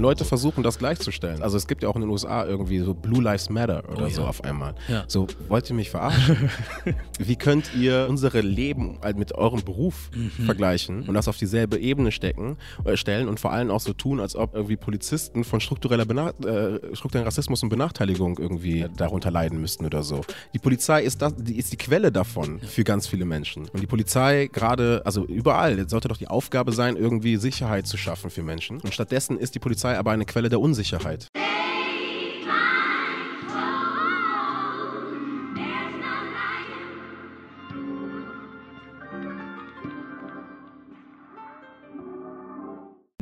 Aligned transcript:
Und 0.00 0.04
Leute 0.04 0.24
versuchen 0.24 0.62
das 0.62 0.78
gleichzustellen. 0.78 1.42
Also 1.42 1.58
es 1.58 1.66
gibt 1.68 1.82
ja 1.82 1.90
auch 1.90 1.94
in 1.94 2.00
den 2.00 2.08
USA 2.08 2.46
irgendwie 2.46 2.78
so 2.78 2.94
Blue 2.94 3.22
Lives 3.22 3.50
Matter 3.50 3.82
oder 3.92 4.06
Oh 4.06 4.08
so 4.08 4.22
ja. 4.22 4.28
auf 4.28 4.42
einmal. 4.42 4.74
Ja. 4.88 5.04
So, 5.06 5.26
wollt 5.48 5.68
ihr 5.68 5.76
mich 5.76 5.90
verarschen? 5.90 6.48
Wie 7.18 7.36
könnt 7.36 7.74
ihr 7.74 8.06
unsere 8.08 8.40
Leben 8.40 8.96
halt 9.02 9.18
mit 9.18 9.34
eurem 9.34 9.62
Beruf 9.62 10.10
Mhm. 10.14 10.46
vergleichen 10.46 11.02
und 11.02 11.12
das 11.12 11.28
auf 11.28 11.36
dieselbe 11.36 11.78
Ebene 11.78 12.12
stecken, 12.12 12.56
äh, 12.84 12.96
stellen 12.96 13.28
und 13.28 13.38
vor 13.40 13.52
allem 13.52 13.70
auch 13.70 13.80
so 13.80 13.92
tun, 13.92 14.20
als 14.20 14.34
ob 14.36 14.54
irgendwie 14.54 14.76
Polizisten 14.76 15.44
von 15.44 15.60
struktureller 15.60 16.06
Bena 16.06 16.30
äh, 16.30 16.96
strukturellen 16.96 17.26
Rassismus 17.26 17.62
und 17.62 17.68
Benachteiligung 17.68 18.38
irgendwie 18.38 18.86
darunter 18.96 19.30
leiden 19.30 19.60
müssten 19.60 19.84
oder 19.84 20.02
so. 20.02 20.22
Die 20.54 20.58
Polizei 20.58 21.02
ist, 21.02 21.20
das, 21.20 21.34
die, 21.36 21.58
ist 21.58 21.72
die 21.74 21.76
Quelle 21.76 22.10
davon 22.10 22.58
für 22.60 22.84
ganz 22.84 23.06
viele 23.06 23.26
Menschen. 23.26 23.68
Und 23.68 23.80
die 23.82 23.86
Polizei 23.86 24.48
gerade, 24.50 25.02
also 25.04 25.26
überall, 25.26 25.86
sollte 25.90 26.08
doch 26.08 26.16
die 26.16 26.28
Aufgabe 26.28 26.72
sein, 26.72 26.96
irgendwie 26.96 27.36
Sicherheit 27.36 27.86
zu 27.86 27.98
schaffen 27.98 28.30
für 28.30 28.42
Menschen. 28.42 28.80
Und 28.80 28.94
stattdessen 28.94 29.38
ist 29.38 29.54
die 29.54 29.58
Polizei 29.58 29.89
aber 29.96 30.10
eine 30.12 30.24
Quelle 30.24 30.48
der 30.48 30.60
Unsicherheit. 30.60 31.28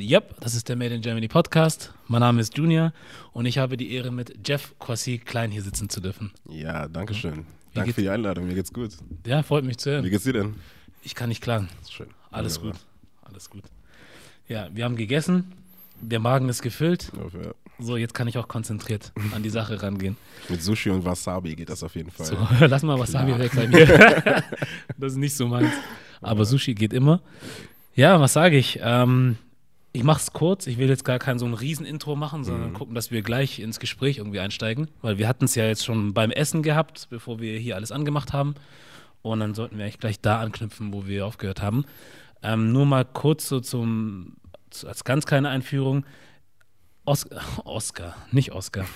Yep, 0.00 0.40
das 0.40 0.54
ist 0.54 0.68
der 0.68 0.76
Made 0.76 0.94
in 0.94 1.02
Germany 1.02 1.28
Podcast. 1.28 1.92
Mein 2.06 2.20
Name 2.20 2.40
ist 2.40 2.56
Junior 2.56 2.92
und 3.32 3.46
ich 3.46 3.58
habe 3.58 3.76
die 3.76 3.92
Ehre, 3.92 4.10
mit 4.12 4.46
Jeff 4.46 4.74
Kwasi 4.78 5.18
Klein 5.18 5.50
hier 5.50 5.62
sitzen 5.62 5.88
zu 5.90 6.00
dürfen. 6.00 6.32
Ja, 6.48 6.86
danke 6.88 7.14
schön. 7.14 7.44
Danke 7.74 7.92
für 7.92 8.00
die 8.02 8.08
Einladung, 8.08 8.46
mir 8.46 8.54
geht's 8.54 8.72
gut. 8.72 8.92
Ja, 9.26 9.42
freut 9.42 9.64
mich 9.64 9.76
zu 9.78 9.90
Wie 9.90 9.94
hören. 9.94 10.10
geht's 10.10 10.24
dir 10.24 10.32
denn? 10.32 10.54
Ich 11.02 11.14
kann 11.14 11.28
nicht 11.28 11.42
klagen. 11.42 11.68
Schön. 11.90 12.08
Alles 12.30 12.60
Wunderbar. 12.60 12.80
gut. 13.22 13.28
Alles 13.30 13.50
gut. 13.50 13.62
Ja, 14.48 14.68
wir 14.72 14.84
haben 14.84 14.96
gegessen. 14.96 15.52
Der 16.00 16.20
Magen 16.20 16.48
ist 16.48 16.62
gefüllt. 16.62 17.12
Ja, 17.16 17.52
So, 17.78 17.96
jetzt 17.96 18.14
kann 18.14 18.28
ich 18.28 18.38
auch 18.38 18.48
konzentriert 18.48 19.12
an 19.34 19.42
die 19.42 19.50
Sache 19.50 19.82
rangehen. 19.82 20.16
Mit 20.48 20.62
Sushi 20.62 20.90
und 20.90 21.04
Wasabi 21.04 21.54
geht 21.54 21.68
das 21.68 21.82
auf 21.82 21.94
jeden 21.94 22.10
Fall. 22.10 22.26
So, 22.26 22.36
lass 22.66 22.82
mal 22.82 22.98
Wasabi 22.98 23.38
weg 23.38 23.52
bei 23.54 23.66
mir. 23.66 23.86
das 24.98 25.12
ist 25.12 25.18
nicht 25.18 25.34
so 25.34 25.46
meins. 25.46 25.72
Aber 26.20 26.44
Sushi 26.44 26.74
geht 26.74 26.92
immer. 26.92 27.20
Ja, 27.94 28.20
was 28.20 28.32
sage 28.32 28.56
ich? 28.56 28.78
Ähm, 28.82 29.36
ich 29.92 30.04
mache 30.04 30.20
es 30.20 30.32
kurz. 30.32 30.66
Ich 30.66 30.78
will 30.78 30.88
jetzt 30.88 31.04
gar 31.04 31.18
kein 31.18 31.38
so 31.38 31.46
ein 31.46 31.54
Riesen-Intro 31.54 32.14
machen, 32.14 32.44
sondern 32.44 32.72
gucken, 32.72 32.94
dass 32.94 33.10
wir 33.10 33.22
gleich 33.22 33.58
ins 33.58 33.80
Gespräch 33.80 34.18
irgendwie 34.18 34.38
einsteigen. 34.40 34.88
Weil 35.02 35.18
wir 35.18 35.26
hatten 35.26 35.46
es 35.46 35.54
ja 35.54 35.66
jetzt 35.66 35.84
schon 35.84 36.14
beim 36.14 36.30
Essen 36.30 36.62
gehabt, 36.62 37.08
bevor 37.10 37.40
wir 37.40 37.58
hier 37.58 37.74
alles 37.76 37.90
angemacht 37.90 38.32
haben. 38.32 38.54
Und 39.22 39.40
dann 39.40 39.54
sollten 39.54 39.78
wir 39.78 39.84
eigentlich 39.84 39.98
gleich 39.98 40.20
da 40.20 40.40
anknüpfen, 40.40 40.92
wo 40.92 41.06
wir 41.06 41.26
aufgehört 41.26 41.62
haben. 41.62 41.84
Ähm, 42.42 42.72
nur 42.72 42.86
mal 42.86 43.04
kurz 43.04 43.48
so 43.48 43.60
zum, 43.60 44.36
zu, 44.42 44.47
als 44.84 45.04
ganz 45.04 45.26
kleine 45.26 45.48
Einführung. 45.48 46.04
Os 47.04 47.26
Oscar, 47.64 48.16
nicht 48.32 48.52
Oscar. 48.52 48.86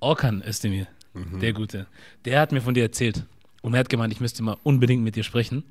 Orkan 0.00 0.42
Özdemir, 0.46 0.86
der 1.14 1.52
Gute. 1.52 1.86
Der 2.24 2.40
hat 2.40 2.52
mir 2.52 2.60
von 2.60 2.74
dir 2.74 2.82
erzählt. 2.82 3.24
Und 3.62 3.74
er 3.74 3.80
hat 3.80 3.88
gemeint, 3.88 4.12
ich 4.12 4.20
müsste 4.20 4.42
mal 4.42 4.56
unbedingt 4.62 5.02
mit 5.02 5.16
dir 5.16 5.24
sprechen. 5.24 5.64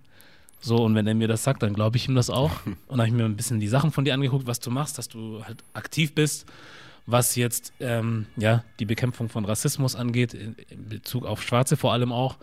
So, 0.59 0.83
und 0.83 0.95
wenn 0.95 1.07
er 1.07 1.13
mir 1.13 1.27
das 1.27 1.43
sagt, 1.43 1.63
dann 1.63 1.73
glaube 1.73 1.97
ich 1.97 2.07
ihm 2.07 2.15
das 2.15 2.29
auch. 2.29 2.51
Und 2.65 2.77
dann 2.89 3.01
habe 3.01 3.07
ich 3.09 3.13
mir 3.13 3.25
ein 3.25 3.35
bisschen 3.35 3.59
die 3.59 3.67
Sachen 3.67 3.91
von 3.91 4.05
dir 4.05 4.13
angeguckt, 4.13 4.47
was 4.47 4.59
du 4.59 4.71
machst, 4.71 4.97
dass 4.97 5.07
du 5.07 5.43
halt 5.45 5.63
aktiv 5.73 6.15
bist, 6.15 6.45
was 7.05 7.35
jetzt 7.35 7.73
ähm, 7.79 8.25
ja, 8.35 8.63
die 8.79 8.85
Bekämpfung 8.85 9.29
von 9.29 9.45
Rassismus 9.45 9.95
angeht, 9.95 10.33
in, 10.33 10.55
in 10.69 10.89
Bezug 10.89 11.25
auf 11.25 11.43
Schwarze 11.43 11.77
vor 11.77 11.93
allem 11.93 12.11
auch. 12.11 12.37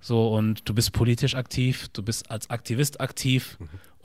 So, 0.00 0.28
und 0.28 0.68
du 0.68 0.74
bist 0.74 0.92
politisch 0.92 1.34
aktiv, 1.34 1.88
du 1.92 2.02
bist 2.02 2.30
als 2.30 2.48
Aktivist 2.48 3.00
aktiv. 3.00 3.58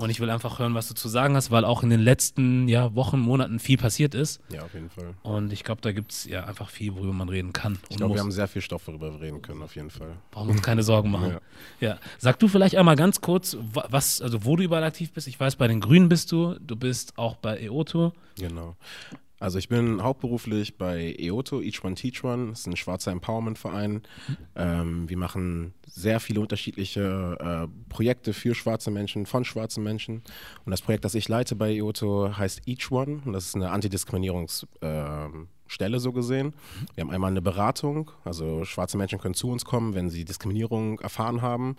Und 0.03 0.09
ich 0.09 0.19
will 0.19 0.29
einfach 0.29 0.59
hören, 0.59 0.75
was 0.75 0.89
du 0.89 0.95
zu 0.95 1.07
sagen 1.07 1.33
hast, 1.37 1.49
weil 1.49 1.63
auch 1.63 1.81
in 1.81 1.89
den 1.89 2.01
letzten 2.01 2.67
ja, 2.67 2.93
Wochen, 2.93 3.19
Monaten 3.19 3.57
viel 3.57 3.77
passiert 3.77 4.13
ist. 4.15 4.41
Ja, 4.49 4.63
auf 4.63 4.73
jeden 4.73 4.89
Fall. 4.89 5.13
Und 5.23 5.53
ich 5.53 5.63
glaube, 5.63 5.79
da 5.79 5.93
gibt 5.93 6.11
es 6.11 6.25
ja 6.25 6.43
einfach 6.43 6.69
viel, 6.69 6.93
worüber 6.95 7.13
man 7.13 7.29
reden 7.29 7.53
kann. 7.53 7.79
Ich 7.87 7.95
glaube, 7.95 8.15
wir 8.15 8.19
haben 8.19 8.33
sehr 8.33 8.49
viel 8.49 8.61
Stoff, 8.61 8.85
worüber 8.87 9.13
wir 9.13 9.21
reden 9.21 9.41
können, 9.41 9.61
auf 9.61 9.77
jeden 9.77 9.89
Fall. 9.89 10.17
Brauchen 10.31 10.49
wir 10.49 10.51
uns 10.55 10.61
keine 10.61 10.83
Sorgen 10.83 11.09
machen. 11.09 11.37
Ja. 11.79 11.99
Sag 12.17 12.37
du 12.39 12.49
vielleicht 12.49 12.75
einmal 12.75 12.97
ganz 12.97 13.21
kurz, 13.21 13.55
wa- 13.73 13.87
was, 13.89 14.21
also 14.21 14.43
wo 14.43 14.57
du 14.57 14.63
überall 14.63 14.83
aktiv 14.83 15.13
bist. 15.13 15.27
Ich 15.29 15.39
weiß, 15.39 15.55
bei 15.55 15.69
den 15.69 15.79
Grünen 15.79 16.09
bist 16.09 16.33
du, 16.33 16.55
du 16.59 16.75
bist 16.75 17.17
auch 17.17 17.37
bei 17.37 17.59
EOTO. 17.61 18.11
Genau. 18.37 18.75
Also 19.39 19.59
ich 19.59 19.67
bin 19.67 20.01
hauptberuflich 20.01 20.77
bei 20.77 21.15
EOTO, 21.17 21.61
Each 21.61 21.83
One 21.83 21.95
Teach 21.95 22.23
One. 22.23 22.51
Das 22.51 22.61
ist 22.61 22.67
ein 22.67 22.77
schwarzer 22.77 23.11
Empowerment-Verein. 23.11 24.03
Ähm, 24.55 25.09
wir 25.09 25.17
machen 25.17 25.73
sehr 25.85 26.19
viele 26.19 26.39
unterschiedliche 26.39 27.37
äh, 27.39 27.89
Projekte 27.89 28.33
für 28.33 28.55
schwarze 28.55 28.89
Menschen, 28.89 29.25
von 29.25 29.43
schwarzen 29.43 29.83
Menschen. 29.83 30.23
Und 30.65 30.71
das 30.71 30.81
Projekt, 30.81 31.03
das 31.03 31.15
ich 31.15 31.27
leite 31.27 31.55
bei 31.55 31.73
EOTO, 31.73 32.37
heißt 32.37 32.61
Each 32.67 32.89
One. 32.91 33.21
Und 33.25 33.33
das 33.33 33.47
ist 33.47 33.55
eine 33.55 33.71
Antidiskriminierungsstelle 33.71 35.47
Stelle 35.73 35.99
so 35.99 36.13
gesehen. 36.13 36.53
Wir 36.93 37.01
haben 37.01 37.09
einmal 37.09 37.31
eine 37.31 37.41
Beratung, 37.41 38.11
also 38.23 38.63
schwarze 38.63 38.97
Menschen 38.97 39.19
können 39.19 39.33
zu 39.33 39.49
uns 39.49 39.65
kommen, 39.65 39.95
wenn 39.95 40.09
sie 40.09 40.23
Diskriminierung 40.23 40.99
erfahren 40.99 41.41
haben, 41.41 41.75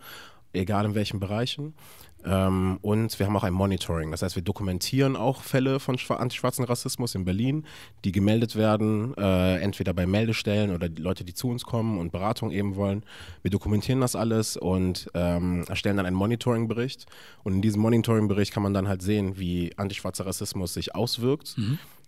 egal 0.53 0.85
in 0.85 0.95
welchen 0.95 1.21
Bereichen. 1.21 1.75
Ähm, 2.25 2.79
und 2.81 3.19
wir 3.19 3.27
haben 3.27 3.37
auch 3.37 3.45
ein 3.45 3.53
Monitoring, 3.53 4.11
das 4.11 4.23
heißt, 4.23 4.35
wir 4.35 4.43
dokumentieren 4.43 5.15
auch 5.17 5.43
Fälle 5.43 5.79
von 5.79 5.97
schwa- 5.97 6.17
antischwarzen 6.17 6.65
Rassismus 6.65 7.15
in 7.15 7.25
Berlin, 7.25 7.65
die 8.05 8.12
gemeldet 8.12 8.57
werden, 8.57 9.15
äh, 9.17 9.57
entweder 9.61 9.93
bei 9.93 10.07
Meldestellen 10.07 10.75
oder 10.75 10.89
die 10.89 11.03
Leute, 11.03 11.25
die 11.25 11.35
zu 11.35 11.49
uns 11.49 11.65
kommen 11.65 11.99
und 11.99 12.12
Beratung 12.12 12.51
eben 12.51 12.77
wollen. 12.77 13.03
Wir 13.43 13.51
dokumentieren 13.51 14.01
das 14.01 14.17
alles 14.17 14.57
und 14.57 15.11
ähm, 15.15 15.65
erstellen 15.69 15.99
dann 15.99 16.07
einen 16.07 16.17
Monitoring-Bericht. 16.17 17.07
Und 17.43 17.55
in 17.55 17.62
diesem 17.62 17.83
Monitoring-Bericht 17.83 18.53
kann 18.53 18.62
man 18.62 18.73
dann 18.73 18.89
halt 18.89 19.03
sehen, 19.03 19.39
wie 19.39 19.73
antischwarzer 19.77 20.27
Rassismus 20.27 20.73
sich 20.75 20.95
auswirkt. 20.95 21.56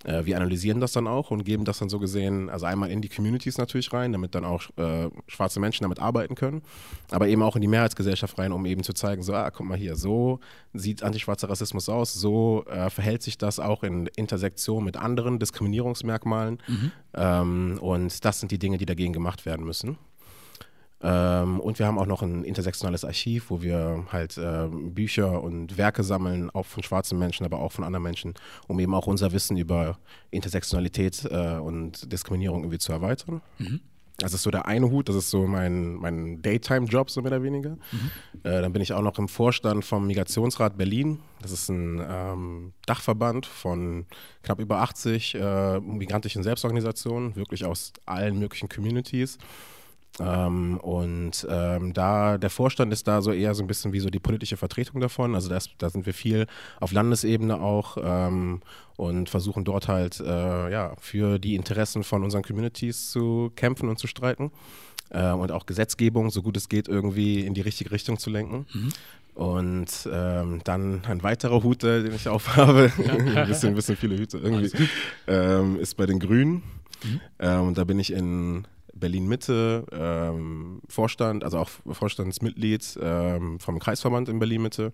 Äh, 0.06 0.25
wir 0.25 0.37
analysieren 0.37 0.81
das 0.81 0.93
dann 0.93 1.06
auch 1.06 1.31
und 1.31 1.44
geben 1.44 1.65
das 1.65 1.78
dann 1.78 1.89
so 1.89 1.99
gesehen, 1.99 2.49
also 2.49 2.67
einmal 2.67 2.91
in 2.91 3.03
die 3.03 3.09
Communities 3.09 3.59
natürlich 3.59 3.93
rein, 3.93 4.12
damit 4.12 4.34
dann 4.34 4.44
auch 4.44 4.62
äh, 4.77 5.11
schwarze 5.27 5.61
Menschen 5.61 5.83
damit 5.83 5.99
arbeiten 5.99 6.34
können, 6.34 6.62
aber 7.11 7.28
eben 7.28 7.43
auch 7.43 7.56
in 7.56 7.62
die 7.62 7.69
Mehrheitsgesellschaft 7.69 8.39
rein, 8.39 8.53
um 8.53 8.65
eben 8.66 8.83
zu 8.83 8.93
zeigen, 8.93 9.22
so, 9.22 9.34
ah, 9.34 9.50
guck 9.50 9.66
mal 9.66 9.77
hier, 9.77 9.97
so 9.97 10.41
sieht 10.72 11.03
antischwarzer 11.03 11.50
Rassismus 11.50 11.89
aus, 11.89 12.15
so 12.15 12.65
äh, 12.66 12.89
verhält 12.89 13.22
sich 13.22 13.37
das 13.37 13.59
auch 13.59 13.83
in 13.83 14.06
Intersektion 14.16 14.84
mit 14.84 14.97
anderen 14.97 15.39
Diskriminierungsmerkmalen 15.39 16.59
ähm, 17.15 17.78
und 17.81 18.25
das 18.25 18.41
sind 18.41 18.53
die 18.53 18.59
Dinge, 18.59 18.78
die 18.78 18.87
dagegen 18.87 19.12
gemacht 19.12 19.45
werden 19.45 19.66
müssen. 19.66 19.99
Ähm, 21.09 21.61
und 21.61 21.78
wir 21.78 21.87
haben 21.87 21.99
auch 22.00 22.06
noch 22.06 22.22
ein 22.22 22.43
intersektionales 22.43 23.05
Archiv, 23.05 23.50
wo 23.50 23.62
wir 23.62 24.05
halt 24.11 24.39
ähm, 24.43 24.93
Bücher 24.93 25.41
und 25.41 25.78
Werke 25.78 26.03
sammeln, 26.03 26.50
auch 26.50 26.67
von 26.67 26.83
schwarzen 26.83 27.17
Menschen, 27.17 27.47
aber 27.47 27.61
auch 27.61 27.71
von 27.71 27.84
anderen 27.84 28.03
Menschen, 28.03 28.34
um 28.67 28.81
eben 28.81 28.93
auch 28.93 29.06
unser 29.06 29.31
Wissen 29.31 29.56
über 29.56 29.99
Intersektionalität 30.33 31.25
äh, 31.31 31.59
und 31.59 32.12
Diskriminierung 32.12 32.62
irgendwie 32.62 32.78
zu 32.78 32.91
erweitern. 32.91 33.41
Das 34.19 34.33
ist 34.33 34.43
so 34.43 34.50
der 34.50 34.66
eine 34.66 34.91
Hut, 34.91 35.09
das 35.09 35.15
ist 35.15 35.31
so 35.31 35.47
mein, 35.47 35.95
mein 35.95 36.41
Daytime-Job, 36.43 37.11
so 37.11 37.21
mehr 37.21 37.33
oder 37.33 37.43
weniger. 37.43 37.77
Äh, 38.43 38.62
dann 38.62 38.72
bin 38.72 38.83
ich 38.83 38.93
auch 38.95 39.03
noch 39.03 39.19
im 39.19 39.28
Vorstand 39.28 39.84
vom 39.84 40.06
Migrationsrat 40.06 40.77
Berlin. 40.77 41.21
Das 41.43 41.53
ist 41.53 41.69
ein 41.69 42.03
ähm, 42.09 42.72
Dachverband 42.87 43.47
von 43.47 44.06
knapp 44.43 44.59
über 44.59 44.78
80 44.78 45.34
äh, 45.34 45.81
migrantischen 45.81 46.43
Selbstorganisationen, 46.43 47.37
wirklich 47.37 47.65
aus 47.65 47.93
allen 48.06 48.39
möglichen 48.39 48.69
Communities. 48.71 49.39
Ähm, 50.19 50.78
und 50.78 51.47
ähm, 51.50 51.93
da 51.93 52.38
der 52.38 52.50
Vorstand 52.50 52.93
ist 52.93 53.06
da 53.06 53.21
so 53.21 53.32
eher 53.32 53.54
so 53.54 53.62
ein 53.62 53.66
bisschen 53.66 53.93
wie 53.93 54.00
so 54.00 54.09
die 54.09 54.19
politische 54.19 54.56
Vertretung 54.56 55.00
davon. 55.00 55.34
Also 55.34 55.49
das, 55.49 55.69
da 55.78 55.91
sind 55.91 56.06
wir 56.06 56.15
viel 56.15 56.47
auf 56.81 56.93
Landesebene 56.93 57.60
auch 57.60 57.99
ähm, 58.03 58.60
und 58.97 59.28
versuchen 59.28 59.65
dort 59.65 59.88
halt 59.88 60.21
äh, 60.21 60.71
ja, 60.71 60.94
für 60.99 61.38
die 61.38 61.54
Interessen 61.54 62.03
von 62.03 62.25
unseren 62.25 62.43
Communities 62.43 63.10
zu 63.10 63.53
kämpfen 63.56 63.88
und 63.88 63.99
zu 63.99 64.06
streiten. 64.06 64.53
Äh, 65.10 65.32
und 65.32 65.53
auch 65.53 65.66
Gesetzgebung, 65.66 66.31
so 66.31 66.43
gut 66.43 66.56
es 66.56 66.69
geht, 66.69 66.88
irgendwie 66.88 67.41
in 67.41 67.54
die 67.54 67.60
richtige 67.60 67.91
Richtung 67.91 68.19
zu 68.19 68.31
lenken. 68.31 68.66
Und 69.34 70.09
ähm, 70.10 70.62
dann 70.65 71.04
ein 71.04 71.22
weiterer 71.22 71.62
Hut, 71.62 71.84
äh, 71.84 72.03
den 72.03 72.15
ich 72.15 72.27
aufhabe, 72.28 72.91
ein, 73.37 73.47
bisschen, 73.47 73.71
ein 73.71 73.75
bisschen 73.75 73.97
viele 73.97 74.16
Hüte 74.16 74.38
irgendwie, 74.38 74.88
ähm, 75.27 75.78
ist 75.78 75.97
bei 75.97 76.06
den 76.06 76.19
Grünen. 76.19 76.62
Ähm, 77.39 77.68
und 77.68 77.78
da 77.78 77.84
bin 77.84 77.98
ich 77.98 78.13
in 78.13 78.66
Berlin-Mitte 78.98 79.87
ähm, 79.93 80.81
Vorstand, 80.89 81.45
also 81.45 81.59
auch 81.59 81.69
Vorstandsmitglied 81.91 82.98
ähm, 83.01 83.59
vom 83.60 83.78
Kreisverband 83.78 84.28
in 84.28 84.39
Berlin-Mitte. 84.39 84.93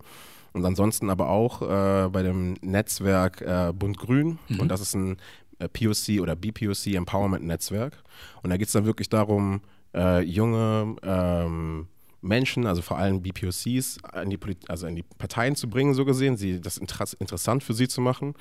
Und 0.53 0.65
ansonsten 0.65 1.09
aber 1.09 1.29
auch 1.29 1.61
äh, 1.61 2.09
bei 2.09 2.21
dem 2.21 2.53
Netzwerk 2.61 3.41
äh, 3.41 3.73
Bund 3.73 3.97
Grün. 3.97 4.37
Und 4.59 4.69
das 4.69 4.81
ist 4.81 4.93
ein 4.93 5.17
äh, 5.59 5.67
POC 5.67 6.21
oder 6.21 6.35
BPOC 6.35 6.93
Empowerment 6.93 7.45
Netzwerk. 7.45 8.03
Und 8.43 8.49
da 8.49 8.57
geht 8.57 8.67
es 8.67 8.73
dann 8.73 8.85
wirklich 8.85 9.09
darum, 9.09 9.61
äh, 9.95 10.21
junge 10.21 10.95
ähm, 11.03 11.87
Menschen, 12.21 12.65
also 12.65 12.81
vor 12.81 12.97
allem 12.97 13.21
BPOCs, 13.21 13.97
in 14.21 14.29
die, 14.29 14.37
Polit 14.37 14.69
also 14.69 14.87
in 14.87 14.95
die 14.95 15.03
Parteien 15.03 15.55
zu 15.55 15.69
bringen, 15.69 15.93
so 15.93 16.05
gesehen, 16.05 16.37
sie, 16.37 16.61
das 16.61 16.77
Interess 16.77 17.13
interessant 17.13 17.63
für 17.63 17.73
sie 17.73 17.87
zu 17.87 18.01
machen. 18.01 18.33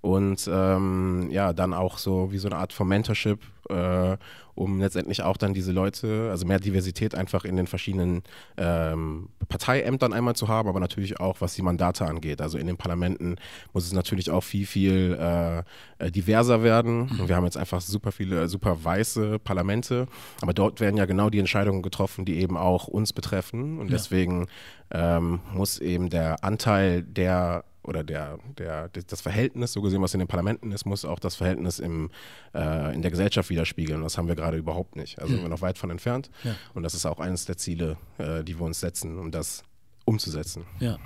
Und 0.00 0.48
ähm, 0.50 1.28
ja, 1.30 1.52
dann 1.52 1.74
auch 1.74 1.98
so 1.98 2.32
wie 2.32 2.38
so 2.38 2.48
eine 2.48 2.56
Art 2.56 2.72
von 2.72 2.88
Mentorship, 2.88 3.40
äh, 3.68 4.16
um 4.54 4.80
letztendlich 4.80 5.22
auch 5.22 5.36
dann 5.36 5.54
diese 5.54 5.72
Leute, 5.72 6.28
also 6.30 6.46
mehr 6.46 6.58
Diversität 6.58 7.14
einfach 7.14 7.44
in 7.44 7.56
den 7.56 7.66
verschiedenen 7.66 8.22
ähm, 8.56 9.28
Parteiämtern 9.48 10.12
einmal 10.12 10.36
zu 10.36 10.48
haben, 10.48 10.68
aber 10.68 10.80
natürlich 10.80 11.20
auch, 11.20 11.40
was 11.40 11.54
die 11.54 11.62
Mandate 11.62 12.06
angeht. 12.06 12.40
Also 12.40 12.56
in 12.56 12.66
den 12.66 12.76
Parlamenten 12.76 13.36
muss 13.72 13.86
es 13.86 13.92
natürlich 13.92 14.30
auch 14.30 14.42
viel, 14.42 14.66
viel 14.66 15.18
äh, 15.20 15.58
äh 15.98 16.10
diverser 16.10 16.62
werden. 16.62 17.02
Und 17.18 17.28
wir 17.28 17.36
haben 17.36 17.44
jetzt 17.44 17.56
einfach 17.56 17.80
super 17.80 18.12
viele, 18.12 18.48
super 18.48 18.82
weiße 18.82 19.38
Parlamente, 19.38 20.06
aber 20.40 20.54
dort 20.54 20.80
werden 20.80 20.96
ja 20.96 21.04
genau 21.04 21.30
die 21.30 21.38
Entscheidungen 21.38 21.82
getroffen, 21.82 22.24
die 22.24 22.38
eben 22.38 22.56
auch 22.56 22.88
uns 22.88 23.12
betreffen. 23.12 23.78
Und 23.78 23.88
ja. 23.88 23.92
deswegen 23.92 24.46
ähm, 24.90 25.40
muss 25.54 25.78
eben 25.78 26.10
der 26.10 26.42
Anteil 26.42 27.02
der 27.02 27.64
oder 27.82 28.04
der, 28.04 28.38
der, 28.58 28.88
das 28.88 29.20
Verhältnis, 29.20 29.72
so 29.72 29.80
gesehen, 29.80 30.02
was 30.02 30.12
in 30.14 30.20
den 30.20 30.28
Parlamenten 30.28 30.72
ist, 30.72 30.84
muss 30.84 31.04
auch 31.04 31.18
das 31.18 31.36
Verhältnis 31.36 31.78
im, 31.78 32.10
äh, 32.54 32.94
in 32.94 33.02
der 33.02 33.10
Gesellschaft 33.10 33.48
widerspiegeln. 33.50 34.02
Das 34.02 34.18
haben 34.18 34.28
wir 34.28 34.34
gerade 34.34 34.56
überhaupt 34.56 34.96
nicht. 34.96 35.18
Also 35.18 35.30
mhm. 35.30 35.36
sind 35.36 35.44
wir 35.44 35.48
noch 35.48 35.62
weit 35.62 35.78
von 35.78 35.90
entfernt. 35.90 36.30
Ja. 36.44 36.54
Und 36.74 36.82
das 36.82 36.94
ist 36.94 37.06
auch 37.06 37.20
eines 37.20 37.46
der 37.46 37.56
Ziele, 37.56 37.96
äh, 38.18 38.44
die 38.44 38.58
wir 38.58 38.66
uns 38.66 38.80
setzen, 38.80 39.18
um 39.18 39.30
das 39.30 39.62
umzusetzen. 40.04 40.64
Ja. 40.78 40.98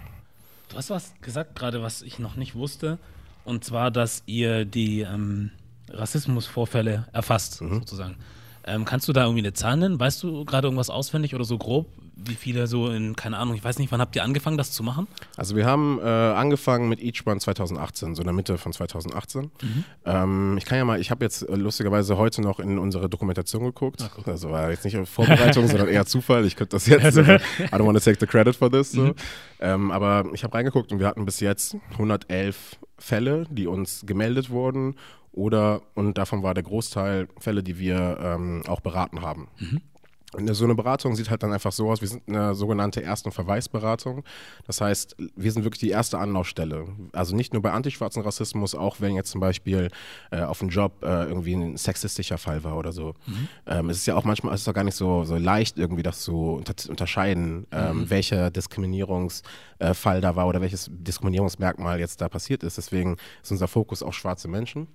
Du 0.68 0.76
hast 0.76 0.90
was 0.90 1.14
gesagt 1.20 1.54
gerade, 1.54 1.82
was 1.82 2.02
ich 2.02 2.18
noch 2.18 2.36
nicht 2.36 2.54
wusste. 2.54 2.98
Und 3.44 3.64
zwar, 3.64 3.90
dass 3.90 4.22
ihr 4.26 4.64
die 4.64 5.02
ähm, 5.02 5.50
Rassismusvorfälle 5.90 7.06
erfasst, 7.12 7.60
mhm. 7.60 7.74
sozusagen. 7.74 8.16
Ähm, 8.66 8.84
kannst 8.84 9.06
du 9.06 9.12
da 9.12 9.24
irgendwie 9.24 9.42
eine 9.42 9.52
Zahl 9.52 9.76
nennen? 9.76 10.00
Weißt 10.00 10.22
du 10.22 10.44
gerade 10.44 10.66
irgendwas 10.66 10.90
auswendig 10.90 11.34
oder 11.34 11.44
so 11.44 11.58
grob, 11.58 11.86
wie 12.16 12.34
viele 12.34 12.66
so 12.66 12.90
in, 12.90 13.16
keine 13.16 13.38
Ahnung, 13.38 13.54
ich 13.54 13.64
weiß 13.64 13.78
nicht, 13.78 13.90
wann 13.90 14.00
habt 14.00 14.14
ihr 14.16 14.22
angefangen, 14.22 14.56
das 14.56 14.72
zu 14.72 14.82
machen? 14.82 15.06
Also 15.36 15.56
wir 15.56 15.66
haben 15.66 15.98
äh, 16.00 16.04
angefangen 16.04 16.88
mit 16.88 17.02
Each 17.02 17.26
One 17.26 17.40
2018, 17.40 18.14
so 18.14 18.22
in 18.22 18.26
der 18.26 18.34
Mitte 18.34 18.56
von 18.58 18.72
2018. 18.72 19.42
Mhm. 19.44 19.84
Ähm, 20.04 20.54
ich 20.58 20.64
kann 20.64 20.78
ja 20.78 20.84
mal, 20.84 21.00
ich 21.00 21.10
habe 21.10 21.24
jetzt 21.24 21.42
äh, 21.42 21.56
lustigerweise 21.56 22.16
heute 22.16 22.42
noch 22.42 22.60
in 22.60 22.78
unsere 22.78 23.08
Dokumentation 23.08 23.64
geguckt. 23.64 24.02
Ach, 24.04 24.18
okay. 24.18 24.30
Also 24.30 24.50
war 24.50 24.70
jetzt 24.70 24.84
nicht 24.84 24.96
Vorbereitung, 25.08 25.66
sondern 25.68 25.88
eher 25.88 26.06
Zufall. 26.06 26.44
Ich 26.44 26.56
könnte 26.56 26.76
das 26.76 26.86
jetzt, 26.86 27.04
also, 27.04 27.20
I 27.22 27.38
don't 27.72 27.86
want 27.86 27.98
to 27.98 28.04
take 28.04 28.18
the 28.20 28.26
credit 28.26 28.54
for 28.54 28.70
this. 28.70 28.92
So. 28.92 29.02
Mhm. 29.02 29.14
Ähm, 29.60 29.90
aber 29.90 30.26
ich 30.32 30.44
habe 30.44 30.54
reingeguckt 30.54 30.92
und 30.92 31.00
wir 31.00 31.06
hatten 31.06 31.24
bis 31.24 31.40
jetzt 31.40 31.76
111 31.92 32.78
Fälle, 32.98 33.46
die 33.50 33.66
uns 33.66 34.04
gemeldet 34.06 34.50
wurden 34.50 34.94
oder, 35.32 35.82
und 35.94 36.16
davon 36.16 36.44
war 36.44 36.54
der 36.54 36.62
Großteil 36.62 37.28
Fälle, 37.38 37.64
die 37.64 37.78
wir 37.78 38.18
ähm, 38.20 38.62
auch 38.68 38.80
beraten 38.80 39.20
haben. 39.20 39.48
Mhm. 39.58 39.80
So 40.52 40.64
eine 40.64 40.74
Beratung 40.74 41.14
sieht 41.16 41.30
halt 41.30 41.42
dann 41.42 41.52
einfach 41.52 41.72
so 41.72 41.90
aus, 41.90 42.00
wir 42.00 42.08
sind 42.08 42.22
eine 42.28 42.54
sogenannte 42.54 43.00
Erst- 43.00 43.26
und 43.26 43.32
Verweisberatung. 43.32 44.24
Das 44.66 44.80
heißt, 44.80 45.16
wir 45.36 45.52
sind 45.52 45.64
wirklich 45.64 45.80
die 45.80 45.90
erste 45.90 46.18
Anlaufstelle. 46.18 46.86
Also 47.12 47.34
nicht 47.36 47.52
nur 47.52 47.62
bei 47.62 47.72
antischwarzen 47.72 48.22
Rassismus, 48.22 48.74
auch 48.74 49.00
wenn 49.00 49.14
jetzt 49.14 49.30
zum 49.30 49.40
Beispiel 49.40 49.90
äh, 50.30 50.42
auf 50.42 50.58
dem 50.58 50.68
Job 50.68 51.02
äh, 51.02 51.24
irgendwie 51.24 51.54
ein 51.54 51.76
sexistischer 51.76 52.38
Fall 52.38 52.64
war 52.64 52.76
oder 52.76 52.92
so. 52.92 53.14
Mhm. 53.26 53.48
Ähm, 53.66 53.90
es 53.90 53.98
ist 53.98 54.06
ja 54.06 54.16
auch 54.16 54.24
manchmal, 54.24 54.54
es 54.54 54.62
ist 54.62 54.68
auch 54.68 54.74
gar 54.74 54.84
nicht 54.84 54.96
so, 54.96 55.24
so 55.24 55.36
leicht 55.36 55.78
irgendwie 55.78 56.02
das 56.02 56.20
zu 56.20 56.54
unter 56.54 56.74
unterscheiden, 56.88 57.66
ähm, 57.70 57.98
mhm. 57.98 58.10
welcher 58.10 58.50
Diskriminierungsfall 58.50 60.18
äh, 60.18 60.20
da 60.20 60.36
war 60.36 60.46
oder 60.48 60.60
welches 60.60 60.90
Diskriminierungsmerkmal 60.92 62.00
jetzt 62.00 62.20
da 62.20 62.28
passiert 62.28 62.62
ist. 62.62 62.78
Deswegen 62.78 63.16
ist 63.42 63.50
unser 63.50 63.68
Fokus 63.68 64.02
auch 64.02 64.12
schwarze 64.12 64.48
Menschen. 64.48 64.88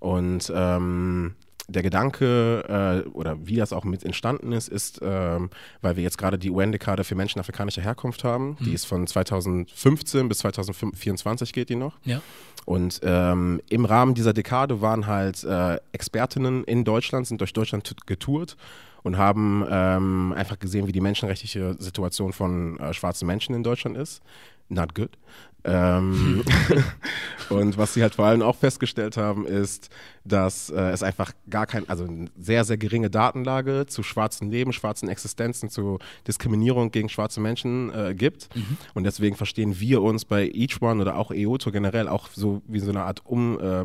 Und 0.00 0.52
ähm, 0.54 1.34
der 1.68 1.82
Gedanke 1.82 3.04
äh, 3.06 3.08
oder 3.10 3.36
wie 3.46 3.56
das 3.56 3.72
auch 3.72 3.84
mit 3.84 4.04
entstanden 4.04 4.52
ist, 4.52 4.68
ist, 4.68 5.00
ähm, 5.02 5.50
weil 5.80 5.96
wir 5.96 6.02
jetzt 6.02 6.18
gerade 6.18 6.38
die 6.38 6.50
UN-Dekade 6.50 7.04
für 7.04 7.14
Menschen 7.14 7.40
afrikanischer 7.40 7.82
Herkunft 7.82 8.24
haben. 8.24 8.56
Mhm. 8.60 8.64
Die 8.64 8.74
ist 8.74 8.84
von 8.84 9.06
2015 9.06 10.28
bis 10.28 10.38
2024 10.38 11.52
geht 11.52 11.70
die 11.70 11.76
noch. 11.76 11.98
Ja. 12.04 12.20
Und 12.66 13.00
ähm, 13.02 13.60
im 13.68 13.84
Rahmen 13.84 14.14
dieser 14.14 14.32
Dekade 14.32 14.80
waren 14.80 15.06
halt 15.06 15.44
äh, 15.44 15.78
Expertinnen 15.92 16.64
in 16.64 16.84
Deutschland, 16.84 17.26
sind 17.26 17.40
durch 17.40 17.52
Deutschland 17.52 17.94
getourt 18.06 18.56
und 19.02 19.18
haben 19.18 19.66
ähm, 19.70 20.34
einfach 20.36 20.58
gesehen, 20.58 20.86
wie 20.86 20.92
die 20.92 21.00
menschenrechtliche 21.00 21.76
Situation 21.78 22.32
von 22.32 22.78
äh, 22.78 22.94
schwarzen 22.94 23.26
Menschen 23.26 23.54
in 23.54 23.62
Deutschland 23.62 23.96
ist. 23.96 24.22
Not 24.70 24.94
good. 24.94 25.10
Ähm, 25.64 26.42
und 27.50 27.76
was 27.76 27.94
sie 27.94 28.02
halt 28.02 28.14
vor 28.14 28.26
allem 28.26 28.42
auch 28.42 28.56
festgestellt 28.56 29.16
haben, 29.16 29.46
ist, 29.46 29.90
dass 30.24 30.70
äh, 30.70 30.80
es 30.90 31.02
einfach 31.02 31.32
gar 31.50 31.66
kein, 31.66 31.88
also 31.88 32.04
eine 32.04 32.30
sehr, 32.38 32.64
sehr 32.64 32.78
geringe 32.78 33.10
Datenlage 33.10 33.84
zu 33.86 34.02
schwarzen 34.02 34.50
Leben, 34.50 34.72
schwarzen 34.72 35.08
Existenzen, 35.08 35.68
zu 35.68 35.98
Diskriminierung 36.26 36.90
gegen 36.90 37.08
schwarze 37.08 37.40
Menschen 37.40 37.92
äh, 37.94 38.14
gibt. 38.14 38.54
Mhm. 38.56 38.78
Und 38.94 39.04
deswegen 39.04 39.36
verstehen 39.36 39.78
wir 39.78 40.02
uns 40.02 40.24
bei 40.24 40.48
Each 40.48 40.80
One 40.80 41.02
oder 41.02 41.16
auch 41.16 41.30
EOTO 41.30 41.70
generell 41.70 42.08
auch 42.08 42.28
so 42.32 42.62
wie 42.66 42.80
so 42.80 42.90
eine 42.90 43.02
Art 43.02 43.22
um, 43.26 43.58
äh, 43.60 43.84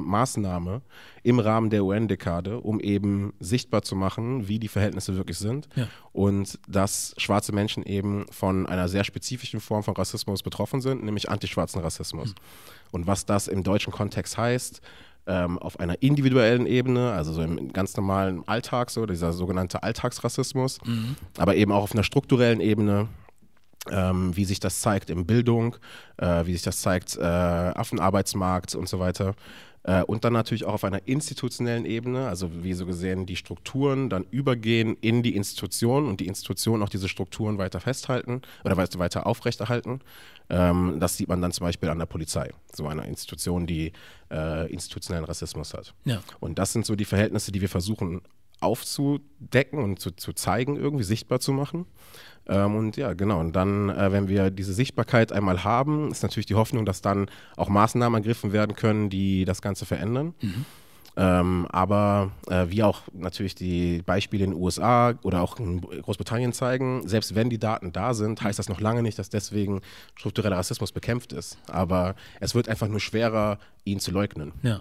im 1.23 1.39
Rahmen 1.39 1.69
der 1.69 1.83
UN-Dekade, 1.83 2.61
um 2.61 2.79
eben 2.79 3.33
sichtbar 3.39 3.81
zu 3.81 3.95
machen, 3.95 4.47
wie 4.47 4.59
die 4.59 4.69
Verhältnisse 4.69 5.15
wirklich 5.17 5.37
sind 5.37 5.67
ja. 5.75 5.87
und 6.13 6.57
dass 6.67 7.13
schwarze 7.17 7.51
Menschen 7.51 7.83
eben 7.83 8.25
von 8.31 8.65
einer 8.65 8.87
sehr 8.87 9.03
spezifischen 9.03 9.59
Form 9.59 9.83
von 9.83 9.95
Rassismus 9.95 10.41
betroffen 10.41 10.79
sind, 10.79 11.03
nämlich 11.03 11.29
antischwarzen 11.29 11.81
Rassismus. 11.81 12.29
Mhm. 12.29 12.35
Und 12.91 13.07
was 13.07 13.25
das 13.25 13.47
im 13.47 13.63
deutschen 13.63 13.91
Kontext 13.91 14.37
heißt, 14.37 14.81
ähm, 15.29 15.59
auf 15.59 15.79
einer 15.79 16.01
individuellen 16.01 16.65
Ebene, 16.65 17.11
also 17.11 17.31
so 17.31 17.41
im 17.41 17.71
ganz 17.71 17.95
normalen 17.95 18.45
Alltag, 18.47 18.89
so 18.89 19.05
dieser 19.05 19.31
sogenannte 19.31 19.83
Alltagsrassismus, 19.83 20.79
mhm. 20.83 21.15
aber 21.37 21.55
eben 21.55 21.71
auch 21.71 21.83
auf 21.83 21.93
einer 21.93 22.03
strukturellen 22.03 22.59
Ebene. 22.59 23.07
Ähm, 23.89 24.35
wie 24.35 24.43
sich 24.43 24.59
das 24.59 24.81
zeigt 24.81 25.09
in 25.09 25.25
Bildung, 25.25 25.77
äh, 26.17 26.45
wie 26.45 26.51
sich 26.51 26.61
das 26.61 26.81
zeigt 26.81 27.15
äh, 27.15 27.71
auf 27.73 27.89
dem 27.89 27.99
Arbeitsmarkt 27.99 28.75
und 28.75 28.89
so 28.89 28.99
weiter. 28.99 29.35
Äh, 29.89 30.03
und 30.03 30.23
dann 30.23 30.33
natürlich 30.33 30.65
auch 30.65 30.73
auf 30.73 30.83
einer 30.83 31.07
institutionellen 31.07 31.83
Ebene, 31.85 32.27
also 32.27 32.63
wie 32.63 32.73
so 32.73 32.85
gesehen 32.85 33.25
die 33.25 33.35
Strukturen 33.35 34.09
dann 34.09 34.23
übergehen 34.29 34.95
in 35.01 35.23
die 35.23 35.35
Institutionen 35.35 36.07
und 36.07 36.19
die 36.19 36.27
Institutionen 36.27 36.83
auch 36.83 36.89
diese 36.89 37.09
Strukturen 37.09 37.57
weiter 37.57 37.79
festhalten 37.79 38.43
oder 38.63 38.77
weiter 38.77 39.25
aufrechterhalten. 39.25 40.01
Ähm, 40.51 40.97
das 40.99 41.17
sieht 41.17 41.27
man 41.27 41.41
dann 41.41 41.51
zum 41.51 41.65
Beispiel 41.65 41.89
an 41.89 41.97
der 41.97 42.05
Polizei, 42.05 42.51
so 42.71 42.87
einer 42.87 43.05
Institution, 43.05 43.65
die 43.65 43.91
äh, 44.29 44.71
institutionellen 44.71 45.25
Rassismus 45.25 45.73
hat. 45.73 45.95
Ja. 46.05 46.21
Und 46.39 46.59
das 46.59 46.71
sind 46.71 46.85
so 46.85 46.95
die 46.95 47.05
Verhältnisse, 47.05 47.51
die 47.51 47.61
wir 47.61 47.69
versuchen 47.69 48.21
aufzudecken 48.61 49.79
und 49.79 49.99
zu, 49.99 50.11
zu 50.11 50.33
zeigen, 50.33 50.75
irgendwie 50.75 51.03
sichtbar 51.03 51.39
zu 51.39 51.51
machen. 51.51 51.87
Ähm, 52.49 52.75
und 52.75 52.97
ja, 52.97 53.13
genau. 53.13 53.39
Und 53.39 53.55
dann, 53.55 53.89
äh, 53.89 54.11
wenn 54.11 54.27
wir 54.27 54.49
diese 54.49 54.73
Sichtbarkeit 54.73 55.31
einmal 55.31 55.63
haben, 55.63 56.11
ist 56.11 56.23
natürlich 56.23 56.47
die 56.47 56.55
Hoffnung, 56.55 56.85
dass 56.85 57.01
dann 57.01 57.29
auch 57.55 57.69
Maßnahmen 57.69 58.21
ergriffen 58.21 58.51
werden 58.51 58.75
können, 58.75 59.09
die 59.09 59.45
das 59.45 59.61
Ganze 59.61 59.85
verändern. 59.85 60.33
Mhm. 60.41 60.65
Ähm, 61.15 61.67
aber 61.71 62.31
äh, 62.47 62.67
wie 62.69 62.81
auch 62.81 63.01
natürlich 63.13 63.53
die 63.53 64.01
Beispiele 64.03 64.45
in 64.45 64.51
den 64.51 64.59
USA 64.59 65.15
oder 65.23 65.41
auch 65.41 65.59
in 65.59 65.81
Großbritannien 65.81 66.53
zeigen, 66.53 67.07
selbst 67.07 67.35
wenn 67.35 67.49
die 67.49 67.57
Daten 67.59 67.91
da 67.91 68.13
sind, 68.13 68.41
heißt 68.41 68.57
das 68.57 68.69
noch 68.69 68.79
lange 68.79 69.03
nicht, 69.03 69.19
dass 69.19 69.29
deswegen 69.29 69.81
struktureller 70.15 70.57
Rassismus 70.57 70.91
bekämpft 70.91 71.33
ist. 71.33 71.57
Aber 71.67 72.15
es 72.39 72.55
wird 72.55 72.69
einfach 72.69 72.87
nur 72.87 72.99
schwerer, 72.99 73.59
ihn 73.83 73.99
zu 73.99 74.11
leugnen. 74.11 74.53
Ja. 74.63 74.79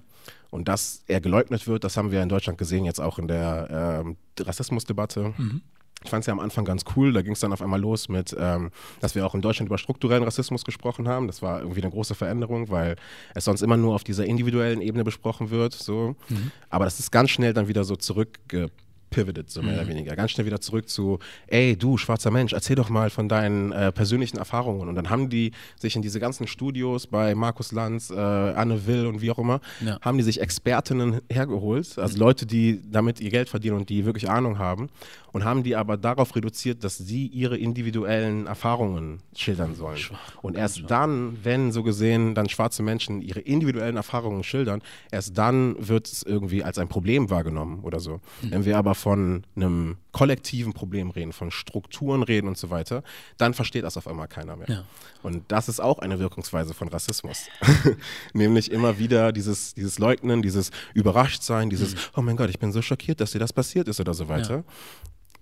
Und 0.51 0.69
dass 0.69 1.03
er 1.09 1.21
geleugnet 1.21 1.67
wird, 1.67 1.85
das 1.85 1.97
haben 1.97 2.13
wir 2.13 2.23
in 2.23 2.29
Deutschland 2.29 2.57
gesehen, 2.57 2.85
jetzt 2.85 3.01
auch 3.01 3.19
in 3.19 3.29
der 3.29 4.05
äh, 4.39 4.43
Rassismusdebatte. 4.43 5.35
Mhm. 5.37 5.63
Ich 6.05 6.11
fand 6.11 6.23
es 6.23 6.27
ja 6.27 6.33
am 6.33 6.41
Anfang 6.41 6.65
ganz 6.65 6.85
cool. 6.97 7.13
Da 7.13 7.23
ging 7.23 7.33
es 7.33 7.41
dann 7.41 7.53
auf 7.53 7.61
einmal 7.61 7.81
los 7.81 8.09
mit, 8.09 8.35
ähm, 8.39 8.71
dass 9.01 9.15
wir 9.15 9.27
auch 9.27 9.35
in 9.35 9.43
Deutschland 9.43 9.69
über 9.69 9.79
strukturellen 9.79 10.23
Rassismus 10.23 10.65
gesprochen 10.65 11.09
haben. 11.09 11.27
Das 11.27 11.43
war 11.43 11.61
irgendwie 11.61 11.83
eine 11.83 11.91
große 11.91 12.15
Veränderung, 12.15 12.71
weil 12.71 12.97
es 13.35 13.45
sonst 13.45 13.63
immer 13.63 13.77
nur 13.77 13.95
auf 13.95 14.05
dieser 14.05 14.25
individuellen 14.25 14.81
Ebene 14.81 15.05
besprochen 15.05 15.51
wird. 15.51 15.75
So. 15.75 16.15
Mhm. 16.29 16.53
Aber 16.71 16.85
das 16.85 17.01
ist 17.01 17.11
ganz 17.11 17.31
schnell 17.31 17.53
dann 17.53 17.69
wieder 17.69 17.85
so 17.85 17.97
zurückge 17.97 18.71
pivoted, 19.11 19.51
so 19.51 19.63
mehr 19.63 19.73
mhm. 19.73 19.79
oder 19.79 19.89
weniger. 19.89 20.17
Ganz 20.17 20.33
schnell 20.33 20.47
wieder 20.47 20.61
zurück 20.61 20.89
zu, 20.89 21.19
ey, 21.47 21.77
du, 21.77 21.97
schwarzer 21.97 22.31
Mensch, 22.31 22.53
erzähl 22.53 22.77
doch 22.77 22.89
mal 22.89 23.11
von 23.11 23.29
deinen 23.29 23.73
äh, 23.73 23.93
persönlichen 23.93 24.39
Erfahrungen. 24.39 24.89
Und 24.89 24.95
dann 24.95 25.11
haben 25.11 25.29
die 25.29 25.53
sich 25.79 25.97
in 25.97 26.03
diese 26.03 26.21
ganzen 26.21 26.47
Studios 26.47 27.07
bei 27.07 27.35
Markus 27.35 27.73
Lanz, 27.73 28.11
äh, 28.11 28.15
Anne 28.15 28.87
Will 28.87 29.07
und 29.07 29.21
wie 29.21 29.31
auch 29.31 29.39
immer, 29.39 29.61
ja. 29.85 29.99
haben 30.01 30.19
die 30.19 30.25
sich 30.25 30.41
Expertinnen 30.41 31.21
hergeholt, 31.31 31.99
also 31.99 32.15
mhm. 32.15 32.21
Leute, 32.21 32.47
die 32.47 32.81
damit 32.91 33.21
ihr 33.21 33.31
Geld 33.31 33.49
verdienen 33.49 33.77
und 33.77 33.89
die 33.89 34.05
wirklich 34.05 34.29
Ahnung 34.29 34.59
haben 34.59 34.89
und 35.33 35.45
haben 35.45 35.63
die 35.63 35.77
aber 35.77 35.97
darauf 35.97 36.35
reduziert, 36.35 36.85
dass 36.85 36.99
sie 36.99 37.27
ihre 37.27 37.57
individuellen 37.57 38.47
Erfahrungen 38.47 39.21
schildern 39.35 39.75
sollen. 39.75 39.97
Schwach, 39.97 40.19
und 40.43 40.57
erst 40.57 40.79
schwach. 40.79 40.89
dann, 40.89 41.39
wenn 41.43 41.73
so 41.73 41.83
gesehen 41.83 42.35
dann 42.35 42.49
schwarze 42.49 42.83
Menschen 42.83 43.21
ihre 43.23 43.41
individuellen 43.41 43.97
Erfahrungen 43.97 44.43
schildern, 44.43 44.83
erst 45.11 45.37
dann 45.37 45.77
wird 45.79 46.09
es 46.09 46.23
irgendwie 46.23 46.65
als 46.65 46.79
ein 46.79 46.89
Problem 46.89 47.31
wahrgenommen 47.31 47.81
oder 47.83 48.01
so. 48.01 48.21
Mhm. 48.43 48.51
Wenn 48.51 48.65
wir 48.65 48.79
aber 48.79 48.95
von 48.99 49.45
einem 49.57 49.97
kollektiven 50.13 50.73
Problem 50.73 51.11
reden, 51.11 51.33
von 51.33 51.51
Strukturen 51.51 52.23
reden 52.23 52.49
und 52.49 52.59
so 52.59 52.71
weiter, 52.71 53.03
dann 53.39 53.55
versteht 53.55 53.85
das 53.85 53.97
auf 53.97 54.07
einmal 54.07 54.29
keiner 54.29 54.57
mehr. 54.57 54.69
Ja. 54.69 54.85
Und 55.23 55.45
das 55.49 55.69
ist 55.69 55.81
auch 55.81 56.01
eine 56.01 56.19
Wirkungsweise 56.19 56.75
von 56.75 56.89
Rassismus. 56.89 57.47
Nämlich 58.35 58.71
immer 58.71 58.99
wieder 58.99 59.33
dieses, 59.33 59.75
dieses 59.75 59.99
Leugnen, 59.99 60.43
dieses 60.43 60.71
Überraschtsein, 60.95 61.71
dieses, 61.71 61.95
mhm. 61.95 62.01
oh 62.17 62.23
mein 62.23 62.37
Gott, 62.37 62.51
ich 62.51 62.59
bin 62.59 62.73
so 62.73 62.83
schockiert, 62.83 63.21
dass 63.21 63.33
dir 63.33 63.39
das 63.39 63.53
passiert 63.53 63.89
ist 63.89 64.01
oder 64.01 64.15
so 64.15 64.29
weiter. 64.29 64.57
Ja 64.57 64.65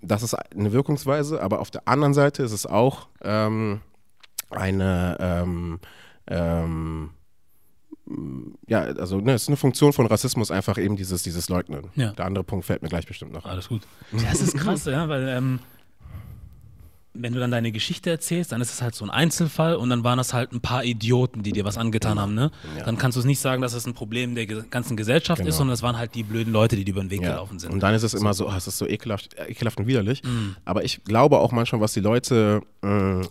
das 0.03 0.23
ist 0.23 0.35
eine 0.35 0.73
Wirkungsweise, 0.73 1.43
aber 1.43 1.61
auf 1.61 1.71
der 1.71 1.89
anderen 1.89 2.15
Seite 2.15 2.43
ist 2.43 2.53
es 2.53 2.67
auch 2.67 3.09
ähm, 3.23 3.81
eine, 4.51 5.17
ähm, 5.21 5.81
ähm, 6.29 7.11
ja, 8.69 8.81
also 8.83 9.21
ne, 9.21 9.33
es 9.35 9.43
ist 9.43 9.49
eine 9.49 9.57
Funktion 9.57 9.93
von 9.93 10.07
Rassismus 10.07 10.51
einfach 10.51 10.79
eben 10.79 10.97
dieses, 10.97 11.23
dieses 11.23 11.49
Leugnen. 11.49 11.89
Ja. 11.97 12.13
Der 12.13 12.25
andere 12.25 12.45
Punkt 12.45 12.65
fällt 12.65 12.83
mir 12.83 12.89
gleich 12.89 13.07
bestimmt 13.07 13.33
noch. 13.33 13.45
Alles 13.45 13.69
gut. 13.69 13.83
Ja, 14.13 14.29
es 14.33 14.41
ist 14.41 14.57
krass, 14.57 14.85
ja, 14.87 15.09
weil 15.09 15.29
ähm, 15.29 15.59
wenn 17.19 17.33
du 17.33 17.41
dann 17.41 17.51
deine 17.51 17.73
Geschichte 17.73 18.11
erzählst, 18.11 18.53
dann 18.53 18.61
ist 18.61 18.71
es 18.73 18.83
halt 18.83 18.95
so 18.95 19.03
ein 19.05 19.11
Einzelfall 19.11 19.75
und 19.77 19.89
dann 19.89 20.05
waren 20.05 20.19
das 20.19 20.35
halt 20.35 20.53
ein 20.53 20.61
paar 20.61 20.85
Idioten, 20.85 21.43
die 21.43 21.53
dir 21.53 21.65
was 21.65 21.79
angetan 21.79 22.21
haben, 22.21 22.35
ne? 22.35 22.51
Ja. 22.77 22.85
Dann 22.85 22.99
kannst 22.99 23.17
du 23.17 23.21
es 23.21 23.25
nicht 23.27 23.41
sagen, 23.41 23.63
dass 23.63 23.73
es 23.73 23.87
ein 23.87 23.95
Problem 23.95 24.35
der 24.35 24.45
ganzen 24.47 24.97
Gesellschaft 24.99 25.39
Genau. 25.39 25.49
ist, 25.49 25.57
sondern 25.57 25.73
es 25.75 25.83
waren 25.83 25.97
halt 25.97 26.15
die 26.15 26.23
blöden 26.23 26.53
Leute, 26.53 26.77
die 26.77 26.85
dir 26.85 26.93
über 26.93 27.01
den 27.01 27.11
Weg 27.11 27.23
Ja. 27.23 27.31
gelaufen 27.31 27.59
sind. 27.59 27.73
Und 27.73 27.81
dann 27.83 27.95
ist 27.95 28.03
es 28.03 28.13
immer 28.13 28.35
so, 28.35 28.47
oh, 28.49 28.53
es 28.55 28.67
ist 28.67 28.77
so 28.77 28.87
ekelhaft, 28.87 29.33
äh, 29.35 29.47
ekelhaft 29.51 29.79
und 29.79 29.87
widerlich. 29.87 30.23
Mhm. 30.25 30.57
Aber 30.67 30.85
ich 30.85 31.03
glaube 31.05 31.39
auch 31.39 31.53
manchmal, 31.53 31.81
was 31.81 31.95
die 31.95 32.01
Leute 32.01 32.61
äh, 32.83 33.23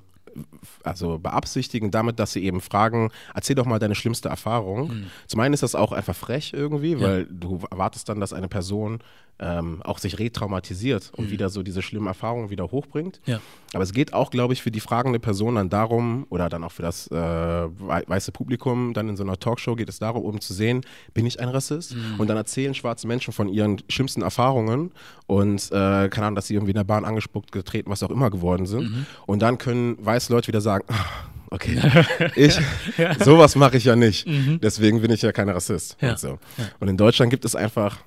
also 0.83 1.19
beabsichtigen 1.19 1.91
damit, 1.91 2.19
dass 2.19 2.33
sie 2.33 2.43
eben 2.43 2.61
fragen, 2.61 3.11
erzähl 3.33 3.55
doch 3.55 3.65
mal 3.65 3.79
deine 3.79 3.95
schlimmste 3.95 4.29
Erfahrung. 4.29 4.87
Mhm. 4.87 5.05
Zum 5.27 5.39
einen 5.39 5.53
ist 5.53 5.63
das 5.63 5.75
auch 5.75 5.91
einfach 5.91 6.15
frech 6.15 6.53
irgendwie, 6.53 6.99
weil 6.99 7.25
du 7.25 7.59
erwartest 7.69 8.09
dann, 8.09 8.19
dass 8.19 8.33
eine 8.33 8.47
Person 8.47 8.99
ähm, 9.39 9.81
auch 9.83 9.97
sich 9.97 10.17
retraumatisiert 10.17 11.11
und 11.15 11.29
wieder 11.29 11.49
so 11.49 11.61
diese 11.61 11.81
schlimmen 11.81 12.07
Erfahrungen 12.07 12.49
wieder 12.49 12.71
hochbringt. 12.71 13.19
Mhm. 13.25 13.33
Ja. 13.33 13.39
Aber 13.73 13.83
es 13.83 13.91
geht 13.91 14.13
auch, 14.13 14.31
glaube 14.31 14.53
ich, 14.53 14.61
für 14.61 14.71
die 14.71 14.79
fragende 14.79 15.19
Person 15.19 15.55
dann 15.55 15.69
darum, 15.69 16.25
oder 16.29 16.47
dann 16.47 16.63
auch 16.63 16.71
für 16.71 16.83
das 16.83 17.07
äh, 17.07 17.15
wei- 17.15 18.03
weiße 18.07 18.31
Publikum, 18.31 18.93
dann 18.93 19.09
in 19.09 19.17
so 19.17 19.23
einer 19.23 19.37
Talkshow 19.37 19.75
geht 19.75 19.89
es 19.89 19.99
darum, 19.99 20.23
um 20.23 20.39
zu 20.39 20.53
sehen, 20.53 20.81
bin 21.13 21.25
ich 21.25 21.39
ein 21.41 21.49
Rassist? 21.49 21.95
Und 22.17 22.27
dann 22.29 22.37
erzählen 22.37 22.73
schwarze 22.73 23.07
Menschen 23.07 23.33
von 23.33 23.49
ihren 23.49 23.81
schlimmsten 23.89 24.21
Erfahrungen 24.21 24.91
und 25.27 25.69
äh, 25.71 26.07
keine 26.09 26.27
Ahnung, 26.27 26.35
dass 26.35 26.47
sie 26.47 26.53
irgendwie 26.53 26.71
in 26.71 26.77
der 26.77 26.83
Bahn 26.85 27.03
angespuckt, 27.03 27.51
getreten, 27.51 27.89
was 27.89 28.03
auch 28.03 28.11
immer 28.11 28.29
geworden 28.29 28.65
sind. 28.65 29.05
Und 29.25 29.41
dann 29.41 29.57
können 29.57 29.97
weiße 29.99 30.31
Leute 30.31 30.47
wieder 30.47 30.61
sagen, 30.61 30.85
ah, 30.87 31.05
okay, 31.51 31.77
ich, 32.37 32.57
sowas 33.23 33.55
mache 33.57 33.75
ich 33.75 33.83
ja 33.83 33.97
nicht. 33.97 34.25
Deswegen 34.63 35.01
bin 35.01 35.11
ich 35.11 35.21
ja 35.21 35.33
kein 35.33 35.49
Rassist. 35.49 35.97
Ja. 35.99 36.11
Und, 36.11 36.19
so. 36.19 36.39
und 36.79 36.87
in 36.87 36.95
Deutschland 36.95 37.29
gibt 37.31 37.43
es 37.43 37.55
einfach 37.55 37.97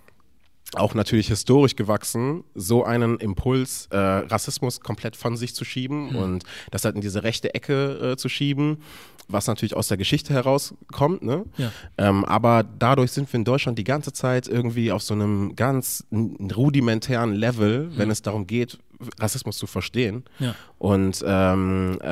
auch 0.75 0.95
natürlich 0.95 1.29
historisch 1.29 1.77
gewachsen, 1.77 2.45
so 2.55 2.85
einen 2.85 3.19
Impuls, 3.19 3.89
äh, 3.91 3.97
Rassismus 3.97 4.81
komplett 4.81 5.17
von 5.17 5.37
sich 5.37 5.55
zu 5.55 5.65
schieben 5.65 6.15
und 6.15 6.45
das 6.71 6.85
halt 6.85 6.95
in 6.95 7.01
diese 7.01 7.23
rechte 7.23 7.55
Ecke 7.55 8.13
äh, 8.13 8.17
zu 8.17 8.29
schieben, 8.29 8.79
was 9.29 9.47
natürlich 9.47 9.77
aus 9.77 9.89
der 9.89 9.97
Geschichte 9.97 10.33
herauskommt. 10.33 11.23
Ne? 11.23 11.45
Ja. 11.57 11.71
Ähm, 11.97 12.25
aber 12.25 12.65
dadurch 12.65 13.13
sind 13.13 13.33
wir 13.33 13.39
in 13.39 13.45
Deutschland 13.45 13.79
die 13.79 13.85
ganze 13.85 14.13
Zeit 14.13 14.49
irgendwie 14.49 14.93
auf 14.93 15.03
so 15.03 15.15
einem 15.15 15.55
ganz 15.55 16.05
rudimentären 16.11 17.35
Level, 17.35 17.91
wenn 17.97 18.11
es 18.11 18.23
darum 18.23 18.47
geht, 18.47 18.79
Rassismus 19.21 19.57
zu 19.59 19.67
verstehen 19.67 20.25
Ja. 20.41 20.55
und 20.79 21.23
ähm, 21.27 21.99
äh, 22.03 22.07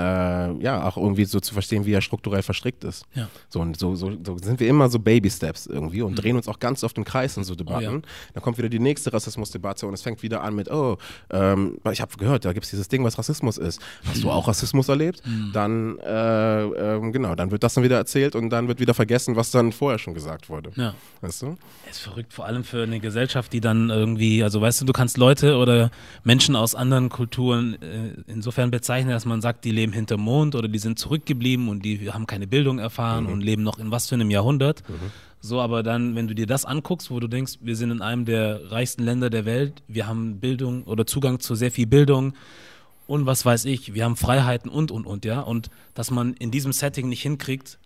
ja, 0.62 0.84
auch 0.86 0.96
irgendwie 0.96 1.24
so 1.24 1.40
zu 1.40 1.52
verstehen, 1.52 1.84
wie 1.84 1.92
er 1.92 2.00
strukturell 2.00 2.42
verstrickt 2.42 2.84
ist. 2.84 3.04
Ja. 3.14 3.28
So, 3.48 3.60
und 3.60 3.76
so, 3.78 3.94
so, 3.96 4.12
so 4.24 4.38
sind 4.38 4.60
wir 4.60 4.68
immer 4.68 4.88
so 4.88 4.98
Baby-Steps 4.98 5.66
irgendwie 5.66 6.02
und 6.02 6.14
drehen 6.14 6.36
uns 6.36 6.46
auch 6.48 6.58
ganz 6.60 6.84
oft 6.84 6.96
im 6.98 7.04
Kreis 7.04 7.36
in 7.36 7.44
so 7.44 7.54
Debatten. 7.54 7.82
ja. 7.82 8.00
Dann 8.34 8.42
kommt 8.42 8.58
wieder 8.58 8.68
die 8.68 8.78
nächste 8.78 9.12
Rassismusdebatte 9.12 9.86
und 9.86 9.94
es 9.94 10.02
fängt 10.02 10.22
wieder 10.22 10.42
an 10.42 10.54
mit, 10.54 10.70
oh, 10.70 10.96
ähm, 11.30 11.78
ich 11.90 12.00
habe 12.00 12.16
gehört, 12.16 12.44
da 12.44 12.52
gibt 12.52 12.64
es 12.64 12.70
dieses 12.70 12.88
Ding, 12.88 13.02
was 13.04 13.18
Rassismus 13.18 13.58
ist. 13.58 13.80
Hast 14.06 14.22
du 14.22 14.30
auch 14.30 14.46
Rassismus 14.46 14.88
erlebt? 14.88 15.22
Dann, 15.52 15.98
äh, 15.98 16.62
ähm, 16.62 17.12
genau, 17.12 17.34
dann 17.34 17.50
wird 17.50 17.62
das 17.64 17.74
dann 17.74 17.82
wieder 17.84 17.96
erzählt 17.96 18.36
und 18.36 18.50
dann 18.50 18.68
wird 18.68 18.78
wieder 18.80 18.94
vergessen, 18.94 19.34
was 19.36 19.50
dann 19.50 19.72
vorher 19.72 19.98
schon 19.98 20.14
gesagt 20.14 20.48
wurde. 20.48 20.70
Ja. 20.76 20.94
Weißt 21.20 21.42
du? 21.42 21.56
Es 21.90 21.96
ist 21.96 22.02
verrückt, 22.02 22.32
vor 22.32 22.44
allem 22.46 22.62
für 22.64 22.82
eine 22.84 23.00
Gesellschaft, 23.00 23.52
die 23.52 23.60
dann 23.60 23.90
irgendwie, 23.90 24.42
also 24.44 24.60
weißt 24.60 24.82
du, 24.82 24.84
du 24.84 24.92
kannst 24.92 25.16
Leute 25.18 25.56
oder 25.56 25.90
Menschen 26.22 26.54
aus 26.56 26.74
anderen 26.76 27.09
Kulturen 27.09 27.80
äh, 27.83 28.11
insofern 28.26 28.71
bezeichnen, 28.71 29.11
dass 29.11 29.25
man 29.25 29.40
sagt, 29.40 29.64
die 29.64 29.73
leben 29.73 29.92
hinterm 29.92 30.21
Mond 30.21 30.54
oder 30.54 30.68
die 30.68 30.78
sind 30.78 30.99
zurückgeblieben 30.99 31.68
und 31.68 31.85
die 31.85 32.11
haben 32.12 32.26
keine 32.26 32.47
Bildung 32.47 32.78
erfahren 32.78 33.26
und 33.26 33.40
leben 33.40 33.62
noch 33.62 33.78
in 33.78 33.90
was 33.90 34.09
für 34.09 34.14
einem 34.14 34.30
Jahrhundert. 34.30 34.83
So, 35.40 35.61
aber 35.61 35.83
dann, 35.83 36.14
wenn 36.14 36.28
du 36.28 36.35
dir 36.35 36.47
das 36.47 36.64
anguckst, 36.64 37.11
wo 37.11 37.21
du 37.21 37.28
denkst, 37.28 37.59
wir 37.61 37.76
sind 37.76 37.90
in 37.90 38.02
einem 38.02 38.25
der 38.25 38.71
reichsten 38.71 39.02
Länder 39.04 39.30
der 39.30 39.45
Welt, 39.45 39.83
wir 39.88 40.06
haben 40.06 40.40
Bildung 40.40 40.85
oder 40.85 41.06
Zugang 41.06 41.40
zu 41.40 41.54
sehr 41.54 41.71
viel 41.71 41.87
Bildung 41.87 42.35
und 43.06 43.26
was 43.26 43.45
weiß 43.45 43.64
ich, 43.66 43.95
wir 43.95 44.04
haben 44.04 44.16
Freiheiten 44.16 44.71
und, 44.71 44.90
und, 44.90 45.06
und, 45.06 45.25
ja. 45.25 45.40
Und 45.40 45.71
dass 45.95 46.11
man 46.11 46.35
in 46.35 46.50
diesem 46.50 46.73
Setting 46.73 47.09
nicht 47.09 47.23
hinkriegt, 47.23 47.78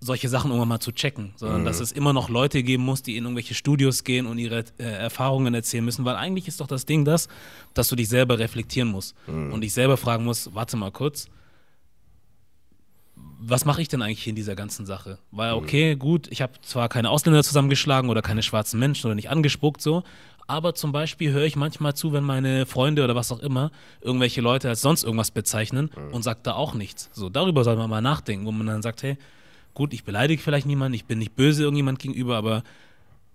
solche 0.00 0.28
Sachen 0.28 0.50
irgendwann 0.50 0.68
mal 0.68 0.80
zu 0.80 0.92
checken, 0.92 1.32
sondern 1.36 1.64
dass 1.64 1.80
es 1.80 1.90
immer 1.90 2.12
noch 2.12 2.28
Leute 2.28 2.62
geben 2.62 2.84
muss, 2.84 3.02
die 3.02 3.16
in 3.16 3.24
irgendwelche 3.24 3.54
Studios 3.54 4.04
gehen 4.04 4.26
und 4.26 4.38
ihre 4.38 4.64
äh, 4.78 4.84
Erfahrungen 4.84 5.54
erzählen 5.54 5.84
müssen, 5.84 6.04
weil 6.04 6.14
eigentlich 6.14 6.46
ist 6.46 6.60
doch 6.60 6.68
das 6.68 6.86
Ding 6.86 7.04
das, 7.04 7.28
dass 7.74 7.88
du 7.88 7.96
dich 7.96 8.08
selber 8.08 8.38
reflektieren 8.38 8.90
musst 8.90 9.16
und 9.52 9.60
dich 9.62 9.72
selber 9.72 9.96
fragen 9.96 10.24
musst, 10.24 10.54
warte 10.54 10.76
mal 10.76 10.92
kurz, 10.92 11.26
was 13.40 13.64
mache 13.64 13.82
ich 13.82 13.88
denn 13.88 14.02
eigentlich 14.02 14.26
in 14.26 14.34
dieser 14.34 14.56
ganzen 14.56 14.84
Sache? 14.86 15.18
Weil, 15.30 15.52
okay, 15.54 15.96
gut, 15.96 16.28
ich 16.30 16.42
habe 16.42 16.52
zwar 16.62 16.88
keine 16.88 17.10
Ausländer 17.10 17.42
zusammengeschlagen 17.42 18.10
oder 18.10 18.22
keine 18.22 18.42
schwarzen 18.42 18.78
Menschen 18.78 19.06
oder 19.06 19.14
nicht 19.14 19.30
angespuckt 19.30 19.80
so, 19.80 20.02
aber 20.46 20.74
zum 20.74 20.92
Beispiel 20.92 21.32
höre 21.32 21.44
ich 21.44 21.56
manchmal 21.56 21.94
zu, 21.94 22.12
wenn 22.12 22.24
meine 22.24 22.66
Freunde 22.66 23.04
oder 23.04 23.14
was 23.14 23.30
auch 23.30 23.40
immer 23.40 23.70
irgendwelche 24.00 24.40
Leute 24.40 24.68
als 24.68 24.80
sonst 24.80 25.04
irgendwas 25.04 25.30
bezeichnen 25.30 25.90
und 26.12 26.22
sagt 26.22 26.46
da 26.46 26.54
auch 26.54 26.74
nichts. 26.74 27.10
So, 27.12 27.28
darüber 27.28 27.64
soll 27.64 27.76
man 27.76 27.90
mal 27.90 28.00
nachdenken, 28.00 28.46
wo 28.46 28.52
man 28.52 28.66
dann 28.66 28.82
sagt, 28.82 29.02
hey, 29.02 29.18
gut, 29.78 29.94
ich 29.94 30.04
beleidige 30.04 30.42
vielleicht 30.42 30.66
niemanden, 30.66 30.94
ich 30.94 31.06
bin 31.06 31.20
nicht 31.20 31.36
böse 31.36 31.62
irgendjemand 31.62 32.00
gegenüber, 32.00 32.36
aber 32.36 32.64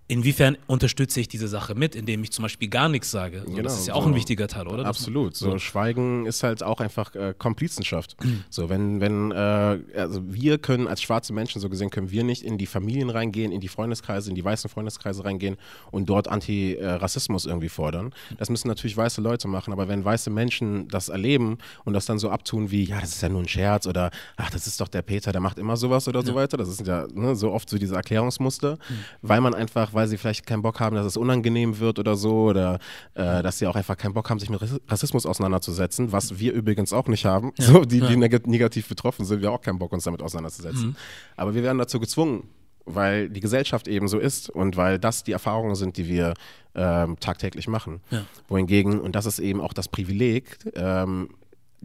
inwiefern 0.06 0.56
unterstütze 0.66 1.20
ich 1.20 1.28
diese 1.28 1.48
Sache 1.48 1.74
mit, 1.74 1.94
indem 1.94 2.22
ich 2.22 2.30
zum 2.30 2.42
Beispiel 2.42 2.68
gar 2.68 2.88
nichts 2.88 3.10
sage? 3.10 3.40
So, 3.40 3.50
Genau, 3.50 3.62
das 3.62 3.78
ist 3.78 3.86
ja 3.86 3.94
auch 3.94 4.02
so. 4.02 4.08
ein 4.08 4.14
wichtiger 4.14 4.48
Teil, 4.48 4.66
oder? 4.66 4.84
Absolut. 4.84 5.36
So, 5.36 5.58
Schweigen 5.58 6.26
ist 6.26 6.42
halt 6.42 6.62
auch 6.62 6.80
einfach 6.80 7.14
äh, 7.14 7.34
Komplizenschaft. 7.36 8.16
so, 8.50 8.68
wenn, 8.68 9.00
wenn, 9.00 9.30
äh, 9.30 9.78
also 9.96 10.20
wir 10.24 10.58
können 10.58 10.88
als 10.88 11.00
schwarze 11.02 11.32
Menschen 11.32 11.60
so 11.60 11.68
gesehen, 11.70 11.90
können 11.90 12.10
wir 12.10 12.24
nicht 12.24 12.42
in 12.42 12.58
die 12.58 12.66
Familien 12.66 13.08
reingehen, 13.10 13.50
in 13.52 13.60
die 13.60 13.68
Freundeskreise, 13.68 14.28
in 14.28 14.34
die 14.34 14.44
weißen 14.44 14.68
Freundeskreise 14.68 15.24
reingehen 15.24 15.56
und 15.90 16.08
dort 16.08 16.28
Anti-Rassismus 16.28 17.46
irgendwie 17.46 17.68
fordern. 17.68 18.12
Das 18.38 18.50
müssen 18.50 18.68
natürlich 18.68 18.96
weiße 18.96 19.20
Leute 19.20 19.48
machen, 19.48 19.72
aber 19.72 19.88
wenn 19.88 20.04
weiße 20.04 20.28
Menschen 20.30 20.88
das 20.88 21.08
erleben 21.08 21.58
und 21.84 21.94
das 21.94 22.06
dann 22.06 22.18
so 22.18 22.30
abtun 22.30 22.70
wie, 22.70 22.84
ja, 22.84 23.00
das 23.00 23.10
ist 23.10 23.22
ja 23.22 23.28
nur 23.28 23.40
ein 23.40 23.48
Scherz 23.48 23.86
oder 23.86 24.10
ach, 24.36 24.50
das 24.50 24.66
ist 24.66 24.80
doch 24.80 24.88
der 24.88 25.02
Peter, 25.02 25.32
der 25.32 25.40
macht 25.40 25.58
immer 25.58 25.76
sowas 25.76 26.08
oder 26.08 26.22
so 26.22 26.34
weiter. 26.34 26.56
Das 26.56 26.68
ist 26.68 26.86
ja 26.86 27.06
ne, 27.14 27.34
so 27.36 27.52
oft 27.52 27.68
so 27.70 27.78
diese 27.78 27.94
Erklärungsmuster, 27.94 28.78
weil 29.22 29.40
man 29.40 29.54
einfach, 29.54 29.93
weil 29.94 30.08
sie 30.08 30.16
vielleicht 30.18 30.46
keinen 30.46 30.62
Bock 30.62 30.80
haben, 30.80 30.96
dass 30.96 31.06
es 31.06 31.16
unangenehm 31.16 31.78
wird 31.78 31.98
oder 31.98 32.16
so 32.16 32.44
oder 32.44 32.78
äh, 33.14 33.42
dass 33.42 33.58
sie 33.58 33.66
auch 33.66 33.76
einfach 33.76 33.96
keinen 33.96 34.14
Bock 34.14 34.28
haben, 34.30 34.38
sich 34.38 34.50
mit 34.50 34.60
Rass- 34.60 34.80
Rassismus 34.88 35.26
auseinanderzusetzen, 35.26 36.12
was 36.12 36.38
wir 36.38 36.52
übrigens 36.52 36.92
auch 36.92 37.06
nicht 37.08 37.24
haben. 37.24 37.52
so, 37.58 37.84
die, 37.84 38.00
die 38.00 38.16
neg 38.16 38.46
negativ 38.46 38.88
betroffen 38.88 39.24
sind, 39.24 39.40
wir 39.40 39.48
haben 39.48 39.54
auch 39.56 39.60
keinen 39.62 39.78
Bock, 39.78 39.92
uns 39.92 40.04
damit 40.04 40.22
auseinanderzusetzen. 40.22 40.96
Aber 41.36 41.54
wir 41.54 41.62
werden 41.62 41.78
dazu 41.78 42.00
gezwungen, 42.00 42.48
weil 42.86 43.30
die 43.30 43.40
Gesellschaft 43.40 43.88
eben 43.88 44.08
so 44.08 44.18
ist 44.18 44.50
und 44.50 44.76
weil 44.76 44.98
das 44.98 45.24
die 45.24 45.32
Erfahrungen 45.32 45.74
sind, 45.74 45.96
die 45.96 46.06
wir 46.06 46.34
ähm, 46.74 47.16
tagtäglich 47.18 47.66
machen. 47.68 48.00
Ja. 48.10 48.24
Wohingegen, 48.48 49.00
und 49.00 49.14
das 49.16 49.24
ist 49.26 49.38
eben 49.38 49.60
auch 49.60 49.72
das 49.72 49.88
Privileg, 49.88 50.58
ähm, 50.74 51.30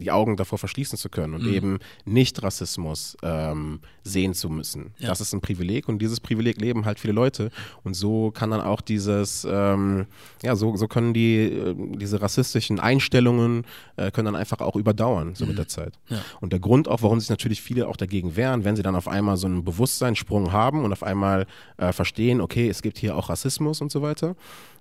die 0.00 0.10
Augen 0.10 0.36
davor 0.36 0.58
verschließen 0.58 0.98
zu 0.98 1.08
können 1.08 1.34
und 1.34 1.46
eben 1.46 1.78
nicht 2.04 2.42
Rassismus 2.42 3.16
ähm, 3.22 3.80
sehen 4.02 4.34
zu 4.34 4.48
müssen. 4.48 4.94
Ja. 4.98 5.08
Das 5.08 5.20
ist 5.20 5.32
ein 5.32 5.40
Privileg 5.40 5.88
und 5.88 6.00
dieses 6.00 6.20
Privileg 6.20 6.60
leben 6.60 6.86
halt 6.86 6.98
viele 6.98 7.12
Leute 7.12 7.50
und 7.84 7.94
so 7.94 8.30
kann 8.30 8.50
dann 8.50 8.60
auch 8.60 8.80
dieses, 8.80 9.46
ähm, 9.48 10.06
ja, 10.42 10.56
so, 10.56 10.76
so 10.76 10.88
können 10.88 11.14
die, 11.14 11.36
äh, 11.36 11.74
diese 11.96 12.20
rassistischen 12.20 12.80
Einstellungen 12.80 13.64
äh, 13.96 14.10
können 14.10 14.26
dann 14.26 14.36
einfach 14.36 14.60
auch 14.60 14.76
überdauern, 14.76 15.34
so 15.34 15.46
mit 15.46 15.58
der 15.58 15.68
Zeit. 15.68 15.98
Ja. 16.08 16.22
Und 16.40 16.52
der 16.52 16.60
Grund 16.60 16.88
auch, 16.88 17.02
warum 17.02 17.20
sich 17.20 17.30
natürlich 17.30 17.60
viele 17.60 17.86
auch 17.86 17.96
dagegen 17.96 18.36
wehren, 18.36 18.64
wenn 18.64 18.76
sie 18.76 18.82
dann 18.82 18.96
auf 18.96 19.06
einmal 19.06 19.36
so 19.36 19.46
einen 19.46 19.64
Bewusstseinssprung 19.64 20.52
haben 20.52 20.84
und 20.84 20.92
auf 20.92 21.02
einmal 21.02 21.46
äh, 21.76 21.92
verstehen, 21.92 22.40
okay, 22.40 22.68
es 22.68 22.82
gibt 22.82 22.98
hier 22.98 23.16
auch 23.16 23.28
Rassismus 23.28 23.80
und 23.80 23.92
so 23.92 24.00
weiter, 24.02 24.34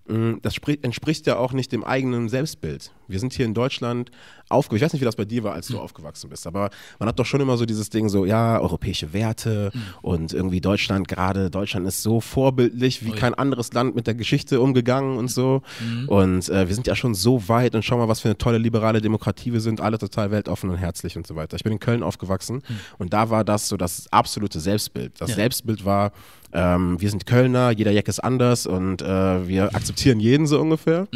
mh, 0.08 0.38
das 0.42 0.56
spri- 0.56 0.84
entspricht 0.84 1.28
ja 1.28 1.38
auch 1.38 1.54
nicht 1.54 1.72
dem 1.72 1.84
eigenen 1.84 2.30
Selbstbild. 2.30 2.92
Wir 3.08 3.20
sind 3.20 3.34
hier 3.34 3.46
in 3.46 3.54
Deutschland 3.54 4.12
aufgewachsen. 4.50 4.76
Ich 4.78 4.82
weiß 4.84 4.94
nicht, 4.94 5.02
wie 5.02 5.06
das 5.06 5.16
bei 5.16 5.26
dir 5.26 5.44
war, 5.44 5.54
als 5.54 5.68
du 5.68 5.80
aufgewachsen 5.80 6.30
bist, 6.30 6.46
aber 6.48 6.70
man 7.00 7.08
hat 7.10 7.18
doch 7.20 7.26
schon 7.26 7.40
immer 7.42 7.58
so 7.58 7.66
dieses 7.66 7.90
Ding 7.90 8.10
so, 8.10 8.26
ja, 8.26 8.60
europäische 8.60 9.14
Werte 9.14 9.72
und 10.02 10.34
irgendwie 10.34 10.62
Deutschland, 10.62 11.08
gerade 11.08 11.50
Deutschland 11.50 11.88
ist 11.88 12.02
so 12.02 12.20
vorbildlich 12.20 13.06
wie 13.06 13.12
kein 13.12 13.34
anderes 13.34 13.72
Land 13.74 13.96
mit 13.96 14.08
der 14.08 14.16
Geschichte 14.16 14.60
umgegangen 14.62 15.18
und 15.18 15.30
so. 15.30 15.62
Und 16.08 16.50
äh, 16.50 16.68
wir 16.68 16.76
sind 16.76 16.88
ja 16.88 16.96
schon 16.96 17.16
so 17.16 17.48
weit 17.48 17.76
und 17.76 17.84
schau 17.86 17.98
mal, 17.98 18.08
was 18.08 18.20
für 18.22 18.28
eine 18.30 18.38
tolle 18.38 18.58
liberale 18.58 19.02
Demokratie 19.02 19.54
wir 19.54 19.62
sind, 19.62 19.82
alle 19.82 19.98
total 19.98 20.32
weltoffen 20.32 20.70
und 20.70 20.78
herzlich 20.78 21.16
und 21.18 21.26
so 21.28 21.36
weiter. 21.36 21.56
Ich 21.56 21.64
bin 21.64 21.74
in 21.74 21.80
Köln 21.80 22.04
aufgewachsen 22.04 22.62
und 22.98 23.14
da 23.14 23.30
war 23.30 23.44
das 23.44 23.68
so 23.68 23.78
das 23.78 24.12
absolute 24.12 24.60
Selbstbild. 24.60 25.20
Das 25.20 25.30
Ja. 25.30 25.36
Selbstbild 25.36 25.86
war, 25.86 26.12
ähm, 26.52 27.00
wir 27.00 27.10
sind 27.10 27.26
Kölner, 27.26 27.72
jeder 27.72 27.92
Jack 27.92 28.08
ist 28.08 28.20
anders 28.20 28.66
und 28.66 29.02
äh, 29.02 29.48
wir 29.48 29.76
akzeptieren 29.76 30.20
jeden 30.20 30.48
so 30.48 30.60
ungefähr. 30.60 31.08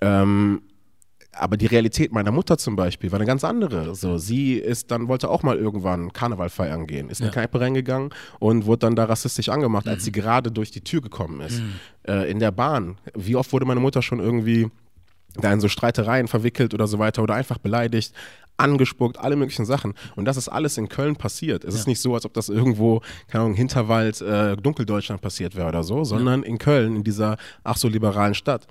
Ähm, 0.00 0.62
aber 1.36 1.56
die 1.56 1.66
Realität 1.66 2.12
meiner 2.12 2.30
Mutter 2.32 2.58
zum 2.58 2.76
Beispiel 2.76 3.12
war 3.12 3.18
eine 3.18 3.26
ganz 3.26 3.44
andere. 3.44 3.94
So, 3.94 4.18
sie 4.18 4.54
ist 4.54 4.90
dann, 4.90 5.08
wollte 5.08 5.28
auch 5.28 5.42
mal 5.42 5.56
irgendwann 5.56 6.12
Karneval 6.12 6.48
feiern 6.48 6.86
gehen, 6.86 7.10
ist 7.10 7.20
in 7.20 7.26
eine 7.26 7.34
Ja. 7.34 7.40
Kneipe 7.42 7.60
reingegangen 7.60 8.10
und 8.38 8.66
wurde 8.66 8.80
dann 8.80 8.96
da 8.96 9.04
rassistisch 9.04 9.48
angemacht, 9.48 9.88
als 9.88 10.04
sie 10.04 10.12
gerade 10.12 10.50
durch 10.50 10.70
die 10.70 10.82
Tür 10.82 11.00
gekommen 11.00 11.40
ist. 11.40 11.62
Äh, 12.06 12.30
in 12.30 12.38
der 12.38 12.50
Bahn. 12.50 12.98
Wie 13.14 13.36
oft 13.36 13.52
wurde 13.52 13.64
meine 13.66 13.80
Mutter 13.80 14.02
schon 14.02 14.20
irgendwie 14.20 14.70
da 15.36 15.52
in 15.52 15.60
so 15.60 15.68
Streitereien 15.68 16.28
verwickelt 16.28 16.74
oder 16.74 16.86
so 16.86 16.98
weiter 16.98 17.22
oder 17.22 17.34
einfach 17.34 17.58
beleidigt, 17.58 18.12
angespuckt, 18.56 19.18
alle 19.18 19.36
möglichen 19.36 19.64
Sachen. 19.64 19.94
Und 20.14 20.26
das 20.26 20.36
ist 20.36 20.48
alles 20.48 20.78
in 20.78 20.88
Köln 20.88 21.16
passiert. 21.16 21.64
Es 21.64 21.74
ja. 21.74 21.80
ist 21.80 21.86
nicht 21.86 22.00
so, 22.00 22.14
als 22.14 22.24
ob 22.24 22.34
das 22.34 22.48
irgendwo, 22.48 23.00
keine 23.26 23.44
Ahnung, 23.44 23.56
Hinterwald, 23.56 24.20
äh, 24.20 24.56
Dunkeldeutschland 24.56 25.20
passiert 25.20 25.56
wäre 25.56 25.68
oder 25.68 25.82
so, 25.82 26.04
sondern 26.04 26.42
ja. 26.42 26.48
in 26.48 26.58
Köln, 26.58 26.96
in 26.96 27.04
dieser 27.04 27.36
ach 27.64 27.76
so 27.76 27.88
liberalen 27.88 28.34
Stadt. 28.34 28.66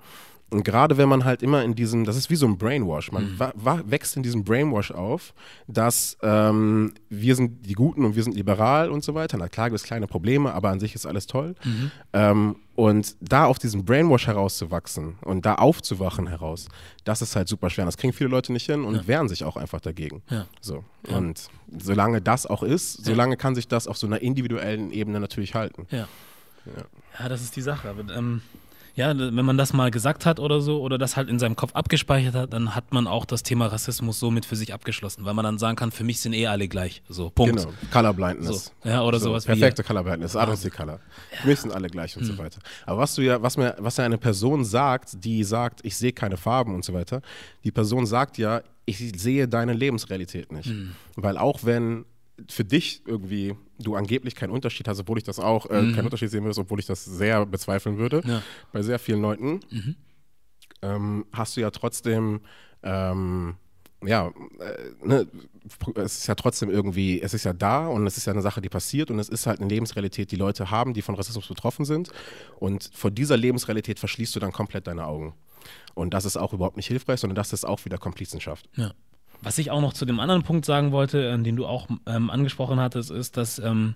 Und 0.53 0.63
gerade 0.63 0.98
wenn 0.98 1.10
man 1.10 1.25
halt 1.25 1.41
immer 1.41 1.63
in 1.63 1.74
diesem, 1.74 2.05
das 2.05 2.15
ist 2.15 2.29
wie 2.29 2.36
so 2.36 2.45
ein 2.45 2.57
Brainwash, 2.57 3.12
man 3.12 3.31
mhm. 3.33 3.81
wächst 3.86 4.15
in 4.15 4.24
diesem 4.24 4.43
Brainwash 4.43 4.91
auf, 4.91 5.33
dass 5.67 6.15
ähm, 6.22 6.93
wir 7.10 7.36
sind 7.36 7.65
die 7.65 7.74
Guten 7.74 8.05
und 8.05 8.15
wir 8.15 8.24
sind 8.24 8.36
liberal 8.36 8.91
und 8.91 9.03
so 9.03 9.15
weiter. 9.15 9.38
Na 9.38 9.50
klar 9.50 9.69
gibt 9.69 9.79
es 9.79 9.83
kleine 9.83 10.05
Probleme, 10.05 10.53
aber 10.53 10.69
an 10.69 10.79
sich 10.79 10.93
ist 10.93 11.07
alles 11.07 11.25
toll. 11.25 11.55
Mhm. 11.63 11.91
Ähm, 12.13 12.55
und 12.75 13.15
da 13.19 13.45
auf 13.45 13.57
diesem 13.57 13.83
Brainwash 13.83 14.27
herauszuwachsen 14.27 15.15
und 15.22 15.45
da 15.45 15.55
aufzuwachen 15.55 16.27
heraus, 16.27 16.67
das 17.03 17.22
ist 17.24 17.36
halt 17.36 17.48
super 17.48 17.72
schwer. 17.72 17.86
Das 17.86 17.98
kriegen 17.98 18.13
viele 18.13 18.29
Leute 18.29 18.53
nicht 18.53 18.67
hin 18.67 18.83
und 18.83 18.95
ja. 18.95 19.07
wehren 19.07 19.29
sich 19.29 19.43
auch 19.43 19.57
einfach 19.57 19.81
dagegen. 19.81 20.22
Ja. 20.29 20.45
So. 20.62 20.83
Ja. 21.07 21.17
Und 21.17 21.50
solange 21.79 22.22
das 22.22 22.45
auch 22.45 22.62
ist, 22.62 23.03
solange 23.03 23.38
kann 23.38 23.55
sich 23.55 23.67
das 23.67 23.88
auf 23.88 23.98
so 23.98 24.05
einer 24.05 24.22
individuellen 24.22 24.91
Ebene 24.91 25.19
natürlich 25.19 25.55
halten. 25.55 25.88
Ja. 25.89 26.07
Ja, 27.19 27.29
das 27.29 27.41
ist 27.41 27.55
die 27.55 27.62
Sache. 27.62 27.89
Aber, 27.89 28.13
ähm 28.13 28.41
ja, 28.96 29.18
wenn 29.18 29.46
man 29.46 29.58
das 29.58 29.74
mal 29.74 29.90
gesagt 29.90 30.26
hat 30.26 30.40
oder 30.40 30.62
so 30.62 30.82
oder 30.82 31.00
das 31.00 31.18
halt 31.18 31.28
in 31.28 31.40
seinem 31.40 31.56
Kopf 31.56 31.74
abgespeichert 31.74 32.36
hat, 32.36 32.54
dann 32.54 32.76
hat 32.76 32.94
man 32.94 33.08
auch 33.08 33.26
das 33.26 33.42
Thema 33.42 33.68
Rassismus 33.68 34.20
somit 34.20 34.46
für 34.46 34.56
sich 34.56 34.74
abgeschlossen, 34.74 35.26
weil 35.26 35.34
man 35.34 35.44
dann 35.44 35.58
sagen 35.58 35.76
kann, 35.76 35.92
für 35.92 36.04
mich 36.04 36.22
sind 36.22 36.34
eh 36.34 36.46
alle 36.46 36.68
gleich. 36.68 37.02
So, 37.10 37.32
Punkt. 37.32 37.58
Genau, 37.58 37.74
Colorblindness. 37.92 38.72
So, 38.84 38.90
ja, 38.90 39.02
oder 39.02 39.20
so, 39.20 39.30
sowas 39.30 39.46
perfekte 39.46 39.58
wie. 39.58 39.62
Perfekte 39.62 39.84
Colorblindness, 39.84 40.62
see 40.62 40.70
color. 40.70 41.00
Für 41.42 41.48
mich 41.48 41.60
sind 41.60 41.72
alle 41.72 41.90
gleich 41.90 42.16
und 42.16 42.22
hm. 42.22 42.36
so 42.36 42.38
weiter. 42.38 42.60
Aber 42.86 43.00
was 43.00 43.16
du 43.16 43.24
ja, 43.24 43.42
was 43.42 43.58
mir, 43.58 43.76
was 43.80 43.98
ja 43.98 44.06
eine 44.06 44.20
Person 44.20 44.64
sagt, 44.64 45.24
die 45.26 45.44
sagt, 45.44 45.80
ich 45.84 45.98
sehe 45.98 46.14
keine 46.14 46.38
Farben 46.38 46.76
und 46.76 46.86
so 46.86 46.94
weiter, 46.94 47.22
die 47.64 47.72
Person 47.72 48.06
sagt 48.06 48.38
ja, 48.38 48.62
ich 48.86 48.98
sehe 49.20 49.48
deine 49.48 49.74
Lebensrealität 49.74 50.52
nicht. 50.52 50.70
Hm. 50.70 50.94
Weil 51.16 51.38
auch 51.40 51.62
wenn 51.64 52.06
für 52.48 52.64
dich 52.64 53.02
irgendwie 53.08 53.56
du 53.80 53.96
angeblich 53.96 54.36
keinen 54.36 54.51
Unterschied 54.51 54.88
hast, 54.88 55.00
obwohl 55.00 55.18
ich 55.18 55.24
das 55.24 55.39
auch 55.39 55.70
äh, 55.70 55.82
mhm. 55.82 55.96
keinen 55.96 56.06
Unterschied 56.06 56.30
sehen 56.30 56.44
würde, 56.44 56.60
obwohl 56.60 56.80
ich 56.80 56.86
das 56.86 57.03
sehr 57.06 57.46
bezweifeln 57.46 57.98
würde, 57.98 58.22
ja. 58.25 58.42
bei 58.72 58.82
sehr 58.82 59.00
vielen 59.00 59.22
Leuten, 59.22 59.60
mhm. 59.70 59.96
ähm, 60.82 61.25
hast 61.32 61.58
du 61.58 61.62
ja 61.62 61.72
trotzdem, 61.72 62.42
ähm, 62.84 63.56
ja, 64.06 64.27
äh, 64.60 65.06
ne, 65.08 65.27
es 65.96 66.20
ist 66.20 66.27
ja 66.27 66.36
trotzdem 66.36 66.70
irgendwie, 66.70 67.22
es 67.22 67.34
ist 67.34 67.46
ja 67.46 67.53
da 67.53 67.88
und 67.88 68.06
es 68.06 68.18
ist 68.18 68.25
ja 68.25 68.34
eine 68.34 68.42
Sache, 68.42 68.62
die 68.62 68.70
passiert 68.70 69.10
und 69.10 69.20
es 69.20 69.30
ist 69.30 69.48
halt 69.48 69.60
eine 69.60 69.70
Lebensrealität, 69.70 70.32
die 70.32 70.36
Leute 70.36 70.70
haben, 70.72 70.94
die 70.94 71.01
von 71.01 71.15
Rassismus 71.15 71.48
betroffen 71.48 71.86
sind 71.86 72.10
und 72.60 72.89
vor 72.94 73.12
dieser 73.12 73.38
Lebensrealität 73.38 74.00
verschließt 74.00 74.36
du 74.36 74.39
dann 74.39 74.51
komplett 74.51 74.88
deine 74.88 75.06
Augen. 75.06 75.34
Und 75.94 76.13
das 76.13 76.25
ist 76.25 76.38
auch 76.38 76.53
überhaupt 76.53 76.75
nicht 76.75 76.88
hilfreich, 76.88 77.20
sondern 77.20 77.36
das 77.36 77.53
ist 77.53 77.65
auch 77.65 77.86
wieder 77.86 77.98
Komplizenschaft. 77.98 78.70
Ja. 78.75 78.94
Was 79.44 79.58
ich 79.58 79.72
auch 79.72 79.82
noch 79.82 79.94
zu 79.94 80.06
dem 80.06 80.20
anderen 80.20 80.44
Punkt 80.44 80.66
sagen 80.66 80.92
wollte, 80.92 81.30
äh, 81.30 81.38
den 81.42 81.56
du 81.56 81.66
auch 81.66 81.88
ähm, 82.08 82.30
angesprochen 82.30 82.80
hattest, 82.80 83.12
ist, 83.12 83.38
dass 83.38 83.60
ähm, 83.60 83.96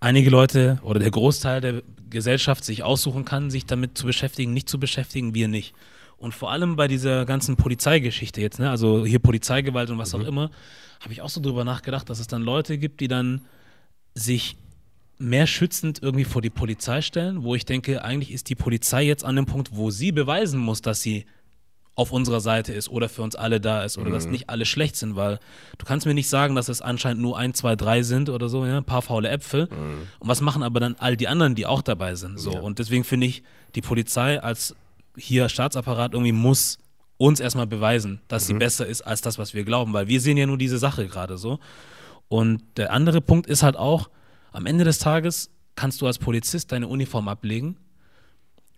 einige 0.00 0.30
Leute 0.30 0.80
oder 0.82 0.98
der 0.98 1.10
Großteil 1.10 1.60
der 1.60 1.82
Gesellschaft 2.10 2.64
sich 2.64 2.82
aussuchen 2.82 3.24
kann, 3.24 3.50
sich 3.50 3.64
damit 3.64 3.96
zu 3.96 4.06
beschäftigen, 4.06 4.52
nicht 4.52 4.68
zu 4.68 4.80
beschäftigen, 4.80 5.34
wir 5.34 5.48
nicht. 5.48 5.74
Und 6.18 6.34
vor 6.34 6.50
allem 6.50 6.76
bei 6.76 6.88
dieser 6.88 7.24
ganzen 7.24 7.56
Polizeigeschichte 7.56 8.40
jetzt, 8.40 8.58
ne, 8.58 8.70
also 8.70 9.06
hier 9.06 9.18
Polizeigewalt 9.18 9.90
und 9.90 9.98
was 9.98 10.12
mhm. 10.12 10.20
auch 10.20 10.26
immer, 10.26 10.50
habe 11.00 11.12
ich 11.12 11.22
auch 11.22 11.28
so 11.28 11.40
drüber 11.40 11.64
nachgedacht, 11.64 12.10
dass 12.10 12.20
es 12.20 12.26
dann 12.26 12.42
Leute 12.42 12.78
gibt, 12.78 13.00
die 13.00 13.08
dann 13.08 13.42
sich 14.14 14.56
mehr 15.18 15.46
schützend 15.46 16.02
irgendwie 16.02 16.24
vor 16.24 16.42
die 16.42 16.50
Polizei 16.50 17.00
stellen, 17.00 17.44
wo 17.44 17.54
ich 17.54 17.64
denke, 17.64 18.04
eigentlich 18.04 18.32
ist 18.32 18.48
die 18.48 18.54
Polizei 18.54 19.04
jetzt 19.04 19.24
an 19.24 19.36
dem 19.36 19.46
Punkt, 19.46 19.70
wo 19.72 19.90
sie 19.90 20.12
beweisen 20.12 20.60
muss, 20.60 20.82
dass 20.82 21.00
sie 21.00 21.26
auf 21.94 22.10
unserer 22.10 22.40
Seite 22.40 22.72
ist 22.72 22.88
oder 22.88 23.08
für 23.08 23.22
uns 23.22 23.36
alle 23.36 23.60
da 23.60 23.84
ist 23.84 23.98
oder 23.98 24.08
mhm. 24.08 24.14
dass 24.14 24.26
nicht 24.26 24.48
alle 24.48 24.64
schlecht 24.64 24.96
sind, 24.96 25.14
weil 25.14 25.38
du 25.76 25.84
kannst 25.84 26.06
mir 26.06 26.14
nicht 26.14 26.28
sagen, 26.28 26.54
dass 26.54 26.68
es 26.68 26.80
anscheinend 26.80 27.20
nur 27.20 27.36
ein, 27.36 27.52
zwei, 27.52 27.76
drei 27.76 28.02
sind 28.02 28.30
oder 28.30 28.48
so, 28.48 28.64
ja, 28.64 28.78
ein 28.78 28.84
paar 28.84 29.02
faule 29.02 29.28
Äpfel. 29.28 29.66
Mhm. 29.66 30.08
Und 30.18 30.28
was 30.28 30.40
machen 30.40 30.62
aber 30.62 30.80
dann 30.80 30.96
all 30.98 31.16
die 31.16 31.28
anderen, 31.28 31.54
die 31.54 31.66
auch 31.66 31.82
dabei 31.82 32.14
sind? 32.14 32.38
So. 32.40 32.52
Ja. 32.52 32.60
Und 32.60 32.78
deswegen 32.78 33.04
finde 33.04 33.26
ich, 33.26 33.42
die 33.74 33.82
Polizei 33.82 34.42
als 34.42 34.74
hier 35.16 35.50
Staatsapparat 35.50 36.14
irgendwie 36.14 36.32
muss 36.32 36.78
uns 37.18 37.40
erstmal 37.40 37.66
beweisen, 37.66 38.20
dass 38.28 38.44
mhm. 38.44 38.46
sie 38.46 38.54
besser 38.54 38.86
ist 38.86 39.02
als 39.02 39.20
das, 39.20 39.38
was 39.38 39.52
wir 39.52 39.64
glauben, 39.64 39.92
weil 39.92 40.08
wir 40.08 40.20
sehen 40.20 40.38
ja 40.38 40.46
nur 40.46 40.58
diese 40.58 40.78
Sache 40.78 41.06
gerade 41.06 41.36
so. 41.36 41.58
Und 42.28 42.62
der 42.78 42.90
andere 42.92 43.20
Punkt 43.20 43.46
ist 43.46 43.62
halt 43.62 43.76
auch, 43.76 44.08
am 44.52 44.64
Ende 44.64 44.84
des 44.84 44.98
Tages 44.98 45.50
kannst 45.76 46.00
du 46.00 46.06
als 46.06 46.18
Polizist 46.18 46.72
deine 46.72 46.88
Uniform 46.88 47.28
ablegen 47.28 47.76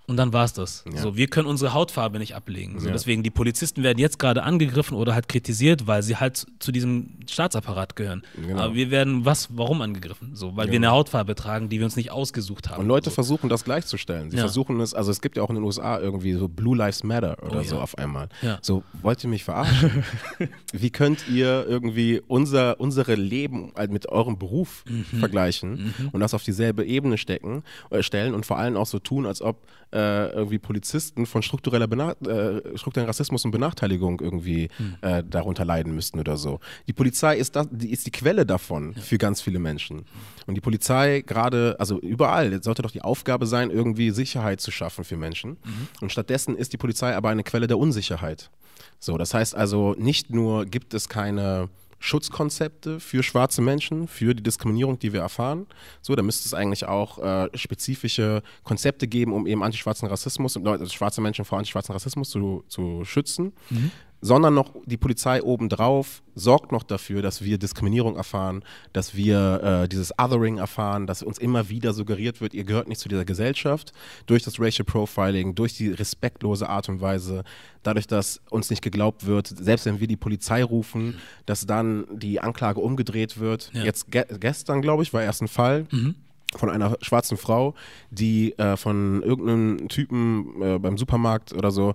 und 0.07 0.19
dann 0.19 0.35
war 0.35 0.45
es 0.45 0.53
das. 0.53 0.85
Ja. 0.93 1.01
So, 1.01 1.17
wir 1.17 1.29
können 1.29 1.47
unsere 1.47 1.73
Hautfarbe 1.73 2.19
nicht 2.19 2.35
ablegen. 2.35 2.79
So, 2.79 2.89
ja. 2.89 2.93
Deswegen, 2.93 3.23
die 3.23 3.31
Polizisten 3.31 3.83
werden 3.83 3.99
jetzt 3.99 4.19
gerade 4.19 4.43
angegriffen 4.43 4.97
oder 4.97 5.15
halt 5.15 5.29
kritisiert, 5.29 5.87
weil 5.87 6.03
sie 6.03 6.17
halt 6.17 6.47
zu 6.59 6.73
diesem 6.73 7.21
Staatsapparat 7.27 7.97
gehören. 7.97 8.23
Genau. 8.37 8.65
Aber 8.65 8.75
wir 8.75 8.91
werden 8.91 9.25
was, 9.25 9.57
warum 9.57 9.81
angegriffen? 9.81 10.37
So, 10.37 10.57
weil 10.57 10.67
ja. 10.67 10.73
wir 10.73 10.79
eine 10.79 10.91
Hautfarbe 10.91 11.35
tragen, 11.35 11.71
die 11.71 11.79
wir 11.79 11.87
uns 11.87 11.97
nicht 11.97 12.11
ausgesucht 12.11 12.69
haben. 12.69 12.83
Und 12.83 12.89
Leute 12.89 13.09
so. 13.09 13.15
versuchen 13.15 13.49
das 13.49 13.65
gleichzustellen. 13.65 14.31
Sie 14.31 14.37
versuchen 14.37 14.79
es, 14.81 14.93
also 14.93 15.11
es 15.11 15.23
gibt 15.23 15.39
ja 15.39 15.43
auch 15.43 15.49
in 15.49 15.57
den 15.57 15.65
USA 15.65 15.99
irgendwie 15.99 16.35
so 16.35 16.49
Blue 16.49 16.77
Lives 16.77 17.03
Matter 17.03 17.39
oder 17.43 17.61
oh, 17.61 17.63
so 17.63 17.79
auf 17.79 17.97
einmal. 17.97 18.29
So, 18.61 18.85
wollt 19.01 19.25
ihr 19.25 19.31
mich 19.31 19.45
verarschen? 19.45 20.05
Wie 20.73 20.91
könnt 20.91 21.29
ihr 21.29 21.65
irgendwie 21.67 22.21
unser, 22.27 22.79
unsere 22.79 23.15
Leben 23.15 23.73
halt 23.75 23.91
mit 23.91 24.07
eurem 24.11 24.39
Beruf 24.39 24.85
mhm. 24.87 25.05
vergleichen 25.19 25.95
mhm. 25.99 26.09
und 26.13 26.21
das 26.21 26.35
auf 26.35 26.43
dieselbe 26.43 26.85
Ebene 26.85 27.17
stecken, 27.17 27.63
äh, 27.89 28.03
stellen 28.03 28.35
und 28.35 28.45
vor 28.45 28.59
allem 28.59 28.77
auch 28.77 28.87
so 28.87 28.99
tun, 28.99 29.25
als 29.25 29.41
ob 29.41 29.63
äh, 29.95 30.29
irgendwie 30.33 30.59
Polizisten 30.59 31.25
von 31.25 31.43
struktureller 31.43 31.87
äh, 32.27 32.77
strukturellen 32.77 33.07
Rassismus 33.07 33.45
und 33.45 33.53
Benachteiligung 33.53 34.21
irgendwie 34.21 34.69
mhm. 34.79 34.97
äh, 35.03 35.23
darunter 35.23 35.65
leiden 35.65 35.95
müssten 35.95 36.19
oder 36.19 36.37
so. 36.37 36.61
Die 36.89 36.93
Polizei 36.93 37.37
ist, 37.37 37.55
das, 37.55 37.69
die, 37.71 37.93
ist 37.93 38.07
die 38.07 38.11
Quelle 38.11 38.45
davon 38.45 38.93
ja. 38.97 39.01
für 39.01 39.19
ganz 39.19 39.41
viele 39.41 39.59
Menschen. 39.59 40.05
Und 40.47 40.57
die 40.57 40.61
Polizei 40.61 41.23
gerade, 41.25 41.77
also 41.79 42.01
überall, 42.01 42.63
sollte 42.63 42.83
doch 42.83 42.91
die 42.91 43.03
Aufgabe 43.03 43.47
sein, 43.47 43.71
irgendwie 43.71 44.11
Sicherheit 44.11 44.61
zu 44.61 44.71
schaffen 44.71 45.05
für 45.05 45.17
Menschen. 45.17 45.51
Mhm. 45.51 45.89
Und 46.01 46.13
stattdessen 46.13 46.57
ist 46.57 46.73
die 46.73 46.79
Polizei 46.79 47.15
aber 47.15 47.29
eine 47.29 47.45
Quelle 47.45 47.67
der 47.67 47.79
Unsicherheit. 47.79 48.51
So, 48.99 49.17
das 49.19 49.33
heißt 49.33 49.55
also, 49.55 49.95
nicht 49.99 50.31
nur 50.31 50.67
gibt 50.67 50.95
es 50.95 51.09
keine 51.09 51.69
Schutzkonzepte 52.05 53.01
für 53.01 53.23
schwarze 53.23 53.63
Menschen, 53.63 54.09
für 54.09 54.35
die 54.35 54.43
Diskriminierung, 54.43 54.99
die 54.99 55.15
wir 55.15 55.21
erfahren. 55.21 55.67
So, 56.03 56.15
da 56.15 56.23
müsste 56.23 56.47
es 56.47 56.53
eigentlich 56.53 56.85
auch 56.85 57.19
äh, 57.19 57.49
spezifische 57.57 58.43
Konzepte 58.63 59.09
geben, 59.09 59.33
um 59.33 59.47
eben 59.47 59.63
antischwarzen 59.63 60.07
Rassismus 60.09 60.55
und 60.57 60.69
also 60.69 60.85
schwarze 60.87 61.23
Menschen 61.23 61.47
vor 61.47 61.57
antischwarzen 61.57 61.95
Rassismus 61.95 62.29
zu, 62.29 62.63
zu 62.69 63.07
schützen. 63.07 63.55
Mhm 63.71 63.91
sondern 64.25 64.55
noch 64.55 64.71
die 64.87 64.97
Polizei 64.97 65.43
obendrauf 65.43 66.23
sorgt 66.35 66.73
noch 66.73 66.83
dafür, 66.83 67.21
dass 67.21 67.45
wir 67.45 67.59
Diskriminierung 67.59 68.17
erfahren, 68.17 68.65
dass 68.95 69.15
wir 69.15 69.83
äh, 69.85 69.89
dieses 69.89 70.19
Othering 70.19 70.57
erfahren, 70.57 71.07
dass 71.07 71.23
uns 71.23 71.37
immer 71.37 71.69
wieder 71.69 71.93
suggeriert 71.93 72.41
wird, 72.41 72.55
ihr 72.55 72.65
gehört 72.65 72.89
nicht 72.89 73.03
zu 73.03 73.11
dieser 73.11 73.27
Gesellschaft, 73.27 73.93
durch 74.25 74.43
das 74.43 74.59
Racial 74.59 74.87
Profiling, 74.87 75.55
durch 75.55 75.77
die 75.77 75.91
respektlose 75.91 76.71
Art 76.71 76.89
und 76.89 77.03
Weise, 77.03 77.45
dadurch, 77.83 78.07
dass 78.07 78.41
uns 78.49 78.71
nicht 78.71 78.81
geglaubt 78.81 79.27
wird, 79.27 79.47
selbst 79.47 79.85
wenn 79.85 80.01
wir 80.01 80.07
die 80.07 80.17
Polizei 80.17 80.65
rufen, 80.65 81.19
dass 81.45 81.67
dann 81.67 82.07
die 82.11 82.41
Anklage 82.41 82.81
umgedreht 82.81 83.39
wird. 83.39 83.73
Ja. 83.75 83.85
Jetzt 83.85 84.11
ge 84.11 84.25
gestern, 84.41 84.81
glaube 84.81 85.03
ich, 85.03 85.13
war 85.13 85.23
erst 85.23 85.43
ein 85.43 85.49
Fall. 85.49 85.87
Mhm 85.91 86.15
von 86.59 86.71
einer 86.71 86.97
schwarzen 87.01 87.37
Frau, 87.37 87.75
die 88.11 88.57
äh, 88.59 88.77
von 88.77 89.23
irgendeinem 89.23 89.89
Typen 89.89 90.63
äh, 90.63 90.79
beim 90.79 90.99
Supermarkt 90.99 91.53
oder 91.53 91.71
so 91.71 91.95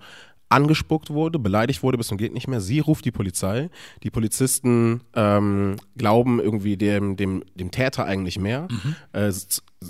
angespuckt 0.50 1.12
wurde, 1.12 1.40
beleidigt 1.40 1.84
wurde 1.84 1.98
bis 1.98 2.08
zum 2.08 2.18
geht 2.18 2.34
nicht 2.34 2.48
mehr. 2.48 2.60
Sie 2.60 2.80
ruft 2.80 3.06
die 3.06 3.12
Polizei. 3.12 3.70
Die 4.04 4.10
Polizisten 4.10 5.02
ähm, 5.14 5.78
glauben 5.96 6.40
irgendwie 6.40 6.76
dem, 6.76 7.16
dem, 7.16 7.44
dem 7.56 7.72
Täter 7.72 8.06
eigentlich 8.06 8.40
mehr. 8.40 8.68
Mhm. 8.70 8.96
Äh, 9.14 9.32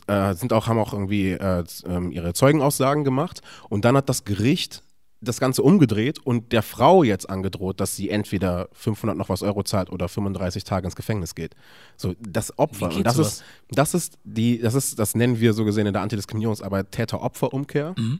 äh, 0.08 0.34
sind 0.36 0.54
auch, 0.54 0.68
haben 0.68 0.78
auch 0.78 0.94
irgendwie 0.94 1.32
äh, 1.32 1.64
ähm, 1.88 2.12
ihre 2.12 2.34
Zeugenaussagen 2.34 3.04
gemacht. 3.04 3.42
Und 3.70 3.86
dann 3.86 3.96
hat 3.96 4.10
das 4.10 4.26
Gericht 4.26 4.84
das 5.22 5.40
Ganze 5.40 5.64
umgedreht 5.64 6.20
und 6.20 6.54
der 6.54 6.64
Frau 6.64 7.04
jetzt 7.04 7.30
angedroht, 7.30 7.80
dass 7.82 7.96
sie 7.96 8.10
entweder 8.10 8.70
500 8.72 9.18
noch 9.18 9.28
was 9.28 9.42
Euro 9.42 9.64
zahlt 9.64 9.90
oder 9.90 10.08
35 10.08 10.64
Tage 10.64 10.88
ins 10.88 10.96
Gefängnis 10.96 11.36
geht. 11.36 11.56
So 11.98 12.14
das 12.22 12.58
Opfer 12.58 12.96
und 12.96 13.06
das 13.06 13.18
ist 13.18 13.44
das 13.70 13.94
ist 13.94 14.18
die 14.24 14.60
das 14.60 14.76
ist 14.76 14.98
das 14.98 15.16
nennen 15.16 15.40
wir 15.42 15.54
so 15.54 15.66
gesehen 15.66 15.88
in 15.88 15.94
der 15.94 16.04
Antidiskriminierungsarbeit 16.04 16.92
Täter-Opfer-Umkehr. 16.92 17.96
Mhm. 17.98 18.20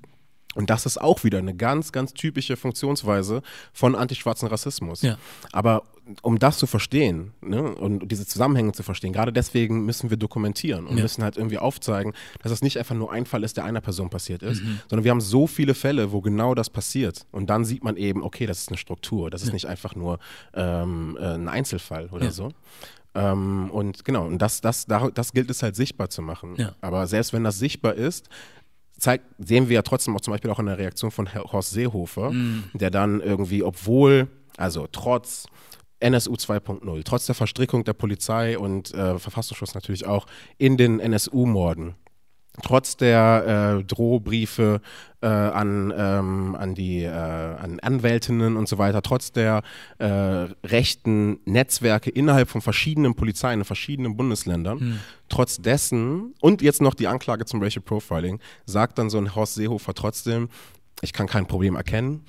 Und 0.56 0.70
das 0.70 0.86
ist 0.86 1.00
auch 1.00 1.24
wieder 1.24 1.38
eine 1.38 1.56
ganz, 1.56 1.92
ganz 1.92 2.14
typische 2.14 2.58
Funktionsweise 2.58 3.44
von 3.72 3.96
antischwarzen 3.96 4.48
Rassismus. 4.48 5.04
Ja. 5.04 5.18
Aber 5.52 5.84
um 6.24 6.40
das 6.40 6.58
zu 6.58 6.66
verstehen 6.66 7.34
ne, 7.42 7.62
und 7.62 8.10
diese 8.12 8.26
Zusammenhänge 8.26 8.72
zu 8.72 8.82
verstehen, 8.82 9.14
gerade 9.14 9.32
deswegen 9.32 9.86
müssen 9.86 10.10
wir 10.10 10.18
dokumentieren 10.18 10.88
und 10.88 10.98
ja. 10.98 11.04
müssen 11.04 11.24
halt 11.24 11.38
irgendwie 11.38 11.60
aufzeigen, 11.60 12.14
dass 12.42 12.52
es 12.52 12.64
nicht 12.64 12.78
einfach 12.78 12.96
nur 12.96 13.12
ein 13.12 13.28
Fall 13.28 13.44
ist, 13.44 13.58
der 13.58 13.66
einer 13.66 13.82
Person 13.82 14.10
passiert 14.10 14.42
ist, 14.42 14.64
mhm. 14.64 14.80
sondern 14.90 15.04
wir 15.04 15.12
haben 15.12 15.22
so 15.22 15.46
viele 15.46 15.76
Fälle, 15.76 16.12
wo 16.12 16.22
genau 16.22 16.56
das 16.56 16.72
passiert. 16.72 17.28
Und 17.32 17.52
dann 17.52 17.64
sieht 17.64 17.84
man 17.84 17.96
eben, 17.96 18.24
okay, 18.24 18.48
das 18.48 18.60
ist 18.60 18.70
eine 18.70 18.78
Struktur, 18.78 19.30
das 19.30 19.44
ist 19.44 19.50
ja. 19.50 19.54
nicht 19.54 19.68
einfach 19.68 19.96
nur 19.96 20.18
ähm, 20.56 21.16
äh, 21.20 21.36
ein 21.36 21.48
Einzelfall 21.48 22.08
oder 22.08 22.32
so. 22.32 22.50
Ähm, 23.16 23.70
und 23.72 24.06
genau, 24.06 24.26
und 24.26 24.40
das, 24.40 24.62
das, 24.62 24.86
das 24.86 25.34
gilt 25.34 25.50
es 25.50 25.64
halt 25.64 25.76
sichtbar 25.76 26.10
zu 26.10 26.22
machen. 26.22 26.56
Aber 26.82 27.08
selbst 27.08 27.34
wenn 27.34 27.44
das 27.44 27.60
sichtbar 27.60 27.96
ist, 27.96 28.30
zeigt, 29.00 29.26
sehen 29.38 29.70
wir 29.70 29.76
ja 29.76 29.82
trotzdem 29.82 30.16
auch 30.16 30.22
zum 30.22 30.32
Beispiel 30.32 30.52
auch 30.52 30.60
in 30.60 30.66
der 30.68 30.78
Reaktion 30.78 31.12
von 31.12 31.34
Horst 31.34 31.72
Seehofer, 31.72 32.32
Mhm. 32.32 32.64
der 32.74 32.92
dann 32.92 33.22
irgendwie, 33.22 33.64
obwohl, 33.64 34.28
also 34.58 34.88
trotz 34.92 35.46
NSU 36.00 36.34
2.0, 36.36 37.04
trotz 37.04 37.26
der 37.26 37.36
Verstrickung 37.36 37.84
der 37.84 37.94
Polizei 37.94 38.58
und 38.58 38.94
äh, 38.94 39.20
Verfassungsschutz 39.20 39.74
natürlich 39.74 40.06
auch 40.06 40.28
in 40.58 40.78
den 40.78 41.00
NSU-Morden, 41.00 41.96
trotz 42.62 42.98
der 42.98 43.80
äh, 43.80 43.84
Drohbriefe 43.84 44.82
äh, 45.22 45.28
an, 45.28 45.94
ähm, 45.96 46.56
an 46.56 46.76
die 46.76 47.04
äh, 47.04 47.10
an 47.10 47.80
Anwältinnen 47.82 48.56
und 48.56 48.70
so 48.70 48.78
weiter, 48.78 49.02
trotz 49.02 49.32
der 49.32 49.64
äh, 49.98 50.06
rechten 50.06 51.40
Netzwerke 51.46 52.10
innerhalb 52.10 52.50
von 52.50 52.62
verschiedenen 52.62 53.16
Polizeien 53.16 53.60
in 53.60 53.66
verschiedenen 53.66 54.16
Bundesländern, 54.16 55.00
trotz 55.28 55.58
dessen 55.58 56.34
und 56.40 56.62
jetzt 56.62 56.82
noch 56.82 56.94
die 56.94 57.08
Anklage 57.08 57.46
zum 57.46 57.62
Racial 57.62 57.84
Profiling, 57.84 58.40
sagt 58.66 58.98
dann 58.98 59.10
so 59.10 59.18
ein 59.18 59.36
Horst 59.36 59.56
Seehofer 59.56 59.94
trotzdem, 59.94 60.50
ich 61.02 61.14
kann 61.14 61.28
kein 61.28 61.46
Problem 61.46 61.76
erkennen. 61.76 62.24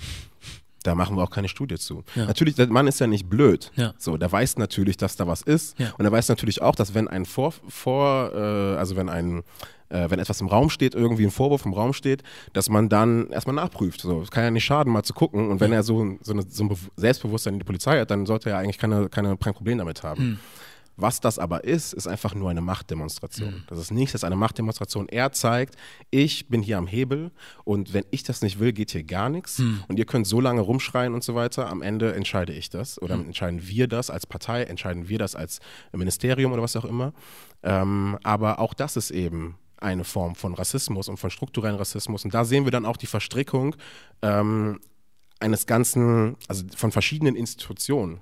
Da 0.83 0.95
machen 0.95 1.17
wir 1.17 1.23
auch 1.23 1.31
keine 1.31 1.49
Studie 1.49 1.77
zu. 1.77 2.05
Ja. 2.15 2.25
Natürlich, 2.25 2.55
der 2.55 2.67
Mann 2.69 2.87
ist 2.87 3.01
ja 3.01 3.07
nicht 3.07 3.29
blöd. 3.29 3.71
Ja. 3.77 3.93
So, 3.99 4.17
der 4.17 4.33
weiß 4.33 4.57
natürlich, 4.57 4.97
dass 4.97 5.15
da 5.15 5.27
was 5.27 5.43
ist. 5.43 5.79
Ja. 5.79 5.93
Und 5.99 6.07
er 6.07 6.13
weiß 6.13 6.29
natürlich 6.29 6.63
auch, 6.63 6.75
dass 6.75 6.95
wenn 6.95 7.07
ein 7.07 7.27
Vor, 7.27 7.53
vor 7.69 8.33
äh, 8.35 8.77
also 8.79 8.97
wenn 8.97 9.11
ein 9.11 9.43
äh, 9.91 10.09
wenn 10.09 10.19
etwas 10.19 10.41
im 10.41 10.49
Raum 10.49 10.71
steht, 10.71 10.95
irgendwie 10.95 11.25
ein 11.25 11.31
Vorwurf 11.31 11.67
im 11.67 11.75
Raum 11.75 11.93
steht, 11.93 12.23
dass 12.53 12.69
man 12.69 12.89
dann 12.89 13.29
erstmal 13.29 13.57
nachprüft. 13.57 14.01
So, 14.01 14.23
es 14.23 14.31
kann 14.31 14.45
ja 14.45 14.51
nicht 14.51 14.65
schaden, 14.65 14.93
mal 14.93 15.03
zu 15.03 15.13
gucken. 15.13 15.51
Und 15.51 15.61
wenn 15.61 15.73
er 15.73 15.83
so, 15.83 16.17
so, 16.23 16.33
eine, 16.33 16.43
so 16.49 16.65
ein 16.65 16.69
Be- 16.69 16.77
Selbstbewusstsein 16.97 17.55
in 17.55 17.61
die 17.61 17.67
Polizei 17.67 18.01
hat, 18.01 18.11
dann 18.11 18.27
sollte 18.27 18.51
er 18.51 18.59
eigentlich 18.59 18.79
keine, 18.79 19.09
keine, 19.09 19.37
kein 19.37 19.55
Problem 19.55 19.79
damit 19.79 20.03
haben. 20.03 20.41
Was 20.97 21.19
das 21.19 21.39
aber 21.39 21.65
ist, 21.65 21.95
ist 21.95 22.07
einfach 22.07 22.35
nur 22.35 22.51
eine 22.51 22.61
Machtdemonstration. 22.61 23.65
Das 23.69 23.79
ist 23.79 23.91
nichts, 23.91 24.13
das 24.13 24.21
ist 24.21 24.25
eine 24.25 24.37
Machtdemonstration. 24.37 25.09
Er 25.09 25.33
zeigt, 25.33 25.77
ich 26.11 26.49
bin 26.49 26.61
hier 26.61 26.77
am 26.77 26.87
Hebel 26.87 27.31
und 27.65 27.95
wenn 27.95 28.05
ich 28.11 28.23
das 28.23 28.43
nicht 28.43 28.61
will, 28.61 28.73
geht 28.75 28.91
hier 28.91 29.05
gar 29.05 29.31
nichts. 29.31 29.61
Und 29.89 29.99
ihr 29.99 30.05
könnt 30.05 30.27
so 30.27 30.43
lange 30.43 30.61
rumschreien 30.61 31.15
und 31.15 31.25
so 31.25 31.35
weiter. 31.35 31.71
Am 31.71 31.81
Ende 31.81 32.13
entscheide 32.15 32.53
ich 32.53 32.69
das 32.69 33.01
oder 33.01 33.15
entscheiden 33.15 33.67
wir 33.67 33.89
das 33.89 34.11
als 34.11 34.27
Partei, 34.27 34.65
entscheiden 34.65 35.09
wir 35.09 35.19
das 35.19 35.35
als 35.35 35.61
Ministerium 35.93 36.53
oder 36.53 36.61
was 36.61 36.77
auch 36.77 36.85
immer. 36.85 37.15
Ähm, 37.63 38.19
aber 38.23 38.59
auch 38.59 38.75
das 38.75 38.99
ist 38.99 39.11
eben 39.11 39.57
eine 39.81 40.05
Form 40.05 40.35
von 40.35 40.55
Rassismus 40.55 41.09
und 41.09 41.17
von 41.17 41.31
strukturellen 41.31 41.77
Rassismus. 41.77 42.25
Und 42.25 42.35
da 42.35 42.45
sehen 42.45 42.65
wir 42.65 42.71
dann 42.71 42.87
auch 42.87 42.97
die 42.97 43.07
Verstrickung 43.07 43.77
ähm, 44.23 44.81
eines 45.41 45.67
ganzen, 45.67 46.37
also 46.49 46.65
von 46.77 46.93
verschiedenen 46.93 47.35
Institutionen. 47.35 48.21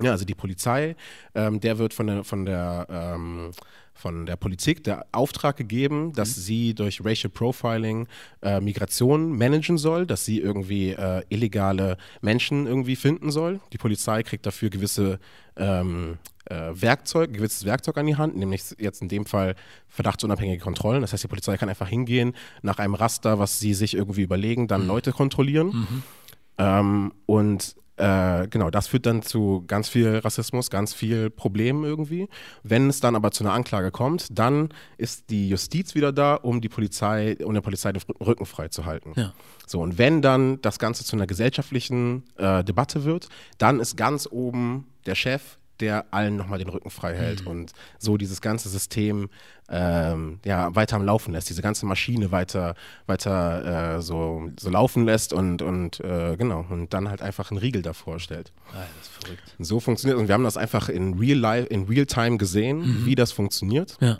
Ja, 0.00 0.12
also 0.12 0.24
die 0.24 0.34
Polizei, 0.34 0.96
ähm, 1.34 1.60
der 1.60 1.78
wird 1.78 1.92
von 1.92 2.06
der, 2.06 2.24
von 2.24 2.46
der, 2.46 2.86
ähm, 2.90 3.50
von 3.94 4.24
der 4.26 4.36
Politik 4.36 4.82
der 4.84 5.06
Auftrag 5.12 5.56
gegeben, 5.56 6.12
dass 6.14 6.34
sie 6.34 6.74
durch 6.74 7.04
Racial 7.04 7.30
Profiling 7.30 8.08
äh, 8.40 8.60
Migration 8.60 9.36
managen 9.36 9.76
soll, 9.76 10.06
dass 10.06 10.24
sie 10.24 10.40
irgendwie 10.40 10.90
äh, 10.90 11.22
illegale 11.28 11.98
Menschen 12.22 12.66
irgendwie 12.66 12.96
finden 12.96 13.30
soll. 13.30 13.60
Die 13.72 13.78
Polizei 13.78 14.22
kriegt 14.22 14.46
dafür 14.46 14.70
gewisse 14.70 15.20
ähm, 15.56 16.18
äh, 16.46 16.70
Werkzeug, 16.72 17.32
gewisses 17.32 17.64
Werkzeug 17.64 17.96
an 17.98 18.06
die 18.06 18.16
Hand, 18.16 18.36
nämlich 18.36 18.74
jetzt 18.78 19.02
in 19.02 19.08
dem 19.08 19.26
Fall 19.26 19.54
verdachtsunabhängige 19.88 20.62
Kontrollen. 20.62 21.00
Das 21.02 21.12
heißt, 21.12 21.24
die 21.24 21.28
Polizei 21.28 21.56
kann 21.56 21.68
einfach 21.68 21.88
hingehen, 21.88 22.34
nach 22.62 22.78
einem 22.78 22.94
Raster, 22.94 23.38
was 23.38 23.60
sie 23.60 23.74
sich 23.74 23.94
irgendwie 23.94 24.22
überlegen, 24.22 24.68
dann 24.68 24.86
Leute 24.86 25.12
kontrollieren. 25.12 26.02
Ähm, 26.58 27.12
und 27.26 27.76
äh, 27.96 28.48
genau, 28.48 28.70
das 28.70 28.88
führt 28.88 29.06
dann 29.06 29.22
zu 29.22 29.64
ganz 29.66 29.88
viel 29.88 30.16
Rassismus, 30.18 30.70
ganz 30.70 30.94
viel 30.94 31.30
Problemen 31.30 31.84
irgendwie. 31.84 32.28
Wenn 32.62 32.88
es 32.88 33.00
dann 33.00 33.14
aber 33.14 33.30
zu 33.30 33.44
einer 33.44 33.52
Anklage 33.52 33.90
kommt, 33.90 34.26
dann 34.36 34.70
ist 34.96 35.30
die 35.30 35.48
Justiz 35.48 35.94
wieder 35.94 36.12
da, 36.12 36.34
um 36.34 36.60
die 36.60 36.68
Polizei, 36.68 37.36
um 37.44 37.54
der 37.54 37.60
Polizei 37.60 37.92
den 37.92 38.02
Rücken 38.20 38.46
frei 38.46 38.68
zu 38.68 38.86
halten. 38.86 39.12
Ja. 39.16 39.34
So, 39.66 39.80
und 39.80 39.98
wenn 39.98 40.22
dann 40.22 40.60
das 40.62 40.78
Ganze 40.78 41.04
zu 41.04 41.16
einer 41.16 41.26
gesellschaftlichen 41.26 42.24
äh, 42.36 42.64
Debatte 42.64 43.04
wird, 43.04 43.28
dann 43.58 43.78
ist 43.78 43.96
ganz 43.96 44.26
oben 44.30 44.86
der 45.06 45.14
Chef, 45.14 45.58
der 45.82 46.06
allen 46.12 46.36
nochmal 46.36 46.58
den 46.58 46.68
Rücken 46.68 46.90
frei 46.90 47.14
hält 47.14 47.46
und 47.46 47.72
so 47.98 48.16
dieses 48.16 48.40
ganze 48.40 48.68
System 48.68 49.28
ähm, 49.68 50.38
ja, 50.44 50.74
weiter 50.74 50.96
am 50.96 51.04
Laufen 51.04 51.32
lässt, 51.32 51.50
diese 51.50 51.60
ganze 51.60 51.84
Maschine 51.86 52.30
weiter, 52.30 52.74
weiter 53.06 53.96
äh, 53.96 54.02
so, 54.02 54.48
so 54.58 54.70
laufen 54.70 55.04
lässt 55.04 55.32
und, 55.32 55.60
und 55.60 56.00
äh, 56.00 56.36
genau, 56.36 56.64
und 56.70 56.94
dann 56.94 57.08
halt 57.08 57.20
einfach 57.20 57.50
einen 57.50 57.58
Riegel 57.58 57.82
davor 57.82 58.20
stellt. 58.20 58.52
Ah, 58.72 58.84
das 58.98 59.08
ist 59.08 59.24
verrückt. 59.24 59.56
So 59.58 59.80
funktioniert 59.80 60.18
und 60.18 60.28
wir 60.28 60.34
haben 60.34 60.44
das 60.44 60.56
einfach 60.56 60.88
in 60.88 61.18
real 61.18 61.38
life, 61.38 61.66
in 61.66 61.84
real 61.84 62.06
time 62.06 62.38
gesehen, 62.38 63.04
wie 63.04 63.14
das 63.14 63.32
funktioniert. 63.32 63.96
Ja. 64.00 64.16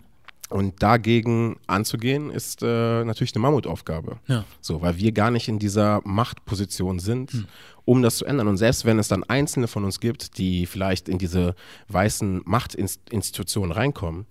Und 0.49 0.83
dagegen 0.83 1.57
anzugehen, 1.67 2.31
ist 2.31 2.63
äh, 2.63 3.05
natürlich 3.05 3.35
eine 3.35 3.41
Mammutaufgabe. 3.41 4.19
Ja. 4.27 4.45
So, 4.61 4.83
weil 4.83 4.99
wir 4.99 5.13
gar 5.13 5.31
nicht 5.31 5.49
in 5.49 5.59
dieser 5.59 6.03
Machtposition 6.05 6.99
sind, 6.99 7.47
um 7.85 8.03
das 8.03 8.17
zu 8.17 8.25
ändern. 8.25 8.49
Und 8.49 8.57
selbst 8.57 8.85
wenn 8.85 8.99
es 8.99 9.09
dann 9.09 9.25
Einzelne 9.25 9.69
von 9.69 9.85
uns 9.85 10.01
gibt, 10.01 10.39
die 10.39 10.67
vielleicht 10.67 11.09
in 11.09 11.19
diese 11.19 11.55
weißen 11.89 12.43
Machtinstitutionen 12.45 13.73
reinkommen, 13.73 14.27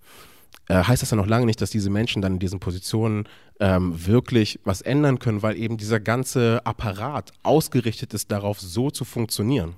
äh, 0.67 0.83
heißt 0.83 1.01
das 1.01 1.11
ja 1.11 1.17
noch 1.17 1.27
lange 1.27 1.45
nicht, 1.45 1.61
dass 1.61 1.69
diese 1.69 1.89
Menschen 1.89 2.21
dann 2.21 2.33
in 2.33 2.39
diesen 2.39 2.59
Positionen 2.59 3.27
ähm, 3.59 3.93
wirklich 4.07 4.59
was 4.63 4.81
ändern 4.81 5.19
können, 5.19 5.43
weil 5.43 5.57
eben 5.57 5.77
dieser 5.77 5.99
ganze 5.99 6.61
Apparat 6.65 7.31
ausgerichtet 7.43 8.13
ist 8.13 8.31
darauf, 8.31 8.59
so 8.59 8.89
zu 8.89 9.05
funktionieren. 9.05 9.75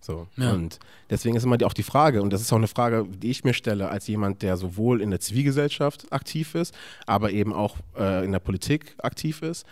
So. 0.00 0.26
Ja. 0.36 0.52
Und 0.52 0.78
deswegen 1.08 1.36
ist 1.36 1.44
immer 1.44 1.56
die, 1.56 1.64
auch 1.64 1.72
die 1.72 1.82
Frage, 1.82 2.20
und 2.20 2.32
das 2.32 2.40
ist 2.40 2.52
auch 2.52 2.58
eine 2.58 2.68
Frage, 2.68 3.06
die 3.08 3.30
ich 3.30 3.44
mir 3.44 3.54
stelle, 3.54 3.88
als 3.88 4.06
jemand, 4.08 4.42
der 4.42 4.56
sowohl 4.56 5.00
in 5.00 5.10
der 5.10 5.20
Zivilgesellschaft 5.20 6.12
aktiv 6.12 6.54
ist, 6.54 6.74
aber 7.06 7.30
eben 7.30 7.52
auch 7.52 7.76
äh, 7.96 8.24
in 8.24 8.32
der 8.32 8.40
Politik 8.40 8.94
aktiv 8.98 9.40
ist, 9.40 9.64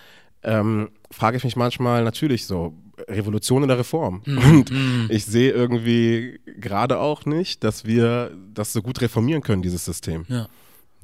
ähm, 0.42 0.90
frage 1.10 1.36
ich 1.36 1.44
mich 1.44 1.56
manchmal 1.56 2.04
natürlich 2.04 2.46
so, 2.46 2.74
Revolution 3.08 3.62
oder 3.62 3.78
Reform? 3.78 4.22
Und 4.26 4.70
ich 5.08 5.24
sehe 5.24 5.50
irgendwie 5.50 6.40
gerade 6.58 6.98
auch 6.98 7.24
nicht, 7.24 7.64
dass 7.64 7.84
wir 7.84 8.32
das 8.52 8.72
so 8.72 8.82
gut 8.82 9.00
reformieren 9.00 9.42
können, 9.42 9.62
dieses 9.62 9.84
System. 9.84 10.24
Ja. 10.28 10.48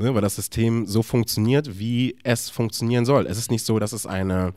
Ne, 0.01 0.15
weil 0.15 0.23
das 0.23 0.37
System 0.37 0.87
so 0.87 1.03
funktioniert, 1.03 1.81
wie 1.81 2.17
es 2.23 2.51
funktionieren 2.51 3.05
soll. 3.05 3.27
Es 3.27 3.37
ist 3.37 3.51
nicht 3.51 3.65
so, 3.65 3.81
dass 3.81 3.93
es 3.93 4.07
eine, 4.07 4.55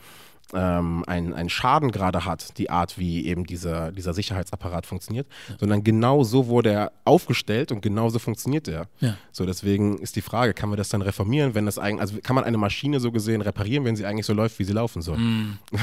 ähm, 0.53 1.03
ein, 1.07 1.33
einen 1.33 1.49
Schaden 1.49 1.91
gerade 1.91 2.25
hat, 2.25 2.57
die 2.57 2.69
Art, 2.69 2.97
wie 2.97 3.25
eben 3.25 3.45
dieser, 3.45 3.91
dieser 3.91 4.13
Sicherheitsapparat 4.13 4.85
funktioniert, 4.85 5.27
sondern 5.59 5.83
genau 5.83 6.23
so 6.23 6.47
wurde 6.47 6.71
er 6.71 6.91
aufgestellt 7.05 7.71
und 7.71 7.81
genau 7.81 8.09
so 8.09 8.19
funktioniert 8.19 8.67
er. 8.67 8.87
Ja. 8.99 9.17
So, 9.31 9.45
deswegen 9.45 9.97
ist 9.99 10.15
die 10.15 10.21
Frage, 10.21 10.53
kann 10.53 10.69
man 10.69 10.77
das 10.77 10.89
dann 10.89 11.01
reformieren, 11.01 11.55
wenn 11.55 11.65
das 11.65 11.77
eigentlich, 11.77 12.01
also 12.01 12.19
kann 12.21 12.35
man 12.35 12.43
eine 12.43 12.57
Maschine 12.57 12.99
so 12.99 13.11
gesehen 13.11 13.41
reparieren, 13.41 13.85
wenn 13.85 13.95
sie 13.95 14.05
eigentlich 14.05 14.25
so 14.25 14.33
läuft, 14.33 14.59
wie 14.59 14.63
sie 14.63 14.73
laufen 14.73 15.01
soll? 15.01 15.17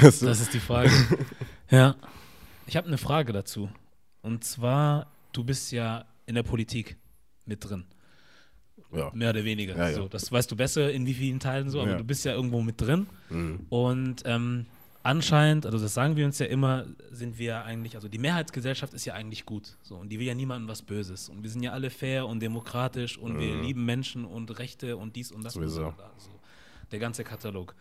Das 0.02 0.20
Das 0.20 0.40
ist 0.40 0.54
die 0.54 0.60
Frage. 0.60 0.90
ja. 1.70 1.96
Ich 2.66 2.76
habe 2.76 2.86
eine 2.86 2.98
Frage 2.98 3.32
dazu. 3.32 3.68
Und 4.22 4.44
zwar, 4.44 5.06
du 5.32 5.44
bist 5.44 5.72
ja 5.72 6.04
in 6.26 6.34
der 6.34 6.42
Politik 6.42 6.98
mit 7.46 7.64
drin. 7.64 7.84
Ja. 8.92 9.10
Mehr 9.14 9.30
oder 9.30 9.44
weniger. 9.44 9.76
Ja. 9.76 9.92
So, 9.92 10.08
das 10.08 10.30
weißt 10.32 10.50
du 10.50 10.56
besser, 10.56 10.90
in 10.90 11.06
wie 11.06 11.14
vielen 11.14 11.40
Teilen 11.40 11.70
so, 11.70 11.80
aber 11.80 11.94
du 11.94 12.04
bist 12.04 12.24
ja 12.24 12.32
irgendwo 12.32 12.62
mit 12.62 12.80
drin. 12.80 13.06
Mhm. 13.28 13.66
Und 13.68 14.22
ähm, 14.24 14.66
anscheinend, 15.02 15.66
also 15.66 15.78
das 15.78 15.94
sagen 15.94 16.16
wir 16.16 16.24
uns 16.24 16.38
ja 16.38 16.46
immer, 16.46 16.86
sind 17.10 17.38
wir 17.38 17.64
eigentlich, 17.64 17.94
also 17.96 18.08
die 18.08 18.18
Mehrheitsgesellschaft 18.18 18.94
ist 18.94 19.04
ja 19.04 19.14
eigentlich 19.14 19.44
gut. 19.46 19.76
So, 19.82 19.96
und 19.96 20.08
die 20.08 20.18
will 20.18 20.26
ja 20.26 20.34
niemandem 20.34 20.68
was 20.68 20.82
Böses. 20.82 21.28
Und 21.28 21.42
wir 21.42 21.50
sind 21.50 21.62
ja 21.62 21.72
alle 21.72 21.90
fair 21.90 22.26
und 22.26 22.40
demokratisch 22.40 23.18
und 23.18 23.38
wir 23.38 23.60
lieben 23.60 23.84
Menschen 23.84 24.24
und 24.24 24.58
Rechte 24.58 24.96
und 24.96 25.16
dies 25.16 25.32
und 25.32 25.44
das 25.44 25.56
und 25.56 25.62
Mhm. 25.62 25.68
Mhm. 25.68 25.72
so. 25.72 25.84
Also, 25.86 26.30
der 26.90 26.98
ganze 26.98 27.24
Katalog. 27.24 27.74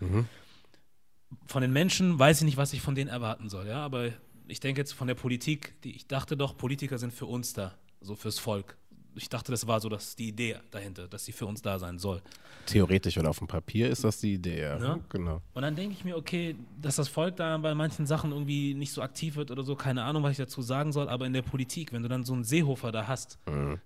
Von 1.46 1.62
den 1.62 1.72
Menschen 1.74 2.18
weiß 2.20 2.40
ich 2.40 2.46
nicht, 2.46 2.58
was 2.58 2.74
ich 2.74 2.82
von 2.82 2.96
denen 2.96 3.10
erwarten 3.10 3.50
soll, 3.50 3.68
ja, 3.68 3.84
aber 3.84 4.10
ich 4.48 4.60
denke 4.62 4.80
jetzt 4.82 4.94
von 4.94 5.08
der 5.08 5.16
Politik, 5.16 5.82
die, 5.84 5.94
ich 5.96 6.08
dachte 6.08 6.38
doch, 6.38 6.56
Politiker 6.58 6.98
sind 6.98 7.14
für 7.14 7.26
uns 7.26 7.54
da, 7.54 7.74
so 8.02 8.16
fürs 8.16 8.40
Volk. 8.40 8.78
Ich 9.18 9.30
dachte, 9.30 9.52
das 9.52 9.68
war 9.68 9.80
so 9.80 9.90
das, 9.90 10.16
die 10.16 10.30
Idee 10.30 10.58
dahinter, 10.72 11.08
dass 11.08 11.26
sie 11.26 11.32
für 11.32 11.46
uns 11.46 11.62
da 11.62 11.80
sein 11.80 12.00
soll. 12.00 12.22
Theoretisch 12.66 13.18
oder 13.18 13.30
auf 13.30 13.40
dem 13.40 13.48
Papier 13.48 13.90
ist 13.90 14.04
das 14.04 14.20
die 14.20 14.34
Idee, 14.36 14.62
ja. 14.62 14.78
Ja. 14.78 15.00
Genau. 15.10 15.42
Und 15.54 15.62
dann 15.62 15.76
denke 15.76 15.94
ich 15.94 16.04
mir, 16.06 16.18
okay, 16.18 16.56
dass 16.82 16.98
das 16.98 17.08
Volk 17.08 17.36
da 17.38 17.58
bei 17.58 17.74
manchen 17.74 18.06
Sachen 18.06 18.32
irgendwie 18.32 18.74
nicht 18.74 18.92
so 18.92 19.02
aktiv 19.02 19.36
wird 19.36 19.52
oder 19.52 19.64
so, 19.64 19.76
keine 19.76 20.04
Ahnung, 20.04 20.24
was 20.24 20.32
ich 20.32 20.38
dazu 20.38 20.62
sagen 20.62 20.92
soll, 20.92 21.10
aber 21.10 21.26
in 21.26 21.34
der 21.34 21.42
Politik, 21.42 21.94
wenn 21.94 22.04
du 22.04 22.10
dann 22.10 22.24
so 22.24 22.34
einen 22.34 22.44
Seehofer 22.44 22.92
da 22.92 23.08
hast, 23.08 23.40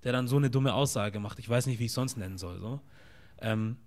der 0.04 0.12
dann 0.12 0.28
so 0.28 0.38
eine 0.38 0.50
dumme 0.50 0.74
Aussage 0.74 1.20
macht, 1.20 1.40
ich 1.40 1.50
weiß 1.50 1.68
nicht, 1.68 1.80
wie 1.80 1.86
ich 1.86 1.92
es 1.92 1.96
sonst 1.96 2.18
nennen 2.18 2.38
soll, 2.38 2.60
so, 2.60 2.80
ähm, 3.40 3.78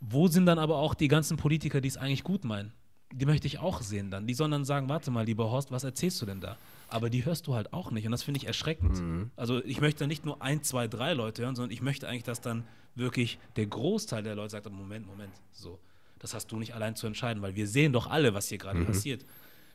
wo 0.00 0.28
sind 0.28 0.46
dann 0.46 0.58
aber 0.58 0.76
auch 0.76 0.94
die 0.94 1.08
ganzen 1.08 1.36
Politiker, 1.36 1.80
die 1.80 1.88
es 1.88 1.96
eigentlich 1.96 2.24
gut 2.24 2.44
meinen? 2.44 2.72
Die 3.12 3.26
möchte 3.26 3.46
ich 3.46 3.58
auch 3.58 3.82
sehen 3.82 4.10
dann. 4.10 4.26
Die 4.26 4.34
sollen 4.34 4.52
dann 4.52 4.64
sagen, 4.64 4.88
warte 4.88 5.10
mal, 5.10 5.26
lieber 5.26 5.50
Horst, 5.50 5.70
was 5.70 5.84
erzählst 5.84 6.22
du 6.22 6.26
denn 6.26 6.40
da? 6.40 6.56
Aber 6.90 7.10
die 7.10 7.24
hörst 7.24 7.46
du 7.46 7.54
halt 7.54 7.72
auch 7.72 7.90
nicht 7.90 8.04
und 8.04 8.12
das 8.12 8.22
finde 8.22 8.38
ich 8.38 8.46
erschreckend. 8.46 9.30
Also 9.36 9.64
ich 9.64 9.80
möchte 9.80 10.06
nicht 10.06 10.24
nur 10.24 10.42
ein, 10.42 10.62
zwei, 10.62 10.88
drei 10.88 11.14
Leute 11.14 11.42
hören, 11.42 11.54
sondern 11.54 11.70
ich 11.70 11.82
möchte 11.82 12.08
eigentlich, 12.08 12.24
dass 12.24 12.40
dann 12.40 12.64
wirklich 12.94 13.38
der 13.56 13.66
Großteil 13.66 14.22
der 14.22 14.34
Leute 14.34 14.50
sagt, 14.50 14.70
Moment, 14.70 15.06
Moment, 15.06 15.32
so, 15.52 15.78
das 16.18 16.34
hast 16.34 16.50
du 16.52 16.56
nicht 16.56 16.74
allein 16.74 16.96
zu 16.96 17.06
entscheiden, 17.06 17.42
weil 17.42 17.54
wir 17.54 17.66
sehen 17.66 17.92
doch 17.92 18.08
alle, 18.08 18.34
was 18.34 18.48
hier 18.48 18.58
gerade 18.58 18.84
passiert. 18.84 19.24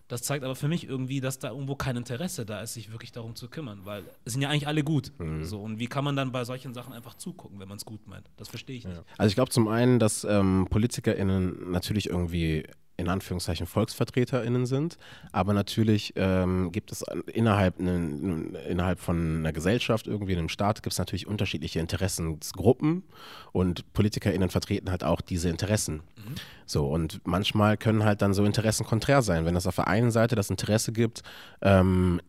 Das 0.08 0.22
zeigt 0.22 0.44
aber 0.44 0.56
für 0.56 0.68
mich 0.68 0.88
irgendwie, 0.88 1.20
dass 1.20 1.40
da 1.40 1.50
irgendwo 1.50 1.76
kein 1.76 1.98
Interesse 1.98 2.46
da 2.46 2.62
ist, 2.62 2.76
sich 2.76 2.92
wirklich 2.92 3.12
darum 3.12 3.36
zu 3.36 3.50
kümmern, 3.50 3.82
weil 3.86 4.04
es 4.24 4.34
sind 4.34 4.42
ja 4.44 4.50
eigentlich 4.50 4.68
alle 4.68 4.84
gut. 4.84 5.12
Mhm. 5.18 5.44
So, 5.44 5.60
und 5.62 5.80
wie 5.80 5.88
kann 5.88 6.04
man 6.04 6.16
dann 6.16 6.32
bei 6.32 6.44
solchen 6.44 6.76
Sachen 6.76 6.94
einfach 6.94 7.16
zugucken, 7.16 7.60
wenn 7.60 7.68
man 7.68 7.78
es 7.78 7.86
gut 7.86 8.06
meint? 8.08 8.30
Das 8.38 8.48
verstehe 8.48 8.78
ich 8.78 8.86
nicht. 8.86 9.02
Also 9.18 9.30
ich 9.30 9.36
glaube 9.36 9.50
zum 9.50 9.68
einen, 9.68 9.98
dass 9.98 10.24
ähm, 10.24 10.68
PolitikerInnen 10.70 11.72
natürlich 11.72 12.10
irgendwie 12.10 12.68
in 12.98 13.10
Anführungszeichen 13.10 13.68
VolksvertreterInnen 13.68 14.66
sind, 14.66 14.98
aber 15.32 15.54
natürlich 15.54 16.14
ähm, 16.16 16.72
gibt 16.72 16.92
es 16.92 17.04
innerhalb, 17.34 17.80
ne, 17.80 18.60
innerhalb 18.68 19.00
von 19.00 19.40
einer 19.40 19.54
Gesellschaft, 19.54 20.08
irgendwie 20.08 20.34
in 20.34 20.40
einem 20.40 20.50
Staat, 20.50 20.84
gibt 20.84 20.94
es 20.94 21.00
natürlich 21.00 21.28
unterschiedliche 21.28 21.80
Interessensgruppen 21.80 23.04
und 23.52 23.92
PolitikerInnen 23.94 24.50
vertreten 24.50 24.92
halt 24.92 25.04
auch 25.04 25.22
diese 25.22 25.50
Interessen. 25.50 25.96
Mhm. 25.96 26.36
So, 26.66 26.88
und 26.88 27.22
manchmal 27.26 27.78
können 27.78 28.04
halt 28.04 28.22
dann 28.22 28.34
so 28.34 28.46
Interessen 28.46 28.86
konträr 28.86 29.22
sein. 29.22 29.46
Wenn 29.46 29.56
es 29.56 29.68
auf 29.68 29.76
der 29.76 29.88
einen 29.88 30.12
Seite 30.12 30.36
das 30.36 30.50
Interesse 30.50 30.92
gibt, 30.92 31.22
ähm, 31.62 32.22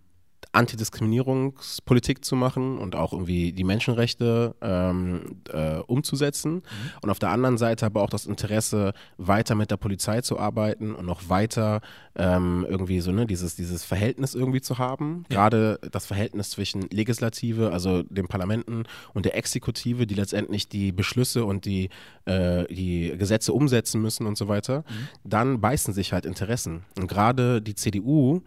Antidiskriminierungspolitik 0.56 2.24
zu 2.24 2.34
machen 2.34 2.78
und 2.78 2.96
auch 2.96 3.12
irgendwie 3.12 3.52
die 3.52 3.64
Menschenrechte 3.64 4.54
ähm, 4.60 5.42
äh, 5.52 5.76
umzusetzen. 5.86 6.54
Mhm. 6.54 6.62
Und 7.02 7.10
auf 7.10 7.18
der 7.18 7.30
anderen 7.30 7.58
Seite 7.58 7.86
aber 7.86 8.02
auch 8.02 8.10
das 8.10 8.26
Interesse, 8.26 8.92
weiter 9.18 9.54
mit 9.54 9.70
der 9.70 9.76
Polizei 9.76 10.22
zu 10.22 10.38
arbeiten 10.38 10.94
und 10.94 11.06
noch 11.06 11.28
weiter 11.28 11.80
ähm, 12.16 12.66
irgendwie 12.68 13.00
so, 13.00 13.12
ne, 13.12 13.26
dieses, 13.26 13.56
dieses 13.56 13.84
Verhältnis 13.84 14.34
irgendwie 14.34 14.60
zu 14.60 14.78
haben. 14.78 15.24
Ja. 15.28 15.36
Gerade 15.36 15.78
das 15.92 16.06
Verhältnis 16.06 16.50
zwischen 16.50 16.88
Legislative, 16.90 17.72
also 17.72 18.02
den 18.02 18.26
Parlamenten 18.26 18.84
und 19.12 19.26
der 19.26 19.36
Exekutive, 19.36 20.06
die 20.06 20.14
letztendlich 20.14 20.68
die 20.68 20.90
Beschlüsse 20.92 21.44
und 21.44 21.66
die, 21.66 21.90
äh, 22.24 22.64
die 22.72 23.14
Gesetze 23.18 23.52
umsetzen 23.52 24.00
müssen 24.00 24.26
und 24.26 24.38
so 24.38 24.48
weiter. 24.48 24.78
Mhm. 24.78 25.08
Dann 25.24 25.60
beißen 25.60 25.92
sich 25.92 26.12
halt 26.12 26.24
Interessen. 26.24 26.84
Und 26.98 27.08
gerade 27.08 27.60
die 27.60 27.74
CDU 27.74 28.42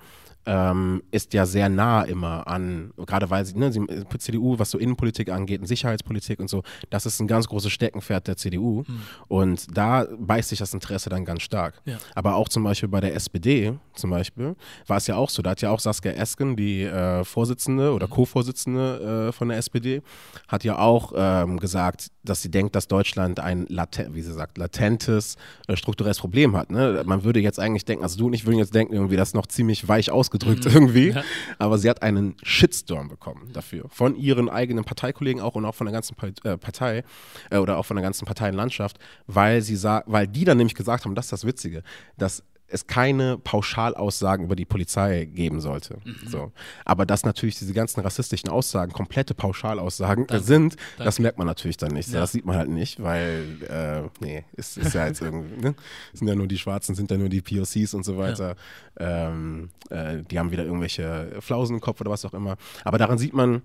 ähm, 0.45 1.03
ist 1.11 1.33
ja 1.33 1.45
sehr 1.45 1.69
nah 1.69 2.03
immer 2.03 2.47
an, 2.47 2.91
gerade 3.05 3.29
weil 3.29 3.45
sie, 3.45 3.57
ne, 3.57 3.71
sie, 3.71 3.81
CDU, 4.17 4.57
was 4.57 4.71
so 4.71 4.77
Innenpolitik 4.77 5.29
angeht 5.29 5.61
und 5.61 5.67
Sicherheitspolitik 5.67 6.39
und 6.39 6.49
so, 6.49 6.63
das 6.89 7.05
ist 7.05 7.19
ein 7.19 7.27
ganz 7.27 7.47
großes 7.47 7.71
Steckenpferd 7.71 8.27
der 8.27 8.37
CDU. 8.37 8.83
Hm. 8.85 9.01
Und 9.27 9.77
da 9.77 10.07
beißt 10.17 10.49
sich 10.49 10.59
das 10.59 10.73
Interesse 10.73 11.09
dann 11.09 11.25
ganz 11.25 11.43
stark. 11.43 11.81
Ja. 11.85 11.97
Aber 12.15 12.35
auch 12.35 12.49
zum 12.49 12.63
Beispiel 12.63 12.89
bei 12.89 13.01
der 13.01 13.15
SPD, 13.15 13.73
zum 13.93 14.09
Beispiel, 14.09 14.55
war 14.87 14.97
es 14.97 15.07
ja 15.07 15.15
auch 15.17 15.29
so, 15.29 15.41
da 15.41 15.51
hat 15.51 15.61
ja 15.61 15.69
auch 15.71 15.79
Saskia 15.79 16.13
Esken, 16.13 16.55
die 16.55 16.83
äh, 16.83 17.23
Vorsitzende 17.23 17.93
oder 17.93 18.07
hm. 18.07 18.13
Co-Vorsitzende 18.13 19.27
äh, 19.29 19.31
von 19.31 19.49
der 19.49 19.57
SPD, 19.57 20.01
hat 20.47 20.63
ja 20.63 20.79
auch 20.79 21.13
ähm, 21.15 21.59
gesagt, 21.59 22.07
dass 22.23 22.41
sie 22.41 22.49
denkt, 22.49 22.75
dass 22.75 22.87
Deutschland 22.87 23.39
ein, 23.39 23.65
latent, 23.69 24.15
wie 24.15 24.21
sie 24.21 24.33
sagt, 24.33 24.57
latentes 24.57 25.35
äh, 25.67 25.75
strukturelles 25.75 26.19
Problem 26.19 26.55
hat. 26.55 26.71
Ne? 26.71 27.03
Man 27.05 27.23
würde 27.23 27.39
jetzt 27.39 27.59
eigentlich 27.59 27.85
denken, 27.85 28.03
also 28.03 28.17
du 28.17 28.27
und 28.27 28.33
ich 28.33 28.45
würden 28.45 28.57
jetzt 28.57 28.73
denken, 28.73 28.93
irgendwie 28.93 29.15
das 29.15 29.33
noch 29.33 29.45
ziemlich 29.45 29.87
weich 29.87 30.11
ausgedrückt 30.11 30.28
ausgedrückt 30.29 30.65
mhm. 30.65 30.71
irgendwie. 30.71 31.09
Ja. 31.09 31.23
Aber 31.57 31.77
sie 31.77 31.89
hat 31.89 32.01
einen 32.01 32.35
Shitstorm 32.43 33.09
bekommen 33.09 33.51
dafür. 33.53 33.85
Von 33.89 34.15
ihren 34.15 34.49
eigenen 34.49 34.83
Parteikollegen 34.83 35.41
auch 35.41 35.55
und 35.55 35.65
auch 35.65 35.75
von 35.75 35.85
der 35.85 35.93
ganzen 35.93 36.15
äh, 36.43 36.57
Partei 36.57 37.03
äh, 37.49 37.57
oder 37.57 37.77
auch 37.77 37.85
von 37.85 37.95
der 37.95 38.03
ganzen 38.03 38.25
Parteienlandschaft, 38.25 38.99
weil 39.27 39.61
sie 39.61 39.79
weil 39.79 40.27
die 40.27 40.45
dann 40.45 40.57
nämlich 40.57 40.75
gesagt 40.75 41.05
haben, 41.05 41.15
das 41.15 41.25
ist 41.25 41.31
das 41.31 41.45
Witzige, 41.45 41.83
dass 42.17 42.43
es 42.71 42.87
keine 42.87 43.37
Pauschalaussagen 43.37 44.45
über 44.45 44.55
die 44.55 44.65
Polizei 44.65 45.25
geben 45.25 45.59
sollte. 45.61 45.97
Mhm. 46.03 46.27
So. 46.27 46.51
Aber 46.85 47.05
dass 47.05 47.25
natürlich 47.25 47.57
diese 47.57 47.73
ganzen 47.73 48.01
rassistischen 48.01 48.49
Aussagen 48.49 48.91
komplette 48.91 49.33
Pauschalaussagen 49.33 50.27
Danke. 50.27 50.43
sind, 50.43 50.75
Danke. 50.75 51.03
das 51.03 51.19
merkt 51.19 51.37
man 51.37 51.47
natürlich 51.47 51.77
dann 51.77 51.91
nicht. 51.91 52.09
Ja. 52.09 52.19
Das 52.19 52.31
sieht 52.31 52.45
man 52.45 52.57
halt 52.57 52.69
nicht, 52.69 53.01
weil, 53.01 53.57
äh, 53.67 54.23
nee, 54.23 54.45
ist, 54.55 54.77
ist 54.77 54.93
ja 54.93 55.07
jetzt 55.07 55.21
irgendwie, 55.21 55.61
ne? 55.61 55.75
sind 56.13 56.27
ja 56.27 56.35
nur 56.35 56.47
die 56.47 56.57
Schwarzen, 56.57 56.95
sind 56.95 57.11
ja 57.11 57.17
nur 57.17 57.29
die 57.29 57.41
POCs 57.41 57.93
und 57.93 58.03
so 58.03 58.17
weiter. 58.17 58.55
Ja. 58.99 59.29
Ähm, 59.29 59.69
äh, 59.89 60.17
die 60.29 60.39
haben 60.39 60.51
wieder 60.51 60.63
irgendwelche 60.63 61.37
Flausen 61.39 61.75
im 61.75 61.81
Kopf 61.81 62.01
oder 62.01 62.11
was 62.11 62.25
auch 62.25 62.33
immer. 62.33 62.57
Aber 62.83 62.97
daran 62.97 63.17
sieht 63.17 63.33
man, 63.33 63.61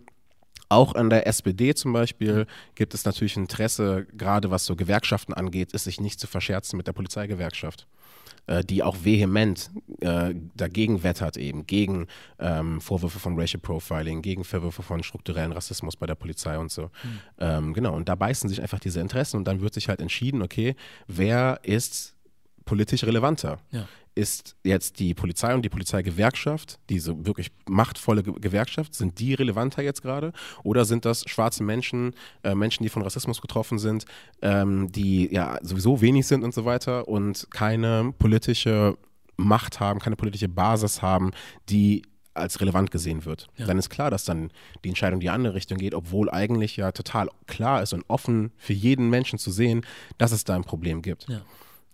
auch 0.69 0.95
an 0.95 1.11
der 1.11 1.27
SPD 1.27 1.75
zum 1.75 1.93
Beispiel 1.93 2.47
gibt 2.75 2.95
es 2.95 3.05
natürlich 3.05 3.37
Interesse, 3.37 4.07
gerade 4.17 4.51
was 4.51 4.64
so 4.64 4.77
Gewerkschaften 4.77 5.35
angeht, 5.35 5.73
ist 5.73 5.85
sich 5.85 6.01
nicht 6.01 6.19
zu 6.19 6.27
verscherzen 6.27 6.77
mit 6.77 6.87
der 6.87 6.93
Polizeigewerkschaft. 6.93 7.87
Äh, 8.47 8.63
die 8.63 8.83
auch 8.83 8.97
vehement 9.03 9.71
äh, 10.01 10.35
dagegen 10.55 11.03
wettert, 11.03 11.39
eben 11.39 11.67
gegen 11.67 12.09
ähm, 12.39 12.79
Vorwürfe 12.83 13.19
von 13.19 13.41
Racial 13.41 13.61
Profiling, 13.61 14.21
gegen 14.21 14.45
Vorwürfe 14.45 14.83
von 14.83 15.03
strukturellen 15.03 15.53
Rassismus 15.53 15.97
bei 15.97 16.07
der 16.07 16.15
Polizei 16.15 16.59
und 16.59 16.71
so. 16.71 16.83
Mhm. 16.83 17.21
Ähm, 17.39 17.73
genau, 17.73 17.95
und 17.95 18.07
da 18.07 18.15
beißen 18.15 18.51
sich 18.51 18.61
einfach 18.61 18.81
diese 18.81 19.01
Interessen 19.01 19.39
und 19.39 19.45
dann 19.45 19.63
wird 19.63 19.73
sich 19.73 19.89
halt 19.89 20.01
entschieden, 20.03 20.43
okay, 20.43 20.77
wer 21.07 21.61
ist 21.63 22.15
politisch 22.67 23.05
relevanter? 23.05 23.61
Ja 23.71 23.89
ist 24.14 24.57
jetzt 24.62 25.00
die 25.00 25.14
Polizei 25.14 25.55
und 25.55 25.62
die 25.62 25.68
Polizeigewerkschaft, 25.68 26.79
diese 26.88 27.27
wirklich 27.27 27.50
machtvolle 27.66 28.22
Gewerkschaft, 28.22 28.94
sind 28.94 29.18
die 29.18 29.35
relevanter 29.35 29.83
jetzt 29.83 30.03
gerade? 30.03 30.33
Oder 30.62 30.85
sind 30.85 31.05
das 31.05 31.24
schwarze 31.27 31.62
Menschen, 31.64 32.14
äh, 32.42 32.55
Menschen, 32.55 32.85
die 32.85 32.88
von 32.88 33.03
Rassismus 33.03 33.40
getroffen 33.40 33.79
sind, 33.79 34.05
ähm, 34.40 34.90
die 34.92 35.33
ja 35.33 35.59
sowieso 35.62 36.00
wenig 36.00 36.27
sind 36.27 36.44
und 36.44 36.55
so 36.55 36.64
weiter 36.64 37.09
und 37.09 37.48
keine 37.50 38.14
politische 38.18 38.96
Macht 39.37 39.81
haben, 39.81 39.98
keine 39.98 40.16
politische 40.16 40.48
Basis 40.48 41.03
haben, 41.03 41.33
die 41.68 42.03
als 42.35 42.61
relevant 42.61 42.90
gesehen 42.90 43.24
wird. 43.24 43.48
Ja. 43.57 43.66
Dann 43.66 43.79
ist 43.79 43.90
klar, 43.90 44.11
dass 44.11 44.24
dann 44.24 44.50
die 44.85 44.88
Entscheidung 44.88 45.20
die 45.20 45.31
andere 45.31 45.55
Richtung 45.55 45.79
geht, 45.79 45.94
obwohl 45.94 46.31
eigentlich 46.31 46.77
ja 46.77 46.92
total 46.92 47.29
klar 47.46 47.83
ist 47.83 47.92
und 47.92 48.05
offen 48.09 48.53
für 48.57 48.72
jeden 48.72 49.09
Menschen 49.09 49.38
zu 49.38 49.50
sehen, 49.50 49.87
dass 50.18 50.33
es 50.33 50.44
da 50.44 50.55
ein 50.55 50.64
Problem 50.64 51.00
gibt. 51.03 51.29
Ja. 51.29 51.42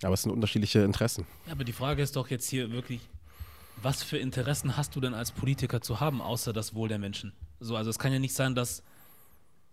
Aber 0.02 0.14
es 0.14 0.22
sind 0.22 0.32
unterschiedliche 0.32 0.80
Interessen. 0.80 1.26
Ja, 1.46 1.52
aber 1.52 1.64
die 1.64 1.72
Frage 1.72 2.02
ist 2.02 2.16
doch 2.16 2.28
jetzt 2.28 2.48
hier 2.48 2.70
wirklich, 2.70 3.00
was 3.82 4.02
für 4.02 4.18
Interessen 4.18 4.76
hast 4.76 4.96
du 4.96 5.00
denn 5.00 5.14
als 5.14 5.32
Politiker 5.32 5.80
zu 5.80 6.00
haben, 6.00 6.20
außer 6.20 6.52
das 6.52 6.74
Wohl 6.74 6.88
der 6.88 6.98
Menschen? 6.98 7.32
So, 7.60 7.76
also 7.76 7.90
es 7.90 7.98
kann 7.98 8.12
ja 8.12 8.18
nicht 8.18 8.34
sein, 8.34 8.54
dass 8.54 8.82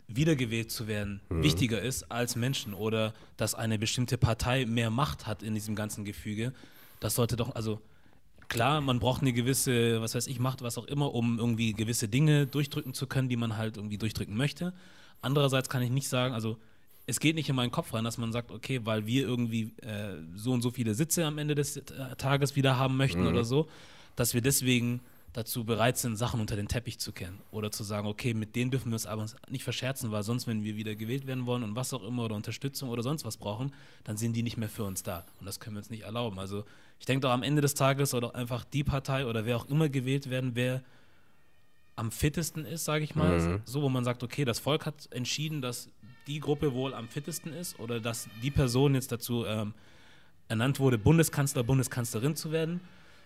wiedergewählt 0.07 0.71
zu 0.71 0.87
werden 0.87 1.21
mhm. 1.29 1.43
wichtiger 1.43 1.81
ist 1.81 2.11
als 2.11 2.35
Menschen 2.35 2.73
oder 2.73 3.13
dass 3.35 3.55
eine 3.55 3.77
bestimmte 3.77 4.17
Partei 4.17 4.65
mehr 4.65 4.89
Macht 4.89 5.27
hat 5.27 5.43
in 5.43 5.53
diesem 5.53 5.75
ganzen 5.75 6.05
Gefüge. 6.05 6.53
Das 6.99 7.15
sollte 7.15 7.35
doch, 7.35 7.55
also 7.55 7.81
klar, 8.47 8.79
man 8.81 8.99
braucht 8.99 9.21
eine 9.21 9.33
gewisse, 9.33 10.01
was 10.01 10.15
weiß 10.15 10.27
ich, 10.27 10.39
Macht, 10.39 10.61
was 10.61 10.77
auch 10.77 10.85
immer, 10.85 11.13
um 11.13 11.39
irgendwie 11.39 11.73
gewisse 11.73 12.07
Dinge 12.07 12.47
durchdrücken 12.47 12.93
zu 12.93 13.07
können, 13.07 13.27
die 13.29 13.35
man 13.35 13.57
halt 13.57 13.77
irgendwie 13.77 13.97
durchdrücken 13.97 14.35
möchte. 14.35 14.73
Andererseits 15.21 15.69
kann 15.69 15.81
ich 15.81 15.89
nicht 15.89 16.07
sagen, 16.07 16.33
also 16.33 16.57
es 17.07 17.19
geht 17.21 17.35
nicht 17.35 17.49
in 17.49 17.55
meinen 17.55 17.71
Kopf 17.71 17.93
rein, 17.93 18.03
dass 18.03 18.17
man 18.17 18.31
sagt, 18.33 18.51
okay, 18.51 18.81
weil 18.83 19.07
wir 19.07 19.23
irgendwie 19.23 19.71
äh, 19.81 20.17
so 20.35 20.51
und 20.51 20.61
so 20.61 20.71
viele 20.71 20.93
Sitze 20.93 21.25
am 21.25 21.37
Ende 21.37 21.55
des 21.55 21.77
äh, 21.77 22.15
Tages 22.17 22.55
wieder 22.55 22.77
haben 22.77 22.97
möchten 22.97 23.21
mhm. 23.21 23.27
oder 23.27 23.45
so, 23.45 23.67
dass 24.15 24.33
wir 24.33 24.41
deswegen 24.41 24.99
dazu 25.31 25.63
bereit 25.63 25.97
sind, 25.97 26.17
Sachen 26.17 26.41
unter 26.41 26.55
den 26.55 26.67
Teppich 26.67 26.99
zu 26.99 27.11
kennen 27.13 27.39
oder 27.51 27.71
zu 27.71 27.83
sagen, 27.83 28.07
okay, 28.07 28.33
mit 28.33 28.55
denen 28.55 28.71
dürfen 28.71 28.91
wir 28.91 28.95
es 28.95 29.05
aber 29.05 29.25
nicht 29.49 29.63
verscherzen, 29.63 30.11
weil 30.11 30.23
sonst, 30.23 30.47
wenn 30.47 30.63
wir 30.63 30.75
wieder 30.75 30.95
gewählt 30.95 31.27
werden 31.27 31.45
wollen 31.45 31.63
und 31.63 31.75
was 31.75 31.93
auch 31.93 32.03
immer 32.03 32.25
oder 32.25 32.35
Unterstützung 32.35 32.89
oder 32.89 33.03
sonst 33.03 33.23
was 33.23 33.37
brauchen, 33.37 33.73
dann 34.03 34.17
sind 34.17 34.33
die 34.33 34.43
nicht 34.43 34.57
mehr 34.57 34.69
für 34.69 34.83
uns 34.83 35.03
da 35.03 35.25
und 35.39 35.45
das 35.45 35.59
können 35.59 35.75
wir 35.75 35.79
uns 35.79 35.89
nicht 35.89 36.03
erlauben. 36.03 36.39
Also 36.39 36.65
ich 36.99 37.05
denke 37.05 37.21
doch 37.21 37.31
am 37.31 37.43
Ende 37.43 37.61
des 37.61 37.75
Tages 37.75 38.11
doch 38.11 38.33
einfach 38.33 38.65
die 38.65 38.83
Partei 38.83 39.25
oder 39.25 39.45
wer 39.45 39.57
auch 39.57 39.69
immer 39.69 39.87
gewählt 39.87 40.29
werden, 40.29 40.51
wer 40.55 40.83
am 41.95 42.11
fittesten 42.11 42.63
ist, 42.63 42.85
sage 42.85 43.03
ich 43.03 43.15
mal, 43.15 43.39
mhm. 43.39 43.61
so 43.65 43.81
wo 43.81 43.89
man 43.89 44.03
sagt, 44.03 44.23
okay, 44.23 44.45
das 44.45 44.59
Volk 44.59 44.85
hat 44.85 45.07
entschieden, 45.11 45.61
dass 45.61 45.89
die 46.27 46.39
Gruppe 46.39 46.73
wohl 46.73 46.93
am 46.93 47.07
fittesten 47.07 47.53
ist 47.53 47.79
oder 47.79 47.99
dass 47.99 48.27
die 48.43 48.51
Person 48.51 48.93
jetzt 48.95 49.11
dazu 49.11 49.45
ähm, 49.45 49.73
ernannt 50.47 50.79
wurde, 50.79 50.97
Bundeskanzler, 50.97 51.63
Bundeskanzlerin 51.63 52.35
zu 52.35 52.51
werden. 52.51 52.81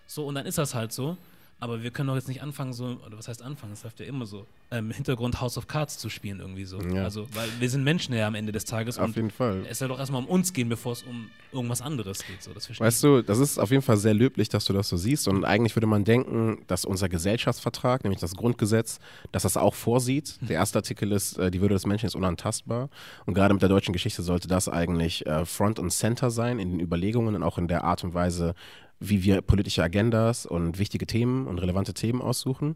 So, 0.08 0.26
und 0.26 0.36
dann 0.36 0.46
ist 0.46 0.58
das 0.58 0.76
halt 0.76 0.92
so. 0.92 1.18
Aber 1.62 1.84
wir 1.84 1.92
können 1.92 2.08
doch 2.08 2.16
jetzt 2.16 2.28
nicht 2.28 2.42
anfangen, 2.42 2.74
so, 2.74 2.98
oder 3.06 3.20
was 3.20 3.28
heißt 3.28 3.44
anfangen? 3.44 3.74
Das 3.74 3.84
läuft 3.84 4.00
ja 4.00 4.08
immer 4.08 4.26
so, 4.26 4.48
ähm, 4.72 4.86
im 4.86 4.92
Hintergrund 4.92 5.42
House 5.42 5.60
of 5.60 5.68
Cards 5.68 6.00
zu 6.00 6.10
spielen, 6.10 6.40
irgendwie 6.40 6.66
so. 6.66 6.82
Ja. 6.82 7.04
Also, 7.04 7.28
weil 7.36 7.48
wir 7.60 7.70
sind 7.70 7.84
Menschen 7.84 8.16
ja 8.16 8.26
am 8.26 8.34
Ende 8.34 8.52
des 8.52 8.66
Tages. 8.66 8.98
Auf 8.98 9.16
jeden 9.16 9.30
Fall. 9.30 9.64
Es 9.70 9.78
soll 9.78 9.90
doch 9.90 10.00
erstmal 10.00 10.24
um 10.24 10.28
uns 10.28 10.54
gehen, 10.54 10.70
bevor 10.70 10.94
es 10.94 11.04
um 11.04 11.30
irgendwas 11.52 11.84
anderes 11.84 12.26
geht. 12.26 12.42
So, 12.42 12.52
das 12.52 12.68
weißt 12.80 13.04
du, 13.04 13.22
das 13.22 13.38
ist 13.38 13.60
auf 13.60 13.70
jeden 13.70 13.84
Fall 13.84 13.98
sehr 13.98 14.16
löblich, 14.16 14.50
dass 14.50 14.66
du 14.66 14.74
das 14.74 14.90
so 14.90 14.98
siehst. 14.98 15.28
Und 15.28 15.46
eigentlich 15.46 15.76
würde 15.76 15.86
man 15.86 16.04
denken, 16.04 16.64
dass 16.66 16.84
unser 16.84 17.10
Gesellschaftsvertrag, 17.10 18.04
nämlich 18.06 18.20
das 18.20 18.36
Grundgesetz, 18.36 19.00
dass 19.32 19.44
das 19.44 19.56
auch 19.56 19.76
vorsieht. 19.76 20.40
Der 20.42 20.56
erste 20.56 20.80
Artikel 20.80 21.12
ist, 21.12 21.38
äh, 21.38 21.52
die 21.52 21.62
Würde 21.62 21.76
des 21.76 21.86
Menschen 21.86 22.08
ist 22.08 22.16
unantastbar. 22.16 22.90
Und 23.28 23.36
gerade 23.36 23.54
mit 23.54 23.62
der 23.62 23.70
deutschen 23.70 23.94
Geschichte 23.94 24.24
sollte 24.24 24.48
das 24.48 24.68
eigentlich 24.68 25.28
äh, 25.28 25.46
Front 25.46 25.78
und 25.78 25.92
Center 25.92 26.32
sein 26.32 26.58
in 26.58 26.72
den 26.72 26.80
Überlegungen 26.80 27.36
und 27.36 27.44
auch 27.44 27.60
in 27.60 27.68
der 27.68 27.84
Art 27.84 28.04
und 28.04 28.16
Weise, 28.16 28.56
wie 29.02 29.24
wir 29.24 29.42
politische 29.42 29.84
Agendas 29.84 30.46
und 30.46 30.80
wichtige 30.80 31.08
Themen 31.08 31.48
und 31.48 31.58
relevante 31.60 31.94
Themen 31.94 32.22
aussuchen. 32.22 32.70
Mhm. 32.70 32.76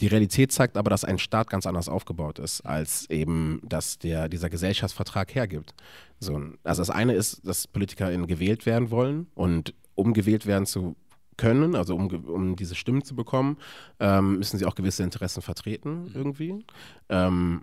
Die 0.00 0.08
Realität 0.08 0.52
zeigt 0.52 0.76
aber, 0.76 0.90
dass 0.90 1.04
ein 1.04 1.18
Staat 1.18 1.48
ganz 1.48 1.66
anders 1.66 1.88
aufgebaut 1.88 2.38
ist, 2.38 2.62
als 2.62 3.08
eben 3.08 3.60
das 3.64 3.98
der, 3.98 4.28
dieser 4.28 4.50
Gesellschaftsvertrag 4.50 5.34
hergibt. 5.34 5.74
So, 6.18 6.40
also 6.64 6.82
das 6.82 6.90
eine 6.90 7.14
ist, 7.14 7.46
dass 7.46 7.66
PolitikerInnen 7.68 8.26
gewählt 8.26 8.66
werden 8.66 8.90
wollen 8.90 9.28
und 9.34 9.74
um 9.94 10.12
gewählt 10.14 10.46
werden 10.46 10.66
zu 10.66 10.96
können, 11.36 11.76
also 11.76 11.94
um, 11.94 12.08
um 12.08 12.56
diese 12.56 12.74
Stimmen 12.74 13.04
zu 13.04 13.14
bekommen, 13.14 13.56
ähm, 14.00 14.38
müssen 14.38 14.58
sie 14.58 14.66
auch 14.66 14.74
gewisse 14.74 15.02
Interessen 15.02 15.42
vertreten 15.42 16.04
mhm. 16.04 16.10
irgendwie. 16.14 16.64
Ähm, 17.08 17.62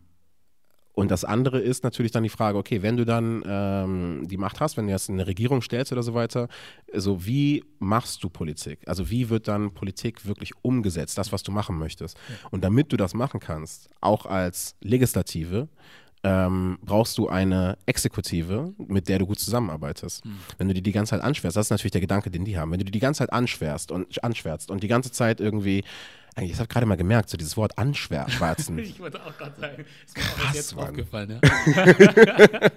Und 1.00 1.12
das 1.12 1.24
andere 1.24 1.60
ist 1.60 1.86
natürlich 1.86 2.12
dann 2.12 2.24
die 2.24 2.30
Frage, 2.30 2.58
okay, 2.58 2.82
wenn 2.82 2.98
du 2.98 3.06
dann 3.06 3.42
ähm, 3.48 4.28
die 4.28 4.36
Macht 4.36 4.60
hast, 4.60 4.76
wenn 4.76 4.88
du 4.88 4.92
jetzt 4.92 5.10
eine 5.10 5.26
Regierung 5.26 5.62
stellst 5.62 5.94
oder 5.94 6.04
so 6.04 6.14
weiter, 6.14 6.50
so 6.94 7.26
wie 7.26 7.64
machst 7.80 8.22
du 8.22 8.30
Politik? 8.30 8.80
Also 8.86 9.10
wie 9.10 9.30
wird 9.30 9.48
dann 9.48 9.74
Politik 9.74 10.26
wirklich 10.26 10.52
umgesetzt, 10.62 11.18
das, 11.18 11.32
was 11.32 11.42
du 11.42 11.54
machen 11.54 11.78
möchtest? 11.78 12.18
Und 12.52 12.66
damit 12.66 12.92
du 12.92 12.98
das 12.98 13.14
machen 13.14 13.40
kannst, 13.40 13.90
auch 14.02 14.26
als 14.26 14.76
Legislative, 14.82 15.70
ähm, 16.24 16.78
brauchst 16.84 17.18
du 17.18 17.30
eine 17.30 17.78
Exekutive, 17.86 18.74
mit 18.78 19.08
der 19.08 19.20
du 19.20 19.26
gut 19.26 19.40
zusammenarbeitest. 19.40 20.26
Mhm. 20.26 20.40
Wenn 20.58 20.68
du 20.68 20.74
die 20.74 20.82
die 20.82 20.92
ganze 20.92 21.12
Zeit 21.12 21.22
anschwärst, 21.22 21.56
das 21.56 21.68
ist 21.68 21.72
natürlich 21.72 21.94
der 21.94 22.02
Gedanke, 22.02 22.30
den 22.30 22.44
die 22.44 22.58
haben. 22.58 22.72
Wenn 22.72 22.80
du 22.80 22.84
die 22.84 22.92
die 22.92 23.00
ganze 23.00 23.20
Zeit 23.20 23.32
anschwärst 23.32 23.90
und 23.94 24.22
anschwärzt 24.22 24.70
und 24.70 24.84
die 24.84 24.90
ganze 24.90 25.14
Zeit 25.14 25.40
irgendwie 25.40 25.86
eigentlich, 26.40 26.54
ich 26.54 26.60
habe 26.60 26.68
gerade 26.68 26.86
mal 26.86 26.96
gemerkt, 26.96 27.30
so 27.30 27.38
dieses 27.38 27.58
Wort 27.58 27.78
anschwärzen. 27.78 28.80
ich 28.80 29.00
wollte 29.00 29.24
auch 29.24 29.38
gerade 29.38 29.60
sagen, 29.60 29.86
ist 30.06 30.18
mir 30.18 30.24
Krass, 30.24 30.50
auch 30.50 30.54
jetzt 30.54 30.76
Mann. 30.76 30.90
aufgefallen, 30.90 31.40
ja. 31.42 32.70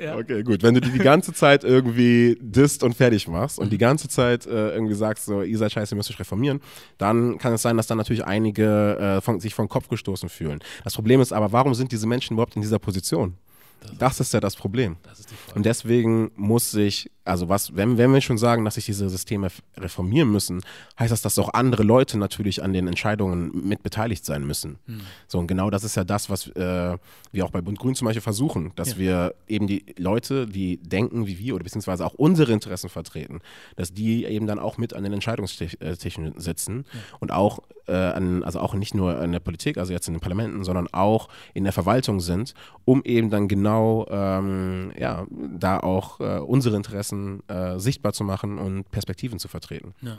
ja. 0.04 0.16
Okay, 0.16 0.42
gut. 0.42 0.62
Wenn 0.62 0.74
du 0.74 0.80
die 0.80 0.90
die 0.90 0.98
ganze 0.98 1.32
Zeit 1.32 1.64
irgendwie 1.64 2.36
disst 2.40 2.82
und 2.82 2.94
fertig 2.94 3.28
machst 3.28 3.58
und 3.58 3.70
die 3.70 3.78
ganze 3.78 4.08
Zeit 4.08 4.46
äh, 4.46 4.70
irgendwie 4.74 4.94
sagst, 4.94 5.26
so, 5.26 5.42
ihr 5.42 5.58
seid 5.58 5.72
scheiße, 5.72 5.94
ihr 5.94 5.96
müsst 5.96 6.10
euch 6.10 6.18
reformieren, 6.18 6.60
dann 6.98 7.38
kann 7.38 7.52
es 7.52 7.62
sein, 7.62 7.76
dass 7.76 7.86
dann 7.86 7.98
natürlich 7.98 8.24
einige 8.24 8.98
äh, 8.98 9.20
von, 9.20 9.40
sich 9.40 9.54
vom 9.54 9.68
Kopf 9.68 9.88
gestoßen 9.88 10.28
fühlen. 10.28 10.60
Das 10.82 10.94
Problem 10.94 11.20
ist 11.20 11.32
aber, 11.32 11.52
warum 11.52 11.74
sind 11.74 11.92
diese 11.92 12.06
Menschen 12.06 12.34
überhaupt 12.34 12.56
in 12.56 12.62
dieser 12.62 12.78
Position? 12.78 13.34
Das, 13.80 13.98
das 13.98 14.20
ist 14.20 14.34
ja 14.34 14.40
das 14.40 14.56
Problem. 14.56 14.96
Das 15.02 15.24
und 15.54 15.66
deswegen 15.66 16.30
muss 16.36 16.70
sich, 16.70 17.10
also 17.24 17.48
was, 17.48 17.76
wenn, 17.76 17.96
wenn 17.96 18.12
wir 18.12 18.20
schon 18.20 18.38
sagen, 18.38 18.64
dass 18.64 18.74
sich 18.74 18.86
diese 18.86 19.08
Systeme 19.08 19.48
reformieren 19.76 20.30
müssen, 20.30 20.62
heißt 20.98 21.12
das, 21.12 21.22
dass 21.22 21.38
auch 21.38 21.54
andere 21.54 21.82
Leute 21.82 22.18
natürlich 22.18 22.62
an 22.62 22.72
den 22.72 22.88
Entscheidungen 22.88 23.66
mit 23.66 23.82
beteiligt 23.82 24.24
sein 24.24 24.46
müssen. 24.46 24.78
Hm. 24.86 25.00
So, 25.28 25.38
und 25.38 25.46
genau 25.46 25.70
das 25.70 25.84
ist 25.84 25.96
ja 25.96 26.04
das, 26.04 26.28
was 26.30 26.48
äh, 26.48 26.96
wir 27.32 27.44
auch 27.44 27.50
bei 27.50 27.60
Bund 27.60 27.78
Grün 27.78 27.94
zum 27.94 28.06
Beispiel 28.06 28.22
versuchen, 28.22 28.72
dass 28.76 28.92
ja. 28.92 28.98
wir 28.98 29.34
eben 29.48 29.66
die 29.66 29.84
Leute, 29.98 30.46
die 30.46 30.78
denken 30.78 31.26
wie 31.26 31.38
wir 31.38 31.54
oder 31.54 31.64
beziehungsweise 31.64 32.04
auch 32.04 32.14
unsere 32.14 32.52
Interessen 32.52 32.88
vertreten, 32.88 33.40
dass 33.76 33.92
die 33.92 34.24
eben 34.24 34.46
dann 34.46 34.58
auch 34.58 34.78
mit 34.78 34.94
an 34.94 35.04
den 35.04 35.12
Entscheidungstischen 35.12 36.34
sitzen 36.36 36.84
ja. 36.92 37.00
und 37.20 37.32
auch 37.32 37.60
äh, 37.86 37.92
an, 37.92 38.42
also 38.42 38.60
auch 38.60 38.74
nicht 38.74 38.94
nur 38.94 39.20
in 39.22 39.32
der 39.32 39.40
Politik, 39.40 39.78
also 39.78 39.92
jetzt 39.92 40.08
in 40.08 40.14
den 40.14 40.20
Parlamenten, 40.20 40.64
sondern 40.64 40.88
auch 40.92 41.28
in 41.52 41.64
der 41.64 41.72
Verwaltung 41.72 42.20
sind, 42.20 42.54
um 42.84 43.02
eben 43.04 43.30
dann 43.30 43.48
genau 43.48 43.63
ähm, 43.64 44.92
ja, 44.98 45.26
da 45.30 45.80
auch 45.80 46.20
äh, 46.20 46.38
unsere 46.38 46.76
Interessen 46.76 47.46
äh, 47.48 47.78
sichtbar 47.78 48.12
zu 48.12 48.24
machen 48.24 48.58
und 48.58 48.90
Perspektiven 48.90 49.38
zu 49.38 49.48
vertreten. 49.48 49.94
Ja. 50.00 50.18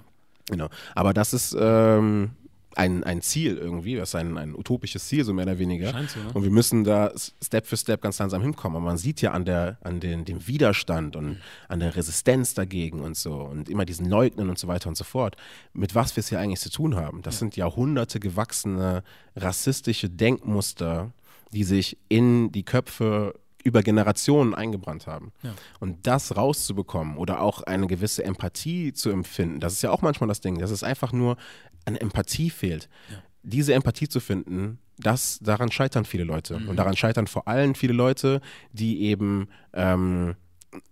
Genau. 0.50 0.70
Aber 0.94 1.14
das 1.14 1.34
ist 1.34 1.56
ähm, 1.60 2.32
ein, 2.76 3.04
ein 3.04 3.22
Ziel 3.22 3.58
irgendwie, 3.58 3.96
das 3.96 4.10
ist 4.10 4.16
ein, 4.16 4.38
ein 4.38 4.54
utopisches 4.54 5.08
Ziel, 5.08 5.24
so 5.24 5.34
mehr 5.34 5.46
oder 5.46 5.58
weniger. 5.58 5.92
So, 5.92 6.20
ne? 6.20 6.32
Und 6.34 6.44
wir 6.44 6.52
müssen 6.52 6.84
da 6.84 7.12
Step 7.44 7.66
für 7.66 7.78
Step 7.78 8.02
ganz 8.02 8.20
langsam 8.20 8.42
hinkommen. 8.42 8.76
Aber 8.78 8.86
man 8.86 8.98
sieht 8.98 9.22
ja 9.22 9.32
an, 9.32 9.46
der, 9.46 9.78
an 9.82 10.00
den, 10.00 10.26
dem 10.26 10.46
Widerstand 10.48 11.16
und 11.16 11.26
mhm. 11.26 11.38
an 11.70 11.80
der 11.80 11.96
Resistenz 11.96 12.54
dagegen 12.54 13.00
und 13.00 13.18
so 13.18 13.36
und 13.36 13.70
immer 13.70 13.86
diesen 13.86 14.10
Leugnen 14.10 14.50
und 14.50 14.60
so 14.60 14.68
weiter 14.68 14.90
und 14.90 14.98
so 14.98 15.04
fort, 15.04 15.36
mit 15.74 15.96
was 15.96 16.16
wir 16.16 16.20
es 16.20 16.30
hier 16.30 16.40
eigentlich 16.40 16.60
zu 16.60 16.70
tun 16.70 16.96
haben. 16.96 17.22
Das 17.22 17.36
ja. 17.36 17.40
sind 17.40 17.56
Jahrhunderte 17.56 18.20
gewachsene 18.20 19.04
rassistische 19.36 20.10
Denkmuster, 20.10 21.12
die 21.56 21.64
sich 21.64 21.98
in 22.10 22.52
die 22.52 22.64
Köpfe 22.64 23.34
über 23.64 23.82
Generationen 23.82 24.54
eingebrannt 24.54 25.08
haben. 25.08 25.32
Ja. 25.42 25.56
Und 25.80 26.06
das 26.06 26.36
rauszubekommen 26.36 27.18
oder 27.18 27.42
auch 27.42 27.64
eine 27.64 27.88
gewisse 27.88 28.24
Empathie 28.24 28.94
zu 28.94 29.10
empfinden, 29.10 29.60
das 29.60 29.74
ist 29.74 29.82
ja 29.82 29.90
auch 29.90 30.02
manchmal 30.02 30.28
das 30.28 30.42
Ding, 30.42 30.60
dass 30.60 30.70
es 30.70 30.84
einfach 30.84 31.14
nur 31.14 31.38
an 31.86 31.96
Empathie 31.96 32.50
fehlt. 32.50 32.90
Ja. 33.10 33.18
Diese 33.42 33.74
Empathie 33.74 34.08
zu 34.10 34.20
finden, 34.20 34.80
das, 34.98 35.40
daran 35.40 35.72
scheitern 35.72 36.06
viele 36.06 36.26
Leute. 36.26 36.60
Mhm. 36.60 36.70
Und 36.70 36.76
daran 36.76 36.96
scheitern 36.96 37.26
vor 37.26 37.48
allem 37.48 37.74
viele 37.74 37.94
Leute, 37.94 38.42
die 38.74 39.02
eben 39.04 39.48
ähm, 39.74 40.36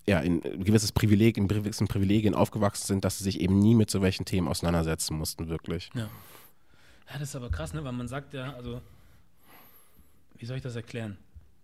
ja, 0.07 0.19
in 0.19 0.41
ein 0.43 0.63
gewisses 0.63 0.93
Privileg, 0.93 1.37
in 1.37 1.47
gewissen 1.47 1.87
Privilegien 1.87 2.33
aufgewachsen 2.33 2.87
sind, 2.87 3.05
dass 3.05 3.17
sie 3.17 3.25
sich 3.25 3.41
eben 3.41 3.59
nie 3.59 3.75
mit 3.75 3.91
so 3.91 4.01
welchen 4.01 4.25
Themen 4.25 4.47
auseinandersetzen 4.47 5.17
mussten, 5.17 5.49
wirklich. 5.49 5.89
Ja. 5.93 6.09
Ja, 7.11 7.19
das 7.19 7.29
ist 7.29 7.35
aber 7.35 7.49
krass, 7.49 7.73
ne? 7.73 7.83
weil 7.83 7.91
man 7.91 8.07
sagt 8.07 8.33
ja, 8.33 8.53
also, 8.53 8.81
wie 10.43 10.45
soll 10.45 10.57
ich 10.57 10.63
das 10.63 10.75
erklären? 10.75 11.17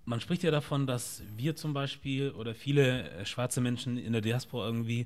man 0.10 0.20
spricht 0.20 0.42
ja 0.42 0.50
davon, 0.50 0.88
dass 0.88 1.22
wir 1.38 1.56
zum 1.56 1.74
Beispiel 1.74 2.32
oder 2.32 2.56
viele 2.56 3.12
äh, 3.12 3.26
schwarze 3.26 3.62
Menschen 3.62 3.98
in 3.98 4.12
der 4.12 4.22
Diaspora 4.22 4.65
irgendwie 4.65 5.06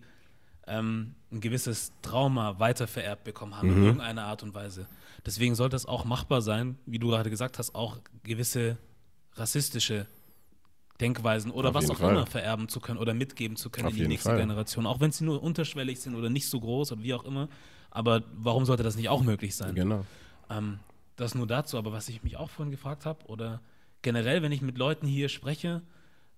ähm, 0.65 1.15
ein 1.29 1.41
gewisses 1.41 1.91
Trauma 2.01 2.57
weitervererbt 2.57 3.25
bekommen 3.25 3.57
haben, 3.57 3.69
mhm. 3.69 3.77
in 3.77 3.83
irgendeiner 3.83 4.23
Art 4.23 4.43
und 4.43 4.55
Weise. 4.55 4.87
Deswegen 5.25 5.55
sollte 5.55 5.75
es 5.75 5.85
auch 5.85 6.05
machbar 6.05 6.41
sein, 6.41 6.77
wie 6.85 6.99
du 6.99 7.09
gerade 7.09 7.29
gesagt 7.29 7.59
hast, 7.59 7.75
auch 7.75 7.97
gewisse 8.23 8.77
rassistische 9.33 10.05
Denkweisen 11.01 11.51
oder 11.51 11.69
Auf 11.69 11.75
was 11.75 11.89
auch 11.89 11.97
Fall. 11.97 12.11
immer 12.11 12.25
vererben 12.25 12.69
zu 12.69 12.79
können 12.79 12.97
oder 12.97 13.13
mitgeben 13.13 13.57
zu 13.57 13.69
können 13.69 13.87
Auf 13.87 13.93
in 13.93 13.99
die 13.99 14.07
nächste 14.07 14.29
Fall. 14.29 14.39
Generation, 14.39 14.85
auch 14.85 15.01
wenn 15.01 15.11
sie 15.11 15.25
nur 15.25 15.43
unterschwellig 15.43 15.99
sind 15.99 16.15
oder 16.15 16.29
nicht 16.29 16.47
so 16.47 16.61
groß 16.61 16.93
oder 16.93 17.03
wie 17.03 17.13
auch 17.13 17.25
immer. 17.25 17.49
Aber 17.91 18.23
warum 18.35 18.63
sollte 18.63 18.83
das 18.83 18.95
nicht 18.95 19.09
auch 19.09 19.21
möglich 19.21 19.53
sein? 19.53 19.75
Genau. 19.75 20.05
Ähm, 20.49 20.79
das 21.15 21.35
nur 21.35 21.47
dazu. 21.47 21.77
Aber 21.77 21.91
was 21.91 22.09
ich 22.09 22.23
mich 22.23 22.37
auch 22.37 22.49
vorhin 22.49 22.71
gefragt 22.71 23.05
habe 23.05 23.25
oder 23.25 23.61
generell, 24.01 24.41
wenn 24.41 24.51
ich 24.51 24.61
mit 24.61 24.77
Leuten 24.77 25.07
hier 25.07 25.29
spreche, 25.29 25.81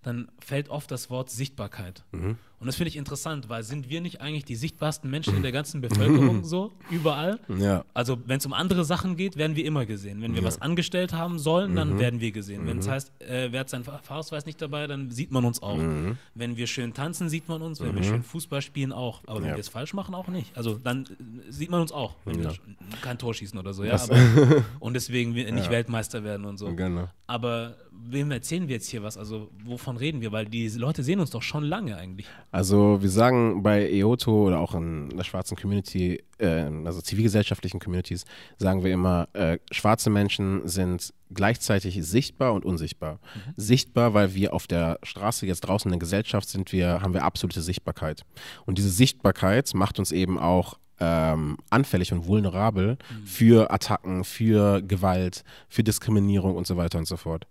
dann 0.02 0.30
fällt 0.40 0.70
oft 0.70 0.92
das 0.92 1.10
Wort 1.10 1.30
Sichtbarkeit. 1.30 2.04
Mhm. 2.12 2.38
Und 2.60 2.68
das 2.68 2.78
finde 2.78 2.90
ich 2.90 2.98
interessant, 2.98 3.50
weil 3.50 3.64
sind 3.64 3.90
wir 3.90 4.02
nicht 4.02 4.22
eigentlich 4.22 4.46
die 4.46 4.56
sichtbarsten 4.56 5.10
Menschen 5.10 5.36
in 5.36 5.44
der 5.44 5.52
ganzen 5.52 5.82
Bevölkerung 5.82 6.44
so, 6.44 6.72
überall? 6.90 7.40
Ja. 7.60 7.84
Also 7.94 8.18
wenn 8.26 8.38
es 8.38 8.46
um 8.46 8.54
andere 8.54 8.86
Sachen 8.86 9.18
geht, 9.18 9.38
werden 9.38 9.56
wir 9.56 9.66
immer 9.66 9.86
gesehen. 9.86 10.22
Wenn 10.22 10.34
wir 10.34 10.42
ja. 10.42 10.48
was 10.48 10.62
angestellt 10.62 11.14
haben 11.14 11.38
sollen, 11.38 11.76
dann 11.76 11.94
mhm. 11.94 12.00
werden 12.00 12.20
wir 12.22 12.32
gesehen. 12.32 12.64
Mhm. 12.64 12.68
Wenn 12.68 12.78
es 12.80 12.88
heißt, 12.88 13.12
äh, 13.22 13.52
wer 13.52 13.62
hat 13.62 13.70
seinen 13.70 13.84
Fahrausweis 13.84 14.46
nicht 14.46 14.62
dabei, 14.62 14.88
dann 14.88 15.12
sieht 15.12 15.32
man 15.32 15.44
uns 15.46 15.62
auch. 15.62 15.78
Mhm. 15.78 16.18
Wenn 16.34 16.58
wir 16.58 16.68
schön 16.68 16.94
tanzen, 16.94 17.30
sieht 17.30 17.50
man 17.50 17.62
uns. 17.62 17.82
Wenn 17.82 17.94
wir 17.94 18.02
mhm. 18.02 18.08
schön 18.08 18.24
Fußball 18.24 18.62
spielen, 18.62 18.92
auch. 18.92 19.22
Aber 19.28 19.42
wenn 19.42 19.50
ja. 19.50 19.56
wir 19.56 19.62
es 19.62 19.70
falsch 19.70 19.94
machen, 19.94 20.16
auch 20.16 20.28
nicht. 20.28 20.56
Also 20.58 20.76
dann 20.76 21.04
äh, 21.04 21.52
sieht 21.52 21.70
man 21.70 21.82
uns 21.82 21.92
auch, 21.92 22.16
wenn 22.26 22.42
wir 22.42 22.54
kein 23.02 23.18
Tor 23.18 23.34
schießen 23.34 23.60
oder 23.60 23.74
so. 23.74 23.84
Ja, 23.84 24.02
aber, 24.02 24.64
und 24.80 24.94
deswegen 24.94 25.34
nicht 25.34 25.70
Weltmeister 25.70 26.24
werden 26.24 26.46
und 26.46 26.58
so. 26.58 26.74
Genau. 26.74 27.10
Aber 27.28 27.76
wem 27.92 28.32
erzählen 28.32 28.68
wir 28.68 28.76
jetzt 28.76 28.90
hier 28.90 29.04
was? 29.04 29.18
Also 29.18 29.50
wovon 29.64 29.98
reden 29.98 30.22
wir? 30.22 30.32
Weil 30.32 30.46
die 30.46 30.68
Leute 30.70 31.04
sehen 31.04 31.20
uns 31.20 31.32
doch 31.32 31.42
schon 31.42 31.64
lange 31.64 31.98
eigentlich. 31.98 32.28
Also 32.56 33.02
wir 33.02 33.10
sagen 33.10 33.64
bei 33.64 33.92
EOTO 33.92 34.48
oder 34.48 34.62
auch 34.62 34.76
in 34.76 35.10
der 35.10 35.26
schwarzen 35.26 35.58
Community, 35.58 36.24
äh, 36.38 36.72
also 36.86 37.02
zivilgesellschaftlichen 37.02 37.82
Communities, 37.82 38.24
sagen 38.58 38.82
wir 38.82 38.94
immer, 38.94 39.28
äh, 39.34 39.58
schwarze 39.72 40.10
Menschen 40.10 40.66
sind 40.66 41.14
gleichzeitig 41.34 42.02
sichtbar 42.06 42.54
und 42.54 42.64
unsichtbar. 42.64 43.16
Mhm. 43.16 43.54
Sichtbar, 43.58 44.14
weil 44.14 44.36
wir 44.36 44.54
auf 44.54 44.68
der 44.68 45.00
Straße 45.04 45.46
jetzt 45.46 45.68
draußen 45.68 45.90
in 45.90 45.96
der 45.96 46.00
Gesellschaft 46.00 46.48
sind, 46.48 46.72
wir, 46.72 47.02
haben 47.02 47.14
wir 47.14 47.26
absolute 47.26 47.62
Sichtbarkeit. 47.62 48.22
Und 48.66 48.78
diese 48.78 48.90
Sichtbarkeit 48.90 49.74
macht 49.74 50.00
uns 50.00 50.14
eben 50.14 50.40
auch 50.40 50.78
ähm, 51.02 51.58
anfällig 51.72 52.14
und 52.14 52.26
vulnerabel 52.26 52.92
mhm. 52.92 53.26
für 53.26 53.70
Attacken, 53.70 54.24
für 54.24 54.82
Gewalt, 54.82 55.44
für 55.68 55.84
Diskriminierung 55.84 56.56
und 56.56 56.66
so 56.66 56.78
weiter 56.78 57.00
und 57.00 57.06
so 57.06 57.18
fort. 57.18 57.48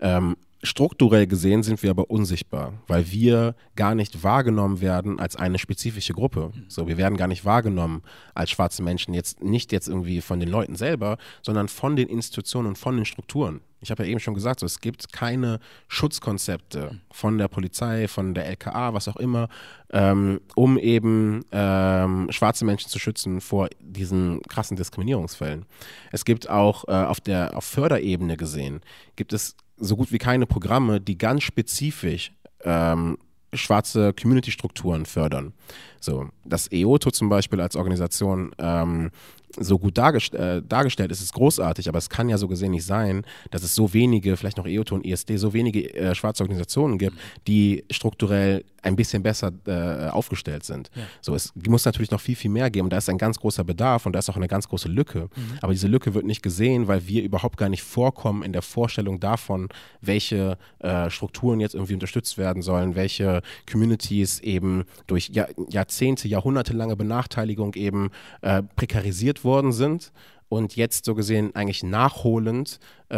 Ähm, 0.00 0.36
strukturell 0.64 1.26
gesehen 1.26 1.62
sind 1.62 1.82
wir 1.82 1.90
aber 1.90 2.10
unsichtbar, 2.10 2.74
weil 2.86 3.10
wir 3.10 3.54
gar 3.76 3.94
nicht 3.94 4.22
wahrgenommen 4.24 4.80
werden 4.80 5.20
als 5.20 5.36
eine 5.36 5.58
spezifische 5.58 6.14
Gruppe. 6.14 6.52
So, 6.68 6.88
wir 6.88 6.96
werden 6.96 7.16
gar 7.16 7.28
nicht 7.28 7.44
wahrgenommen 7.44 8.02
als 8.34 8.50
schwarze 8.50 8.82
Menschen, 8.82 9.14
jetzt 9.14 9.42
nicht 9.42 9.72
jetzt 9.72 9.88
irgendwie 9.88 10.20
von 10.20 10.40
den 10.40 10.48
Leuten 10.48 10.76
selber, 10.76 11.18
sondern 11.42 11.68
von 11.68 11.96
den 11.96 12.08
Institutionen 12.08 12.68
und 12.68 12.78
von 12.78 12.96
den 12.96 13.04
Strukturen. 13.04 13.60
Ich 13.84 13.90
habe 13.90 14.02
ja 14.04 14.08
eben 14.08 14.20
schon 14.20 14.32
gesagt, 14.32 14.60
so, 14.60 14.66
es 14.66 14.80
gibt 14.80 15.12
keine 15.12 15.60
Schutzkonzepte 15.88 16.98
von 17.12 17.36
der 17.36 17.48
Polizei, 17.48 18.08
von 18.08 18.32
der 18.32 18.46
LKA, 18.46 18.94
was 18.94 19.08
auch 19.08 19.16
immer, 19.16 19.48
ähm, 19.92 20.40
um 20.54 20.78
eben 20.78 21.44
ähm, 21.52 22.28
schwarze 22.30 22.64
Menschen 22.64 22.88
zu 22.88 22.98
schützen 22.98 23.42
vor 23.42 23.68
diesen 23.80 24.40
krassen 24.48 24.78
Diskriminierungsfällen. 24.78 25.66
Es 26.12 26.24
gibt 26.24 26.48
auch 26.48 26.88
äh, 26.88 26.92
auf 26.92 27.20
der 27.20 27.56
auf 27.56 27.64
Förderebene 27.64 28.38
gesehen, 28.38 28.80
gibt 29.16 29.34
es 29.34 29.54
so 29.76 29.96
gut 29.96 30.12
wie 30.12 30.18
keine 30.18 30.46
Programme, 30.46 31.00
die 31.00 31.18
ganz 31.18 31.42
spezifisch 31.42 32.32
ähm, 32.62 33.18
schwarze 33.52 34.12
Community-Strukturen 34.12 35.06
fördern. 35.06 35.52
So, 36.00 36.28
das 36.44 36.70
EOTO 36.70 37.10
zum 37.10 37.28
Beispiel 37.28 37.60
als 37.60 37.76
Organisation 37.76 38.52
ähm, 38.58 39.10
so 39.58 39.78
gut 39.78 39.98
dargest 39.98 40.34
äh, 40.34 40.62
dargestellt 40.62 41.10
ist, 41.10 41.20
ist 41.20 41.32
großartig, 41.32 41.88
aber 41.88 41.98
es 41.98 42.08
kann 42.08 42.28
ja 42.28 42.38
so 42.38 42.48
gesehen 42.48 42.72
nicht 42.72 42.84
sein, 42.84 43.24
dass 43.50 43.62
es 43.62 43.74
so 43.74 43.92
wenige, 43.92 44.36
vielleicht 44.36 44.56
noch 44.56 44.66
EOTO 44.66 44.96
und 44.96 45.06
ISD, 45.06 45.36
so 45.36 45.52
wenige 45.52 45.94
äh, 45.94 46.14
schwarze 46.14 46.42
Organisationen 46.42 46.98
gibt, 46.98 47.16
die 47.46 47.84
strukturell 47.90 48.64
ein 48.84 48.96
bisschen 48.96 49.22
besser 49.22 49.50
äh, 49.66 50.08
aufgestellt 50.10 50.64
sind. 50.64 50.90
Ja. 50.94 51.02
So, 51.20 51.34
es 51.34 51.52
muss 51.66 51.84
natürlich 51.84 52.10
noch 52.10 52.20
viel, 52.20 52.36
viel 52.36 52.50
mehr 52.50 52.70
geben. 52.70 52.90
Da 52.90 52.98
ist 52.98 53.08
ein 53.08 53.18
ganz 53.18 53.38
großer 53.40 53.64
Bedarf 53.64 54.04
und 54.06 54.12
da 54.12 54.18
ist 54.18 54.28
auch 54.28 54.36
eine 54.36 54.48
ganz 54.48 54.68
große 54.68 54.88
Lücke. 54.88 55.30
Mhm. 55.34 55.58
Aber 55.62 55.72
diese 55.72 55.88
Lücke 55.88 56.14
wird 56.14 56.26
nicht 56.26 56.42
gesehen, 56.42 56.86
weil 56.86 57.08
wir 57.08 57.22
überhaupt 57.22 57.56
gar 57.56 57.68
nicht 57.68 57.82
vorkommen 57.82 58.42
in 58.42 58.52
der 58.52 58.62
Vorstellung 58.62 59.20
davon, 59.20 59.68
welche 60.00 60.58
äh, 60.80 61.08
Strukturen 61.08 61.60
jetzt 61.60 61.74
irgendwie 61.74 61.94
unterstützt 61.94 62.36
werden 62.36 62.62
sollen, 62.62 62.94
welche 62.94 63.40
Communities 63.70 64.40
eben 64.40 64.84
durch 65.06 65.30
Jahr 65.30 65.48
Jahrzehnte, 65.70 66.28
jahrhundertelange 66.28 66.96
Benachteiligung 66.96 67.74
eben 67.74 68.10
äh, 68.42 68.62
prekarisiert 68.76 69.43
worden 69.44 69.72
sind 69.72 70.12
und 70.48 70.76
jetzt 70.76 71.04
so 71.04 71.14
gesehen 71.14 71.54
eigentlich 71.54 71.82
nachholend 71.82 72.78
äh, 73.10 73.16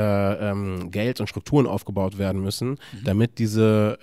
ähm, 0.50 0.90
Geld 0.90 1.20
und 1.20 1.26
Strukturen 1.26 1.66
aufgebaut 1.66 2.18
werden 2.18 2.40
müssen, 2.40 2.70
mhm. 2.70 3.04
damit 3.04 3.38
diese 3.38 3.98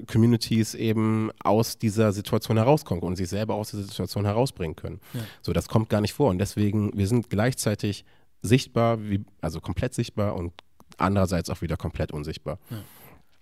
äh, 0.00 0.02
Communities 0.10 0.74
eben 0.74 1.30
aus 1.42 1.78
dieser 1.78 2.12
Situation 2.12 2.56
herauskommen 2.56 3.02
und 3.02 3.16
sich 3.16 3.28
selber 3.28 3.54
aus 3.54 3.70
dieser 3.70 3.84
Situation 3.84 4.24
herausbringen 4.24 4.76
können. 4.76 5.00
Ja. 5.14 5.20
So, 5.42 5.52
das 5.52 5.68
kommt 5.68 5.88
gar 5.88 6.00
nicht 6.00 6.12
vor 6.12 6.30
und 6.30 6.38
deswegen, 6.38 6.96
wir 6.96 7.06
sind 7.06 7.30
gleichzeitig 7.30 8.04
sichtbar, 8.42 9.02
wie, 9.02 9.24
also 9.40 9.60
komplett 9.60 9.94
sichtbar 9.94 10.36
und 10.36 10.52
andererseits 10.96 11.50
auch 11.50 11.62
wieder 11.62 11.76
komplett 11.76 12.12
unsichtbar. 12.12 12.58
Ja. 12.70 12.76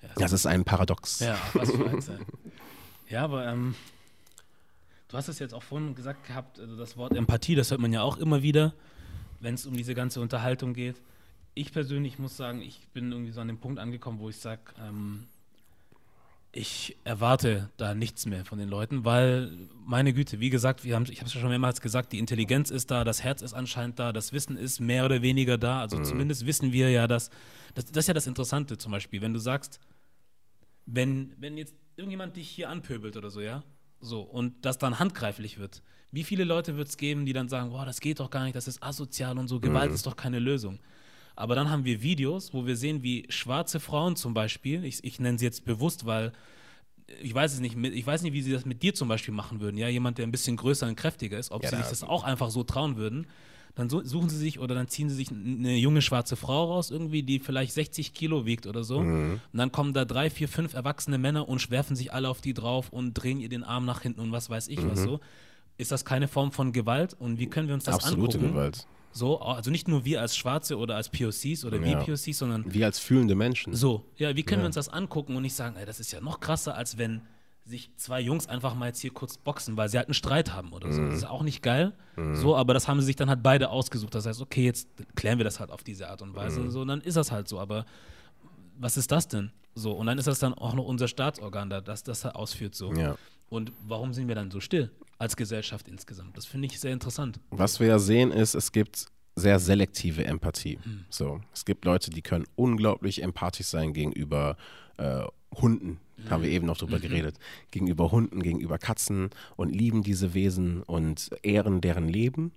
Ja, 0.02 0.08
das, 0.14 0.30
das 0.30 0.32
ist 0.32 0.46
ein 0.46 0.64
Paradox. 0.64 1.20
Ja, 1.20 1.36
was 1.54 1.70
für 1.70 1.88
ein 1.88 2.00
sein. 2.00 2.20
Ja, 3.08 3.22
aber 3.22 3.46
ähm, 3.46 3.76
du 5.16 5.18
hast 5.18 5.28
es 5.28 5.38
jetzt 5.38 5.54
auch 5.54 5.62
vorhin 5.62 5.94
gesagt 5.94 6.26
gehabt, 6.26 6.60
also 6.60 6.76
das 6.76 6.98
Wort 6.98 7.16
Empathie, 7.16 7.54
das 7.54 7.70
hört 7.70 7.80
man 7.80 7.90
ja 7.90 8.02
auch 8.02 8.18
immer 8.18 8.42
wieder, 8.42 8.74
wenn 9.40 9.54
es 9.54 9.64
um 9.64 9.74
diese 9.74 9.94
ganze 9.94 10.20
Unterhaltung 10.20 10.74
geht. 10.74 11.00
Ich 11.54 11.72
persönlich 11.72 12.18
muss 12.18 12.36
sagen, 12.36 12.60
ich 12.60 12.86
bin 12.88 13.12
irgendwie 13.12 13.32
so 13.32 13.40
an 13.40 13.48
dem 13.48 13.56
Punkt 13.56 13.78
angekommen, 13.78 14.18
wo 14.18 14.28
ich 14.28 14.36
sage, 14.36 14.60
ähm, 14.78 15.26
ich 16.52 16.98
erwarte 17.04 17.70
da 17.78 17.94
nichts 17.94 18.26
mehr 18.26 18.44
von 18.44 18.58
den 18.58 18.68
Leuten, 18.68 19.06
weil, 19.06 19.52
meine 19.86 20.12
Güte, 20.12 20.38
wie 20.38 20.50
gesagt, 20.50 20.84
wir 20.84 20.94
haben, 20.94 21.06
ich 21.08 21.20
habe 21.20 21.28
es 21.28 21.34
ja 21.34 21.40
schon 21.40 21.48
mehrmals 21.48 21.80
gesagt, 21.80 22.12
die 22.12 22.18
Intelligenz 22.18 22.70
ist 22.70 22.90
da, 22.90 23.02
das 23.02 23.24
Herz 23.24 23.40
ist 23.40 23.54
anscheinend 23.54 23.98
da, 23.98 24.12
das 24.12 24.34
Wissen 24.34 24.58
ist 24.58 24.80
mehr 24.80 25.06
oder 25.06 25.22
weniger 25.22 25.56
da. 25.56 25.80
Also 25.80 25.96
mhm. 25.96 26.04
zumindest 26.04 26.44
wissen 26.44 26.72
wir 26.72 26.90
ja, 26.90 27.06
dass, 27.06 27.30
das, 27.74 27.86
das 27.86 28.04
ist 28.04 28.08
ja 28.08 28.14
das 28.14 28.26
Interessante 28.26 28.76
zum 28.76 28.92
Beispiel, 28.92 29.22
wenn 29.22 29.32
du 29.32 29.38
sagst, 29.38 29.80
wenn, 30.84 31.32
wenn 31.38 31.56
jetzt 31.56 31.74
irgendjemand 31.96 32.36
dich 32.36 32.50
hier 32.50 32.68
anpöbelt 32.68 33.16
oder 33.16 33.30
so, 33.30 33.40
ja, 33.40 33.62
so, 34.06 34.20
und 34.22 34.64
das 34.64 34.78
dann 34.78 34.98
handgreiflich 34.98 35.58
wird, 35.58 35.82
wie 36.12 36.24
viele 36.24 36.44
Leute 36.44 36.76
wird 36.76 36.88
es 36.88 36.96
geben, 36.96 37.26
die 37.26 37.32
dann 37.32 37.48
sagen, 37.48 37.70
boah, 37.70 37.84
das 37.84 38.00
geht 38.00 38.20
doch 38.20 38.30
gar 38.30 38.44
nicht, 38.44 38.56
das 38.56 38.68
ist 38.68 38.82
asozial 38.82 39.38
und 39.38 39.48
so, 39.48 39.60
Gewalt 39.60 39.90
mhm. 39.90 39.94
ist 39.94 40.06
doch 40.06 40.16
keine 40.16 40.38
Lösung. 40.38 40.78
Aber 41.34 41.54
dann 41.54 41.70
haben 41.70 41.84
wir 41.84 42.00
Videos, 42.00 42.54
wo 42.54 42.64
wir 42.64 42.76
sehen, 42.76 43.02
wie 43.02 43.26
schwarze 43.28 43.78
Frauen 43.78 44.16
zum 44.16 44.32
Beispiel, 44.32 44.84
ich, 44.84 45.04
ich 45.04 45.20
nenne 45.20 45.38
sie 45.38 45.44
jetzt 45.44 45.66
bewusst, 45.66 46.06
weil 46.06 46.32
ich 47.20 47.34
weiß 47.34 47.52
es 47.52 47.60
nicht, 47.60 47.76
ich 47.76 48.06
weiß 48.06 48.22
nicht, 48.22 48.32
wie 48.32 48.42
sie 48.42 48.52
das 48.52 48.64
mit 48.64 48.82
dir 48.82 48.94
zum 48.94 49.08
Beispiel 49.08 49.34
machen 49.34 49.60
würden, 49.60 49.76
ja, 49.76 49.88
jemand, 49.88 50.18
der 50.18 50.26
ein 50.26 50.32
bisschen 50.32 50.56
größer 50.56 50.88
und 50.88 50.96
kräftiger 50.96 51.38
ist, 51.38 51.50
ob 51.50 51.62
ja, 51.62 51.70
sie 51.70 51.76
sich 51.76 51.86
das 51.86 52.02
auch 52.02 52.24
einfach 52.24 52.50
so 52.50 52.64
trauen 52.64 52.96
würden. 52.96 53.26
Dann 53.76 53.90
suchen 53.90 54.30
sie 54.30 54.38
sich 54.38 54.58
oder 54.58 54.74
dann 54.74 54.88
ziehen 54.88 55.10
sie 55.10 55.14
sich 55.14 55.30
eine 55.30 55.76
junge 55.76 56.00
schwarze 56.00 56.34
Frau 56.34 56.72
raus, 56.72 56.90
irgendwie, 56.90 57.22
die 57.22 57.40
vielleicht 57.40 57.74
60 57.74 58.14
Kilo 58.14 58.46
wiegt 58.46 58.66
oder 58.66 58.82
so. 58.82 59.00
Mhm. 59.00 59.40
Und 59.52 59.58
dann 59.58 59.70
kommen 59.70 59.92
da 59.92 60.06
drei, 60.06 60.30
vier, 60.30 60.48
fünf 60.48 60.72
erwachsene 60.72 61.18
Männer 61.18 61.46
und 61.46 61.70
werfen 61.70 61.94
sich 61.94 62.12
alle 62.12 62.30
auf 62.30 62.40
die 62.40 62.54
drauf 62.54 62.88
und 62.88 63.12
drehen 63.12 63.38
ihr 63.38 63.50
den 63.50 63.64
Arm 63.64 63.84
nach 63.84 64.00
hinten 64.00 64.20
und 64.20 64.32
was 64.32 64.48
weiß 64.48 64.68
ich 64.68 64.80
mhm. 64.80 64.90
was 64.90 65.02
so. 65.02 65.20
Ist 65.76 65.92
das 65.92 66.06
keine 66.06 66.26
Form 66.26 66.52
von 66.52 66.72
Gewalt? 66.72 67.14
Und 67.18 67.38
wie 67.38 67.48
können 67.48 67.68
wir 67.68 67.74
uns 67.74 67.84
das 67.84 67.96
Absolute 67.96 68.38
angucken? 68.38 68.54
Gewalt. 68.54 68.86
So, 69.12 69.40
also 69.40 69.70
nicht 69.70 69.88
nur 69.88 70.06
wir 70.06 70.22
als 70.22 70.36
Schwarze 70.36 70.78
oder 70.78 70.96
als 70.96 71.10
POCs 71.10 71.64
oder 71.66 71.78
ja. 71.78 72.00
wie 72.00 72.04
POCs, 72.04 72.38
sondern. 72.38 72.72
Wir 72.72 72.86
als 72.86 72.98
fühlende 72.98 73.34
Menschen. 73.34 73.74
So, 73.74 74.04
ja, 74.16 74.34
wie 74.36 74.42
können 74.42 74.60
ja. 74.60 74.64
wir 74.64 74.66
uns 74.68 74.74
das 74.74 74.88
angucken 74.88 75.36
und 75.36 75.42
nicht 75.42 75.54
sagen, 75.54 75.76
ey, 75.76 75.84
das 75.84 76.00
ist 76.00 76.12
ja 76.12 76.20
noch 76.22 76.40
krasser, 76.40 76.74
als 76.74 76.96
wenn 76.96 77.20
sich 77.66 77.90
zwei 77.96 78.20
Jungs 78.20 78.46
einfach 78.46 78.74
mal 78.74 78.86
jetzt 78.86 79.00
hier 79.00 79.12
kurz 79.12 79.36
boxen, 79.38 79.76
weil 79.76 79.88
sie 79.88 79.98
halt 79.98 80.06
einen 80.06 80.14
Streit 80.14 80.52
haben 80.52 80.72
oder 80.72 80.92
so. 80.92 81.02
Mhm. 81.02 81.06
Das 81.10 81.18
ist 81.18 81.24
auch 81.24 81.42
nicht 81.42 81.62
geil. 81.62 81.92
Mhm. 82.16 82.36
So, 82.36 82.56
aber 82.56 82.74
das 82.74 82.86
haben 82.86 83.00
sie 83.00 83.06
sich 83.06 83.16
dann 83.16 83.28
halt 83.28 83.42
beide 83.42 83.70
ausgesucht. 83.70 84.14
Das 84.14 84.24
heißt, 84.24 84.40
okay, 84.40 84.64
jetzt 84.64 84.88
klären 85.16 85.38
wir 85.38 85.44
das 85.44 85.58
halt 85.58 85.70
auf 85.70 85.82
diese 85.82 86.08
Art 86.08 86.22
und 86.22 86.34
Weise. 86.34 86.60
Mhm. 86.60 86.70
So, 86.70 86.82
und 86.82 86.88
dann 86.88 87.00
ist 87.00 87.16
das 87.16 87.32
halt 87.32 87.48
so. 87.48 87.58
Aber 87.58 87.84
was 88.78 88.96
ist 88.96 89.10
das 89.10 89.26
denn? 89.26 89.50
So, 89.74 89.92
und 89.92 90.06
dann 90.06 90.16
ist 90.16 90.26
das 90.26 90.38
dann 90.38 90.54
auch 90.54 90.74
noch 90.74 90.84
unser 90.84 91.08
Staatsorgan, 91.08 91.68
da, 91.68 91.80
das 91.80 92.02
das 92.02 92.24
ausführt 92.24 92.74
so. 92.74 92.94
Ja. 92.94 93.16
Und 93.48 93.72
warum 93.86 94.12
sind 94.12 94.28
wir 94.28 94.34
dann 94.34 94.50
so 94.50 94.60
still 94.60 94.90
als 95.18 95.36
Gesellschaft 95.36 95.88
insgesamt? 95.88 96.36
Das 96.36 96.46
finde 96.46 96.66
ich 96.66 96.78
sehr 96.80 96.92
interessant. 96.92 97.40
Was 97.50 97.80
wir 97.80 97.88
ja 97.88 97.98
sehen 97.98 98.30
ist, 98.30 98.54
es 98.54 98.72
gibt 98.72 99.06
sehr 99.34 99.58
selektive 99.58 100.24
Empathie. 100.24 100.78
Mhm. 100.84 101.04
So, 101.10 101.40
es 101.52 101.64
gibt 101.64 101.84
Leute, 101.84 102.10
die 102.10 102.22
können 102.22 102.46
unglaublich 102.54 103.22
empathisch 103.22 103.66
sein 103.66 103.92
gegenüber 103.92 104.56
äh, 104.96 105.24
Hunden, 105.54 106.00
mhm. 106.16 106.30
haben 106.30 106.42
wir 106.42 106.50
eben 106.50 106.66
noch 106.66 106.76
drüber 106.76 106.98
mhm. 106.98 107.02
geredet, 107.02 107.36
gegenüber 107.70 108.10
Hunden, 108.10 108.42
gegenüber 108.42 108.78
Katzen 108.78 109.30
und 109.56 109.74
lieben 109.74 110.02
diese 110.02 110.34
Wesen 110.34 110.82
und 110.82 111.30
ehren 111.42 111.80
deren 111.80 112.08
Leben. 112.08 112.42
Mhm. 112.44 112.52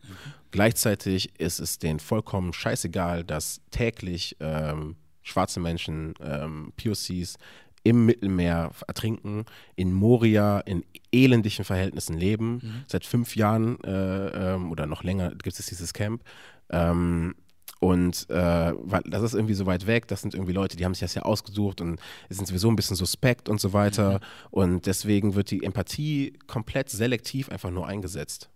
Gleichzeitig 0.52 1.40
ist 1.40 1.60
es 1.60 1.80
denen 1.80 2.00
vollkommen 2.00 2.54
scheißegal, 2.54 3.24
dass 3.24 3.62
täglich 3.72 4.38
ähm, 4.40 4.96
schwarze 5.22 5.60
Menschen, 5.60 6.14
ähm, 6.22 6.74
POCs, 6.82 7.38
im 7.84 8.06
Mittelmeer 8.06 8.72
ertrinken, 8.88 9.46
in 9.76 9.94
Moria 9.94 10.60
in 10.60 10.84
elendigen 11.12 11.64
Verhältnissen 11.64 12.18
leben. 12.18 12.56
Mhm. 12.56 12.84
Seit 12.88 13.06
fünf 13.06 13.36
Jahren 13.36 13.82
äh, 13.84 14.54
ähm, 14.54 14.72
oder 14.72 14.86
noch 14.86 15.04
länger 15.04 15.32
gibt 15.32 15.60
es 15.60 15.66
dieses 15.66 15.94
Camp. 15.94 16.22
Ähm, 16.70 17.36
und 17.80 18.30
äh, 18.30 18.74
das 19.06 19.24
ist 19.24 19.34
irgendwie 19.34 19.54
so 19.54 19.66
weit 19.66 19.88
weg, 19.88 20.08
das 20.08 20.22
sind 20.22 20.34
irgendwie 20.34 20.52
Leute, 20.52 20.76
die 20.76 20.84
haben 20.84 20.94
sich 20.94 21.02
das 21.02 21.16
ja 21.16 21.22
ausgesucht 21.22 21.80
und 21.80 22.00
sind 22.30 22.48
sowieso 22.48 22.70
ein 22.70 22.76
bisschen 22.76 22.98
suspekt 22.98 23.48
und 23.48 23.62
so 23.62 23.72
weiter. 23.72 24.14
Mhm. 24.14 24.20
Und 24.52 24.86
deswegen 24.86 25.36
wird 25.36 25.50
die 25.52 25.64
Empathie 25.64 26.34
komplett 26.48 26.90
selektiv 26.90 27.50
einfach 27.50 27.72
nur 27.72 27.88
eingesetzt. 27.88 28.50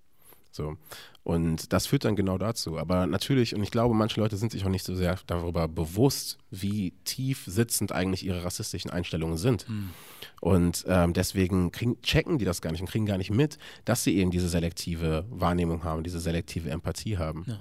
So. 0.51 0.78
Und 1.24 1.71
das 1.71 1.88
führt 1.88 2.03
dann 2.03 2.17
genau 2.17 2.38
dazu. 2.38 2.78
Aber 2.78 3.07
natürlich, 3.07 3.55
und 3.55 3.63
ich 3.63 3.71
glaube, 3.71 3.95
manche 3.95 4.19
Leute 4.19 4.36
sind 4.36 4.51
sich 4.51 4.65
auch 4.65 4.69
nicht 4.69 4.86
so 4.86 4.93
sehr 4.93 5.17
darüber 5.26 5.67
bewusst, 5.69 6.38
wie 6.51 6.91
tief 7.05 7.45
sitzend 7.47 7.93
eigentlich 7.93 8.26
ihre 8.26 8.43
rassistischen 8.43 8.91
Einstellungen 8.91 9.38
sind. 9.38 9.67
Mhm. 9.69 9.89
Und 10.41 10.84
ähm, 10.88 11.13
deswegen 11.13 11.71
kriegen, 11.71 12.01
checken 12.01 12.38
die 12.38 12.45
das 12.45 12.61
gar 12.61 12.71
nicht 12.71 12.82
und 12.82 12.89
kriegen 12.89 13.05
gar 13.05 13.17
nicht 13.17 13.32
mit, 13.32 13.57
dass 13.86 14.03
sie 14.03 14.17
eben 14.17 14.32
diese 14.32 14.49
selektive 14.49 15.26
Wahrnehmung 15.30 15.86
haben, 15.86 16.03
diese 16.03 16.19
selektive 16.19 16.69
Empathie 16.69 17.17
haben. 17.17 17.45
Ja. 17.47 17.59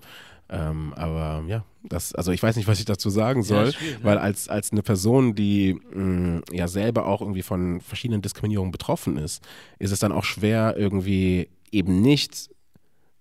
Ähm, 0.53 0.93
aber 0.95 1.45
ja, 1.49 1.65
das, 1.83 2.15
also 2.15 2.31
ich 2.31 2.43
weiß 2.43 2.57
nicht, 2.57 2.69
was 2.69 2.79
ich 2.79 2.85
dazu 2.85 3.09
sagen 3.09 3.43
soll, 3.43 3.69
ja, 3.69 3.75
weil 4.03 4.19
als, 4.19 4.49
als 4.49 4.71
eine 4.71 4.83
Person, 4.83 5.35
die 5.35 5.81
mh, 5.95 6.03
mm, 6.03 6.43
ja 6.53 6.69
selber 6.69 7.07
auch 7.07 7.23
irgendwie 7.23 7.43
von 7.43 7.81
verschiedenen 7.81 8.21
Diskriminierungen 8.21 8.71
betroffen 8.71 9.17
ist, 9.17 9.43
ist 9.79 9.93
es 9.93 9.99
dann 9.99 10.13
auch 10.13 10.25
schwer, 10.25 10.75
irgendwie 10.77 11.49
eben 11.71 12.03
nicht 12.03 12.51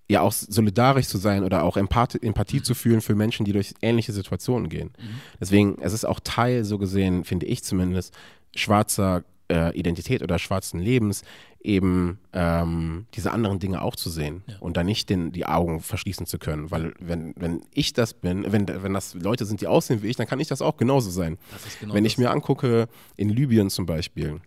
ja 0.09 0.21
auch 0.21 0.33
solidarisch 0.33 1.07
zu 1.07 1.17
sein 1.17 1.45
oder 1.45 1.63
auch 1.63 1.77
Empathie, 1.77 2.19
Empathie 2.21 2.61
zu 2.61 2.75
fühlen 2.75 2.99
für 2.99 3.15
Menschen, 3.15 3.45
die 3.45 3.53
durch 3.53 3.73
ähnliche 3.81 4.11
Situationen 4.11 4.67
gehen. 4.67 4.91
Mhm. 4.99 5.21
Deswegen, 5.39 5.77
es 5.79 5.93
ist 5.93 6.05
auch 6.05 6.19
Teil, 6.19 6.65
so 6.65 6.77
gesehen, 6.77 7.23
finde 7.23 7.45
ich 7.45 7.63
zumindest, 7.63 8.13
schwarzer 8.53 9.23
äh, 9.51 9.77
Identität 9.77 10.23
oder 10.23 10.39
schwarzen 10.39 10.79
Lebens, 10.79 11.23
eben 11.61 12.19
ähm, 12.33 13.05
diese 13.13 13.31
anderen 13.31 13.59
Dinge 13.59 13.81
auch 13.81 13.95
zu 13.95 14.09
sehen 14.09 14.43
ja. 14.47 14.55
und 14.59 14.77
da 14.77 14.83
nicht 14.83 15.09
den, 15.09 15.31
die 15.31 15.45
Augen 15.45 15.81
verschließen 15.81 16.25
zu 16.25 16.39
können. 16.39 16.71
Weil 16.71 16.93
wenn, 16.99 17.33
wenn 17.35 17.61
ich 17.73 17.93
das 17.93 18.13
bin, 18.13 18.51
wenn, 18.51 18.67
wenn 18.67 18.93
das 18.93 19.13
Leute 19.13 19.45
sind, 19.45 19.61
die 19.61 19.67
aussehen 19.67 20.01
wie 20.01 20.07
ich, 20.07 20.15
dann 20.15 20.27
kann 20.27 20.39
ich 20.39 20.47
das 20.47 20.61
auch 20.61 20.77
genauso 20.77 21.11
sein. 21.11 21.37
Genau 21.79 21.93
wenn 21.93 22.05
ich 22.05 22.17
mir 22.17 22.31
angucke, 22.31 22.87
in 23.17 23.29
Libyen 23.29 23.69
zum 23.69 23.85
Beispiel, 23.85 24.39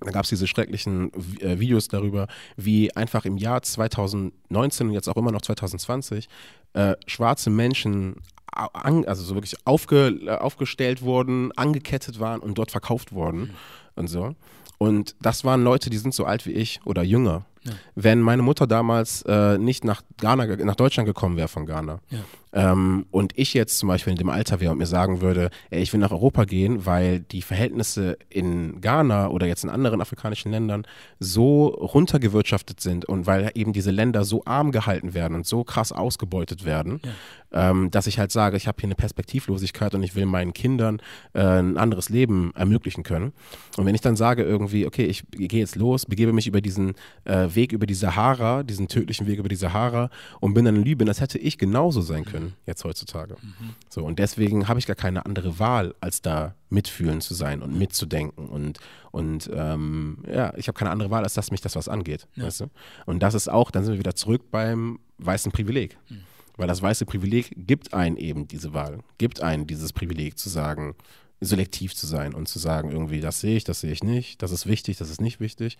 da 0.00 0.10
gab 0.10 0.24
es 0.24 0.30
diese 0.30 0.46
schrecklichen 0.46 1.12
äh, 1.40 1.58
Videos 1.58 1.88
darüber, 1.88 2.28
wie 2.56 2.94
einfach 2.94 3.24
im 3.24 3.38
Jahr 3.38 3.62
2019 3.62 4.88
und 4.88 4.92
jetzt 4.92 5.08
auch 5.08 5.16
immer 5.16 5.32
noch 5.32 5.42
2020 5.42 6.28
äh, 6.74 6.94
schwarze 7.06 7.50
Menschen 7.50 8.16
also 8.56 9.22
so 9.22 9.34
wirklich 9.34 9.54
aufge, 9.64 10.38
aufgestellt 10.40 11.02
wurden, 11.02 11.52
angekettet 11.52 12.20
waren 12.20 12.40
und 12.40 12.56
dort 12.58 12.70
verkauft 12.70 13.12
wurden 13.12 13.40
mhm. 13.40 13.50
und 13.96 14.08
so. 14.08 14.34
Und 14.78 15.14
das 15.20 15.44
waren 15.44 15.62
Leute, 15.62 15.90
die 15.90 15.96
sind 15.98 16.14
so 16.14 16.24
alt 16.24 16.46
wie 16.46 16.52
ich 16.52 16.80
oder 16.84 17.02
jünger. 17.02 17.44
Ja. 17.66 17.72
Wenn 17.94 18.20
meine 18.20 18.42
Mutter 18.42 18.66
damals 18.66 19.22
äh, 19.22 19.58
nicht 19.58 19.84
nach 19.84 20.02
Ghana, 20.18 20.46
nach 20.64 20.76
Deutschland 20.76 21.06
gekommen 21.06 21.36
wäre 21.36 21.48
von 21.48 21.66
Ghana, 21.66 22.00
ja. 22.10 22.18
ähm, 22.52 23.06
und 23.10 23.32
ich 23.36 23.54
jetzt 23.54 23.78
zum 23.78 23.88
Beispiel 23.88 24.12
in 24.12 24.18
dem 24.18 24.28
Alter 24.28 24.60
wäre 24.60 24.72
und 24.72 24.78
mir 24.78 24.86
sagen 24.86 25.20
würde, 25.20 25.50
ey, 25.70 25.82
ich 25.82 25.92
will 25.92 26.00
nach 26.00 26.12
Europa 26.12 26.44
gehen, 26.44 26.86
weil 26.86 27.20
die 27.20 27.42
Verhältnisse 27.42 28.16
in 28.28 28.80
Ghana 28.80 29.28
oder 29.28 29.46
jetzt 29.46 29.64
in 29.64 29.70
anderen 29.70 30.00
afrikanischen 30.00 30.50
Ländern 30.50 30.86
so 31.18 31.66
runtergewirtschaftet 31.66 32.80
sind 32.80 33.04
und 33.04 33.26
weil 33.26 33.50
eben 33.54 33.72
diese 33.72 33.90
Länder 33.90 34.24
so 34.24 34.44
arm 34.44 34.72
gehalten 34.72 35.14
werden 35.14 35.34
und 35.34 35.46
so 35.46 35.64
krass 35.64 35.92
ausgebeutet 35.92 36.64
werden, 36.64 37.00
ja 37.04 37.10
ähm, 37.52 37.90
dass 37.90 38.06
ich 38.06 38.18
halt 38.18 38.32
sage, 38.32 38.56
ich 38.56 38.66
habe 38.66 38.76
hier 38.80 38.88
eine 38.88 38.94
Perspektivlosigkeit 38.94 39.94
und 39.94 40.02
ich 40.02 40.14
will 40.14 40.26
meinen 40.26 40.52
Kindern 40.52 41.00
äh, 41.32 41.40
ein 41.40 41.78
anderes 41.78 42.08
Leben 42.08 42.52
ermöglichen 42.54 43.02
können. 43.02 43.32
Und 43.76 43.86
wenn 43.86 43.94
ich 43.94 44.00
dann 44.00 44.16
sage 44.16 44.42
irgendwie, 44.42 44.86
okay, 44.86 45.06
ich 45.06 45.24
gehe 45.30 45.60
jetzt 45.60 45.76
los, 45.76 46.06
begebe 46.06 46.32
mich 46.32 46.46
über 46.46 46.60
diesen 46.60 46.94
äh, 47.24 47.48
Weg 47.56 47.72
über 47.72 47.86
die 47.86 47.94
Sahara, 47.94 48.62
diesen 48.62 48.88
tödlichen 48.88 49.26
Weg 49.26 49.38
über 49.38 49.48
die 49.48 49.56
Sahara 49.56 50.10
und 50.40 50.54
bin 50.54 50.64
dann 50.64 50.76
in 50.76 50.84
Libyen, 50.84 51.06
das 51.06 51.20
hätte 51.20 51.38
ich 51.38 51.58
genauso 51.58 52.00
sein 52.00 52.24
können 52.24 52.54
jetzt 52.66 52.84
heutzutage. 52.84 53.36
Mhm. 53.42 53.70
So 53.88 54.04
und 54.04 54.18
deswegen 54.18 54.68
habe 54.68 54.78
ich 54.78 54.86
gar 54.86 54.96
keine 54.96 55.26
andere 55.26 55.58
Wahl, 55.58 55.94
als 56.00 56.22
da 56.22 56.54
mitfühlen 56.68 57.20
zu 57.20 57.34
sein 57.34 57.62
und 57.62 57.76
mitzudenken 57.76 58.46
und 58.46 58.78
und 59.10 59.50
ähm, 59.52 60.18
ja, 60.30 60.52
ich 60.56 60.68
habe 60.68 60.78
keine 60.78 60.90
andere 60.90 61.10
Wahl, 61.10 61.22
als 61.24 61.34
dass 61.34 61.50
mich 61.50 61.62
das 61.62 61.74
was 61.74 61.88
angeht. 61.88 62.28
Ja. 62.34 62.44
Weißt 62.44 62.60
du? 62.60 62.66
Und 63.06 63.22
das 63.22 63.34
ist 63.34 63.48
auch, 63.48 63.70
dann 63.70 63.82
sind 63.82 63.94
wir 63.94 63.98
wieder 63.98 64.14
zurück 64.14 64.50
beim 64.50 64.98
weißen 65.18 65.52
Privileg. 65.52 65.96
Mhm. 66.10 66.20
Weil 66.58 66.68
das 66.68 66.82
weiße 66.82 67.04
Privileg 67.06 67.52
gibt 67.56 67.92
einen 67.92 68.16
eben 68.16 68.48
diese 68.48 68.72
Wahl, 68.72 69.00
gibt 69.18 69.42
einen 69.42 69.66
dieses 69.66 69.92
Privileg 69.92 70.38
zu 70.38 70.48
sagen, 70.48 70.94
selektiv 71.40 71.94
zu 71.94 72.06
sein 72.06 72.34
und 72.34 72.48
zu 72.48 72.58
sagen, 72.58 72.90
irgendwie, 72.90 73.20
das 73.20 73.40
sehe 73.40 73.56
ich, 73.56 73.64
das 73.64 73.80
sehe 73.80 73.92
ich 73.92 74.02
nicht, 74.02 74.42
das 74.42 74.52
ist 74.52 74.66
wichtig, 74.66 74.96
das 74.96 75.10
ist 75.10 75.20
nicht 75.20 75.38
wichtig. 75.38 75.76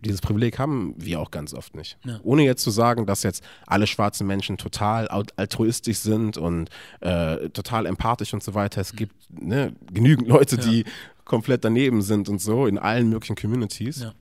Dieses 0.00 0.20
Privileg 0.22 0.58
haben 0.58 0.94
wir 0.96 1.20
auch 1.20 1.30
ganz 1.30 1.52
oft 1.52 1.74
nicht. 1.74 1.98
Ja. 2.04 2.20
Ohne 2.22 2.42
jetzt 2.42 2.62
zu 2.62 2.70
sagen, 2.70 3.04
dass 3.04 3.22
jetzt 3.22 3.44
alle 3.66 3.86
schwarzen 3.86 4.26
Menschen 4.26 4.56
total 4.56 5.08
altruistisch 5.08 5.98
sind 5.98 6.38
und 6.38 6.70
äh, 7.00 7.50
total 7.50 7.86
empathisch 7.86 8.32
und 8.32 8.42
so 8.42 8.54
weiter. 8.54 8.80
Es 8.80 8.92
mhm. 8.92 8.96
gibt 8.96 9.14
ne, 9.30 9.74
genügend 9.92 10.26
Leute, 10.28 10.56
ja. 10.56 10.62
die 10.62 10.84
komplett 11.24 11.64
daneben 11.64 12.02
sind 12.02 12.28
und 12.28 12.40
so 12.40 12.66
in 12.66 12.78
allen 12.78 13.08
möglichen 13.08 13.36
Communities. 13.36 14.00
Ja. 14.00 14.14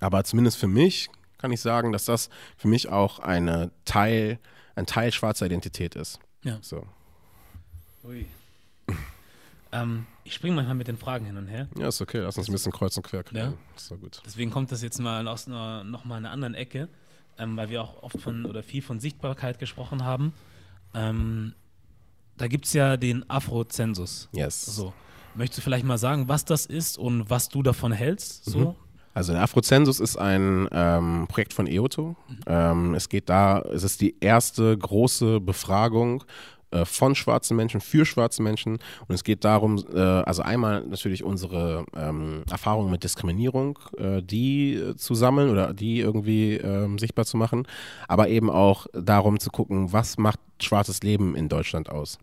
Aber 0.00 0.24
zumindest 0.24 0.58
für 0.58 0.68
mich 0.68 1.08
kann 1.38 1.52
ich 1.52 1.60
sagen, 1.60 1.92
dass 1.92 2.04
das 2.04 2.30
für 2.56 2.68
mich 2.68 2.88
auch 2.88 3.20
eine 3.20 3.70
Teil, 3.84 4.38
ein 4.74 4.86
Teil 4.86 5.12
schwarzer 5.12 5.46
Identität 5.46 5.94
ist. 5.94 6.18
Ja. 6.42 6.58
So. 6.62 6.84
Ui. 8.04 8.26
Ähm, 9.72 10.06
ich 10.24 10.34
springe 10.34 10.56
manchmal 10.56 10.74
mit 10.74 10.88
den 10.88 10.96
Fragen 10.96 11.24
hin 11.24 11.36
und 11.36 11.46
her. 11.46 11.68
Ja, 11.78 11.88
ist 11.88 12.00
okay. 12.00 12.18
Lass 12.18 12.36
uns 12.38 12.48
ein 12.48 12.52
bisschen 12.52 12.72
kreuz 12.72 12.96
und 12.96 13.02
quer 13.02 13.22
kriegen. 13.22 13.38
Ja. 13.38 13.52
Ist 13.76 13.90
doch 13.90 13.98
gut. 13.98 14.22
Deswegen 14.24 14.50
kommt 14.50 14.72
das 14.72 14.82
jetzt 14.82 14.98
mal 14.98 15.26
aus 15.28 15.46
einer, 15.46 15.84
nochmal 15.84 16.18
einer 16.18 16.30
anderen 16.30 16.54
Ecke, 16.54 16.88
ähm, 17.38 17.56
weil 17.56 17.70
wir 17.70 17.82
auch 17.82 18.02
oft 18.02 18.20
von 18.20 18.46
oder 18.46 18.62
viel 18.62 18.82
von 18.82 19.00
Sichtbarkeit 19.00 19.58
gesprochen 19.58 20.04
haben. 20.04 20.32
Ähm, 20.94 21.54
da 22.36 22.48
gibt 22.48 22.66
es 22.66 22.72
ja 22.72 22.96
den 22.96 23.28
Afro-Zensus. 23.28 24.28
Yes. 24.32 24.64
So. 24.64 24.92
Möchtest 25.34 25.58
du 25.58 25.62
vielleicht 25.62 25.84
mal 25.84 25.98
sagen, 25.98 26.28
was 26.28 26.44
das 26.44 26.66
ist 26.66 26.98
und 26.98 27.30
was 27.30 27.48
du 27.48 27.62
davon 27.62 27.92
hältst? 27.92 28.44
So? 28.44 28.58
Mhm. 28.58 28.74
Also 29.12 29.32
der 29.32 29.42
Afrozensus 29.42 30.00
ist 30.00 30.16
ein 30.16 30.68
ähm, 30.70 31.26
Projekt 31.28 31.52
von 31.52 31.66
EOTO. 31.66 32.16
Mhm. 32.28 32.36
Ähm, 32.46 32.94
es 32.94 33.08
geht 33.08 33.28
da, 33.28 33.60
es 33.60 33.82
ist 33.82 34.00
die 34.00 34.16
erste 34.20 34.76
große 34.76 35.40
Befragung 35.40 36.24
äh, 36.70 36.84
von 36.84 37.14
schwarzen 37.14 37.56
Menschen 37.56 37.80
für 37.80 38.04
schwarze 38.04 38.42
Menschen 38.42 38.78
und 39.08 39.14
es 39.14 39.24
geht 39.24 39.44
darum, 39.44 39.82
äh, 39.92 39.98
also 39.98 40.42
einmal 40.42 40.84
natürlich 40.84 41.24
unsere 41.24 41.84
ähm, 41.96 42.44
Erfahrungen 42.50 42.90
mit 42.90 43.04
Diskriminierung, 43.04 43.78
äh, 43.98 44.22
die 44.22 44.74
äh, 44.74 44.96
zu 44.96 45.14
sammeln 45.14 45.50
oder 45.50 45.74
die 45.74 46.00
irgendwie 46.00 46.54
ähm, 46.54 46.98
sichtbar 46.98 47.24
zu 47.24 47.36
machen, 47.36 47.66
aber 48.08 48.28
eben 48.28 48.50
auch 48.50 48.86
darum 48.92 49.40
zu 49.40 49.50
gucken, 49.50 49.92
was 49.92 50.18
macht 50.18 50.40
schwarzes 50.60 51.02
Leben 51.02 51.34
in 51.34 51.48
Deutschland 51.48 51.90
aus. 51.90 52.18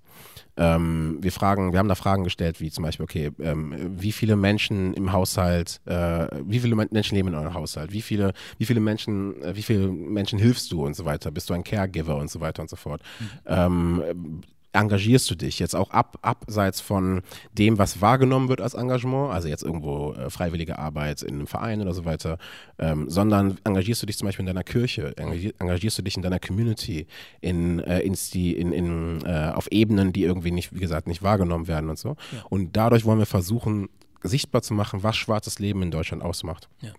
Ähm, 0.58 1.18
wir 1.22 1.32
fragen, 1.32 1.72
wir 1.72 1.80
haben 1.80 1.88
da 1.88 1.96
Fragen 1.96 2.24
gestellt, 2.24 2.60
wie 2.60 2.72
zum 2.72 2.84
Beispiel, 2.84 3.04
okay, 3.04 3.32
ähm, 3.40 3.74
wie 4.00 4.12
viele 4.12 4.36
Menschen 4.36 4.94
im 4.94 5.12
Haushalt, 5.12 5.82
äh, 5.86 6.28
wie 6.44 6.60
viele 6.60 6.76
Menschen 6.76 7.16
leben 7.16 7.30
in 7.30 7.36
eurem 7.36 7.54
Haushalt, 7.54 7.92
wie 7.92 8.02
viele, 8.02 8.34
wie 8.58 8.66
viele 8.66 8.80
Menschen, 8.80 9.42
äh, 9.44 9.56
wie 9.56 9.62
viele 9.62 9.88
Menschen 9.88 10.40
hilfst 10.40 10.72
du 10.72 10.86
und 10.86 10.96
so 10.96 11.06
weiter, 11.06 11.32
bist 11.32 11.50
du 11.50 11.54
ein 11.54 11.64
Caregiver 11.64 12.18
und 12.18 12.32
so 12.32 12.42
weiter 12.42 12.62
und 12.62 12.70
so 12.70 12.76
fort. 12.76 13.02
Mhm. 13.20 13.28
Ähm, 13.46 14.42
engagierst 14.80 15.30
du 15.30 15.36
dich 15.36 15.60
jetzt 15.60 15.76
auch 15.76 15.92
ab, 15.92 16.18
abseits 16.22 16.82
von 16.82 17.22
dem, 17.52 17.78
was 17.78 18.02
wahrgenommen 18.02 18.50
wird 18.50 18.62
als 18.62 18.74
Engagement, 18.74 19.32
also 19.32 19.48
jetzt 19.48 19.64
irgendwo 19.64 20.14
äh, 20.14 20.30
freiwillige 20.30 20.80
Arbeit 20.80 21.22
in 21.22 21.36
einem 21.36 21.48
Verein 21.48 21.82
oder 21.82 21.94
so 21.94 22.06
weiter, 22.06 22.38
ähm, 22.80 23.10
sondern 23.10 23.58
engagierst 23.64 24.02
du 24.02 24.06
dich 24.06 24.18
zum 24.18 24.28
Beispiel 24.28 24.44
in 24.44 24.48
deiner 24.48 24.64
Kirche, 24.64 25.16
engagierst 25.18 25.98
du 25.98 26.02
dich 26.02 26.16
in 26.16 26.24
deiner 26.24 26.40
Community, 26.40 27.08
in, 27.42 27.80
äh, 27.80 28.08
die, 28.34 28.56
in, 28.56 28.72
in, 28.72 29.26
äh, 29.26 29.52
auf 29.54 29.68
Ebenen, 29.72 30.14
die 30.14 30.24
irgendwie 30.24 30.52
nicht, 30.52 30.74
wie 30.74 30.80
gesagt, 30.80 31.08
nicht 31.08 31.24
wahrgenommen 31.24 31.68
werden 31.68 31.90
und 31.90 32.00
so. 32.00 32.10
Ja. 32.32 32.44
Und 32.50 32.76
dadurch 32.76 33.06
wollen 33.06 33.20
wir 33.20 33.26
versuchen, 33.26 33.90
sichtbar 34.24 34.62
zu 34.62 34.74
machen, 34.74 35.04
was 35.04 35.16
schwarzes 35.16 35.60
Leben 35.60 35.82
in 35.82 35.92
Deutschland 35.92 36.24
ausmacht. 36.24 36.70
Ja. 36.82 36.92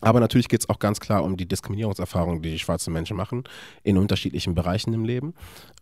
Aber 0.00 0.20
natürlich 0.20 0.48
geht 0.48 0.60
es 0.60 0.68
auch 0.68 0.78
ganz 0.78 1.00
klar 1.00 1.24
um 1.24 1.36
die 1.36 1.46
Diskriminierungserfahrungen, 1.46 2.42
die 2.42 2.52
die 2.52 2.58
schwarzen 2.58 2.92
Menschen 2.92 3.16
machen, 3.16 3.44
in 3.82 3.98
unterschiedlichen 3.98 4.54
Bereichen 4.54 4.92
im 4.94 5.04
Leben. 5.04 5.34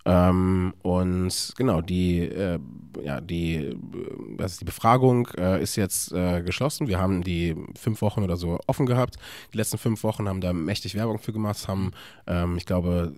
Ähm, 0.05 0.75
und 0.83 1.53
genau, 1.57 1.81
die, 1.83 2.21
äh, 2.21 2.59
ja, 3.03 3.21
die, 3.21 3.57
äh, 3.57 4.49
die 4.61 4.65
Befragung 4.65 5.29
äh, 5.37 5.63
ist 5.63 5.77
jetzt 5.77 6.13
äh, 6.13 6.43
geschlossen. 6.43 6.89
Wir 6.89 6.99
haben 6.99 7.23
die 7.23 7.55
fünf 7.79 8.03
Wochen 8.03 8.23
oder 8.23 8.37
so 8.37 8.59
offen 8.67 8.87
gehabt. 8.87 9.17
Die 9.53 9.59
letzten 9.59 9.79
fünf 9.79 10.03
Wochen 10.03 10.29
haben 10.29 10.41
da 10.41 10.53
mächtig 10.53 10.95
Werbung 10.95 11.19
für 11.19 11.33
gemacht, 11.33 11.69
haben, 11.69 11.93
ähm, 12.27 12.57
ich 12.57 12.67
glaube, 12.67 13.13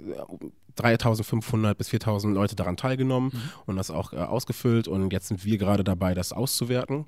3500 0.76 1.76
bis 1.76 1.88
4000 1.88 2.34
Leute 2.34 2.56
daran 2.56 2.76
teilgenommen 2.76 3.30
mhm. 3.32 3.50
und 3.66 3.76
das 3.76 3.90
auch 3.90 4.12
äh, 4.12 4.16
ausgefüllt. 4.16 4.88
Und 4.88 5.12
jetzt 5.12 5.28
sind 5.28 5.44
wir 5.44 5.58
gerade 5.58 5.84
dabei, 5.84 6.14
das 6.14 6.32
auszuwerten. 6.32 7.06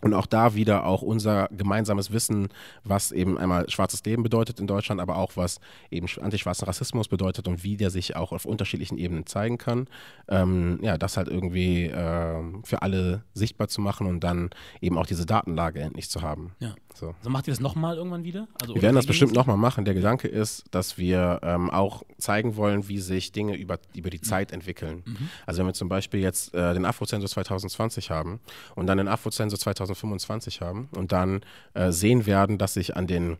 Und 0.00 0.14
auch 0.14 0.26
da 0.26 0.54
wieder 0.54 0.86
auch 0.86 1.02
unser 1.02 1.48
gemeinsames 1.48 2.12
Wissen, 2.12 2.48
was 2.84 3.10
eben 3.10 3.36
einmal 3.36 3.68
schwarzes 3.68 4.04
Leben 4.04 4.22
bedeutet 4.22 4.60
in 4.60 4.66
Deutschland, 4.66 5.00
aber 5.00 5.16
auch 5.16 5.32
was 5.36 5.60
eben 5.90 6.06
antischwarzen 6.20 6.66
Rassismus 6.66 7.08
bedeutet 7.08 7.48
und 7.48 7.64
wie 7.64 7.76
der 7.76 7.90
sich 7.90 8.14
auch 8.14 8.32
auf 8.32 8.44
unterschiedlichen 8.44 8.96
Ebenen 8.98 9.26
zeigen 9.26 9.58
kann. 9.58 9.88
Ähm, 10.28 10.78
ja, 10.82 10.98
das 10.98 11.16
halt 11.16 11.28
irgendwie 11.28 11.86
äh, 11.86 12.42
für 12.64 12.82
alle 12.82 13.24
sichtbar 13.34 13.68
zu 13.68 13.80
machen 13.80 14.06
und 14.06 14.20
dann 14.20 14.50
eben 14.80 14.98
auch 14.98 15.06
diese 15.06 15.26
Datenlage 15.26 15.80
endlich 15.80 16.08
zu 16.10 16.22
haben. 16.22 16.52
Ja. 16.60 16.74
So. 16.98 17.14
also 17.18 17.30
macht 17.30 17.46
ihr 17.46 17.52
das 17.52 17.60
nochmal 17.60 17.96
irgendwann 17.96 18.24
wieder? 18.24 18.48
Also, 18.60 18.74
wir 18.74 18.82
werden 18.82 18.96
das 18.96 19.06
bestimmt 19.06 19.32
nochmal 19.32 19.56
machen. 19.56 19.84
Der 19.84 19.94
Gedanke 19.94 20.26
ist, 20.26 20.64
dass 20.72 20.98
wir 20.98 21.40
ähm, 21.42 21.70
auch 21.70 22.02
zeigen 22.18 22.56
wollen, 22.56 22.88
wie 22.88 22.98
sich 22.98 23.32
Dinge 23.32 23.56
über, 23.56 23.78
über 23.94 24.10
die 24.10 24.18
mhm. 24.18 24.22
Zeit 24.24 24.52
entwickeln. 24.52 25.02
Mhm. 25.06 25.28
Also 25.46 25.60
wenn 25.60 25.66
wir 25.66 25.74
zum 25.74 25.88
Beispiel 25.88 26.20
jetzt 26.20 26.54
äh, 26.54 26.74
den 26.74 26.84
Afrozensus 26.84 27.30
2020 27.32 28.10
haben 28.10 28.40
und 28.74 28.86
dann 28.86 28.98
den 28.98 29.08
Afrozensus 29.08 29.60
2025 29.60 30.60
haben 30.60 30.88
und 30.96 31.12
dann 31.12 31.40
äh, 31.74 31.92
sehen 31.92 32.26
werden, 32.26 32.58
dass 32.58 32.74
sich 32.74 32.96
an 32.96 33.06
den 33.06 33.38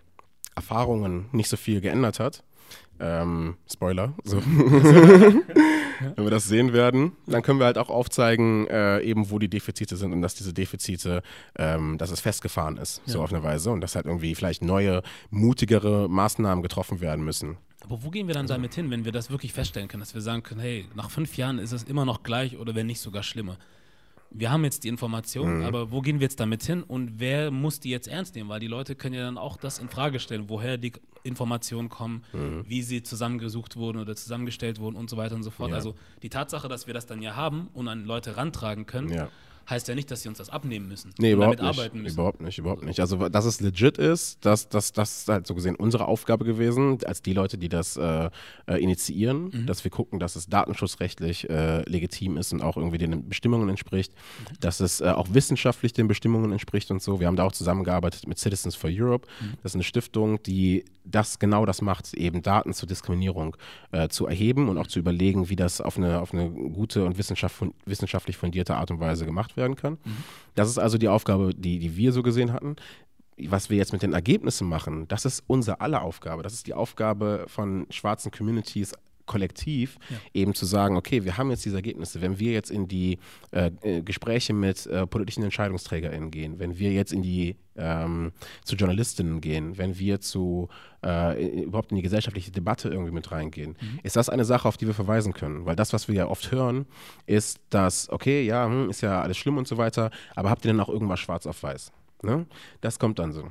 Erfahrungen 0.55 1.27
nicht 1.33 1.49
so 1.49 1.57
viel 1.57 1.81
geändert 1.81 2.21
hat. 2.21 2.43
Ähm, 3.01 3.57
Spoiler. 3.70 4.14
So. 4.24 4.42
Wenn 6.16 6.24
wir 6.24 6.30
das 6.30 6.44
sehen 6.44 6.72
werden, 6.72 7.12
dann 7.26 7.42
können 7.42 7.59
wir 7.59 7.66
halt 7.66 7.78
auch 7.78 7.90
aufzeigen, 7.90 8.66
äh, 8.68 9.01
eben 9.01 9.30
wo 9.30 9.38
die 9.38 9.49
Defizite 9.49 9.96
sind 9.96 10.12
und 10.12 10.22
dass 10.22 10.34
diese 10.34 10.53
Defizite, 10.53 11.22
ähm, 11.57 11.99
dass 11.99 12.11
es 12.11 12.20
festgefahren 12.20 12.76
ist, 12.76 13.03
ja. 13.07 13.14
so 13.14 13.22
auf 13.22 13.32
eine 13.32 13.42
Weise 13.42 13.70
und 13.70 13.80
dass 13.80 13.96
halt 13.96 14.07
irgendwie 14.07 14.34
vielleicht 14.34 14.62
neue, 14.62 15.03
mutigere 15.30 16.09
Maßnahmen 16.09 16.62
getroffen 16.62 17.01
werden 17.01 17.24
müssen. 17.24 17.59
Aber 17.80 18.03
wo 18.03 18.11
gehen 18.11 18.26
wir 18.26 18.34
dann 18.34 18.46
damit 18.46 18.74
hin, 18.74 18.90
wenn 18.90 19.05
wir 19.05 19.12
das 19.12 19.30
wirklich 19.30 19.53
feststellen 19.53 19.88
können, 19.88 20.01
dass 20.01 20.14
wir 20.14 20.20
sagen 20.20 20.42
können, 20.42 20.61
hey, 20.61 20.86
nach 20.94 21.11
fünf 21.11 21.36
Jahren 21.36 21.59
ist 21.59 21.72
es 21.72 21.84
immer 21.84 22.05
noch 22.05 22.22
gleich 22.22 22.59
oder 22.59 22.74
wenn 22.74 22.86
nicht 22.86 23.01
sogar 23.01 23.22
schlimmer? 23.22 23.57
Wir 24.31 24.51
haben 24.51 24.64
jetzt 24.64 24.85
die 24.85 24.89
Informationen, 24.89 25.61
mhm. 25.61 25.64
aber 25.64 25.91
wo 25.91 26.01
gehen 26.01 26.20
wir 26.20 26.24
jetzt 26.24 26.41
damit 26.41 26.62
hin 26.62 26.83
und 26.83 27.18
wer 27.18 27.51
muss 27.51 27.81
die 27.81 27.91
jetzt 27.91 28.09
ernst 28.09 28.35
nehmen? 28.35 28.49
Weil 28.49 28.61
die 28.61 28.66
Leute 28.66 28.95
können 28.95 29.14
ja 29.14 29.22
dann 29.22 29.39
auch 29.39 29.57
das 29.57 29.79
in 29.79 29.89
Frage 29.89 30.20
stellen, 30.20 30.49
woher 30.49 30.76
die 30.76 30.93
Informationen 31.22 31.89
kommen, 31.89 32.24
mhm. 32.33 32.64
wie 32.66 32.83
sie 32.83 33.03
zusammengesucht 33.03 33.76
wurden 33.76 33.99
oder 33.99 34.14
zusammengestellt 34.14 34.81
wurden 34.81 34.97
und 34.97 35.11
so 35.11 35.16
weiter 35.16 35.35
und 35.35 35.43
so 35.43 35.51
fort. 35.51 35.70
Ja. 35.70 35.76
Also 35.76 35.95
die 36.22 36.31
Tatsache, 36.31 36.68
dass 36.68 36.87
wir 36.87 36.95
das 36.95 37.07
dann 37.07 37.22
ja 37.22 37.37
haben 37.37 37.68
und 37.74 37.89
an 37.89 38.05
Leute 38.05 38.37
rantragen 38.37 38.87
können, 38.87 39.09
ja 39.09 39.29
heißt 39.69 39.89
ja 39.89 39.95
nicht, 39.95 40.11
dass 40.11 40.23
sie 40.23 40.29
uns 40.29 40.39
das 40.39 40.49
abnehmen 40.49 40.89
müssen. 40.89 41.12
Nee, 41.19 41.33
überhaupt 41.33 41.61
nicht. 41.61 41.95
müssen. 41.95 42.14
Überhaupt 42.14 42.41
nicht, 42.41 42.59
überhaupt 42.59 42.85
nicht. 42.85 43.01
Also, 43.01 43.29
dass 43.29 43.45
es 43.45 43.61
legit 43.61 43.99
ist, 43.99 44.45
dass 44.45 44.69
das, 44.69 44.93
das 44.93 45.21
ist 45.21 45.29
halt 45.29 45.47
so 45.47 45.55
gesehen 45.55 45.77
unsere 45.77 46.07
Aufgabe 46.07 46.45
gewesen, 46.45 46.99
als 47.05 47.23
die 47.23 47.35
Leute, 47.35 47.59
die 47.59 47.69
das 47.69 47.97
äh, 47.97 48.31
äh, 48.66 48.83
initiieren, 48.83 49.51
mhm. 49.53 49.66
dass 49.66 49.85
wir 49.85 49.91
gucken, 49.91 50.19
dass 50.19 50.37
es 50.37 50.49
datenschutzrechtlich 50.49 51.49
äh, 51.51 51.83
legitim 51.89 52.37
ist 52.37 52.53
und 52.53 52.62
auch 52.62 52.77
irgendwie 52.77 52.99
den 52.99 53.29
Bestimmungen 53.29 53.69
entspricht, 53.69 54.12
mhm. 54.12 54.55
dass 54.61 54.81
es 54.81 55.01
äh, 55.01 55.09
auch 55.09 55.29
wissenschaftlich 55.33 55.93
den 55.93 56.09
Bestimmungen 56.09 56.53
entspricht 56.53 56.91
und 56.91 57.03
so. 57.03 57.21
Wir 57.21 57.27
haben 57.27 57.37
da 57.37 57.45
auch 57.45 57.53
zusammengearbeitet 57.53 58.27
mit 58.27 58.39
Citizens 58.39 58.75
for 58.75 58.91
Europe. 58.93 59.29
Mhm. 59.41 59.55
Das 59.62 59.73
ist 59.73 59.77
eine 59.77 59.85
Stiftung, 59.85 60.43
die 60.43 60.85
das 61.05 61.39
genau 61.39 61.64
das 61.64 61.81
macht, 61.81 62.12
eben 62.14 62.43
Daten 62.43 62.75
zur 62.75 62.87
Diskriminierung 62.87 63.57
äh, 63.93 64.09
zu 64.09 64.27
erheben 64.27 64.69
und 64.69 64.77
auch 64.77 64.87
zu 64.87 64.99
überlegen, 64.99 65.49
wie 65.49 65.57
das 65.57 65.81
auf 65.81 65.97
eine, 65.97 66.21
auf 66.21 66.35
eine 66.35 66.51
gute 66.51 67.05
und 67.05 67.16
wissenschaftlich 67.19 68.37
fundierte 68.37 68.77
Art 68.77 68.91
und 68.91 69.01
Weise 69.01 69.25
gemacht 69.25 69.57
wird 69.57 69.58
werden 69.59 69.77
kann. 69.77 69.99
Mhm. 70.05 70.17
Das 70.55 70.69
ist 70.69 70.79
also 70.79 70.97
die 70.97 71.09
Aufgabe, 71.09 71.55
die, 71.55 71.79
die 71.79 71.97
wir 71.97 72.13
so 72.13 72.23
gesehen 72.23 72.53
hatten. 72.53 72.77
Was 73.41 73.71
wir 73.71 73.77
jetzt 73.77 73.93
mit 73.93 74.03
den 74.03 74.15
Ergebnissen 74.15 74.69
machen, 74.69 75.07
das 75.07 75.25
ist 75.25 75.45
unsere 75.47 75.81
aller 75.81 76.03
Aufgabe. 76.03 76.43
Das 76.43 76.55
ist 76.55 76.67
die 76.67 76.75
Aufgabe 76.75 77.45
von 77.47 77.87
schwarzen 77.91 78.33
Communities 78.33 78.95
kollektiv 79.29 79.99
ja. 80.11 80.16
eben 80.35 80.55
zu 80.55 80.66
sagen, 80.66 80.97
okay, 80.97 81.24
wir 81.24 81.37
haben 81.37 81.51
jetzt 81.51 81.64
diese 81.64 81.76
Ergebnisse, 81.76 82.20
wenn 82.20 82.41
wir 82.41 82.51
jetzt 82.51 82.72
in 82.72 82.89
die 82.89 83.18
äh, 83.53 83.70
äh 83.83 84.03
Gespräche 84.03 84.53
mit 84.53 84.87
äh, 84.87 85.07
politischen 85.07 85.45
EntscheidungsträgerInnen 85.45 86.33
gehen, 86.33 86.59
wenn 86.59 86.79
wir 86.79 86.91
jetzt 86.93 87.12
in 87.12 87.22
die 87.22 87.57
ähm, 87.79 88.33
zu 88.64 88.76
Journalistinnen 88.76 89.41
gehen, 89.41 89.79
wenn 89.79 89.99
wir 89.99 90.20
zu 90.20 90.68
äh, 91.05 91.62
überhaupt 91.62 91.93
in 91.93 91.97
die 91.97 92.03
gesellschaftliche 92.03 92.51
Debatte 92.51 92.89
irgendwie 92.89 93.12
mit 93.12 93.31
reingehen, 93.31 93.76
mhm. 93.81 94.01
ist 94.03 94.16
das 94.16 94.29
eine 94.29 94.45
Sache, 94.45 94.68
auf 94.68 94.76
die 94.76 94.87
wir 94.87 94.95
verweisen 94.95 95.33
können. 95.33 95.64
Weil 95.64 95.76
das, 95.76 95.93
was 95.93 96.09
wir 96.09 96.14
ja 96.16 96.26
oft 96.26 96.51
hören, 96.51 96.87
ist, 97.26 97.61
dass, 97.70 98.11
okay, 98.11 98.43
ja, 98.43 98.66
hm, 98.66 98.91
ist 98.91 99.01
ja 99.01 99.22
alles 99.22 99.37
schlimm 99.37 99.57
und 99.57 99.68
so 99.68 99.79
weiter, 99.79 100.11
aber 100.35 100.51
habt 100.51 100.64
ihr 100.64 100.72
denn 100.72 100.81
auch 100.81 100.89
irgendwas 100.89 101.20
schwarz 101.20 101.47
auf 101.47 101.62
weiß? 101.62 101.93
Ne? 102.22 102.47
Das 102.81 102.99
kommt 102.99 103.18
dann 103.18 103.33
so. 103.33 103.51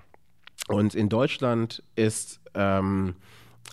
Und 0.68 0.94
in 0.94 1.08
Deutschland 1.08 1.84
ist 1.96 2.42
ähm, 2.54 3.16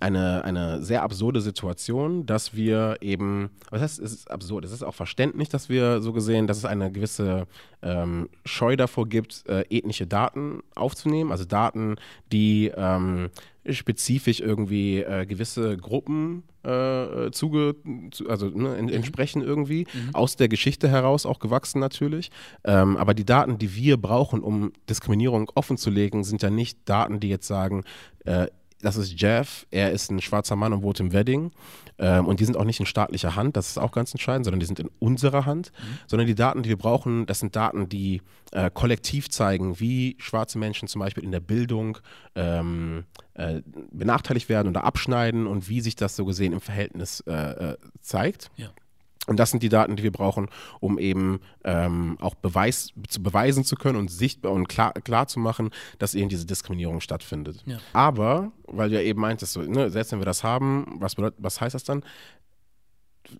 eine, 0.00 0.44
eine 0.44 0.82
sehr 0.82 1.02
absurde 1.02 1.40
Situation, 1.40 2.26
dass 2.26 2.54
wir 2.54 2.96
eben, 3.00 3.50
was 3.70 3.80
heißt, 3.80 4.00
es 4.00 4.12
ist 4.12 4.30
absurd, 4.30 4.64
es 4.64 4.72
ist 4.72 4.82
auch 4.82 4.94
verständlich, 4.94 5.48
dass 5.48 5.68
wir 5.68 6.02
so 6.02 6.12
gesehen, 6.12 6.46
dass 6.46 6.58
es 6.58 6.64
eine 6.64 6.90
gewisse 6.90 7.46
ähm, 7.82 8.28
Scheu 8.44 8.76
davor 8.76 9.08
gibt, 9.08 9.46
äh, 9.48 9.64
ethnische 9.70 10.06
Daten 10.06 10.62
aufzunehmen, 10.74 11.30
also 11.30 11.44
Daten, 11.44 11.96
die 12.32 12.72
ähm, 12.76 13.30
spezifisch 13.70 14.40
irgendwie 14.40 15.00
äh, 15.00 15.26
gewisse 15.26 15.76
Gruppen 15.76 16.42
äh, 16.64 17.30
zuge, 17.30 17.76
zu, 18.10 18.28
also 18.28 18.48
ne, 18.48 18.76
in, 18.76 18.86
mhm. 18.86 18.92
entsprechen 18.92 19.42
irgendwie, 19.42 19.86
mhm. 19.92 20.14
aus 20.14 20.36
der 20.36 20.48
Geschichte 20.48 20.88
heraus 20.88 21.24
auch 21.24 21.38
gewachsen 21.38 21.78
natürlich. 21.78 22.30
Ähm, 22.64 22.96
aber 22.96 23.14
die 23.14 23.24
Daten, 23.24 23.58
die 23.58 23.74
wir 23.74 23.96
brauchen, 23.96 24.42
um 24.42 24.72
Diskriminierung 24.88 25.50
offenzulegen, 25.54 26.24
sind 26.24 26.42
ja 26.42 26.50
nicht 26.50 26.78
Daten, 26.84 27.20
die 27.20 27.28
jetzt 27.28 27.46
sagen, 27.46 27.84
äh, 28.24 28.48
das 28.84 28.96
ist 28.96 29.20
Jeff, 29.20 29.66
er 29.70 29.92
ist 29.92 30.10
ein 30.10 30.20
schwarzer 30.20 30.56
Mann 30.56 30.72
und 30.72 30.82
wohnt 30.82 31.00
im 31.00 31.12
Wedding. 31.12 31.50
Ähm, 31.98 32.26
und 32.26 32.40
die 32.40 32.44
sind 32.44 32.56
auch 32.56 32.64
nicht 32.64 32.80
in 32.80 32.86
staatlicher 32.86 33.34
Hand, 33.36 33.56
das 33.56 33.70
ist 33.70 33.78
auch 33.78 33.92
ganz 33.92 34.12
entscheidend, 34.12 34.44
sondern 34.44 34.60
die 34.60 34.66
sind 34.66 34.80
in 34.80 34.90
unserer 34.98 35.46
Hand. 35.46 35.72
Mhm. 35.72 35.98
Sondern 36.06 36.26
die 36.26 36.34
Daten, 36.34 36.62
die 36.62 36.68
wir 36.68 36.78
brauchen, 36.78 37.26
das 37.26 37.38
sind 37.38 37.56
Daten, 37.56 37.88
die 37.88 38.20
äh, 38.52 38.70
kollektiv 38.72 39.30
zeigen, 39.30 39.80
wie 39.80 40.16
schwarze 40.18 40.58
Menschen 40.58 40.88
zum 40.88 41.00
Beispiel 41.00 41.24
in 41.24 41.32
der 41.32 41.40
Bildung 41.40 41.98
ähm, 42.34 43.04
äh, 43.34 43.62
benachteiligt 43.90 44.48
werden 44.48 44.68
oder 44.68 44.84
abschneiden 44.84 45.46
und 45.46 45.68
wie 45.68 45.80
sich 45.80 45.96
das 45.96 46.16
so 46.16 46.24
gesehen 46.24 46.52
im 46.52 46.60
Verhältnis 46.60 47.20
äh, 47.26 47.32
äh 47.32 47.76
zeigt. 48.00 48.50
Ja. 48.56 48.68
Und 49.26 49.38
das 49.38 49.50
sind 49.50 49.62
die 49.62 49.68
Daten, 49.68 49.96
die 49.96 50.02
wir 50.02 50.12
brauchen, 50.12 50.48
um 50.80 50.98
eben 50.98 51.40
ähm, 51.64 52.18
auch 52.20 52.34
Beweis, 52.34 52.92
zu 53.08 53.22
beweisen 53.22 53.64
zu 53.64 53.76
können 53.76 53.98
und 53.98 54.10
sichtbar 54.10 54.52
und 54.52 54.68
klar, 54.68 54.92
klar 54.92 55.26
zu 55.26 55.40
machen, 55.40 55.70
dass 55.98 56.14
eben 56.14 56.28
diese 56.28 56.46
Diskriminierung 56.46 57.00
stattfindet. 57.00 57.62
Ja. 57.64 57.78
Aber, 57.92 58.52
weil 58.66 58.90
du 58.90 58.96
ja 58.96 59.02
eben 59.02 59.20
meintest, 59.20 59.54
so, 59.54 59.62
ne, 59.62 59.90
selbst 59.90 60.12
wenn 60.12 60.20
wir 60.20 60.26
das 60.26 60.44
haben, 60.44 60.96
was, 60.98 61.14
bedeutet, 61.14 61.38
was 61.40 61.60
heißt 61.60 61.74
das 61.74 61.84
dann? 61.84 62.02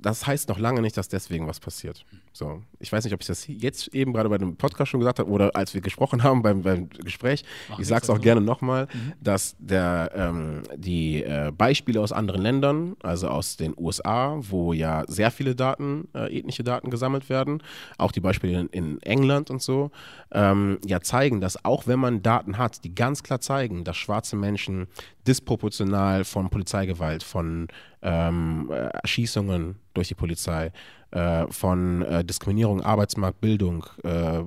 Das 0.00 0.26
heißt 0.26 0.48
noch 0.48 0.58
lange 0.58 0.80
nicht, 0.80 0.96
dass 0.96 1.08
deswegen 1.08 1.46
was 1.46 1.60
passiert. 1.60 2.04
So, 2.32 2.62
ich 2.80 2.90
weiß 2.90 3.04
nicht, 3.04 3.14
ob 3.14 3.20
ich 3.20 3.26
das 3.26 3.46
jetzt 3.46 3.94
eben 3.94 4.12
gerade 4.12 4.28
bei 4.28 4.38
dem 4.38 4.56
Podcast 4.56 4.90
schon 4.90 5.00
gesagt 5.00 5.18
habe 5.18 5.30
oder 5.30 5.54
als 5.54 5.72
wir 5.74 5.80
gesprochen 5.80 6.22
haben 6.22 6.42
beim, 6.42 6.62
beim 6.62 6.88
Gespräch. 6.88 7.44
Mach 7.68 7.78
ich 7.78 7.86
sage 7.86 8.02
es 8.02 8.10
auch 8.10 8.20
gerne 8.20 8.40
nochmal, 8.40 8.88
mhm. 8.92 9.12
dass 9.20 9.54
der, 9.58 10.10
ähm, 10.14 10.62
die 10.76 11.22
äh, 11.22 11.52
Beispiele 11.56 12.00
aus 12.00 12.12
anderen 12.12 12.42
Ländern, 12.42 12.96
also 13.02 13.28
aus 13.28 13.56
den 13.56 13.74
USA, 13.76 14.36
wo 14.40 14.72
ja 14.72 15.04
sehr 15.06 15.30
viele 15.30 15.54
Daten, 15.54 16.08
äh, 16.14 16.36
ethnische 16.36 16.64
Daten 16.64 16.90
gesammelt 16.90 17.28
werden, 17.28 17.62
auch 17.98 18.10
die 18.10 18.20
Beispiele 18.20 18.60
in, 18.60 18.66
in 18.68 19.02
England 19.02 19.50
und 19.50 19.62
so, 19.62 19.90
ähm, 20.32 20.78
ja 20.84 21.00
zeigen, 21.00 21.40
dass 21.40 21.64
auch 21.64 21.86
wenn 21.86 22.00
man 22.00 22.22
Daten 22.22 22.58
hat, 22.58 22.84
die 22.84 22.94
ganz 22.94 23.22
klar 23.22 23.40
zeigen, 23.40 23.84
dass 23.84 23.96
schwarze 23.96 24.34
Menschen 24.34 24.88
disproportional 25.26 26.24
von 26.24 26.50
Polizeigewalt, 26.50 27.22
von 27.22 27.68
ähm, 28.04 28.70
äh, 28.70 28.88
Erschießungen 29.02 29.76
durch 29.94 30.08
die 30.08 30.14
Polizei, 30.14 30.70
äh, 31.10 31.46
von 31.48 32.02
äh, 32.02 32.24
Diskriminierung, 32.24 32.82
Arbeitsmarkt, 32.82 33.40
Bildung, 33.40 33.86
äh, 34.02 34.42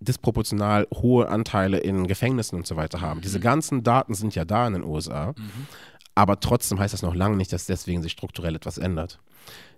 disproportional 0.00 0.86
hohe 0.92 1.28
Anteile 1.28 1.78
in 1.78 2.06
Gefängnissen 2.06 2.56
und 2.56 2.66
so 2.66 2.76
weiter 2.76 3.00
haben. 3.00 3.18
Mhm. 3.18 3.22
Diese 3.22 3.40
ganzen 3.40 3.82
Daten 3.82 4.14
sind 4.14 4.34
ja 4.34 4.44
da 4.44 4.66
in 4.66 4.74
den 4.74 4.84
USA, 4.84 5.28
mhm. 5.36 5.66
aber 6.14 6.38
trotzdem 6.38 6.78
heißt 6.78 6.92
das 6.92 7.02
noch 7.02 7.14
lange 7.14 7.36
nicht, 7.36 7.52
dass 7.52 7.66
deswegen 7.66 8.02
sich 8.02 8.12
strukturell 8.12 8.54
etwas 8.54 8.78
ändert. 8.78 9.18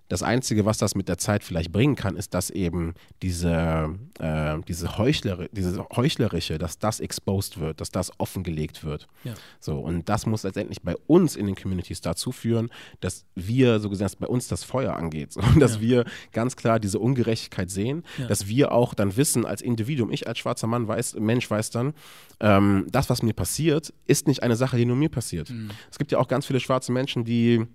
Das 0.09 0.23
Einzige, 0.23 0.65
was 0.65 0.79
das 0.79 0.95
mit 0.95 1.07
der 1.07 1.19
Zeit 1.19 1.43
vielleicht 1.43 1.71
bringen 1.71 1.95
kann, 1.95 2.17
ist, 2.17 2.33
dass 2.33 2.49
eben 2.49 2.95
diese, 3.21 3.95
äh, 4.19 4.57
diese, 4.67 4.97
Heuchler, 4.97 5.47
diese 5.51 5.87
Heuchlerische, 5.95 6.57
dass 6.57 6.79
das 6.79 6.99
exposed 6.99 7.59
wird, 7.59 7.79
dass 7.79 7.91
das 7.91 8.11
offengelegt 8.17 8.83
wird. 8.83 9.07
Ja. 9.23 9.35
So, 9.59 9.77
und 9.77 10.09
das 10.09 10.25
muss 10.25 10.43
letztendlich 10.43 10.81
bei 10.81 10.95
uns 11.07 11.35
in 11.35 11.45
den 11.45 11.55
Communities 11.55 12.01
dazu 12.01 12.31
führen, 12.31 12.69
dass 12.99 13.25
wir, 13.35 13.79
so 13.79 13.89
gesagt, 13.89 14.19
bei 14.19 14.27
uns 14.27 14.47
das 14.47 14.63
Feuer 14.63 14.95
angeht. 14.95 15.29
So, 15.39 15.41
und 15.41 15.59
dass 15.59 15.75
ja. 15.75 15.81
wir 15.81 16.05
ganz 16.31 16.55
klar 16.55 16.79
diese 16.79 16.97
Ungerechtigkeit 16.97 17.69
sehen, 17.69 18.03
ja. 18.17 18.25
dass 18.25 18.47
wir 18.47 18.71
auch 18.71 18.95
dann 18.95 19.15
wissen, 19.15 19.45
als 19.45 19.61
Individuum, 19.61 20.11
ich 20.11 20.27
als 20.27 20.39
schwarzer 20.39 20.65
Mann 20.65 20.87
weiß, 20.87 21.15
Mensch 21.19 21.49
weiß 21.49 21.69
dann, 21.69 21.93
ähm, 22.39 22.87
das, 22.91 23.11
was 23.11 23.21
mir 23.21 23.33
passiert, 23.33 23.93
ist 24.07 24.27
nicht 24.27 24.41
eine 24.41 24.55
Sache, 24.55 24.75
die 24.75 24.85
nur 24.85 24.95
mir 24.95 25.09
passiert. 25.09 25.51
Mhm. 25.51 25.69
Es 25.91 25.99
gibt 25.99 26.11
ja 26.11 26.17
auch 26.17 26.27
ganz 26.27 26.47
viele 26.47 26.59
schwarze 26.59 26.91
Menschen, 26.91 27.25
die 27.25 27.67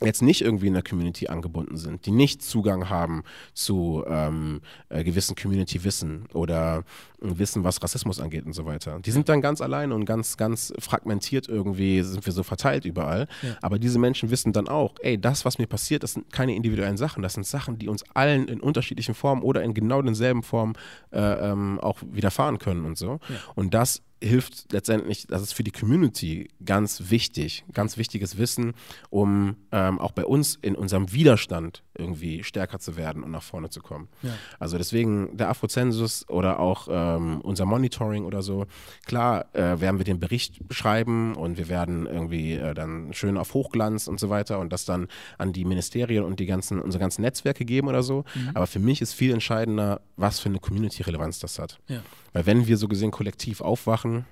jetzt 0.00 0.22
nicht 0.22 0.42
irgendwie 0.42 0.66
in 0.66 0.74
der 0.74 0.82
Community 0.82 1.28
angebunden 1.28 1.76
sind, 1.76 2.06
die 2.06 2.10
nicht 2.10 2.42
Zugang 2.42 2.88
haben 2.88 3.22
zu 3.54 4.04
ähm, 4.06 4.60
äh, 4.88 5.04
gewissen 5.04 5.36
Community-Wissen 5.36 6.26
oder 6.32 6.84
äh, 7.20 7.38
Wissen, 7.38 7.64
was 7.64 7.82
Rassismus 7.82 8.20
angeht 8.20 8.44
und 8.44 8.52
so 8.52 8.64
weiter. 8.64 9.00
Die 9.00 9.10
sind 9.10 9.28
dann 9.28 9.40
ganz 9.40 9.60
alleine 9.60 9.94
und 9.94 10.04
ganz, 10.04 10.36
ganz 10.36 10.72
fragmentiert 10.78 11.48
irgendwie, 11.48 12.02
sind 12.02 12.24
wir 12.24 12.32
so 12.32 12.42
verteilt 12.42 12.84
überall. 12.84 13.28
Ja. 13.42 13.56
Aber 13.62 13.78
diese 13.78 13.98
Menschen 13.98 14.30
wissen 14.30 14.52
dann 14.52 14.68
auch, 14.68 14.94
ey, 15.00 15.20
das, 15.20 15.44
was 15.44 15.58
mir 15.58 15.66
passiert, 15.66 16.02
das 16.02 16.14
sind 16.14 16.32
keine 16.32 16.54
individuellen 16.54 16.96
Sachen, 16.96 17.22
das 17.22 17.34
sind 17.34 17.46
Sachen, 17.46 17.78
die 17.78 17.88
uns 17.88 18.04
allen 18.14 18.48
in 18.48 18.60
unterschiedlichen 18.60 19.14
Formen 19.14 19.42
oder 19.42 19.62
in 19.62 19.74
genau 19.74 20.02
denselben 20.02 20.42
Formen 20.42 20.74
äh, 21.12 21.20
ähm, 21.20 21.78
auch 21.80 21.98
widerfahren 22.02 22.58
können 22.58 22.84
und 22.84 22.98
so. 22.98 23.20
Ja. 23.28 23.36
Und 23.54 23.74
das 23.74 24.02
hilft 24.22 24.72
letztendlich, 24.72 25.26
das 25.26 25.42
ist 25.42 25.52
für 25.52 25.64
die 25.64 25.70
Community 25.70 26.48
ganz 26.64 27.10
wichtig, 27.10 27.64
ganz 27.72 27.96
wichtiges 27.96 28.38
Wissen, 28.38 28.74
um 29.10 29.56
ähm, 29.72 29.98
auch 29.98 30.12
bei 30.12 30.24
uns 30.24 30.58
in 30.62 30.74
unserem 30.74 31.12
Widerstand 31.12 31.82
irgendwie 31.96 32.44
stärker 32.44 32.78
zu 32.78 32.96
werden 32.96 33.22
und 33.22 33.30
nach 33.30 33.42
vorne 33.42 33.70
zu 33.70 33.80
kommen. 33.80 34.08
Ja. 34.22 34.30
Also 34.58 34.78
deswegen 34.78 35.36
der 35.36 35.48
Afrozensus 35.50 36.28
oder 36.28 36.58
auch 36.58 36.88
ähm, 36.90 37.40
unser 37.42 37.66
Monitoring 37.66 38.24
oder 38.24 38.42
so, 38.42 38.66
klar 39.06 39.46
äh, 39.54 39.80
werden 39.80 39.98
wir 39.98 40.04
den 40.04 40.20
Bericht 40.20 40.60
schreiben 40.70 41.34
und 41.34 41.58
wir 41.58 41.68
werden 41.68 42.06
irgendwie 42.06 42.54
äh, 42.54 42.74
dann 42.74 43.12
schön 43.12 43.36
auf 43.36 43.54
Hochglanz 43.54 44.06
und 44.06 44.18
so 44.18 44.30
weiter 44.30 44.58
und 44.58 44.72
das 44.72 44.84
dann 44.84 45.08
an 45.38 45.52
die 45.52 45.64
Ministerien 45.64 46.24
und 46.24 46.40
die 46.40 46.46
ganzen, 46.46 46.80
unsere 46.80 47.00
ganzen 47.00 47.22
Netzwerke 47.22 47.64
geben 47.64 47.88
oder 47.88 48.02
so. 48.02 48.24
Mhm. 48.34 48.50
Aber 48.54 48.66
für 48.66 48.78
mich 48.78 49.00
ist 49.00 49.12
viel 49.12 49.32
entscheidender, 49.32 50.00
was 50.16 50.40
für 50.40 50.48
eine 50.48 50.58
Community-Relevanz 50.58 51.38
das 51.40 51.58
hat. 51.58 51.78
Ja. 51.88 52.02
Weil 52.32 52.46
wenn 52.46 52.66
wir 52.66 52.76
so 52.76 52.88
gesehen 52.88 53.10
kollektiv 53.10 53.60
aufwachen, 53.60 54.24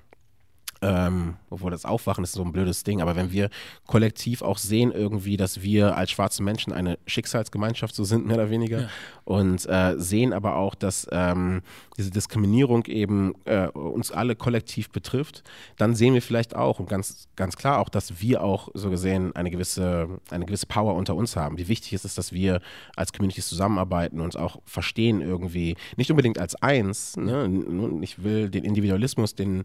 ähm, 0.81 1.35
obwohl 1.49 1.69
das 1.69 1.85
Aufwachen 1.85 2.23
ist 2.23 2.33
so 2.33 2.43
ein 2.43 2.51
blödes 2.51 2.83
Ding, 2.83 3.01
aber 3.01 3.15
wenn 3.15 3.31
wir 3.31 3.49
kollektiv 3.85 4.41
auch 4.41 4.57
sehen 4.57 4.91
irgendwie, 4.91 5.37
dass 5.37 5.61
wir 5.61 5.95
als 5.95 6.11
schwarze 6.11 6.41
Menschen 6.41 6.73
eine 6.73 6.97
Schicksalsgemeinschaft 7.05 7.93
so 7.93 8.03
sind, 8.03 8.25
mehr 8.25 8.37
oder 8.37 8.49
weniger, 8.49 8.81
ja. 8.81 8.89
und 9.25 9.67
äh, 9.69 9.95
sehen 9.97 10.33
aber 10.33 10.55
auch, 10.55 10.73
dass 10.73 11.07
ähm, 11.11 11.61
diese 11.97 12.09
Diskriminierung 12.09 12.85
eben 12.85 13.35
äh, 13.45 13.67
uns 13.67 14.11
alle 14.11 14.35
kollektiv 14.35 14.89
betrifft, 14.89 15.43
dann 15.77 15.93
sehen 15.93 16.15
wir 16.15 16.21
vielleicht 16.21 16.55
auch 16.55 16.79
und 16.79 16.89
ganz, 16.89 17.27
ganz 17.35 17.57
klar 17.57 17.79
auch, 17.79 17.89
dass 17.89 18.21
wir 18.21 18.43
auch 18.43 18.69
so 18.73 18.89
gesehen 18.89 19.35
eine 19.35 19.51
gewisse, 19.51 20.19
eine 20.31 20.45
gewisse 20.45 20.65
Power 20.65 20.95
unter 20.95 21.15
uns 21.15 21.35
haben. 21.35 21.57
Wie 21.59 21.67
wichtig 21.67 21.93
ist 21.93 22.05
es, 22.05 22.15
dass 22.15 22.33
wir 22.33 22.61
als 22.95 23.13
Communities 23.13 23.47
zusammenarbeiten 23.47 24.19
und 24.19 24.25
uns 24.25 24.35
auch 24.35 24.61
verstehen 24.65 25.21
irgendwie, 25.21 25.75
nicht 25.95 26.09
unbedingt 26.09 26.39
als 26.39 26.55
eins, 26.55 27.17
ne? 27.17 27.99
ich 28.01 28.23
will 28.23 28.49
den 28.49 28.63
Individualismus, 28.63 29.35
den 29.35 29.63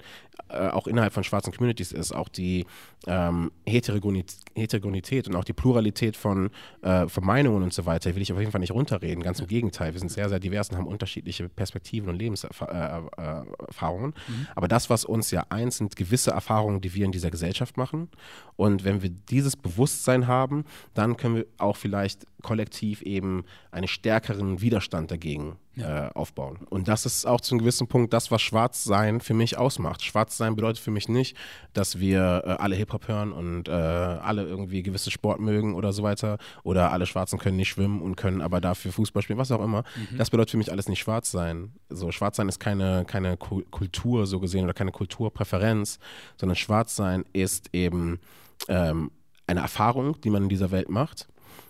äh, 0.48 0.68
auch 0.68 0.86
innerhalb 0.86 1.05
von 1.10 1.24
schwarzen 1.24 1.52
Communities 1.52 1.92
ist, 1.92 2.12
auch 2.12 2.28
die 2.28 2.66
ähm, 3.06 3.50
Heterogenität, 3.66 5.28
und 5.28 5.36
auch 5.36 5.44
die 5.44 5.52
Pluralität 5.52 6.16
von, 6.16 6.50
äh, 6.82 7.08
von 7.08 7.24
Meinungen 7.24 7.62
und 7.62 7.72
so 7.72 7.86
weiter, 7.86 8.14
will 8.14 8.22
ich 8.22 8.32
auf 8.32 8.38
jeden 8.38 8.52
Fall 8.52 8.60
nicht 8.60 8.72
runterreden. 8.72 9.22
Ganz 9.22 9.40
im 9.40 9.46
Gegenteil, 9.46 9.92
wir 9.92 10.00
sind 10.00 10.10
sehr, 10.10 10.28
sehr 10.28 10.40
divers 10.40 10.70
und 10.70 10.76
haben 10.76 10.86
unterschiedliche 10.86 11.48
Perspektiven 11.48 12.08
und 12.08 12.16
Lebenserfahrungen. 12.16 14.12
Äh, 14.12 14.30
mhm. 14.30 14.46
Aber 14.54 14.68
das, 14.68 14.90
was 14.90 15.04
uns 15.04 15.30
ja 15.30 15.44
eins 15.50 15.78
sind, 15.78 15.96
gewisse 15.96 16.30
Erfahrungen, 16.30 16.80
die 16.80 16.94
wir 16.94 17.04
in 17.04 17.12
dieser 17.12 17.30
Gesellschaft 17.30 17.76
machen. 17.76 18.08
Und 18.56 18.84
wenn 18.84 19.02
wir 19.02 19.10
dieses 19.10 19.56
Bewusstsein 19.56 20.26
haben, 20.26 20.64
dann 20.94 21.16
können 21.16 21.36
wir 21.36 21.46
auch 21.58 21.76
vielleicht 21.76 22.26
kollektiv 22.42 23.02
eben 23.02 23.44
einen 23.70 23.88
stärkeren 23.88 24.60
Widerstand 24.60 25.10
dagegen 25.10 25.56
ja. 25.76 26.06
äh, 26.06 26.10
aufbauen. 26.14 26.58
Und 26.70 26.88
das 26.88 27.06
ist 27.06 27.26
auch 27.26 27.40
zu 27.40 27.54
einem 27.54 27.60
gewissen 27.60 27.86
Punkt 27.86 28.12
das, 28.12 28.30
was 28.30 28.42
Schwarzsein 28.42 29.20
für 29.20 29.34
mich 29.34 29.56
ausmacht. 29.58 30.02
Schwarzsein 30.02 30.56
bedeutet 30.56 30.82
für 30.82 30.90
mich 30.90 31.08
nicht, 31.08 31.36
dass 31.72 31.98
wir 31.98 32.42
äh, 32.44 32.50
alle 32.62 32.76
Hip-Hop 32.76 33.08
hören 33.08 33.32
und 33.32 33.68
äh, 33.68 33.72
alle 33.72 34.44
irgendwie 34.44 34.82
gewisse 34.82 35.10
Sport 35.10 35.40
mögen 35.40 35.74
oder 35.74 35.92
so 35.92 36.02
weiter 36.02 36.38
oder 36.62 36.92
alle 36.92 37.06
Schwarzen 37.06 37.38
können 37.38 37.56
nicht 37.56 37.68
schwimmen 37.68 38.00
und 38.00 38.16
können 38.16 38.40
aber 38.40 38.60
dafür 38.60 38.92
Fußball 38.92 39.22
spielen, 39.22 39.38
was 39.38 39.52
auch 39.52 39.62
immer. 39.62 39.84
Mhm. 39.96 40.18
Das 40.18 40.30
bedeutet 40.30 40.50
für 40.52 40.56
mich 40.56 40.72
alles 40.72 40.88
nicht 40.88 41.00
Schwarzsein. 41.00 41.72
So, 41.88 42.10
Schwarzsein 42.10 42.48
ist 42.48 42.58
keine, 42.58 43.04
keine 43.06 43.36
Kultur 43.36 44.26
so 44.26 44.40
gesehen 44.40 44.64
oder 44.64 44.74
keine 44.74 44.92
Kulturpräferenz, 44.92 45.98
sondern 46.36 46.56
Schwarzsein 46.56 47.24
ist 47.32 47.70
eben 47.72 48.20
ähm, 48.68 49.10
eine 49.46 49.60
Erfahrung, 49.60 50.20
die 50.22 50.30
man 50.30 50.44
in 50.44 50.48
dieser 50.48 50.70
Welt 50.70 50.88
macht 50.88 51.28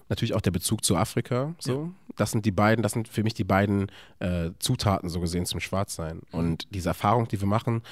natürlich 0.09 0.34
auch 0.34 0.40
der 0.40 0.50
Bezug 0.50 0.84
zu 0.84 0.96
Afrika. 0.96 1.54
So. 1.59 1.72
Ja. 1.72 2.14
Das 2.16 2.30
sind 2.30 2.44
die 2.44 2.50
beiden, 2.50 2.82
das 2.82 2.92
sind 2.92 3.09
für 3.09 3.22
mich 3.22 3.34
die 3.34 3.44
beiden 3.44 3.90
äh, 4.20 4.50
Zutaten 4.59 5.09
so 5.09 5.20
gesehen 5.20 5.46
zum 5.46 5.61
Schwarzsein. 5.61 6.20
Und 6.32 6.66
diese 6.74 6.88
Erfahrung, 6.88 7.28
die 7.28 7.40
wir 7.40 7.48
machen, 7.48 7.82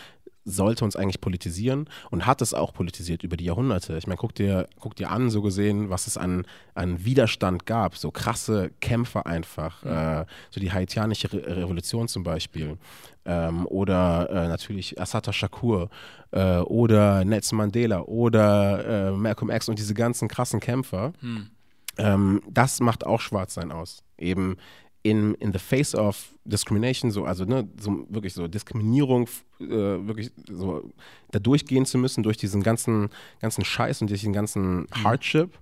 sollte 0.44 0.84
uns 0.84 0.94
eigentlich 0.94 1.20
politisieren 1.20 1.88
und 2.10 2.26
hat 2.26 2.42
es 2.42 2.52
auch 2.54 2.72
politisiert 2.72 3.22
über 3.22 3.36
die 3.36 3.46
Jahrhunderte. 3.46 3.96
Ich 3.96 4.06
meine, 4.06 4.18
guck 4.18 4.34
dir, 4.34 4.68
guck 4.78 4.94
dir 4.94 5.10
an, 5.10 5.30
so 5.30 5.42
gesehen, 5.42 5.90
was 5.90 6.06
es 6.06 6.16
an, 6.16 6.44
an 6.74 7.04
Widerstand 7.04 7.66
gab, 7.66 7.96
so 7.96 8.10
krasse 8.10 8.70
Kämpfe 8.80 9.26
einfach, 9.26 9.82
mhm. 9.84 9.90
äh, 9.90 10.26
so 10.50 10.60
die 10.60 10.72
haitianische 10.72 11.32
Re 11.32 11.56
Revolution 11.64 12.08
zum 12.08 12.24
Beispiel 12.24 12.76
ähm, 13.24 13.66
oder 13.66 14.28
äh, 14.30 14.48
natürlich 14.48 15.00
Assata 15.00 15.32
Shakur 15.32 15.88
äh, 16.30 16.58
oder 16.58 17.24
Nelson 17.24 17.58
Mandela 17.58 18.02
oder 18.02 19.08
äh, 19.08 19.10
Malcolm 19.12 19.50
X 19.50 19.68
und 19.68 19.78
diese 19.78 19.94
ganzen 19.94 20.28
krassen 20.28 20.60
Kämpfer. 20.60 21.12
Mhm 21.20 21.50
ähm, 21.98 22.42
das 22.50 22.80
macht 22.80 23.06
auch 23.06 23.20
Schwarzsein 23.20 23.72
aus. 23.72 24.02
Eben 24.18 24.56
in, 25.02 25.34
in 25.34 25.52
the 25.52 25.58
face 25.58 25.94
of 25.94 26.34
discrimination, 26.44 27.10
so, 27.10 27.24
also 27.24 27.44
ne, 27.44 27.68
so 27.78 28.06
wirklich 28.08 28.32
so 28.32 28.48
Diskriminierung, 28.48 29.28
äh, 29.60 29.66
wirklich 29.66 30.32
so 30.48 30.90
da 31.30 31.38
durchgehen 31.38 31.84
zu 31.84 31.98
müssen, 31.98 32.22
durch 32.22 32.38
diesen 32.38 32.62
ganzen, 32.62 33.10
ganzen 33.40 33.64
Scheiß 33.64 34.00
und 34.00 34.10
durch 34.10 34.22
den 34.22 34.32
ganzen 34.32 34.80
mhm. 34.80 34.86
Hardship, 35.04 35.58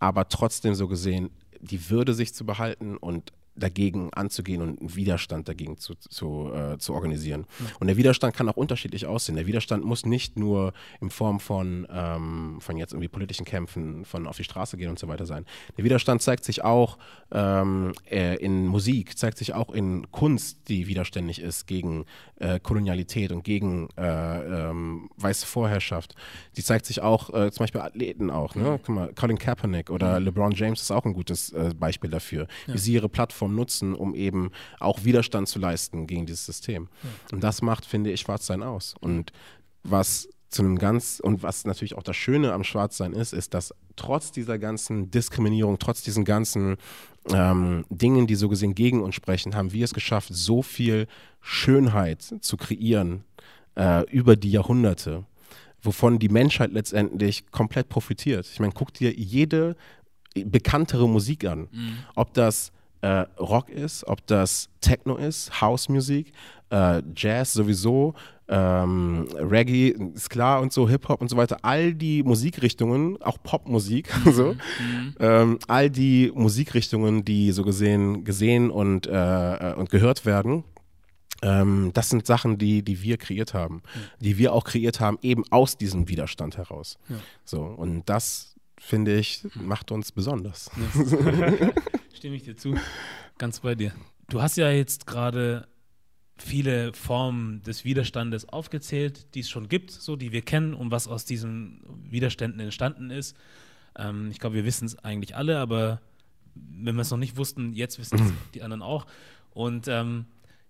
aber 0.00 0.28
trotzdem 0.28 0.74
so 0.74 0.86
gesehen, 0.86 1.30
die 1.60 1.88
Würde 1.88 2.12
sich 2.12 2.34
zu 2.34 2.44
behalten 2.44 2.98
und 2.98 3.32
dagegen 3.56 4.12
anzugehen 4.12 4.62
und 4.62 4.80
einen 4.80 4.94
Widerstand 4.94 5.48
dagegen 5.48 5.78
zu, 5.78 5.94
zu, 5.94 6.50
äh, 6.52 6.78
zu 6.78 6.94
organisieren. 6.94 7.46
Ja. 7.60 7.66
Und 7.80 7.86
der 7.86 7.96
Widerstand 7.96 8.34
kann 8.34 8.48
auch 8.48 8.56
unterschiedlich 8.56 9.06
aussehen. 9.06 9.36
Der 9.36 9.46
Widerstand 9.46 9.84
muss 9.84 10.04
nicht 10.06 10.38
nur 10.38 10.72
in 11.00 11.10
Form 11.10 11.40
von, 11.40 11.86
ähm, 11.90 12.58
von 12.60 12.76
jetzt 12.76 12.92
irgendwie 12.92 13.08
politischen 13.08 13.44
Kämpfen, 13.44 14.04
von 14.04 14.26
auf 14.26 14.36
die 14.36 14.44
Straße 14.44 14.76
gehen 14.76 14.90
und 14.90 14.98
so 14.98 15.08
weiter 15.08 15.26
sein. 15.26 15.44
Der 15.76 15.84
Widerstand 15.84 16.22
zeigt 16.22 16.44
sich 16.44 16.64
auch 16.64 16.98
ähm, 17.30 17.92
äh, 18.10 18.36
in 18.36 18.66
Musik, 18.66 19.16
zeigt 19.16 19.38
sich 19.38 19.54
auch 19.54 19.70
in 19.70 20.10
Kunst, 20.10 20.68
die 20.68 20.86
widerständig 20.86 21.40
ist 21.40 21.66
gegen 21.66 22.06
äh, 22.36 22.58
Kolonialität 22.60 23.32
und 23.32 23.44
gegen 23.44 23.88
äh, 23.96 24.70
ähm, 24.70 25.10
weiße 25.16 25.46
Vorherrschaft. 25.46 26.14
Die 26.56 26.62
zeigt 26.62 26.86
sich 26.86 27.02
auch 27.02 27.30
äh, 27.30 27.50
zum 27.50 27.64
Beispiel 27.64 27.80
Athleten 27.80 28.30
auch. 28.30 28.54
Ne? 28.54 28.80
Guck 28.84 28.94
mal, 28.94 29.12
Colin 29.14 29.38
Kaepernick 29.38 29.90
oder 29.90 30.18
mhm. 30.18 30.26
LeBron 30.26 30.52
James 30.52 30.80
ist 30.80 30.90
auch 30.90 31.04
ein 31.04 31.12
gutes 31.12 31.52
äh, 31.52 31.72
Beispiel 31.78 32.10
dafür, 32.10 32.46
ja. 32.66 32.74
wie 32.74 32.78
sie 32.78 32.94
ihre 32.94 33.08
Plattform 33.08 33.43
Plattform 33.44 33.54
nutzen, 33.54 33.94
um 33.94 34.14
eben 34.14 34.50
auch 34.80 35.04
Widerstand 35.04 35.48
zu 35.48 35.58
leisten 35.58 36.06
gegen 36.06 36.26
dieses 36.26 36.46
System. 36.46 36.88
Ja. 37.02 37.10
Und 37.32 37.44
das 37.44 37.62
macht, 37.62 37.84
finde 37.84 38.10
ich, 38.10 38.20
Schwarzsein 38.20 38.62
aus. 38.62 38.94
Und 39.00 39.32
was 39.82 40.28
zu 40.48 40.62
einem 40.62 40.78
ganz, 40.78 41.20
und 41.20 41.42
was 41.42 41.64
natürlich 41.64 41.96
auch 41.96 42.02
das 42.02 42.16
Schöne 42.16 42.52
am 42.52 42.64
Schwarzsein 42.64 43.12
ist, 43.12 43.32
ist, 43.32 43.54
dass 43.54 43.74
trotz 43.96 44.30
dieser 44.30 44.58
ganzen 44.58 45.10
Diskriminierung, 45.10 45.78
trotz 45.78 46.02
diesen 46.02 46.24
ganzen 46.24 46.76
ähm, 47.32 47.84
Dingen, 47.90 48.26
die 48.26 48.36
so 48.36 48.48
gesehen 48.48 48.74
gegen 48.74 49.02
uns 49.02 49.14
sprechen, 49.14 49.54
haben 49.54 49.72
wir 49.72 49.84
es 49.84 49.94
geschafft, 49.94 50.28
so 50.32 50.62
viel 50.62 51.06
Schönheit 51.40 52.22
zu 52.40 52.56
kreieren 52.56 53.24
äh, 53.76 54.08
über 54.10 54.36
die 54.36 54.52
Jahrhunderte, 54.52 55.24
wovon 55.82 56.18
die 56.18 56.28
Menschheit 56.28 56.72
letztendlich 56.72 57.50
komplett 57.50 57.88
profitiert. 57.88 58.46
Ich 58.52 58.60
meine, 58.60 58.72
guck 58.72 58.92
dir 58.94 59.12
jede 59.12 59.76
bekanntere 60.34 61.08
Musik 61.08 61.44
an. 61.44 61.68
Mhm. 61.70 61.98
Ob 62.14 62.32
das 62.34 62.72
äh, 63.04 63.26
Rock 63.38 63.68
ist, 63.68 64.06
ob 64.06 64.26
das 64.26 64.70
Techno 64.80 65.16
ist, 65.16 65.60
Housemusik, 65.60 66.32
äh, 66.70 67.02
Jazz 67.14 67.52
sowieso, 67.52 68.14
ähm, 68.48 69.28
Reggae 69.34 69.94
ist 70.14 70.30
klar 70.30 70.62
und 70.62 70.72
so, 70.72 70.88
Hip-Hop 70.88 71.20
und 71.20 71.28
so 71.28 71.36
weiter, 71.36 71.58
all 71.62 71.92
die 71.92 72.22
Musikrichtungen, 72.22 73.20
auch 73.20 73.36
Popmusik, 73.42 74.08
mhm. 74.24 74.32
so, 74.32 74.52
mhm. 74.54 75.14
ähm, 75.20 75.58
all 75.68 75.90
die 75.90 76.32
Musikrichtungen, 76.34 77.26
die 77.26 77.52
so 77.52 77.62
gesehen, 77.62 78.24
gesehen 78.24 78.70
und, 78.70 79.06
äh, 79.06 79.72
äh, 79.72 79.74
und 79.74 79.90
gehört 79.90 80.24
werden, 80.24 80.64
ähm, 81.42 81.90
das 81.92 82.08
sind 82.08 82.26
Sachen, 82.26 82.56
die, 82.56 82.82
die 82.82 83.02
wir 83.02 83.18
kreiert 83.18 83.52
haben, 83.52 83.82
ja. 83.94 84.00
die 84.20 84.38
wir 84.38 84.54
auch 84.54 84.64
kreiert 84.64 84.98
haben, 85.00 85.18
eben 85.20 85.44
aus 85.50 85.76
diesem 85.76 86.08
Widerstand 86.08 86.56
heraus. 86.56 86.96
Ja. 87.10 87.16
So, 87.44 87.60
und 87.60 88.08
das, 88.08 88.54
finde 88.78 89.14
ich, 89.14 89.46
macht 89.54 89.92
uns 89.92 90.10
besonders. 90.10 90.70
Ja. 90.96 91.68
stimme 92.14 92.36
ich 92.36 92.44
dir 92.44 92.56
zu. 92.56 92.74
Ganz 93.38 93.60
bei 93.60 93.74
dir. 93.74 93.92
Du 94.28 94.40
hast 94.40 94.56
ja 94.56 94.70
jetzt 94.70 95.06
gerade 95.06 95.68
viele 96.36 96.92
Formen 96.92 97.62
des 97.62 97.84
Widerstandes 97.84 98.48
aufgezählt, 98.48 99.34
die 99.34 99.40
es 99.40 99.50
schon 99.50 99.68
gibt, 99.68 99.90
so 99.90 100.16
die 100.16 100.32
wir 100.32 100.42
kennen 100.42 100.74
und 100.74 100.90
was 100.90 101.06
aus 101.06 101.24
diesen 101.24 101.82
Widerständen 102.10 102.60
entstanden 102.60 103.10
ist. 103.10 103.36
Ähm, 103.96 104.30
ich 104.30 104.38
glaube, 104.38 104.56
wir 104.56 104.64
wissen 104.64 104.86
es 104.86 104.98
eigentlich 104.98 105.36
alle, 105.36 105.58
aber 105.58 106.00
wenn 106.54 106.94
wir 106.94 107.02
es 107.02 107.10
noch 107.10 107.18
nicht 107.18 107.36
wussten, 107.36 107.72
jetzt 107.72 107.98
wissen 107.98 108.18
es 108.18 108.32
die 108.54 108.62
anderen 108.62 108.82
auch. 108.82 109.06
Und 109.52 109.86
ähm, 109.88 110.26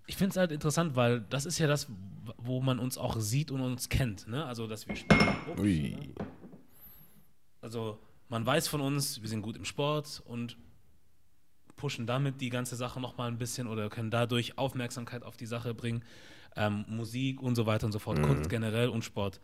ich 0.07 0.17
finde 0.17 0.31
es 0.31 0.37
halt 0.37 0.53
interessant, 0.53 0.97
weil 0.97 1.23
das 1.23 1.47
ist 1.47 1.59
ja 1.59 1.67
das, 1.67 1.89
wo 2.37 2.61
man 2.61 2.79
uns 2.79 2.99
auch 2.99 3.19
sieht 3.19 3.51
und 3.51 3.61
uns 3.61 3.89
kennt. 3.89 4.29
Ne? 4.29 4.45
Also, 4.45 4.67
dass 4.67 4.87
wir 4.87 4.97
spielen. 4.97 5.21
Ne? 5.57 6.15
Also, 7.63 7.99
man 8.29 8.45
weiß 8.45 8.69
von 8.69 8.83
uns, 8.83 9.23
wir 9.23 9.29
sind 9.29 9.41
gut 9.41 9.57
im 9.57 9.65
Sport 9.65 10.23
und 10.27 10.59
pushen 11.77 12.07
damit 12.07 12.41
die 12.41 12.51
ganze 12.51 12.77
Sache 12.77 13.01
nochmal 13.01 13.29
ein 13.29 13.39
bisschen 13.39 13.67
oder 13.67 13.89
können 13.91 14.11
dadurch 14.11 14.59
Aufmerksamkeit 14.59 15.23
auf 15.23 15.37
die 15.37 15.47
Sache 15.47 15.75
bringen. 15.75 16.03
Ähm, 16.57 16.85
Musik 16.89 17.43
und 17.43 17.57
so 17.57 17.67
weiter 17.67 17.87
und 17.87 17.93
so 17.93 17.99
fort, 17.99 18.19
mhm. 18.19 18.23
Kunst 18.23 18.51
generell 18.51 18.89
und 18.89 19.05
Sport. 19.05 19.41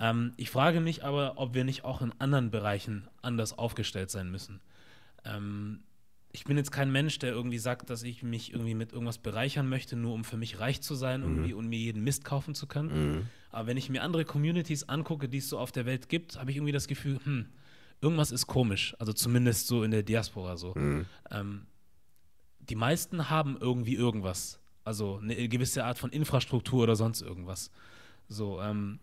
Ähm, 0.00 0.32
ich 0.36 0.50
frage 0.50 0.80
mich 0.80 1.04
aber, 1.04 1.34
ob 1.36 1.54
wir 1.54 1.64
nicht 1.64 1.84
auch 1.84 2.02
in 2.02 2.12
anderen 2.18 2.50
Bereichen 2.50 3.08
anders 3.22 3.56
aufgestellt 3.56 4.10
sein 4.10 4.30
müssen. 4.30 4.60
Ähm, 5.24 5.80
ich 6.32 6.44
bin 6.44 6.56
jetzt 6.56 6.70
kein 6.70 6.92
Mensch, 6.92 7.18
der 7.18 7.32
irgendwie 7.32 7.58
sagt, 7.58 7.90
dass 7.90 8.02
ich 8.02 8.22
mich 8.22 8.52
irgendwie 8.52 8.74
mit 8.74 8.92
irgendwas 8.92 9.18
bereichern 9.18 9.68
möchte, 9.68 9.96
nur 9.96 10.12
um 10.14 10.24
für 10.24 10.36
mich 10.36 10.60
reich 10.60 10.82
zu 10.82 10.94
sein 10.94 11.20
mhm. 11.20 11.54
und 11.54 11.68
mir 11.68 11.78
jeden 11.78 12.04
Mist 12.04 12.24
kaufen 12.24 12.54
zu 12.54 12.66
können. 12.66 13.12
Mhm. 13.12 13.26
Aber 13.50 13.66
wenn 13.66 13.76
ich 13.76 13.88
mir 13.88 14.02
andere 14.02 14.24
Communities 14.24 14.88
angucke, 14.88 15.28
die 15.28 15.38
es 15.38 15.48
so 15.48 15.58
auf 15.58 15.72
der 15.72 15.86
Welt 15.86 16.08
gibt, 16.08 16.38
habe 16.38 16.50
ich 16.50 16.58
irgendwie 16.58 16.72
das 16.72 16.86
Gefühl, 16.86 17.18
hm, 17.24 17.46
irgendwas 18.00 18.30
ist 18.30 18.46
komisch. 18.46 18.94
Also 18.98 19.12
zumindest 19.12 19.66
so 19.66 19.82
in 19.82 19.90
der 19.90 20.02
Diaspora 20.02 20.56
so. 20.56 20.74
Mhm. 20.74 21.06
Ähm, 21.30 21.66
die 22.60 22.76
meisten 22.76 23.30
haben 23.30 23.56
irgendwie 23.60 23.94
irgendwas. 23.94 24.60
Also 24.84 25.18
eine 25.22 25.48
gewisse 25.48 25.84
Art 25.84 25.98
von 25.98 26.10
Infrastruktur 26.10 26.82
oder 26.82 26.96
sonst 26.96 27.22
irgendwas. 27.22 27.70
So, 28.28 28.60
ähm, 28.60 29.00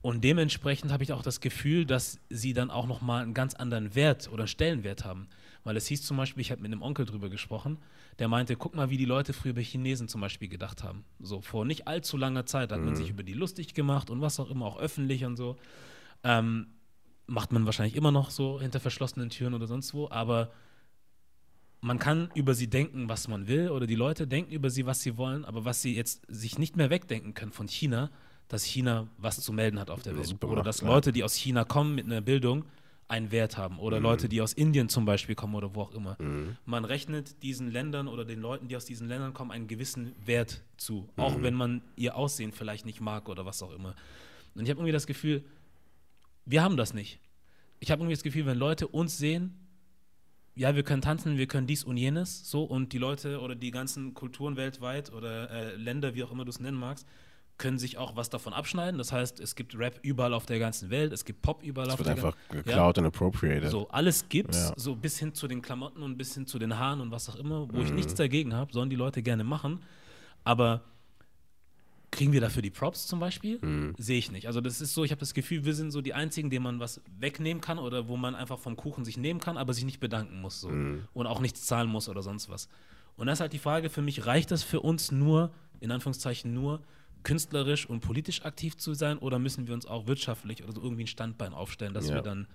und 0.00 0.22
dementsprechend 0.22 0.92
habe 0.92 1.02
ich 1.02 1.12
auch 1.12 1.22
das 1.22 1.40
Gefühl, 1.40 1.84
dass 1.84 2.20
sie 2.30 2.52
dann 2.52 2.70
auch 2.70 2.86
nochmal 2.86 3.22
einen 3.22 3.34
ganz 3.34 3.54
anderen 3.54 3.94
Wert 3.94 4.30
oder 4.32 4.46
Stellenwert 4.46 5.04
haben. 5.04 5.28
Weil 5.64 5.76
es 5.76 5.86
hieß 5.88 6.02
zum 6.02 6.16
Beispiel, 6.16 6.40
ich 6.40 6.50
habe 6.50 6.62
mit 6.62 6.72
einem 6.72 6.82
Onkel 6.82 7.04
drüber 7.04 7.28
gesprochen, 7.28 7.78
der 8.18 8.28
meinte, 8.28 8.56
guck 8.56 8.74
mal, 8.74 8.90
wie 8.90 8.96
die 8.96 9.04
Leute 9.04 9.32
früher 9.32 9.50
über 9.50 9.60
Chinesen 9.60 10.08
zum 10.08 10.20
Beispiel 10.20 10.48
gedacht 10.48 10.82
haben. 10.82 11.04
So 11.18 11.40
vor 11.40 11.64
nicht 11.64 11.88
allzu 11.88 12.16
langer 12.16 12.46
Zeit 12.46 12.72
hat 12.72 12.78
mhm. 12.78 12.86
man 12.86 12.96
sich 12.96 13.10
über 13.10 13.22
die 13.22 13.34
lustig 13.34 13.74
gemacht 13.74 14.08
und 14.08 14.20
was 14.20 14.38
auch 14.40 14.50
immer, 14.50 14.66
auch 14.66 14.78
öffentlich 14.78 15.24
und 15.24 15.36
so. 15.36 15.56
Ähm, 16.22 16.68
macht 17.28 17.52
man 17.52 17.66
wahrscheinlich 17.66 17.94
immer 17.94 18.10
noch 18.10 18.30
so 18.30 18.60
hinter 18.60 18.80
verschlossenen 18.80 19.30
Türen 19.30 19.54
oder 19.54 19.66
sonst 19.66 19.94
wo, 19.94 20.08
aber 20.10 20.50
man 21.80 21.98
kann 21.98 22.30
über 22.34 22.54
sie 22.54 22.68
denken, 22.68 23.08
was 23.08 23.28
man 23.28 23.46
will, 23.46 23.70
oder 23.70 23.86
die 23.86 23.94
Leute 23.94 24.26
denken 24.26 24.50
über 24.52 24.70
sie, 24.70 24.86
was 24.86 25.02
sie 25.02 25.16
wollen, 25.16 25.44
aber 25.44 25.64
was 25.64 25.80
sie 25.82 25.94
jetzt 25.94 26.22
sich 26.28 26.58
nicht 26.58 26.76
mehr 26.76 26.90
wegdenken 26.90 27.34
können 27.34 27.52
von 27.52 27.68
China, 27.68 28.10
dass 28.48 28.64
China 28.64 29.06
was 29.18 29.40
zu 29.40 29.52
melden 29.52 29.78
hat 29.78 29.90
auf 29.90 30.02
der 30.02 30.16
Welt. 30.16 30.42
Oder 30.42 30.62
dass 30.62 30.82
Leute, 30.82 31.12
die 31.12 31.22
aus 31.22 31.34
China 31.34 31.64
kommen 31.64 31.94
mit 31.94 32.06
einer 32.06 32.20
Bildung, 32.20 32.64
einen 33.06 33.30
Wert 33.30 33.56
haben. 33.56 33.78
Oder 33.78 33.98
mhm. 33.98 34.04
Leute, 34.04 34.28
die 34.28 34.40
aus 34.42 34.52
Indien 34.52 34.88
zum 34.88 35.04
Beispiel 35.04 35.34
kommen 35.34 35.54
oder 35.54 35.74
wo 35.74 35.82
auch 35.82 35.92
immer. 35.92 36.16
Mhm. 36.18 36.56
Man 36.64 36.84
rechnet 36.84 37.42
diesen 37.42 37.70
Ländern 37.70 38.08
oder 38.08 38.24
den 38.24 38.40
Leuten, 38.40 38.68
die 38.68 38.76
aus 38.76 38.84
diesen 38.84 39.08
Ländern 39.08 39.32
kommen, 39.32 39.50
einen 39.50 39.66
gewissen 39.66 40.14
Wert 40.24 40.62
zu. 40.76 41.08
Mhm. 41.16 41.22
Auch 41.22 41.42
wenn 41.42 41.54
man 41.54 41.82
ihr 41.96 42.16
Aussehen 42.16 42.52
vielleicht 42.52 42.86
nicht 42.86 43.00
mag 43.00 43.28
oder 43.28 43.46
was 43.46 43.62
auch 43.62 43.72
immer. 43.72 43.94
Und 44.54 44.64
ich 44.64 44.70
habe 44.70 44.80
irgendwie 44.80 44.92
das 44.92 45.06
Gefühl, 45.06 45.44
wir 46.48 46.62
haben 46.62 46.76
das 46.76 46.94
nicht. 46.94 47.20
Ich 47.80 47.90
habe 47.90 48.00
irgendwie 48.00 48.14
das 48.14 48.22
Gefühl, 48.22 48.46
wenn 48.46 48.58
Leute 48.58 48.88
uns 48.88 49.18
sehen, 49.18 49.54
ja, 50.54 50.74
wir 50.74 50.82
können 50.82 51.02
tanzen, 51.02 51.38
wir 51.38 51.46
können 51.46 51.68
dies 51.68 51.84
und 51.84 51.96
jenes, 51.96 52.50
so, 52.50 52.64
und 52.64 52.92
die 52.92 52.98
Leute 52.98 53.40
oder 53.40 53.54
die 53.54 53.70
ganzen 53.70 54.14
Kulturen 54.14 54.56
weltweit 54.56 55.12
oder 55.12 55.50
äh, 55.50 55.76
Länder, 55.76 56.14
wie 56.14 56.24
auch 56.24 56.32
immer 56.32 56.44
du 56.44 56.50
es 56.50 56.58
nennen 56.58 56.76
magst, 56.76 57.06
können 57.58 57.78
sich 57.78 57.98
auch 57.98 58.16
was 58.16 58.30
davon 58.30 58.52
abschneiden. 58.52 58.98
Das 58.98 59.12
heißt, 59.12 59.38
es 59.40 59.54
gibt 59.54 59.78
Rap 59.78 60.00
überall 60.02 60.32
auf 60.32 60.46
der 60.46 60.58
ganzen 60.58 60.90
Welt, 60.90 61.12
es 61.12 61.24
gibt 61.24 61.42
Pop 61.42 61.62
überall 61.62 61.86
das 61.88 61.94
auf 61.94 62.02
der 62.02 62.14
ganzen 62.14 62.24
Welt. 62.24 62.34
Es 62.34 62.48
wird 62.48 62.56
einfach 62.56 62.64
geklaut 62.64 62.96
ja. 62.96 63.02
und 63.02 63.06
appropriated. 63.06 63.70
So, 63.70 63.88
alles 63.88 64.28
gibt's, 64.28 64.70
ja. 64.70 64.74
so 64.76 64.96
bis 64.96 65.18
hin 65.18 65.34
zu 65.34 65.46
den 65.46 65.62
Klamotten 65.62 66.02
und 66.02 66.16
bis 66.16 66.34
hin 66.34 66.46
zu 66.46 66.58
den 66.58 66.76
Haaren 66.76 67.00
und 67.00 67.10
was 67.10 67.28
auch 67.28 67.36
immer, 67.36 67.68
wo 67.72 67.76
mhm. 67.76 67.84
ich 67.84 67.92
nichts 67.92 68.14
dagegen 68.14 68.54
habe, 68.54 68.72
sollen 68.72 68.90
die 68.90 68.96
Leute 68.96 69.22
gerne 69.22 69.44
machen. 69.44 69.80
Aber 70.44 70.82
Kriegen 72.10 72.32
wir 72.32 72.40
dafür 72.40 72.62
die 72.62 72.70
Props 72.70 73.06
zum 73.06 73.20
Beispiel? 73.20 73.58
Mhm. 73.60 73.94
Sehe 73.98 74.18
ich 74.18 74.32
nicht. 74.32 74.46
Also 74.46 74.60
das 74.60 74.80
ist 74.80 74.94
so, 74.94 75.04
ich 75.04 75.10
habe 75.10 75.20
das 75.20 75.34
Gefühl, 75.34 75.64
wir 75.64 75.74
sind 75.74 75.90
so 75.90 76.00
die 76.00 76.14
Einzigen, 76.14 76.48
denen 76.48 76.62
man 76.62 76.80
was 76.80 77.02
wegnehmen 77.18 77.60
kann 77.60 77.78
oder 77.78 78.08
wo 78.08 78.16
man 78.16 78.34
einfach 78.34 78.58
vom 78.58 78.76
Kuchen 78.76 79.04
sich 79.04 79.18
nehmen 79.18 79.40
kann, 79.40 79.56
aber 79.56 79.74
sich 79.74 79.84
nicht 79.84 80.00
bedanken 80.00 80.40
muss 80.40 80.60
so. 80.60 80.70
Mhm. 80.70 81.06
und 81.12 81.26
auch 81.26 81.40
nichts 81.40 81.66
zahlen 81.66 81.88
muss 81.88 82.08
oder 82.08 82.22
sonst 82.22 82.48
was. 82.48 82.68
Und 83.16 83.26
das 83.26 83.38
ist 83.38 83.40
halt 83.40 83.52
die 83.52 83.58
Frage 83.58 83.90
für 83.90 84.00
mich, 84.00 84.26
reicht 84.26 84.50
das 84.50 84.62
für 84.62 84.80
uns 84.80 85.10
nur, 85.10 85.52
in 85.80 85.90
Anführungszeichen 85.90 86.54
nur, 86.54 86.80
künstlerisch 87.24 87.84
und 87.88 88.00
politisch 88.00 88.44
aktiv 88.44 88.76
zu 88.76 88.94
sein 88.94 89.18
oder 89.18 89.38
müssen 89.38 89.66
wir 89.66 89.74
uns 89.74 89.86
auch 89.86 90.06
wirtschaftlich 90.06 90.62
oder 90.62 90.72
so 90.72 90.82
irgendwie 90.82 91.04
ein 91.04 91.08
Standbein 91.08 91.52
aufstellen, 91.52 91.92
dass 91.92 92.08
ja. 92.08 92.14
wir 92.14 92.22
dann, 92.22 92.46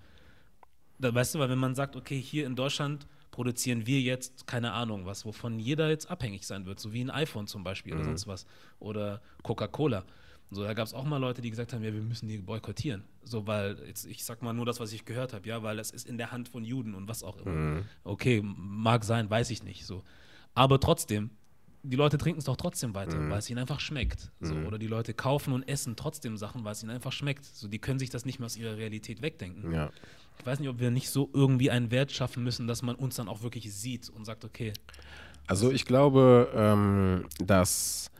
da, 1.00 1.14
weißt 1.14 1.36
du, 1.36 1.40
weil 1.40 1.50
wenn 1.50 1.60
man 1.60 1.76
sagt, 1.76 1.96
okay, 1.96 2.20
hier 2.20 2.46
in 2.46 2.56
Deutschland 2.56 3.06
produzieren 3.34 3.88
wir 3.88 4.00
jetzt, 4.00 4.46
keine 4.46 4.72
Ahnung 4.74 5.08
was, 5.08 5.26
wovon 5.26 5.60
jeder 5.60 5.90
jetzt 5.90 6.10
abhängig 6.10 6.46
sein 6.46 6.68
wird, 6.68 6.80
so 6.80 6.94
wie 6.94 7.04
ein 7.04 7.10
iPhone 7.10 7.48
zum 7.48 7.64
Beispiel 7.64 7.94
mhm. 7.94 8.00
oder 8.00 8.06
sonst 8.06 8.28
was. 8.28 8.46
Oder 8.80 9.22
Coca-Cola. 9.42 10.06
So, 10.52 10.64
da 10.64 10.76
gab 10.76 10.86
es 10.86 10.94
auch 10.94 11.04
mal 11.04 11.18
Leute, 11.18 11.42
die 11.42 11.50
gesagt 11.50 11.74
haben, 11.74 11.84
ja, 11.84 11.92
wir 11.92 12.02
müssen 12.02 12.28
die 12.28 12.38
boykottieren. 12.38 13.04
So, 13.24 13.48
weil, 13.48 13.76
jetzt, 13.88 14.06
ich 14.06 14.24
sag 14.24 14.44
mal 14.44 14.54
nur 14.54 14.68
das, 14.68 14.80
was 14.80 14.94
ich 14.94 15.04
gehört 15.04 15.34
habe, 15.34 15.48
ja, 15.48 15.64
weil 15.64 15.80
es 15.80 15.90
ist 15.90 16.08
in 16.08 16.20
der 16.20 16.32
Hand 16.32 16.48
von 16.48 16.64
Juden 16.64 16.94
und 16.94 17.08
was 17.08 17.24
auch 17.24 17.38
immer. 17.38 17.52
Mhm. 17.52 17.86
Okay, 18.04 18.40
mag 18.44 19.04
sein, 19.04 19.28
weiß 19.32 19.50
ich 19.50 19.64
nicht. 19.64 19.84
So. 19.84 20.04
Aber 20.54 20.80
trotzdem, 20.80 21.32
die 21.82 21.96
Leute 21.96 22.20
trinken 22.20 22.38
es 22.38 22.46
doch 22.46 22.56
trotzdem 22.56 22.94
weiter, 22.94 23.18
mhm. 23.18 23.32
weil 23.32 23.40
es 23.40 23.50
ihnen 23.50 23.58
einfach 23.58 23.80
schmeckt. 23.80 24.32
So. 24.42 24.54
Mhm. 24.54 24.68
Oder 24.68 24.78
die 24.78 24.86
Leute 24.86 25.16
kaufen 25.16 25.54
und 25.54 25.68
essen 25.68 25.96
trotzdem 25.96 26.38
Sachen, 26.38 26.64
weil 26.66 26.74
es 26.74 26.84
ihnen 26.84 26.92
einfach 26.92 27.12
schmeckt. 27.12 27.46
So, 27.46 27.68
die 27.68 27.80
können 27.80 27.98
sich 27.98 28.12
das 28.12 28.26
nicht 28.26 28.38
mehr 28.38 28.46
aus 28.46 28.58
ihrer 28.58 28.78
Realität 28.78 29.24
wegdenken. 29.24 29.74
Ja 29.74 29.90
ich 30.40 30.46
weiß 30.46 30.60
nicht, 30.60 30.70
ob 30.70 30.80
wir 30.80 30.92
nicht 30.92 31.10
so 31.10 31.30
irgendwie 31.34 31.72
einen 31.72 31.92
Wert 31.92 32.12
schaffen 32.12 32.44
müssen, 32.44 32.68
dass 32.68 32.82
man 32.82 32.96
uns 32.96 33.16
dann 33.16 33.28
auch 33.28 33.44
wirklich 33.44 33.74
sieht 33.74 34.10
und 34.10 34.26
sagt, 34.26 34.46
okay. 34.46 34.74
Also 35.48 35.72
ich 35.72 35.86
glaube, 35.86 36.50
ähm, 36.56 37.26
dass 37.40 38.12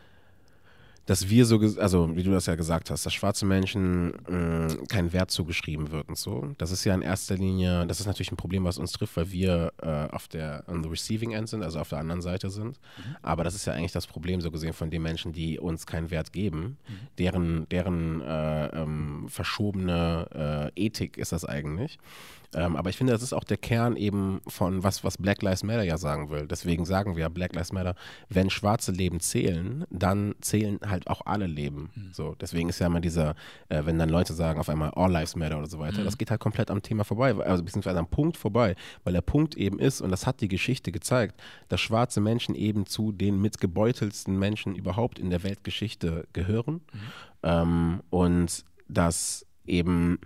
dass 1.06 1.30
wir 1.30 1.46
so, 1.46 1.60
also 1.78 2.16
wie 2.16 2.24
du 2.24 2.32
das 2.32 2.46
ja 2.46 2.56
gesagt 2.56 2.90
hast, 2.90 3.06
dass 3.06 3.14
schwarze 3.14 3.46
Menschen 3.46 4.14
äh, 4.28 4.86
keinen 4.88 5.12
Wert 5.12 5.32
zugeschrieben 5.32 5.92
wird 5.92 6.08
und 6.08 6.18
so. 6.18 6.54
Das 6.58 6.72
ist 6.72 6.86
ja 6.86 6.94
in 6.94 7.02
erster 7.02 7.36
Linie, 7.36 7.86
das 7.88 8.00
ist 8.00 8.06
natürlich 8.06 8.32
ein 8.32 8.38
Problem, 8.38 8.64
was 8.64 8.78
uns 8.78 8.94
trifft, 8.94 9.18
weil 9.18 9.32
wir 9.32 9.74
äh, 9.82 10.14
auf 10.14 10.28
der 10.28 10.64
on 10.68 10.82
the 10.82 10.90
receiving 10.90 11.32
end 11.32 11.50
sind, 11.50 11.62
also 11.62 11.80
auf 11.80 11.90
der 11.90 12.00
anderen 12.00 12.22
Seite 12.22 12.50
sind. 12.50 12.80
Mhm. 12.98 13.16
Aber 13.22 13.44
das 13.44 13.56
ist 13.56 13.66
ja 13.66 13.74
eigentlich 13.74 13.92
das 13.92 14.08
Problem 14.08 14.40
so 14.40 14.50
gesehen 14.50 14.74
von 14.74 14.90
den 14.90 15.02
Menschen, 15.02 15.34
die 15.34 15.60
uns 15.60 15.86
keinen 15.86 16.10
Wert 16.10 16.32
geben. 16.32 16.78
Mhm. 16.88 16.94
Deren, 17.18 17.70
deren 17.70 18.22
äh, 18.22 18.68
ähm, 18.68 19.26
verschobene 19.28 20.72
äh, 20.76 20.86
Ethik 20.86 21.18
ist 21.18 21.34
das 21.34 21.44
eigentlich. 21.44 21.98
Ähm, 22.56 22.76
aber 22.76 22.90
ich 22.90 22.98
finde, 22.98 23.14
das 23.14 23.24
ist 23.24 23.34
auch 23.34 23.44
der 23.44 23.58
Kern 23.58 23.96
eben 23.96 24.42
von 24.48 24.84
was, 24.84 25.04
was 25.04 25.18
Black 25.18 25.42
Lives 25.42 25.64
Matter 25.64 25.84
ja 25.84 25.98
sagen 25.98 26.30
will. 26.30 26.48
Deswegen 26.48 26.86
sagen 26.86 27.16
wir 27.16 27.30
Black 27.30 27.56
Lives 27.56 27.72
Matter, 27.72 27.96
wenn 28.30 28.50
schwarze 28.50 28.92
Leben 28.92 29.20
zählen, 29.20 29.86
dann 29.90 30.36
zählen 30.42 30.80
halt 30.86 31.08
auch 31.08 31.22
alle 31.26 31.48
Leben. 31.48 31.90
Mhm. 31.96 32.10
So, 32.12 32.36
deswegen 32.40 32.70
ist 32.70 32.80
ja 32.80 32.88
immer 32.88 33.02
dieser, 33.02 33.36
äh, 33.70 33.86
wenn 33.86 34.00
dann 34.00 34.10
Leute 34.10 34.34
sagen 34.34 34.60
auf 34.60 34.70
einmal 34.70 34.92
All 34.92 35.12
Lives 35.12 35.36
Matter 35.36 35.58
oder 35.58 35.68
so 35.68 35.80
weiter, 35.80 36.02
mhm. 36.02 36.06
das 36.06 36.18
geht 36.18 36.32
halt 36.32 36.42
komplett 36.42 36.70
am 36.70 36.82
Thema 36.82 37.04
vorbei, 37.04 37.36
also 37.36 37.64
beziehungsweise 37.64 38.00
am 38.00 38.08
Punkt 38.08 38.38
vorbei, 38.38 38.76
weil 39.04 39.14
der 39.14 39.22
Punkt 39.22 39.56
eben 39.56 39.80
ist, 39.80 40.02
und 40.02 40.12
das 40.12 40.28
hat 40.28 40.42
die 40.42 40.48
Geschichte 40.48 40.92
gezeigt, 40.92 41.42
dass 41.70 41.82
schwarze 41.82 42.22
Menschen 42.22 42.56
eben 42.56 42.86
zu 42.86 43.12
den 43.12 43.42
mitgebeutelsten 43.42 44.38
Menschen 44.38 44.76
überhaupt 44.76 45.20
in 45.20 45.30
der 45.30 45.44
Weltgeschichte 45.44 46.28
gehören. 46.34 46.76
Mhm. 46.76 47.00
Ähm, 47.44 48.04
und 48.10 48.66
dass 48.88 49.46
eben 49.66 50.20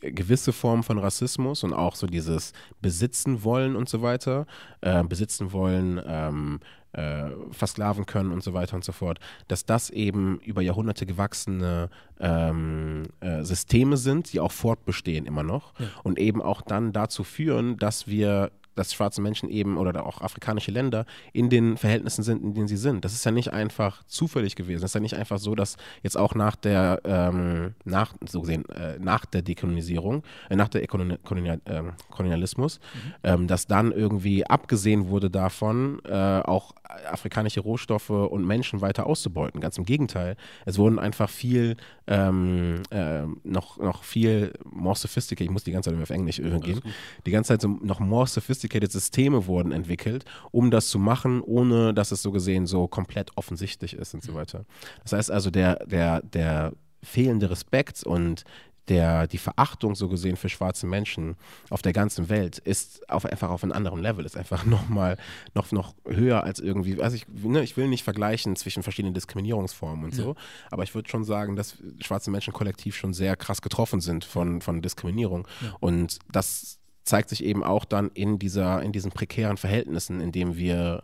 gewisse 0.00 0.52
Formen 0.52 0.82
von 0.82 0.98
Rassismus 0.98 1.64
und 1.64 1.72
auch 1.72 1.94
so 1.94 2.06
dieses 2.06 2.52
Besitzen 2.80 3.44
wollen 3.44 3.76
und 3.76 3.88
so 3.88 4.02
weiter, 4.02 4.46
äh, 4.80 5.02
besitzen 5.04 5.52
wollen, 5.52 6.00
ähm, 6.04 6.60
äh, 6.92 7.30
versklaven 7.52 8.06
können 8.06 8.32
und 8.32 8.42
so 8.42 8.52
weiter 8.52 8.74
und 8.74 8.84
so 8.84 8.92
fort, 8.92 9.20
dass 9.46 9.64
das 9.64 9.90
eben 9.90 10.40
über 10.40 10.62
Jahrhunderte 10.62 11.06
gewachsene 11.06 11.88
ähm, 12.18 13.04
äh, 13.20 13.44
Systeme 13.44 13.96
sind, 13.96 14.32
die 14.32 14.40
auch 14.40 14.52
fortbestehen 14.52 15.26
immer 15.26 15.42
noch 15.42 15.72
ja. 15.78 15.86
und 16.02 16.18
eben 16.18 16.42
auch 16.42 16.62
dann 16.62 16.92
dazu 16.92 17.22
führen, 17.22 17.76
dass 17.76 18.08
wir 18.08 18.50
dass 18.74 18.92
schwarze 18.92 19.20
Menschen 19.20 19.48
eben 19.48 19.76
oder 19.76 20.06
auch 20.06 20.20
afrikanische 20.20 20.70
Länder 20.70 21.04
in 21.32 21.50
den 21.50 21.76
Verhältnissen 21.76 22.22
sind, 22.22 22.42
in 22.42 22.54
denen 22.54 22.68
sie 22.68 22.76
sind. 22.76 23.04
Das 23.04 23.12
ist 23.12 23.24
ja 23.24 23.30
nicht 23.30 23.52
einfach 23.52 24.02
zufällig 24.04 24.56
gewesen. 24.56 24.82
Das 24.82 24.90
ist 24.90 24.94
ja 24.94 25.00
nicht 25.00 25.16
einfach 25.16 25.38
so, 25.38 25.54
dass 25.54 25.76
jetzt 26.02 26.16
auch 26.16 26.34
nach 26.34 26.56
der, 26.56 27.00
ähm, 27.04 27.74
nach, 27.84 28.14
so 28.26 28.40
gesehen, 28.42 28.68
äh, 28.70 28.98
nach 28.98 29.24
der 29.24 29.42
Dekolonisierung, 29.42 30.22
äh, 30.48 30.56
nach 30.56 30.68
der 30.68 30.86
Kolonial, 30.86 31.60
äh, 31.64 31.82
Kolonialismus, 32.10 32.78
mhm. 32.78 33.14
ähm, 33.24 33.46
dass 33.46 33.66
dann 33.66 33.92
irgendwie 33.92 34.46
abgesehen 34.46 35.08
wurde 35.08 35.30
davon, 35.30 36.00
äh, 36.04 36.40
auch 36.40 36.72
afrikanische 37.10 37.60
Rohstoffe 37.60 38.10
und 38.10 38.46
Menschen 38.46 38.80
weiter 38.80 39.06
auszubeuten. 39.06 39.60
Ganz 39.60 39.78
im 39.78 39.84
Gegenteil. 39.84 40.36
Es 40.66 40.78
wurden 40.78 40.98
einfach 40.98 41.28
viel, 41.28 41.76
ähm, 42.06 42.82
äh, 42.90 43.22
noch, 43.44 43.78
noch 43.78 44.04
viel 44.04 44.52
more 44.64 44.96
sophisticated, 44.96 45.46
ich 45.46 45.52
muss 45.52 45.64
die 45.64 45.72
ganze 45.72 45.90
Zeit 45.90 46.02
auf 46.02 46.10
Englisch 46.10 46.36
gehen, 46.36 46.80
die 47.26 47.30
ganze 47.30 47.48
Zeit 47.48 47.60
so 47.60 47.68
noch 47.68 48.00
more 48.00 48.26
sophisticated 48.26 48.90
Systeme 48.90 49.46
wurden 49.46 49.72
entwickelt, 49.72 50.24
um 50.50 50.70
das 50.70 50.88
zu 50.88 50.98
machen, 50.98 51.40
ohne 51.40 51.94
dass 51.94 52.12
es 52.12 52.22
so 52.22 52.32
gesehen 52.32 52.66
so 52.66 52.88
komplett 52.88 53.30
offensichtlich 53.36 53.94
ist 53.94 54.14
und 54.14 54.22
so 54.22 54.34
weiter. 54.34 54.64
Das 55.02 55.12
heißt 55.12 55.30
also, 55.30 55.50
der, 55.50 55.86
der, 55.86 56.22
der 56.22 56.72
fehlende 57.02 57.50
Respekt 57.50 58.04
und 58.04 58.44
der, 58.88 59.26
die 59.26 59.38
Verachtung 59.38 59.94
so 59.94 60.08
gesehen 60.08 60.36
für 60.36 60.48
schwarze 60.48 60.86
Menschen 60.86 61.36
auf 61.68 61.82
der 61.82 61.92
ganzen 61.92 62.28
Welt 62.28 62.58
ist 62.58 63.08
auf, 63.08 63.24
einfach 63.24 63.50
auf 63.50 63.62
einem 63.62 63.72
anderen 63.72 64.00
Level, 64.00 64.24
ist 64.24 64.36
einfach 64.36 64.64
nochmal 64.66 65.16
noch, 65.54 65.70
noch 65.72 65.94
höher 66.06 66.42
als 66.42 66.58
irgendwie, 66.58 67.00
also 67.00 67.16
ich, 67.16 67.26
ne, 67.28 67.62
ich 67.62 67.76
will 67.76 67.88
nicht 67.88 68.04
vergleichen 68.04 68.56
zwischen 68.56 68.82
verschiedenen 68.82 69.14
Diskriminierungsformen 69.14 70.06
und 70.06 70.14
so, 70.14 70.30
ja. 70.30 70.34
aber 70.70 70.82
ich 70.82 70.94
würde 70.94 71.08
schon 71.08 71.24
sagen, 71.24 71.56
dass 71.56 71.76
schwarze 72.00 72.30
Menschen 72.30 72.52
kollektiv 72.52 72.96
schon 72.96 73.14
sehr 73.14 73.36
krass 73.36 73.62
getroffen 73.62 74.00
sind 74.00 74.24
von, 74.24 74.60
von 74.60 74.82
Diskriminierung 74.82 75.46
ja. 75.60 75.76
und 75.80 76.18
das 76.30 76.78
zeigt 77.04 77.28
sich 77.28 77.44
eben 77.44 77.64
auch 77.64 77.84
dann 77.84 78.10
in 78.14 78.38
dieser, 78.38 78.82
in 78.82 78.92
diesen 78.92 79.10
prekären 79.10 79.56
Verhältnissen, 79.56 80.20
in 80.20 80.32
denen 80.32 80.56
wir 80.56 81.02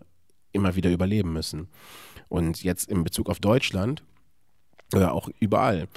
immer 0.53 0.75
wieder 0.77 0.91
überleben 0.91 1.33
müssen. 1.33 1.69
Und 2.29 2.63
jetzt 2.63 2.91
in 2.91 3.05
Bezug 3.05 3.29
auf 3.29 3.41
Deutschland, 3.41 4.03
oder 4.95 5.13
auch 5.13 5.29
überall, 5.41 5.89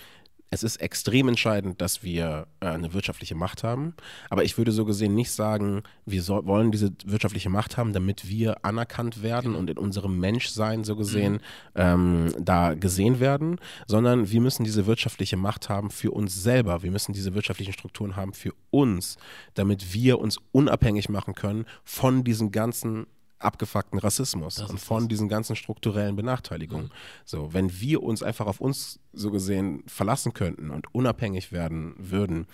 es 0.52 0.64
ist 0.64 0.78
extrem 0.78 1.28
entscheidend, 1.28 1.80
dass 1.82 2.04
wir 2.04 2.48
äh, 2.60 2.68
eine 2.68 2.94
wirtschaftliche 2.94 3.36
Macht 3.36 3.64
haben. 3.64 3.94
Aber 4.30 4.44
ich 4.44 4.58
würde 4.58 4.72
so 4.72 4.84
gesehen 4.86 5.14
nicht 5.14 5.32
sagen, 5.32 5.84
wir 6.06 6.24
so, 6.24 6.46
wollen 6.46 6.72
diese 6.72 6.92
wirtschaftliche 7.06 7.50
Macht 7.50 7.78
haben, 7.78 7.94
damit 7.94 8.28
wir 8.28 8.66
anerkannt 8.66 9.22
werden 9.22 9.56
und 9.56 9.70
in 9.70 9.78
unserem 9.78 10.20
Menschsein 10.20 10.84
so 10.84 10.96
gesehen 10.96 11.34
mhm. 11.34 11.40
ähm, 11.76 12.34
da 12.40 12.74
gesehen 12.74 13.20
werden, 13.20 13.60
sondern 13.88 14.32
wir 14.32 14.42
müssen 14.42 14.64
diese 14.64 14.88
wirtschaftliche 14.88 15.38
Macht 15.38 15.70
haben 15.70 15.92
für 15.92 16.12
uns 16.12 16.42
selber. 16.42 16.82
Wir 16.82 16.92
müssen 16.92 17.14
diese 17.14 17.36
wirtschaftlichen 17.36 17.74
Strukturen 17.74 18.16
haben 18.16 18.34
für 18.34 18.54
uns, 18.72 19.18
damit 19.54 19.94
wir 19.94 20.20
uns 20.20 20.38
unabhängig 20.52 21.10
machen 21.10 21.36
können 21.36 21.66
von 21.84 22.24
diesen 22.24 22.52
ganzen 22.52 23.06
abgefuckten 23.40 24.00
Rassismus 24.00 24.60
und 24.60 24.80
von 24.80 25.08
diesen 25.08 25.30
ganzen 25.30 25.56
strukturellen 25.56 26.16
Benachteiligungen. 26.16 26.88
Mhm. 26.88 26.92
So, 27.26 27.54
wenn 27.54 27.80
wir 27.80 28.04
uns 28.04 28.22
einfach 28.22 28.48
auf 28.48 28.62
uns 28.62 29.00
so 29.14 29.32
gesehen 29.32 29.84
verlassen 29.88 30.34
könnten 30.34 30.70
und 30.70 30.94
unabhängig 30.94 31.52
werden 31.52 31.96
würden, 31.98 32.48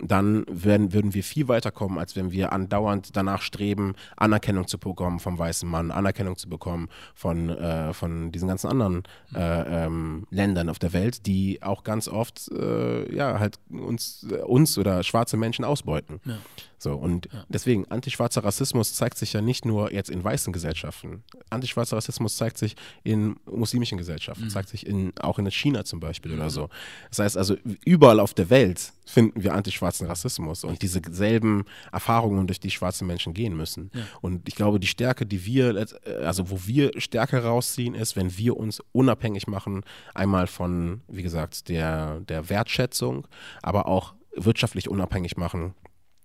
dann 0.00 0.44
werden, 0.48 0.92
würden 0.92 1.14
wir 1.14 1.24
viel 1.24 1.48
weiter 1.48 1.70
kommen, 1.70 1.98
als 1.98 2.14
wenn 2.14 2.30
wir 2.30 2.52
andauernd 2.52 3.16
danach 3.16 3.42
streben, 3.42 3.94
Anerkennung 4.16 4.66
zu 4.68 4.78
bekommen 4.78 5.18
vom 5.18 5.38
weißen 5.38 5.68
Mann, 5.68 5.90
Anerkennung 5.90 6.36
zu 6.36 6.48
bekommen 6.48 6.88
von, 7.14 7.48
äh, 7.50 7.92
von 7.92 8.30
diesen 8.30 8.48
ganzen 8.48 8.68
anderen 8.68 9.02
äh, 9.34 9.86
ähm, 9.86 10.26
Ländern 10.30 10.68
auf 10.68 10.78
der 10.78 10.92
Welt, 10.92 11.26
die 11.26 11.62
auch 11.62 11.82
ganz 11.82 12.08
oft 12.08 12.48
äh, 12.52 13.14
ja 13.14 13.38
halt 13.38 13.58
uns, 13.70 14.26
uns 14.46 14.78
oder 14.78 15.02
schwarze 15.02 15.36
Menschen 15.36 15.64
ausbeuten. 15.64 16.20
Ja. 16.24 16.38
So, 16.78 16.94
und 16.94 17.28
ja. 17.32 17.44
deswegen, 17.48 17.86
antischwarzer 17.86 18.44
Rassismus 18.44 18.94
zeigt 18.94 19.18
sich 19.18 19.32
ja 19.32 19.40
nicht 19.40 19.64
nur 19.64 19.92
jetzt 19.92 20.10
in 20.10 20.22
weißen 20.22 20.52
Gesellschaften. 20.52 21.24
Antischwarzer 21.50 21.96
Rassismus 21.96 22.36
zeigt 22.36 22.56
sich 22.56 22.76
in 23.02 23.36
muslimischen 23.46 23.98
Gesellschaften, 23.98 24.44
mhm. 24.44 24.50
zeigt 24.50 24.68
sich 24.68 24.86
in, 24.86 25.12
auch 25.18 25.38
in 25.38 25.50
China 25.50 25.84
zum 25.84 25.98
Beispiel 25.98 26.32
mhm. 26.32 26.38
oder 26.38 26.50
so. 26.50 26.68
Das 27.10 27.18
heißt 27.18 27.36
also, 27.36 27.56
überall 27.84 28.20
auf 28.20 28.32
der 28.32 28.48
Welt 28.50 28.92
finden 29.04 29.42
wir 29.42 29.54
antischwarzen 29.54 30.06
Rassismus 30.06 30.64
und 30.64 30.82
diese 30.82 31.00
selben 31.10 31.64
Erfahrungen, 31.90 32.46
durch 32.46 32.60
die 32.60 32.70
schwarze 32.70 33.04
Menschen 33.04 33.34
gehen 33.34 33.56
müssen. 33.56 33.90
Ja. 33.94 34.02
Und 34.20 34.48
ich 34.48 34.54
glaube, 34.54 34.78
die 34.78 34.86
Stärke, 34.86 35.26
die 35.26 35.44
wir, 35.44 35.86
also 36.22 36.50
wo 36.50 36.60
wir 36.66 36.92
Stärke 37.00 37.42
rausziehen, 37.42 37.94
ist, 37.94 38.16
wenn 38.16 38.36
wir 38.36 38.56
uns 38.56 38.82
unabhängig 38.92 39.46
machen, 39.46 39.82
einmal 40.14 40.46
von, 40.46 41.00
wie 41.08 41.22
gesagt, 41.22 41.68
der, 41.68 42.20
der 42.20 42.48
Wertschätzung, 42.50 43.26
aber 43.62 43.86
auch 43.86 44.14
wirtschaftlich 44.36 44.88
unabhängig 44.88 45.36
machen 45.36 45.74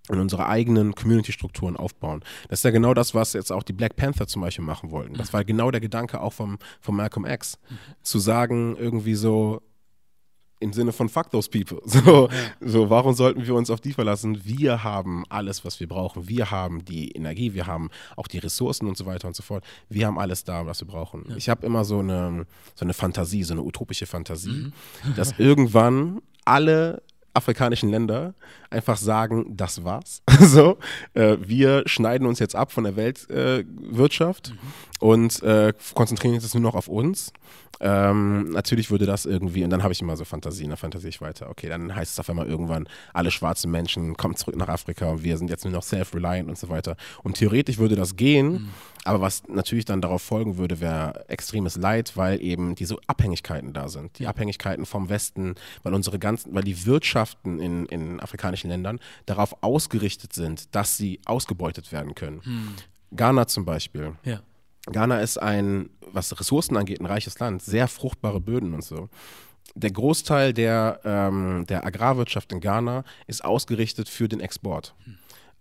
und 0.09 0.19
unsere 0.19 0.47
eigenen 0.47 0.95
Community-Strukturen 0.95 1.77
aufbauen. 1.77 2.23
Das 2.49 2.59
ist 2.59 2.63
ja 2.63 2.71
genau 2.71 2.93
das, 2.93 3.15
was 3.15 3.33
jetzt 3.33 3.51
auch 3.51 3.63
die 3.63 3.73
Black 3.73 3.95
Panther 3.95 4.27
zum 4.27 4.41
Beispiel 4.41 4.65
machen 4.65 4.91
wollten. 4.91 5.13
Das 5.13 5.31
war 5.31 5.45
genau 5.45 5.71
der 5.71 5.79
Gedanke 5.79 6.19
auch 6.19 6.33
vom, 6.33 6.57
vom 6.81 6.97
Malcolm 6.97 7.25
X. 7.25 7.57
Mhm. 7.69 7.75
Zu 8.01 8.19
sagen, 8.19 8.75
irgendwie 8.77 9.15
so, 9.15 9.61
im 10.63 10.73
Sinne 10.73 10.93
von 10.93 11.09
fuck 11.09 11.29
those 11.29 11.49
people. 11.49 11.81
So, 12.03 12.29
so, 12.59 12.89
warum 12.89 13.13
sollten 13.13 13.45
wir 13.45 13.53
uns 13.53 13.69
auf 13.69 13.79
die 13.79 13.93
verlassen? 13.93 14.43
Wir 14.45 14.83
haben 14.83 15.25
alles, 15.29 15.63
was 15.63 15.79
wir 15.79 15.87
brauchen. 15.87 16.27
Wir 16.27 16.51
haben 16.51 16.83
die 16.85 17.11
Energie, 17.11 17.53
wir 17.53 17.67
haben 17.67 17.89
auch 18.15 18.27
die 18.27 18.39
Ressourcen 18.39 18.87
und 18.87 18.97
so 18.97 19.05
weiter 19.05 19.27
und 19.27 19.35
so 19.35 19.43
fort. 19.43 19.63
Wir 19.89 20.07
haben 20.07 20.17
alles 20.17 20.43
da, 20.43 20.65
was 20.65 20.81
wir 20.81 20.87
brauchen. 20.87 21.25
Ja. 21.29 21.35
Ich 21.35 21.49
habe 21.49 21.65
immer 21.65 21.85
so 21.85 21.99
eine, 21.99 22.45
so 22.75 22.85
eine 22.85 22.93
Fantasie, 22.93 23.43
so 23.43 23.53
eine 23.53 23.61
utopische 23.61 24.05
Fantasie, 24.05 24.71
mhm. 25.03 25.15
dass 25.15 25.37
irgendwann 25.37 26.21
alle 26.45 27.03
afrikanischen 27.33 27.89
Länder 27.89 28.33
einfach 28.69 28.97
sagen, 28.97 29.45
das 29.55 29.83
war's. 29.83 30.22
so, 30.39 30.77
äh, 31.13 31.37
wir 31.39 31.83
schneiden 31.85 32.27
uns 32.27 32.39
jetzt 32.39 32.55
ab 32.55 32.71
von 32.71 32.83
der 32.83 32.95
Weltwirtschaft 32.95 34.49
äh, 34.49 34.51
mhm. 34.51 34.57
und 34.99 35.43
äh, 35.43 35.73
konzentrieren 35.93 36.35
uns 36.35 36.53
nur 36.53 36.63
noch 36.63 36.75
auf 36.75 36.87
uns. 36.87 37.33
Ähm, 37.83 38.51
natürlich 38.51 38.91
würde 38.91 39.05
das 39.05 39.25
irgendwie, 39.25 39.61
und 39.63 39.69
dann 39.69 39.83
habe 39.83 39.91
ich 39.91 40.01
immer 40.01 40.15
so 40.15 40.23
Fantasien, 40.23 40.69
da 40.69 40.77
fantasiere 40.77 41.09
ich 41.09 41.19
weiter. 41.19 41.49
Okay, 41.49 41.67
dann 41.67 41.93
heißt 41.93 42.13
es 42.13 42.19
auf 42.19 42.29
einmal 42.29 42.47
irgendwann, 42.47 42.87
alle 43.13 43.29
schwarzen 43.29 43.71
Menschen 43.71 44.15
kommen 44.15 44.37
zurück 44.37 44.55
nach 44.55 44.69
Afrika 44.69 45.09
und 45.09 45.23
wir 45.23 45.37
sind 45.37 45.49
jetzt 45.49 45.65
nur 45.65 45.73
noch 45.73 45.83
self-reliant 45.83 46.47
und 46.47 46.57
so 46.57 46.69
weiter. 46.69 46.95
Und 47.23 47.35
theoretisch 47.35 47.79
würde 47.79 47.97
das 47.97 48.15
gehen, 48.15 48.51
mhm. 48.51 48.69
aber 49.03 49.19
was 49.19 49.43
natürlich 49.49 49.83
dann 49.83 49.99
darauf 49.99 50.21
folgen 50.21 50.57
würde, 50.57 50.79
wäre 50.79 51.27
extremes 51.27 51.75
Leid, 51.75 52.15
weil 52.15 52.41
eben 52.41 52.75
diese 52.75 52.95
Abhängigkeiten 53.07 53.73
da 53.73 53.89
sind. 53.89 54.17
Die 54.17 54.27
Abhängigkeiten 54.27 54.85
vom 54.85 55.09
Westen, 55.09 55.55
weil 55.83 55.93
unsere 55.93 56.19
ganzen, 56.19 56.55
weil 56.55 56.63
die 56.63 56.85
Wirtschaften 56.85 57.59
in, 57.59 57.85
in 57.87 58.21
afrikanischen 58.21 58.69
Ländern 58.69 59.01
darauf 59.25 59.61
ausgerichtet 59.61 60.22
sind, 60.31 60.73
dass 60.73 60.95
sie 60.95 61.19
ausgebeutet 61.25 61.91
werden 61.91 62.15
können. 62.15 62.41
Mhm. 62.45 62.75
Ghana 63.11 63.47
zum 63.47 63.65
Beispiel. 63.65 64.13
Ja 64.23 64.41
Ghana 64.91 65.21
ist 65.21 65.37
ein, 65.37 65.89
was 66.11 66.37
Ressourcen 66.37 66.75
angeht, 66.75 66.99
ein 66.99 67.05
reiches 67.05 67.39
Land, 67.39 67.61
sehr 67.61 67.87
fruchtbare 67.87 68.41
Böden 68.41 68.73
und 68.73 68.83
so. 68.83 69.09
Der 69.75 69.91
Großteil 69.91 70.53
der, 70.53 70.99
ähm, 71.05 71.65
der 71.67 71.85
Agrarwirtschaft 71.85 72.51
in 72.51 72.59
Ghana 72.59 73.03
ist 73.27 73.45
ausgerichtet 73.45 74.09
für 74.09 74.27
den 74.27 74.39
Export. 74.39 74.93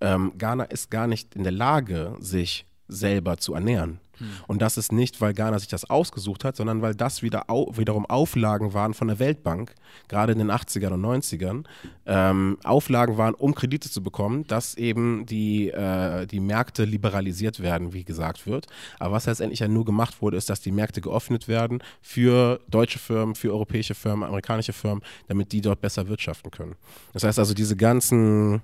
Ähm, 0.00 0.32
Ghana 0.36 0.64
ist 0.64 0.90
gar 0.90 1.06
nicht 1.06 1.34
in 1.34 1.44
der 1.44 1.52
Lage, 1.52 2.16
sich 2.18 2.66
selber 2.92 3.38
zu 3.38 3.54
ernähren. 3.54 4.00
Und 4.46 4.62
das 4.62 4.76
ist 4.76 4.92
nicht, 4.92 5.20
weil 5.20 5.34
Ghana 5.34 5.58
sich 5.58 5.68
das 5.68 5.88
ausgesucht 5.88 6.44
hat, 6.44 6.56
sondern 6.56 6.82
weil 6.82 6.94
das 6.94 7.22
wieder 7.22 7.48
au 7.48 7.72
wiederum 7.76 8.06
Auflagen 8.06 8.74
waren 8.74 8.94
von 8.94 9.08
der 9.08 9.18
Weltbank, 9.18 9.74
gerade 10.08 10.32
in 10.32 10.38
den 10.38 10.50
80ern 10.50 10.92
und 10.92 11.02
90ern, 11.02 11.64
ähm, 12.06 12.58
Auflagen 12.64 13.16
waren, 13.16 13.34
um 13.34 13.54
Kredite 13.54 13.90
zu 13.90 14.02
bekommen, 14.02 14.46
dass 14.46 14.74
eben 14.76 15.26
die, 15.26 15.70
äh, 15.70 16.26
die 16.26 16.40
Märkte 16.40 16.84
liberalisiert 16.84 17.60
werden, 17.60 17.92
wie 17.92 18.04
gesagt 18.04 18.46
wird. 18.46 18.66
Aber 18.98 19.14
was 19.14 19.26
letztendlich 19.26 19.60
ja 19.60 19.68
nur 19.68 19.84
gemacht 19.84 20.22
wurde, 20.22 20.36
ist, 20.36 20.50
dass 20.50 20.60
die 20.60 20.72
Märkte 20.72 21.00
geöffnet 21.00 21.48
werden 21.48 21.82
für 22.00 22.60
deutsche 22.68 22.98
Firmen, 22.98 23.34
für 23.34 23.52
europäische 23.52 23.94
Firmen, 23.94 24.24
amerikanische 24.24 24.72
Firmen, 24.72 25.02
damit 25.28 25.52
die 25.52 25.60
dort 25.60 25.80
besser 25.80 26.08
wirtschaften 26.08 26.50
können. 26.50 26.74
Das 27.12 27.24
heißt 27.24 27.38
also, 27.38 27.54
diese 27.54 27.76
ganzen 27.76 28.62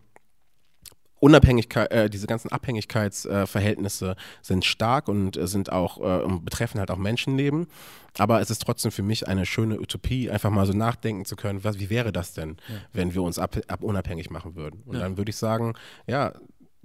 Unabhängigkeit, 1.20 1.90
äh, 1.90 2.10
diese 2.10 2.26
ganzen 2.26 2.50
Abhängigkeitsverhältnisse 2.50 4.10
äh, 4.12 4.14
sind 4.42 4.64
stark 4.64 5.08
und 5.08 5.36
äh, 5.36 5.46
sind 5.46 5.72
auch 5.72 6.00
äh, 6.00 6.38
betreffen 6.40 6.78
halt 6.80 6.90
auch 6.90 6.96
Menschenleben. 6.96 7.66
Aber 8.18 8.40
es 8.40 8.50
ist 8.50 8.62
trotzdem 8.62 8.90
für 8.90 9.02
mich 9.02 9.28
eine 9.28 9.46
schöne 9.46 9.80
Utopie, 9.80 10.30
einfach 10.30 10.50
mal 10.50 10.66
so 10.66 10.72
nachdenken 10.72 11.24
zu 11.24 11.36
können, 11.36 11.62
was, 11.62 11.78
wie 11.78 11.90
wäre 11.90 12.12
das 12.12 12.32
denn, 12.32 12.56
ja. 12.68 12.74
wenn 12.92 13.14
wir 13.14 13.22
uns 13.22 13.38
ab, 13.38 13.56
ab 13.68 13.82
unabhängig 13.82 14.30
machen 14.30 14.56
würden. 14.56 14.82
Und 14.86 14.94
ja. 14.94 15.02
dann 15.02 15.16
würde 15.16 15.30
ich 15.30 15.36
sagen, 15.36 15.74
ja, 16.06 16.32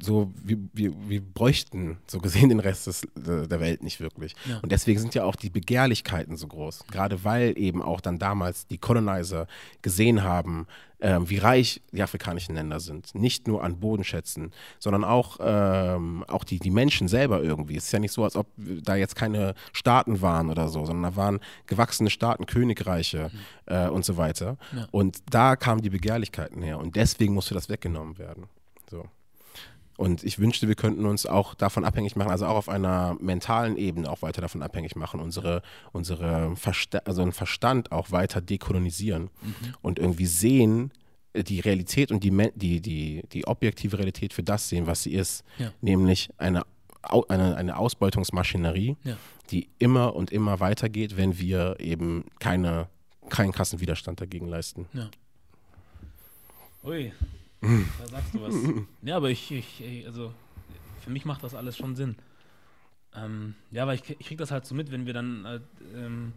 so, 0.03 0.31
wir, 0.43 0.57
wir, 0.73 0.93
wir 1.07 1.21
bräuchten 1.21 1.97
so 2.07 2.19
gesehen 2.19 2.49
den 2.49 2.59
Rest 2.59 2.87
des, 2.87 3.07
der 3.15 3.59
Welt 3.59 3.83
nicht 3.83 3.99
wirklich. 3.99 4.35
Ja. 4.45 4.59
Und 4.61 4.71
deswegen 4.71 4.99
sind 4.99 5.15
ja 5.15 5.23
auch 5.23 5.35
die 5.35 5.49
Begehrlichkeiten 5.49 6.35
so 6.35 6.47
groß. 6.47 6.85
Gerade 6.91 7.23
weil 7.23 7.57
eben 7.57 7.81
auch 7.81 8.01
dann 8.01 8.19
damals 8.19 8.67
die 8.67 8.77
Colonizer 8.77 9.47
gesehen 9.81 10.23
haben, 10.23 10.67
ähm, 10.99 11.29
wie 11.29 11.37
reich 11.37 11.81
die 11.91 12.03
afrikanischen 12.03 12.55
Länder 12.55 12.79
sind. 12.79 13.15
Nicht 13.15 13.47
nur 13.47 13.63
an 13.63 13.79
Bodenschätzen, 13.79 14.51
sondern 14.79 15.03
auch, 15.03 15.37
ähm, 15.41 16.23
auch 16.27 16.43
die, 16.43 16.59
die 16.59 16.71
Menschen 16.71 17.07
selber 17.07 17.41
irgendwie. 17.41 17.77
Es 17.77 17.85
ist 17.85 17.91
ja 17.91 17.99
nicht 17.99 18.13
so, 18.13 18.23
als 18.23 18.35
ob 18.35 18.47
da 18.57 18.95
jetzt 18.95 19.15
keine 19.15 19.53
Staaten 19.71 20.21
waren 20.21 20.49
oder 20.49 20.69
so, 20.69 20.85
sondern 20.85 21.11
da 21.11 21.17
waren 21.17 21.39
gewachsene 21.67 22.09
Staaten, 22.09 22.45
Königreiche 22.45 23.31
mhm. 23.31 23.73
äh, 23.73 23.87
und 23.87 24.03
so 24.05 24.17
weiter. 24.17 24.57
Ja. 24.75 24.87
Und 24.91 25.19
da 25.29 25.55
kamen 25.55 25.81
die 25.81 25.89
Begehrlichkeiten 25.89 26.61
her. 26.61 26.77
Und 26.79 26.95
deswegen 26.95 27.33
musste 27.33 27.53
das 27.53 27.69
weggenommen 27.69 28.17
werden. 28.17 28.47
So. 28.89 29.05
Und 29.97 30.23
ich 30.23 30.39
wünschte, 30.39 30.67
wir 30.67 30.75
könnten 30.75 31.05
uns 31.05 31.25
auch 31.25 31.53
davon 31.53 31.85
abhängig 31.85 32.15
machen, 32.15 32.31
also 32.31 32.45
auch 32.47 32.55
auf 32.55 32.69
einer 32.69 33.15
mentalen 33.19 33.77
Ebene 33.77 34.09
auch 34.09 34.21
weiter 34.21 34.41
davon 34.41 34.63
abhängig 34.63 34.95
machen, 34.95 35.19
unsere, 35.19 35.61
unsere 35.91 36.55
Versta 36.55 36.99
also 37.05 37.29
Verstand 37.31 37.91
auch 37.91 38.11
weiter 38.11 38.41
dekolonisieren 38.41 39.23
mhm. 39.41 39.75
und 39.81 39.99
irgendwie 39.99 40.25
sehen, 40.25 40.91
äh, 41.33 41.43
die 41.43 41.59
Realität 41.59 42.11
und 42.11 42.23
die, 42.23 42.31
die, 42.55 42.81
die, 42.81 43.23
die 43.31 43.47
objektive 43.47 43.97
Realität 43.97 44.33
für 44.33 44.43
das 44.43 44.69
sehen, 44.69 44.87
was 44.87 45.03
sie 45.03 45.13
ist, 45.13 45.43
ja. 45.59 45.71
nämlich 45.81 46.29
eine, 46.37 46.63
eine, 47.27 47.55
eine 47.55 47.77
Ausbeutungsmaschinerie, 47.77 48.97
ja. 49.03 49.17
die 49.51 49.69
immer 49.77 50.15
und 50.15 50.31
immer 50.31 50.59
weitergeht, 50.59 51.17
wenn 51.17 51.37
wir 51.37 51.75
eben 51.79 52.25
keine, 52.39 52.87
keinen 53.29 53.51
krassen 53.51 53.79
Widerstand 53.79 54.21
dagegen 54.21 54.47
leisten. 54.47 54.87
Ja. 54.93 55.09
Ui, 56.83 57.13
da 57.99 58.07
sagst 58.07 58.33
du 58.33 58.41
was. 58.41 58.55
ja, 59.01 59.15
aber 59.15 59.29
ich, 59.29 59.51
ich, 59.51 60.03
also 60.05 60.33
für 61.01 61.09
mich 61.09 61.25
macht 61.25 61.43
das 61.43 61.55
alles 61.55 61.77
schon 61.77 61.95
Sinn. 61.95 62.15
Ähm, 63.15 63.55
ja, 63.71 63.85
weil 63.87 63.95
ich, 63.95 64.09
ich 64.09 64.25
kriege 64.27 64.37
das 64.37 64.51
halt 64.51 64.65
so 64.65 64.75
mit, 64.75 64.91
wenn 64.91 65.05
wir 65.05 65.13
dann 65.13 65.45
äh, 65.45 65.59
ähm, 65.95 66.33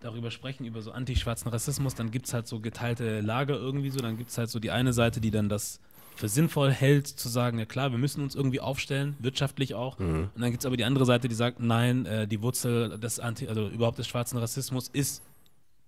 darüber 0.00 0.30
sprechen, 0.30 0.64
über 0.64 0.82
so 0.82 0.92
antischwarzen 0.92 1.50
Rassismus, 1.50 1.94
dann 1.94 2.10
gibt 2.10 2.26
es 2.26 2.34
halt 2.34 2.46
so 2.46 2.60
geteilte 2.60 3.20
Lager 3.20 3.56
irgendwie 3.56 3.90
so. 3.90 4.00
Dann 4.00 4.16
gibt 4.16 4.30
es 4.30 4.38
halt 4.38 4.50
so 4.50 4.58
die 4.58 4.70
eine 4.70 4.92
Seite, 4.92 5.20
die 5.20 5.30
dann 5.30 5.48
das 5.48 5.80
für 6.14 6.28
sinnvoll 6.28 6.70
hält, 6.70 7.06
zu 7.06 7.28
sagen, 7.28 7.58
ja 7.58 7.66
klar, 7.66 7.90
wir 7.90 7.98
müssen 7.98 8.22
uns 8.22 8.34
irgendwie 8.34 8.60
aufstellen, 8.60 9.16
wirtschaftlich 9.18 9.74
auch. 9.74 9.98
Mhm. 9.98 10.30
Und 10.34 10.40
dann 10.40 10.50
gibt 10.50 10.62
es 10.62 10.66
aber 10.66 10.76
die 10.76 10.84
andere 10.84 11.04
Seite, 11.04 11.28
die 11.28 11.34
sagt, 11.34 11.60
nein, 11.60 12.06
äh, 12.06 12.26
die 12.26 12.40
Wurzel 12.40 12.98
des 12.98 13.20
Anti, 13.20 13.48
also 13.48 13.68
überhaupt 13.68 13.98
des 13.98 14.08
schwarzen 14.08 14.38
Rassismus 14.38 14.88
ist 14.88 15.22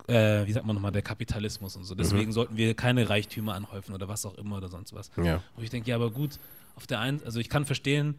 äh, 0.08 0.46
wie 0.46 0.52
sagt 0.52 0.66
man 0.66 0.74
nochmal, 0.74 0.92
der 0.92 1.02
Kapitalismus 1.02 1.76
und 1.76 1.84
so. 1.84 1.94
Mhm. 1.94 1.98
Deswegen 1.98 2.26
mhm. 2.26 2.32
sollten 2.32 2.56
wir 2.56 2.74
keine 2.74 3.08
Reichtümer 3.08 3.54
anhäufen 3.54 3.94
oder 3.94 4.08
was 4.08 4.24
auch 4.26 4.34
immer 4.34 4.56
oder 4.56 4.68
sonst 4.68 4.94
was. 4.94 5.10
Ja. 5.22 5.42
Wo 5.54 5.62
ich 5.62 5.70
denke, 5.70 5.90
ja, 5.90 5.96
aber 5.96 6.10
gut, 6.10 6.38
auf 6.74 6.86
der 6.86 7.00
einen, 7.00 7.22
also 7.24 7.38
ich 7.38 7.48
kann 7.48 7.64
verstehen, 7.64 8.16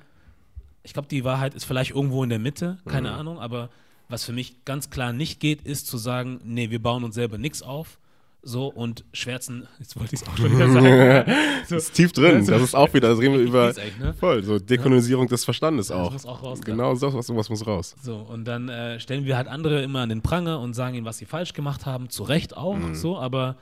ich 0.84 0.94
glaube, 0.94 1.08
die 1.08 1.24
Wahrheit 1.24 1.56
ist 1.56 1.66
vielleicht 1.66 1.92
irgendwo 1.92 2.24
in 2.24 2.30
der 2.30 2.40
Mitte, 2.40 2.78
keine 2.86 3.10
mhm. 3.10 3.16
Ahnung, 3.16 3.40
aber 3.40 3.70
was 4.08 4.24
für 4.24 4.34
mich 4.34 4.66
ganz 4.66 4.90
klar 4.90 5.14
nicht 5.14 5.40
geht, 5.40 5.62
ist 5.64 5.88
zu 5.88 5.98
sagen, 5.98 6.40
nee, 6.44 6.70
wir 6.70 6.82
bauen 6.82 7.04
uns 7.04 7.16
selber 7.16 7.38
nichts 7.38 7.62
auf, 7.62 8.00
so 8.42 8.68
und 8.68 9.04
schwärzen, 9.12 9.68
jetzt 9.80 10.00
wollte 10.00 10.16
ich 10.16 10.22
es 10.22 10.28
auch 10.28 10.38
schon 10.38 10.52
wieder 10.52 10.70
sagen. 10.70 11.32
so. 11.68 11.76
Das 11.76 11.84
ist 11.86 11.94
tief 11.94 12.12
drin, 12.14 12.46
das 12.46 12.62
ist 12.62 12.76
auch 12.76 12.94
wieder, 12.94 13.10
das 13.10 13.20
reden 13.20 13.34
wir 13.34 13.42
über, 13.42 13.74
ne? 14.00 14.14
voll, 14.14 14.44
so 14.44 14.60
Dekolonisierung 14.60 15.26
ja. 15.26 15.30
des 15.30 15.44
Verstandes 15.44 15.92
auch. 15.92 16.14
Das 16.14 16.24
muss 16.24 16.26
auch 16.26 16.44
raus. 16.44 16.62
Genau, 16.62 16.96
so, 16.96 17.14
was, 17.14 17.28
sowas 17.28 17.50
muss 17.50 17.66
raus. 17.68 17.96
So, 18.02 18.16
und 18.16 18.46
dann 18.46 18.70
äh, 18.70 19.00
stellen 19.00 19.26
wir 19.26 19.36
halt 19.38 19.48
andere 19.48 19.84
immer 19.84 20.02
an 20.02 20.10
den 20.10 20.22
Pranger 20.22 20.60
und 20.60 20.74
sagen 20.74 20.96
ihnen, 20.96 21.06
was 21.06 21.18
sie 21.18 21.26
falsch 21.26 21.54
gemacht 21.54 21.86
haben, 21.86 22.10
zu 22.10 22.24
Recht 22.24 22.56
auch, 22.56 22.76
mhm. 22.76 22.96
so, 22.96 23.18
aber 23.18 23.58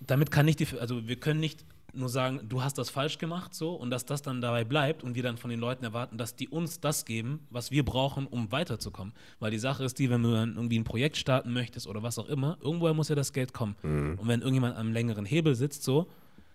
damit 0.00 0.30
kann 0.30 0.46
nicht 0.46 0.60
die, 0.60 0.66
also 0.78 1.06
wir 1.06 1.16
können 1.16 1.40
nicht 1.40 1.64
nur 1.94 2.08
sagen, 2.08 2.40
du 2.48 2.62
hast 2.62 2.78
das 2.78 2.90
falsch 2.90 3.18
gemacht, 3.18 3.54
so, 3.54 3.74
und 3.74 3.90
dass 3.90 4.04
das 4.04 4.22
dann 4.22 4.40
dabei 4.40 4.64
bleibt 4.64 5.02
und 5.02 5.14
wir 5.14 5.22
dann 5.22 5.36
von 5.36 5.50
den 5.50 5.60
Leuten 5.60 5.84
erwarten, 5.84 6.18
dass 6.18 6.36
die 6.36 6.48
uns 6.48 6.80
das 6.80 7.04
geben, 7.04 7.40
was 7.50 7.70
wir 7.70 7.84
brauchen, 7.84 8.26
um 8.26 8.50
weiterzukommen. 8.52 9.12
Weil 9.40 9.50
die 9.50 9.58
Sache 9.58 9.84
ist 9.84 9.98
die, 9.98 10.10
wenn 10.10 10.22
du 10.22 10.32
dann 10.32 10.56
irgendwie 10.56 10.78
ein 10.78 10.84
Projekt 10.84 11.16
starten 11.16 11.52
möchtest 11.52 11.86
oder 11.86 12.02
was 12.02 12.18
auch 12.18 12.28
immer, 12.28 12.58
irgendwoher 12.60 12.94
muss 12.94 13.08
ja 13.08 13.14
das 13.14 13.32
Geld 13.32 13.52
kommen. 13.52 13.76
Mhm. 13.82 14.18
Und 14.18 14.28
wenn 14.28 14.40
irgendjemand 14.40 14.76
am 14.76 14.92
längeren 14.92 15.24
Hebel 15.24 15.54
sitzt, 15.54 15.84
so, 15.84 16.08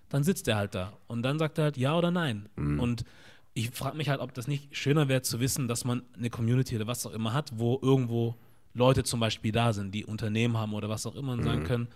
dann 0.09 0.23
sitzt 0.23 0.47
er 0.47 0.57
halt 0.57 0.75
da. 0.75 0.93
Und 1.07 1.23
dann 1.23 1.39
sagt 1.39 1.57
er 1.57 1.65
halt 1.65 1.77
ja 1.77 1.97
oder 1.97 2.11
nein. 2.11 2.49
Mhm. 2.55 2.79
Und 2.79 3.03
ich 3.53 3.71
frage 3.71 3.97
mich 3.97 4.09
halt, 4.09 4.21
ob 4.21 4.33
das 4.33 4.47
nicht 4.47 4.75
schöner 4.75 5.07
wäre 5.07 5.21
zu 5.21 5.39
wissen, 5.39 5.67
dass 5.67 5.83
man 5.83 6.03
eine 6.15 6.29
Community 6.29 6.75
oder 6.75 6.88
was 6.88 7.05
auch 7.05 7.13
immer 7.13 7.33
hat, 7.33 7.51
wo 7.57 7.79
irgendwo 7.81 8.35
Leute 8.73 9.03
zum 9.03 9.19
Beispiel 9.19 9.51
da 9.51 9.73
sind, 9.73 9.93
die 9.93 10.05
Unternehmen 10.05 10.57
haben 10.57 10.73
oder 10.73 10.89
was 10.89 11.05
auch 11.05 11.15
immer 11.15 11.33
und 11.33 11.39
mhm. 11.39 11.45
sagen 11.45 11.63
können, 11.63 11.88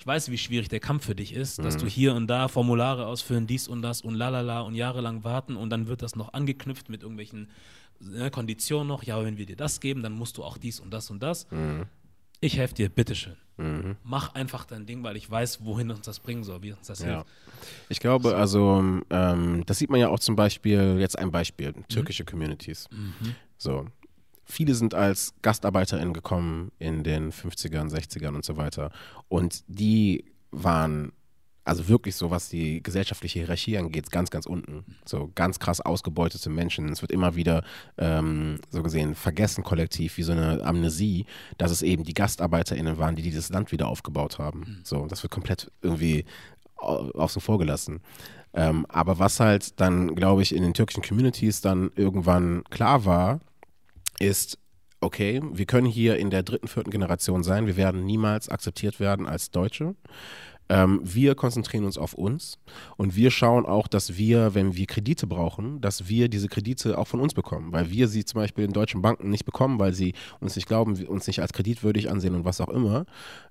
ich 0.00 0.06
weiß, 0.06 0.30
wie 0.30 0.38
schwierig 0.38 0.70
der 0.70 0.80
Kampf 0.80 1.04
für 1.04 1.14
dich 1.14 1.34
ist, 1.34 1.58
dass 1.58 1.74
mhm. 1.74 1.80
du 1.80 1.86
hier 1.86 2.14
und 2.14 2.26
da 2.26 2.48
Formulare 2.48 3.04
ausfüllen, 3.06 3.46
dies 3.46 3.68
und 3.68 3.82
das 3.82 4.00
und 4.00 4.14
lalala 4.14 4.62
und 4.62 4.74
jahrelang 4.74 5.24
warten 5.24 5.56
und 5.56 5.68
dann 5.68 5.88
wird 5.88 6.00
das 6.00 6.16
noch 6.16 6.32
angeknüpft 6.32 6.88
mit 6.88 7.02
irgendwelchen 7.02 7.50
ne, 8.00 8.30
Konditionen 8.30 8.88
noch. 8.88 9.02
Ja, 9.02 9.22
wenn 9.22 9.36
wir 9.36 9.44
dir 9.44 9.56
das 9.56 9.78
geben, 9.78 10.02
dann 10.02 10.14
musst 10.14 10.38
du 10.38 10.42
auch 10.42 10.56
dies 10.56 10.80
und 10.80 10.90
das 10.90 11.10
und 11.10 11.22
das. 11.22 11.46
Mhm. 11.50 11.84
Ich 12.40 12.56
helfe 12.56 12.72
dir, 12.72 12.88
bitteschön. 12.88 13.36
Mhm. 13.58 13.96
Mach 14.02 14.32
einfach 14.32 14.64
dein 14.64 14.86
Ding, 14.86 15.02
weil 15.02 15.18
ich 15.18 15.30
weiß, 15.30 15.66
wohin 15.66 15.90
uns 15.90 16.00
das 16.00 16.18
bringen 16.18 16.44
soll, 16.44 16.62
wie 16.62 16.72
uns 16.72 16.86
das 16.86 17.00
ja. 17.00 17.06
hilft. 17.06 17.26
Ich 17.90 18.00
glaube, 18.00 18.34
also, 18.36 19.02
ähm, 19.10 19.64
das 19.66 19.76
sieht 19.76 19.90
man 19.90 20.00
ja 20.00 20.08
auch 20.08 20.20
zum 20.20 20.34
Beispiel, 20.34 20.96
jetzt 20.98 21.18
ein 21.18 21.30
Beispiel, 21.30 21.74
türkische 21.90 22.24
Communities. 22.24 22.88
Mhm. 22.90 23.34
So, 23.58 23.84
viele 24.50 24.74
sind 24.74 24.94
als 24.94 25.34
GastarbeiterInnen 25.42 26.12
gekommen 26.12 26.72
in 26.78 27.02
den 27.02 27.32
50ern, 27.32 27.90
60ern 27.90 28.34
und 28.34 28.44
so 28.44 28.56
weiter. 28.56 28.90
Und 29.28 29.62
die 29.68 30.24
waren 30.50 31.12
also 31.64 31.88
wirklich 31.88 32.16
so, 32.16 32.30
was 32.30 32.48
die 32.48 32.82
gesellschaftliche 32.82 33.40
Hierarchie 33.40 33.78
angeht, 33.78 34.10
ganz, 34.10 34.30
ganz 34.30 34.46
unten. 34.46 34.84
So 35.04 35.30
ganz 35.34 35.58
krass 35.58 35.80
ausgebeutete 35.80 36.50
Menschen. 36.50 36.88
Es 36.88 37.02
wird 37.02 37.12
immer 37.12 37.36
wieder 37.36 37.62
ähm, 37.98 38.58
so 38.70 38.82
gesehen 38.82 39.14
vergessen 39.14 39.62
kollektiv, 39.62 40.16
wie 40.16 40.22
so 40.22 40.32
eine 40.32 40.64
Amnesie, 40.64 41.26
dass 41.58 41.70
es 41.70 41.82
eben 41.82 42.04
die 42.04 42.14
GastarbeiterInnen 42.14 42.98
waren, 42.98 43.14
die 43.14 43.22
dieses 43.22 43.50
Land 43.50 43.72
wieder 43.72 43.88
aufgebaut 43.88 44.38
haben. 44.38 44.60
Mhm. 44.60 44.80
So, 44.84 45.06
das 45.06 45.22
wird 45.22 45.32
komplett 45.32 45.70
irgendwie 45.82 46.24
außen 46.76 47.42
vor 47.42 47.58
gelassen. 47.58 48.00
Ähm, 48.52 48.84
aber 48.88 49.18
was 49.18 49.38
halt 49.38 49.78
dann, 49.80 50.14
glaube 50.14 50.42
ich, 50.42 50.54
in 50.54 50.62
den 50.62 50.74
türkischen 50.74 51.02
Communities 51.02 51.60
dann 51.60 51.92
irgendwann 51.94 52.64
klar 52.70 53.04
war, 53.04 53.40
ist, 54.20 54.58
okay, 55.00 55.40
wir 55.42 55.66
können 55.66 55.86
hier 55.86 56.16
in 56.16 56.30
der 56.30 56.44
dritten, 56.44 56.68
vierten 56.68 56.90
Generation 56.90 57.42
sein, 57.42 57.66
wir 57.66 57.76
werden 57.76 58.04
niemals 58.04 58.48
akzeptiert 58.48 59.00
werden 59.00 59.26
als 59.26 59.50
Deutsche. 59.50 59.96
Ähm, 60.70 61.00
wir 61.02 61.34
konzentrieren 61.34 61.84
uns 61.84 61.98
auf 61.98 62.14
uns 62.14 62.58
und 62.96 63.16
wir 63.16 63.32
schauen 63.32 63.66
auch, 63.66 63.88
dass 63.88 64.16
wir, 64.16 64.54
wenn 64.54 64.76
wir 64.76 64.86
Kredite 64.86 65.26
brauchen, 65.26 65.80
dass 65.80 66.08
wir 66.08 66.28
diese 66.28 66.46
Kredite 66.46 66.96
auch 66.96 67.08
von 67.08 67.20
uns 67.20 67.34
bekommen, 67.34 67.72
weil 67.72 67.90
wir 67.90 68.06
sie 68.06 68.24
zum 68.24 68.40
Beispiel 68.40 68.64
in 68.64 68.72
deutschen 68.72 69.02
Banken 69.02 69.30
nicht 69.30 69.44
bekommen, 69.44 69.80
weil 69.80 69.92
sie 69.92 70.14
uns 70.38 70.54
nicht 70.54 70.68
glauben, 70.68 70.94
uns 71.06 71.26
nicht 71.26 71.42
als 71.42 71.52
kreditwürdig 71.52 72.08
ansehen 72.08 72.36
und 72.36 72.44
was 72.44 72.60
auch 72.60 72.68
immer. 72.68 73.04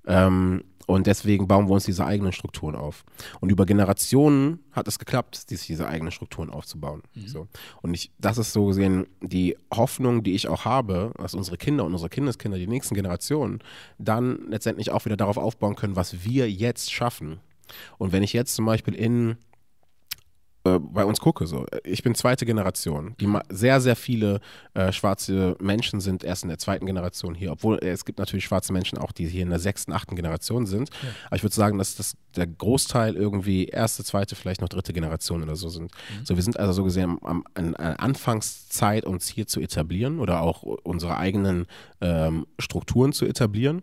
Ähm, 0.08 0.64
und 0.90 1.06
deswegen 1.06 1.48
bauen 1.48 1.68
wir 1.68 1.74
uns 1.74 1.86
diese 1.86 2.04
eigenen 2.04 2.32
Strukturen 2.32 2.76
auf. 2.76 3.06
Und 3.42 3.52
über 3.52 3.68
Generationen 3.68 4.58
hat 4.72 4.88
es 4.88 4.98
geklappt, 4.98 5.52
diese 5.52 5.88
eigenen 5.88 6.12
Strukturen 6.12 6.50
aufzubauen. 6.50 7.04
Mhm. 7.14 7.28
So. 7.28 7.48
Und 7.84 7.94
ich, 7.94 8.12
das 8.18 8.40
ist 8.40 8.54
so 8.54 8.66
gesehen 8.66 9.06
die 9.22 9.56
Hoffnung, 9.72 10.24
die 10.24 10.34
ich 10.34 10.48
auch 10.48 10.66
habe, 10.66 11.12
dass 11.20 11.36
unsere 11.36 11.58
Kinder 11.58 11.86
und 11.86 11.92
unsere 11.92 12.10
Kindeskinder, 12.10 12.58
die 12.58 12.66
nächsten 12.66 12.96
Generationen, 12.96 13.60
dann 14.00 14.48
letztendlich 14.50 14.90
auch 14.90 15.06
wieder 15.06 15.16
darauf 15.16 15.38
aufbauen 15.38 15.76
können, 15.76 15.96
was 15.96 16.26
wir 16.26 16.50
jetzt 16.50 16.92
schaffen. 16.92 17.09
Und 17.98 18.12
wenn 18.12 18.24
ich 18.24 18.34
jetzt 18.34 18.56
zum 18.56 18.66
Beispiel 18.66 18.96
in 18.96 19.38
äh, 20.66 20.80
bei 20.80 21.06
uns 21.06 21.20
gucke, 21.20 21.48
so, 21.48 21.66
ich 21.84 22.04
bin 22.04 22.16
zweite 22.16 22.46
Generation. 22.46 23.16
Die 23.20 23.28
sehr, 23.50 23.80
sehr 23.80 23.96
viele 23.96 24.42
äh, 24.74 24.92
schwarze 24.92 25.56
Menschen 25.62 26.02
sind 26.02 26.24
erst 26.24 26.44
in 26.44 26.50
der 26.50 26.58
zweiten 26.58 26.86
Generation 26.86 27.34
hier, 27.34 27.52
obwohl 27.52 27.78
äh, 27.78 27.90
es 27.90 28.04
gibt 28.04 28.20
natürlich 28.20 28.46
schwarze 28.46 28.74
Menschen 28.74 28.98
auch, 28.98 29.12
die 29.12 29.26
hier 29.28 29.44
in 29.44 29.50
der 29.50 29.60
sechsten, 29.60 29.94
achten 29.94 30.16
Generation 30.16 30.66
sind. 30.66 30.90
Ja. 30.90 31.10
Aber 31.28 31.36
ich 31.38 31.44
würde 31.44 31.56
sagen, 31.56 31.78
dass 31.78 31.96
das 31.96 32.16
der 32.36 32.48
Großteil 32.48 33.16
irgendwie 33.16 33.66
erste, 33.66 34.04
zweite, 34.04 34.36
vielleicht 34.36 34.62
noch 34.62 34.70
dritte 34.70 34.92
Generation 34.92 35.44
oder 35.44 35.56
so 35.56 35.70
sind. 35.70 35.92
Mhm. 35.92 36.26
So, 36.26 36.36
wir 36.36 36.44
sind 36.44 36.60
also 36.60 36.74
so 36.74 36.84
gesehen 36.84 37.18
am, 37.22 37.44
an, 37.54 37.76
an 37.76 37.96
Anfangszeit, 37.96 39.06
uns 39.06 39.28
hier 39.28 39.48
zu 39.48 39.62
etablieren 39.62 40.20
oder 40.20 40.42
auch 40.42 40.64
unsere 40.64 41.18
eigenen 41.18 41.68
ähm, 42.02 42.46
Strukturen 42.60 43.14
zu 43.14 43.26
etablieren. 43.26 43.82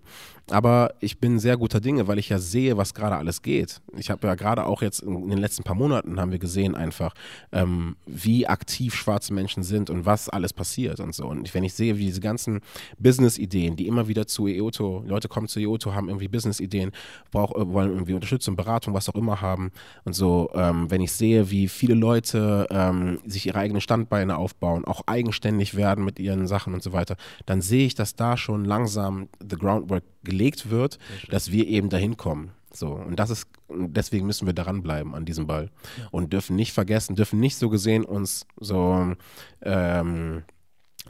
Aber 0.51 0.95
ich 1.01 1.19
bin 1.19 1.41
sehr 1.41 1.57
guter 1.57 1.81
Dinge, 1.81 2.07
weil 2.07 2.19
ich 2.19 2.29
ja 2.29 2.39
sehe, 2.39 2.77
was 2.77 2.95
gerade 2.95 3.17
alles 3.17 3.43
geht. 3.43 3.81
Ich 3.97 4.11
habe 4.11 4.29
ja 4.29 4.37
gerade 4.37 4.65
auch 4.65 4.81
jetzt 4.81 5.01
in 5.01 5.29
den 5.29 5.39
letzten 5.39 5.65
paar 5.65 5.75
Monaten 5.75 6.21
haben 6.21 6.31
wir 6.31 6.39
gesehen 6.39 6.77
einfach, 6.77 7.15
ähm, 7.51 7.97
wie 8.07 8.47
aktiv 8.47 8.95
schwarze 8.95 9.35
Menschen 9.35 9.65
sind 9.65 9.91
und 9.91 10.07
was 10.07 10.29
alles 10.29 10.53
passiert 10.53 11.01
und 11.01 11.15
so. 11.15 11.27
Und 11.27 11.53
wenn 11.53 11.65
ich 11.65 11.75
sehe, 11.75 11.99
wie 11.99 12.07
diese 12.07 12.21
ganzen 12.21 12.61
Business-Ideen, 12.99 13.75
die 13.75 13.89
immer 13.89 14.07
wieder 14.07 14.29
zu 14.29 14.47
EOTO, 14.47 15.03
Leute 15.07 15.27
kommen 15.27 15.49
zu 15.49 15.59
EOTO, 15.59 15.95
haben 15.95 16.09
irgendwie 16.09 16.29
Business-Ideen, 16.29 16.93
wollen 17.33 17.91
irgendwie 17.91 18.15
Unterstützung, 18.15 18.55
Beratung, 18.55 18.95
was 18.95 19.09
auch 19.09 19.17
immer 19.17 19.41
haben 19.41 19.73
und 20.05 20.15
so, 20.15 20.51
ähm, 20.55 20.89
wenn 20.91 21.01
ich 21.01 21.11
sehe, 21.11 21.51
wie 21.51 21.67
viele 21.67 21.95
Leute 21.95 22.69
ähm, 22.71 23.19
sich 23.27 23.47
ihre 23.47 23.59
eigenen 23.59 23.81
Standbeine 23.81 24.37
aufbauen, 24.37 24.85
auch 24.85 25.03
eigenständig 25.07 25.75
werden 25.75 26.05
mit 26.05 26.21
ihren 26.21 26.47
Sachen 26.47 26.73
und 26.73 26.85
so 26.85 26.93
weiter, 26.93 27.17
dann 27.47 27.63
sehe 27.63 27.87
ich, 27.87 27.97
dass 27.97 28.15
da 28.15 28.37
schon 28.37 28.65
langsam 28.65 29.29
the 29.41 29.57
groundwork 29.57 30.05
gelegt 30.27 30.69
wird, 30.69 30.99
dass 31.31 31.51
wir 31.51 31.67
eben 31.67 31.89
dahin 31.89 32.19
kommen. 32.19 32.51
So, 32.73 32.89
und 32.89 33.17
das 33.17 33.31
ist, 33.31 33.49
deswegen 33.71 34.27
müssen 34.27 34.47
wir 34.47 34.53
daran 34.53 34.83
bleiben 34.83 35.15
an 35.15 35.25
diesem 35.25 35.47
Ball. 35.47 35.71
Ja. 35.97 36.09
Und 36.11 36.33
dürfen 36.33 36.57
nicht 36.57 36.73
vergessen, 36.73 37.17
dürfen 37.17 37.41
nicht 37.41 37.57
so 37.57 37.71
gesehen 37.71 38.05
uns 38.05 38.47
so 38.61 39.15
ähm, 39.63 40.43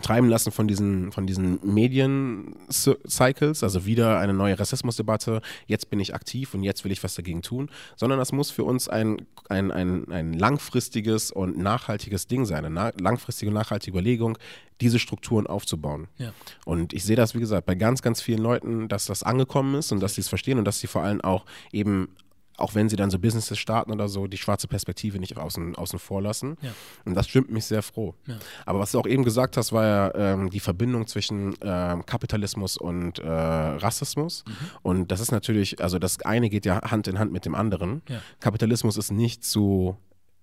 treiben 0.03 0.28
lassen 0.28 0.53
von 0.53 0.68
diesen, 0.68 1.12
von 1.12 1.26
diesen 1.26 1.59
Medien-Cycles, 1.62 3.62
also 3.62 3.86
wieder 3.86 4.18
eine 4.18 4.34
neue 4.34 4.59
Rassismusdebatte, 4.59 5.40
jetzt 5.66 5.90
bin 5.90 6.01
ich 6.01 6.14
aktiv 6.14 6.55
und 6.55 6.62
jetzt 6.62 6.84
will 6.84 6.92
ich 6.92 7.03
was 7.03 7.14
dagegen 7.14 7.42
tun, 7.42 7.70
sondern 7.97 8.18
das 8.18 8.32
muss 8.32 8.51
für 8.51 8.64
uns 8.64 8.88
ein, 8.88 9.26
ein, 9.49 9.70
ein, 9.70 10.11
ein 10.12 10.32
langfristiges 10.34 11.30
und 11.30 11.59
nachhaltiges 11.59 12.26
Ding 12.26 12.44
sein, 12.44 12.64
eine 12.64 12.70
na 12.70 12.92
langfristige, 13.01 13.51
nachhaltige 13.51 13.97
Überlegung, 13.97 14.38
diese 14.80 14.99
Strukturen 14.99 15.47
aufzubauen. 15.47 16.09
Ja. 16.18 16.32
Und 16.64 16.92
ich 16.92 17.05
sehe 17.05 17.16
das, 17.16 17.34
wie 17.34 17.40
gesagt, 17.40 17.66
bei 17.66 17.74
ganz, 17.74 18.03
ganz 18.03 18.20
vielen 18.20 18.40
Leuten, 18.40 18.88
dass 18.88 19.07
das 19.07 19.22
angekommen 19.22 19.76
ist 19.76 19.92
und 19.92 20.01
dass 20.01 20.14
sie 20.14 20.20
es 20.20 20.28
verstehen 20.28 20.59
und 20.59 20.64
dass 20.64 20.80
sie 20.80 20.86
vor 20.86 21.03
allem 21.03 21.22
auch 21.22 21.47
eben 21.72 22.09
auch 22.57 22.75
wenn 22.75 22.89
sie 22.89 22.97
dann 22.97 23.11
so 23.11 23.19
Businesses 23.19 23.59
starten 23.59 23.93
oder 23.93 24.09
so, 24.09 24.27
die 24.27 24.39
schwarze 24.39 24.69
Perspektive 24.69 25.19
nicht 25.19 25.37
außen, 25.37 25.77
außen 25.77 25.99
vor 25.99 26.23
lassen. 26.23 26.57
Ja. 26.63 26.71
Und 27.05 27.15
das 27.15 27.29
stimmt 27.29 27.51
mich 27.51 27.67
sehr 27.67 27.83
froh. 27.83 28.15
Ja. 28.27 28.37
Aber 28.65 28.79
was 28.79 28.93
du 28.93 28.99
auch 28.99 29.07
eben 29.07 29.25
gesagt 29.25 29.57
hast, 29.57 29.73
war 29.73 29.85
ja 29.85 30.15
ähm, 30.15 30.51
die 30.51 30.61
Verbindung 30.61 31.07
zwischen 31.07 31.55
ähm, 31.61 32.07
Kapitalismus 32.07 32.77
und 32.77 33.19
äh, 33.19 33.29
Rassismus. 33.29 34.45
Mhm. 34.47 34.53
Und 34.83 35.13
das 35.13 35.21
ist 35.21 35.33
natürlich, 35.33 35.83
also 35.83 35.99
das 35.99 36.21
eine 36.23 36.49
geht 36.49 36.67
ja 36.67 36.91
Hand 36.91 37.09
in 37.09 37.19
Hand 37.19 37.33
mit 37.33 37.45
dem 37.45 37.55
anderen. 37.55 38.03
Ja. 38.09 38.21
Kapitalismus 38.41 38.97
ist 38.97 39.11
nicht 39.11 39.45
zu, 39.45 39.97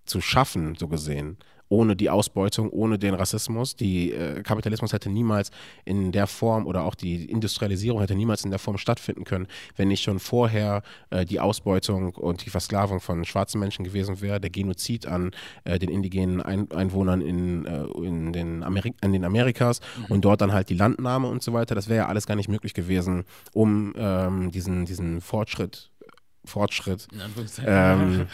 zu 0.05 0.21
schaffen, 0.21 0.75
so 0.75 0.87
gesehen 0.87 1.37
ohne 1.73 1.95
die 1.95 2.09
Ausbeutung, 2.09 2.69
ohne 2.69 2.99
den 2.99 3.15
Rassismus. 3.15 3.75
Die 3.75 4.11
äh, 4.11 4.43
Kapitalismus 4.43 4.93
hätte 4.93 5.09
niemals 5.09 5.49
in 5.85 6.11
der 6.11 6.27
Form 6.27 6.67
oder 6.67 6.83
auch 6.83 6.93
die 6.93 7.25
Industrialisierung 7.25 7.99
hätte 7.99 8.15
niemals 8.15 8.45
in 8.45 8.51
der 8.51 8.59
Form 8.59 8.77
stattfinden 8.77 9.23
können, 9.23 9.47
wenn 9.75 9.87
nicht 9.87 10.03
schon 10.03 10.19
vorher 10.19 10.83
äh, 11.09 11.25
die 11.25 11.39
Ausbeutung 11.39 12.13
und 12.13 12.45
die 12.45 12.51
Versklavung 12.51 12.99
von 12.99 13.25
schwarzen 13.25 13.59
Menschen 13.59 13.83
gewesen 13.83 14.21
wäre, 14.21 14.39
der 14.39 14.51
Genozid 14.51 15.07
an 15.07 15.31
äh, 15.63 15.79
den 15.79 15.89
indigenen 15.89 16.41
Ein 16.41 16.71
Einwohnern 16.71 17.21
in, 17.21 17.65
äh, 17.65 17.85
in, 18.05 18.33
den 18.33 18.63
Ameri 18.63 18.93
in 19.01 19.11
den 19.11 19.23
Amerikas 19.23 19.79
mhm. 19.97 20.05
und 20.09 20.25
dort 20.25 20.41
dann 20.41 20.53
halt 20.53 20.69
die 20.69 20.75
Landnahme 20.75 21.27
und 21.27 21.41
so 21.41 21.53
weiter. 21.53 21.73
Das 21.73 21.89
wäre 21.89 22.03
ja 22.03 22.07
alles 22.07 22.27
gar 22.27 22.35
nicht 22.35 22.49
möglich 22.49 22.75
gewesen, 22.75 23.25
um 23.53 23.93
ähm, 23.97 24.51
diesen, 24.51 24.85
diesen 24.85 25.21
Fortschritt 25.21 25.89
Fortschritt 26.45 27.07
ähm, 27.65 28.27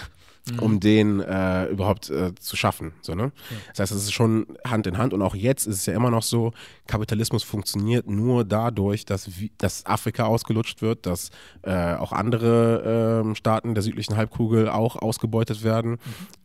mhm. 0.51 0.59
um 0.59 0.79
den 0.79 1.19
äh, 1.19 1.65
überhaupt 1.65 2.09
äh, 2.09 2.33
zu 2.35 2.55
schaffen. 2.55 2.93
So, 3.01 3.15
ne? 3.15 3.31
Ja. 3.49 3.57
Das 3.69 3.79
heißt, 3.79 3.91
es 3.93 4.03
ist 4.03 4.13
schon 4.13 4.45
Hand 4.65 4.87
in 4.87 4.97
Hand 4.97 5.13
und 5.13 5.21
auch 5.21 5.35
jetzt 5.35 5.65
ist 5.67 5.75
es 5.75 5.85
ja 5.85 5.93
immer 5.93 6.11
noch 6.11 6.23
so, 6.23 6.53
Kapitalismus 6.87 7.43
funktioniert 7.43 8.07
nur 8.07 8.45
dadurch, 8.45 9.05
dass, 9.05 9.29
dass 9.57 9.85
Afrika 9.85 10.25
ausgelutscht 10.25 10.81
wird, 10.81 11.05
dass 11.05 11.29
äh, 11.63 11.93
auch 11.95 12.11
andere 12.11 13.21
ähm, 13.23 13.35
Staaten 13.35 13.75
der 13.75 13.83
südlichen 13.83 14.17
Halbkugel 14.17 14.69
auch 14.69 14.95
ausgebeutet 14.95 15.63
werden. 15.63 15.91
Mhm. 15.91 15.97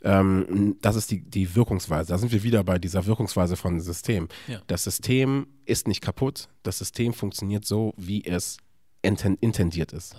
Ähm, 0.02 0.76
das 0.82 0.96
ist 0.96 1.10
die, 1.10 1.22
die 1.22 1.54
Wirkungsweise. 1.54 2.12
Da 2.12 2.18
sind 2.18 2.32
wir 2.32 2.42
wieder 2.42 2.64
bei 2.64 2.78
dieser 2.78 3.06
Wirkungsweise 3.06 3.56
von 3.56 3.80
System. 3.80 4.28
Ja. 4.46 4.60
Das 4.66 4.84
System 4.84 5.46
ist 5.66 5.88
nicht 5.88 6.00
kaputt, 6.00 6.48
das 6.62 6.78
System 6.78 7.14
funktioniert 7.14 7.64
so, 7.64 7.94
wie 7.96 8.24
es 8.24 8.58
intendiert 9.04 9.92
ist. 9.92 10.16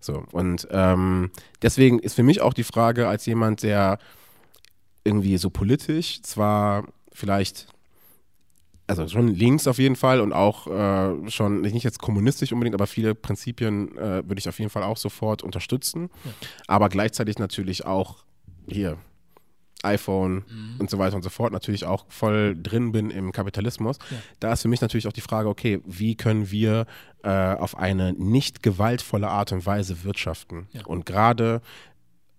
So, 0.00 0.24
und 0.32 0.66
ähm, 0.70 1.30
deswegen 1.60 1.98
ist 1.98 2.14
für 2.14 2.22
mich 2.22 2.40
auch 2.40 2.54
die 2.54 2.64
Frage, 2.64 3.08
als 3.08 3.26
jemand, 3.26 3.62
der 3.62 3.98
irgendwie 5.04 5.36
so 5.36 5.50
politisch 5.50 6.22
zwar 6.22 6.84
vielleicht, 7.12 7.68
also 8.86 9.06
schon 9.08 9.28
links 9.28 9.66
auf 9.66 9.78
jeden 9.78 9.96
Fall 9.96 10.20
und 10.20 10.32
auch 10.32 10.66
äh, 10.66 11.30
schon 11.30 11.60
nicht 11.60 11.84
jetzt 11.84 12.00
kommunistisch 12.00 12.52
unbedingt, 12.52 12.74
aber 12.74 12.86
viele 12.86 13.14
Prinzipien 13.14 13.96
äh, 13.96 14.22
würde 14.26 14.38
ich 14.38 14.48
auf 14.48 14.58
jeden 14.58 14.70
Fall 14.70 14.82
auch 14.82 14.96
sofort 14.96 15.42
unterstützen, 15.42 16.10
ja. 16.24 16.32
aber 16.66 16.88
gleichzeitig 16.88 17.38
natürlich 17.38 17.84
auch 17.84 18.24
hier 18.68 18.98
iPhone 19.82 20.44
mhm. 20.48 20.76
und 20.78 20.90
so 20.90 20.98
weiter 20.98 21.16
und 21.16 21.22
so 21.22 21.30
fort 21.30 21.52
natürlich 21.52 21.84
auch 21.84 22.06
voll 22.08 22.56
drin 22.60 22.92
bin 22.92 23.10
im 23.10 23.32
Kapitalismus, 23.32 23.98
ja. 24.10 24.16
da 24.40 24.52
ist 24.52 24.62
für 24.62 24.68
mich 24.68 24.80
natürlich 24.80 25.06
auch 25.06 25.12
die 25.12 25.20
Frage, 25.20 25.48
okay, 25.48 25.80
wie 25.84 26.16
können 26.16 26.50
wir 26.50 26.86
äh, 27.22 27.28
auf 27.28 27.76
eine 27.76 28.12
nicht 28.12 28.62
gewaltvolle 28.62 29.28
Art 29.28 29.52
und 29.52 29.66
Weise 29.66 30.04
wirtschaften? 30.04 30.68
Ja. 30.72 30.84
Und 30.86 31.06
gerade 31.06 31.60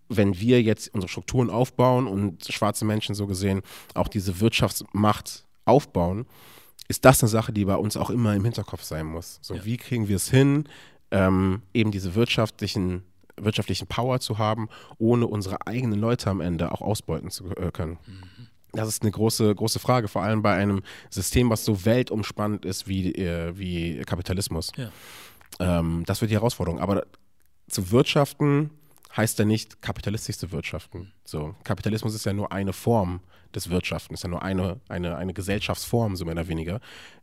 wenn 0.09 0.39
wir 0.39 0.61
jetzt 0.61 0.93
unsere 0.93 1.09
Strukturen 1.09 1.49
aufbauen 1.49 2.07
und 2.07 2.45
schwarze 2.45 2.85
Menschen 2.85 3.15
so 3.15 3.27
gesehen 3.27 3.61
auch 3.93 4.07
diese 4.07 4.39
Wirtschaftsmacht 4.39 5.45
aufbauen, 5.65 6.25
ist 6.87 7.05
das 7.05 7.23
eine 7.23 7.29
Sache, 7.29 7.53
die 7.53 7.65
bei 7.65 7.75
uns 7.75 7.97
auch 7.97 8.09
immer 8.09 8.35
im 8.35 8.43
Hinterkopf 8.43 8.83
sein 8.83 9.05
muss. 9.05 9.39
So, 9.41 9.55
ja. 9.55 9.65
wie 9.65 9.77
kriegen 9.77 10.07
wir 10.07 10.17
es 10.17 10.29
hin, 10.29 10.65
ähm, 11.11 11.61
eben 11.73 11.91
diese 11.91 12.15
wirtschaftlichen 12.15 13.03
wirtschaftlichen 13.37 13.87
Power 13.87 14.19
zu 14.19 14.37
haben, 14.37 14.69
ohne 14.97 15.27
unsere 15.27 15.65
eigenen 15.67 15.99
Leute 15.99 16.29
am 16.29 16.41
Ende 16.41 16.71
auch 16.71 16.81
ausbeuten 16.81 17.29
zu 17.29 17.49
äh, 17.55 17.71
können. 17.71 17.97
Mhm. 18.05 18.47
Das 18.73 18.87
ist 18.87 19.03
eine 19.03 19.11
große, 19.11 19.53
große 19.53 19.79
Frage, 19.79 20.07
vor 20.07 20.23
allem 20.23 20.41
bei 20.41 20.55
einem 20.55 20.81
System, 21.09 21.49
was 21.49 21.63
so 21.63 21.85
weltumspannend 21.85 22.65
ist 22.65 22.87
wie, 22.87 23.13
äh, 23.13 23.57
wie 23.57 24.01
Kapitalismus. 24.01 24.71
Ja. 24.75 24.91
Ähm, 25.59 26.03
das 26.07 26.21
wird 26.21 26.31
die 26.31 26.35
Herausforderung. 26.35 26.79
Aber 26.79 27.03
zu 27.67 27.91
wirtschaften 27.91 28.71
heißt 29.15 29.37
ja 29.37 29.45
nicht 29.45 29.81
kapitalistisch 29.81 30.37
zu 30.37 30.51
wirtschaften. 30.51 31.11
So, 31.23 31.55
Kapitalismus 31.63 32.15
ist 32.15 32.25
ja 32.25 32.33
nur 32.33 32.51
eine 32.51 32.73
Form 32.73 33.21
des 33.53 33.69
Wirtschaftens, 33.69 34.19
ist 34.19 34.23
ja 34.23 34.29
nur 34.29 34.41
eine, 34.41 34.79
eine, 34.89 35.17
eine 35.17 35.33
Gesellschaftsform, 35.33 36.15
so 36.15 36.25
mehr 36.25 36.33
oder 36.33 36.47
weniger. 36.47 36.79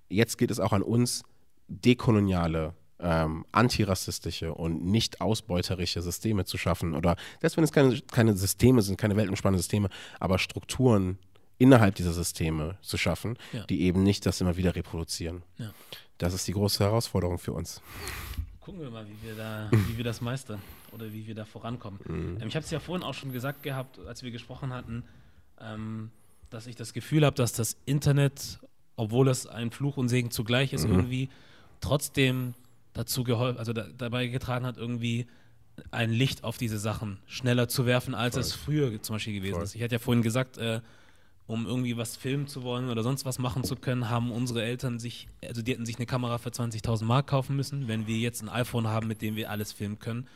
Jetzt 0.08 0.38
geht 0.38 0.52
es 0.52 0.60
auch 0.60 0.72
an 0.72 0.82
uns, 0.82 1.24
dekoloniale 1.66 2.74
ähm, 3.02 3.44
antirassistische 3.52 4.54
und 4.54 4.84
nicht 4.84 5.20
ausbeuterische 5.20 6.02
Systeme 6.02 6.44
zu 6.44 6.58
schaffen. 6.58 6.94
Oder 6.94 7.16
selbst 7.40 7.56
wenn 7.56 7.64
es 7.64 7.72
keine, 7.72 8.00
keine 8.00 8.36
Systeme 8.36 8.82
sind, 8.82 8.96
keine 8.96 9.16
weltumspannenden 9.16 9.62
Systeme, 9.62 9.88
aber 10.18 10.38
Strukturen 10.38 11.18
innerhalb 11.58 11.94
dieser 11.94 12.12
Systeme 12.12 12.78
zu 12.80 12.96
schaffen, 12.96 13.36
ja. 13.52 13.64
die 13.66 13.82
eben 13.82 14.02
nicht 14.02 14.24
das 14.24 14.40
immer 14.40 14.56
wieder 14.56 14.74
reproduzieren. 14.74 15.42
Ja. 15.58 15.72
Das 16.18 16.32
ist 16.34 16.48
die 16.48 16.52
große 16.52 16.82
Herausforderung 16.82 17.38
für 17.38 17.52
uns. 17.52 17.82
Gucken 18.60 18.80
wir 18.80 18.90
mal, 18.90 19.06
wie 19.06 19.26
wir, 19.26 19.34
da, 19.34 19.68
wie 19.70 19.96
wir 19.96 20.04
das 20.04 20.20
meistern 20.20 20.60
oder 20.92 21.12
wie 21.12 21.26
wir 21.26 21.34
da 21.34 21.44
vorankommen. 21.44 22.00
Mhm. 22.04 22.38
Ähm, 22.40 22.48
ich 22.48 22.56
habe 22.56 22.64
es 22.64 22.70
ja 22.70 22.80
vorhin 22.80 23.04
auch 23.04 23.14
schon 23.14 23.32
gesagt 23.32 23.62
gehabt, 23.62 23.98
als 24.06 24.22
wir 24.22 24.30
gesprochen 24.30 24.72
hatten, 24.72 25.04
ähm, 25.60 26.10
dass 26.50 26.66
ich 26.66 26.76
das 26.76 26.92
Gefühl 26.92 27.24
habe, 27.24 27.36
dass 27.36 27.52
das 27.52 27.76
Internet, 27.84 28.58
obwohl 28.96 29.28
es 29.28 29.46
ein 29.46 29.70
Fluch 29.70 29.96
und 29.96 30.08
Segen 30.08 30.30
zugleich 30.30 30.72
ist, 30.72 30.86
mhm. 30.86 30.94
irgendwie 30.94 31.28
trotzdem 31.80 32.54
dazu 33.00 33.24
geholfen, 33.24 33.58
also 33.58 33.72
da, 33.72 33.86
dabei 33.96 34.26
getragen 34.26 34.66
hat, 34.66 34.76
irgendwie 34.76 35.26
ein 35.90 36.10
Licht 36.10 36.44
auf 36.44 36.58
diese 36.58 36.78
Sachen 36.78 37.18
schneller 37.26 37.68
zu 37.68 37.86
werfen, 37.86 38.14
als 38.14 38.34
Voll. 38.34 38.40
es 38.42 38.52
früher 38.52 39.02
zum 39.02 39.16
Beispiel 39.16 39.34
gewesen 39.34 39.54
Voll. 39.54 39.64
ist. 39.64 39.74
Ich 39.74 39.82
hatte 39.82 39.94
ja 39.94 39.98
vorhin 39.98 40.22
gesagt, 40.22 40.58
äh, 40.58 40.80
um 41.46 41.66
irgendwie 41.66 41.96
was 41.96 42.16
filmen 42.16 42.46
zu 42.46 42.62
wollen 42.62 42.90
oder 42.90 43.02
sonst 43.02 43.24
was 43.24 43.38
machen 43.38 43.64
zu 43.64 43.74
können, 43.74 44.08
haben 44.08 44.30
unsere 44.30 44.62
Eltern 44.62 44.98
sich, 44.98 45.28
also 45.44 45.62
die 45.62 45.72
hätten 45.72 45.86
sich 45.86 45.96
eine 45.96 46.06
Kamera 46.06 46.38
für 46.38 46.50
20.000 46.50 47.04
Mark 47.04 47.26
kaufen 47.26 47.56
müssen. 47.56 47.88
Wenn 47.88 48.06
wir 48.06 48.16
jetzt 48.18 48.42
ein 48.42 48.48
iPhone 48.48 48.86
haben, 48.86 49.08
mit 49.08 49.22
dem 49.22 49.34
wir 49.34 49.50
alles 49.50 49.72
filmen 49.72 49.98
können, 49.98 50.28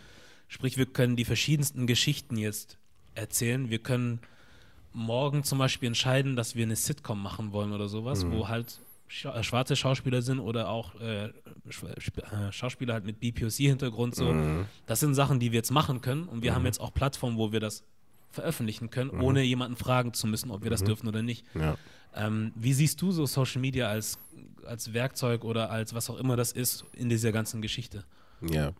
sprich, 0.48 0.76
wir 0.76 0.86
können 0.86 1.14
die 1.14 1.24
verschiedensten 1.24 1.86
Geschichten 1.86 2.36
jetzt 2.36 2.78
erzählen. 3.14 3.70
Wir 3.70 3.78
können 3.78 4.20
morgen 4.92 5.44
zum 5.44 5.58
Beispiel 5.58 5.88
entscheiden, 5.88 6.34
dass 6.34 6.56
wir 6.56 6.64
eine 6.64 6.76
Sitcom 6.76 7.22
machen 7.22 7.52
wollen 7.52 7.72
oder 7.72 7.88
sowas, 7.88 8.24
mhm. 8.24 8.32
wo 8.32 8.48
halt 8.48 8.80
schwarze 9.06 9.76
Schauspieler 9.76 10.22
sind 10.22 10.40
oder 10.40 10.68
auch 10.68 10.94
äh, 11.00 11.26
äh, 11.26 11.30
Schauspieler 12.50 12.94
halt 12.94 13.04
mit 13.04 13.20
BPOC-Hintergrund 13.20 14.14
so. 14.14 14.32
Mhm. 14.32 14.66
Das 14.86 15.00
sind 15.00 15.14
Sachen, 15.14 15.40
die 15.40 15.52
wir 15.52 15.58
jetzt 15.58 15.70
machen 15.70 16.00
können 16.00 16.24
und 16.24 16.42
wir 16.42 16.52
mhm. 16.52 16.56
haben 16.56 16.64
jetzt 16.66 16.80
auch 16.80 16.92
Plattformen, 16.92 17.36
wo 17.36 17.52
wir 17.52 17.60
das 17.60 17.84
veröffentlichen 18.30 18.90
können, 18.90 19.14
mhm. 19.14 19.22
ohne 19.22 19.42
jemanden 19.42 19.76
fragen 19.76 20.12
zu 20.12 20.26
müssen, 20.26 20.50
ob 20.50 20.64
wir 20.64 20.70
das 20.70 20.82
mhm. 20.82 20.86
dürfen 20.86 21.08
oder 21.08 21.22
nicht. 21.22 21.44
Ja. 21.54 21.76
Ähm, 22.16 22.52
wie 22.54 22.72
siehst 22.72 23.00
du 23.02 23.12
so 23.12 23.26
Social 23.26 23.60
Media 23.60 23.88
als, 23.88 24.18
als 24.66 24.92
Werkzeug 24.92 25.44
oder 25.44 25.70
als 25.70 25.94
was 25.94 26.10
auch 26.10 26.18
immer 26.18 26.36
das 26.36 26.52
ist 26.52 26.84
in 26.92 27.08
dieser 27.08 27.32
ganzen 27.32 27.62
Geschichte? 27.62 28.04
Ja, 28.40 28.72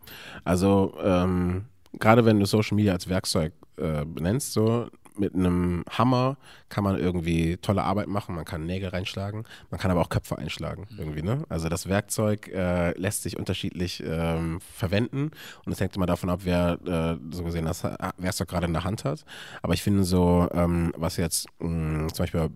also 0.43 0.95
ähm, 1.01 1.65
gerade 1.99 2.25
wenn 2.25 2.39
du 2.39 2.45
Social 2.45 2.75
Media 2.75 2.93
als 2.93 3.07
Werkzeug 3.07 3.53
äh, 3.77 4.05
benennst, 4.05 4.53
so 4.53 4.89
mit 5.19 5.33
einem 5.33 5.83
Hammer 5.89 6.37
kann 6.69 6.83
man 6.83 6.97
irgendwie 6.97 7.57
tolle 7.57 7.83
Arbeit 7.83 8.07
machen, 8.07 8.35
man 8.35 8.45
kann 8.45 8.65
Nägel 8.65 8.89
reinschlagen, 8.89 9.43
man 9.69 9.79
kann 9.79 9.91
aber 9.91 10.01
auch 10.01 10.09
Köpfe 10.09 10.37
einschlagen 10.37 10.87
mhm. 10.89 10.99
irgendwie. 10.99 11.21
Ne? 11.21 11.43
Also 11.49 11.69
das 11.69 11.87
Werkzeug 11.87 12.47
äh, 12.49 12.91
lässt 12.97 13.23
sich 13.23 13.37
unterschiedlich 13.37 14.03
ähm, 14.05 14.59
verwenden 14.61 15.31
und 15.65 15.71
es 15.71 15.79
hängt 15.79 15.95
immer 15.95 16.05
davon 16.05 16.29
ab, 16.29 16.41
wer 16.43 16.79
äh, 16.85 17.35
so 17.35 17.43
gesehen 17.43 17.65
das 17.65 17.83
Werkzeug 18.17 18.47
gerade 18.47 18.67
in 18.67 18.73
der 18.73 18.83
Hand 18.83 19.05
hat. 19.05 19.25
Aber 19.61 19.73
ich 19.73 19.83
finde 19.83 20.03
so, 20.03 20.47
ähm, 20.53 20.91
was 20.97 21.17
jetzt 21.17 21.47
mh, 21.59 21.69
mm, 21.69 22.09
zum 22.13 22.23
Beispiel 22.23 22.49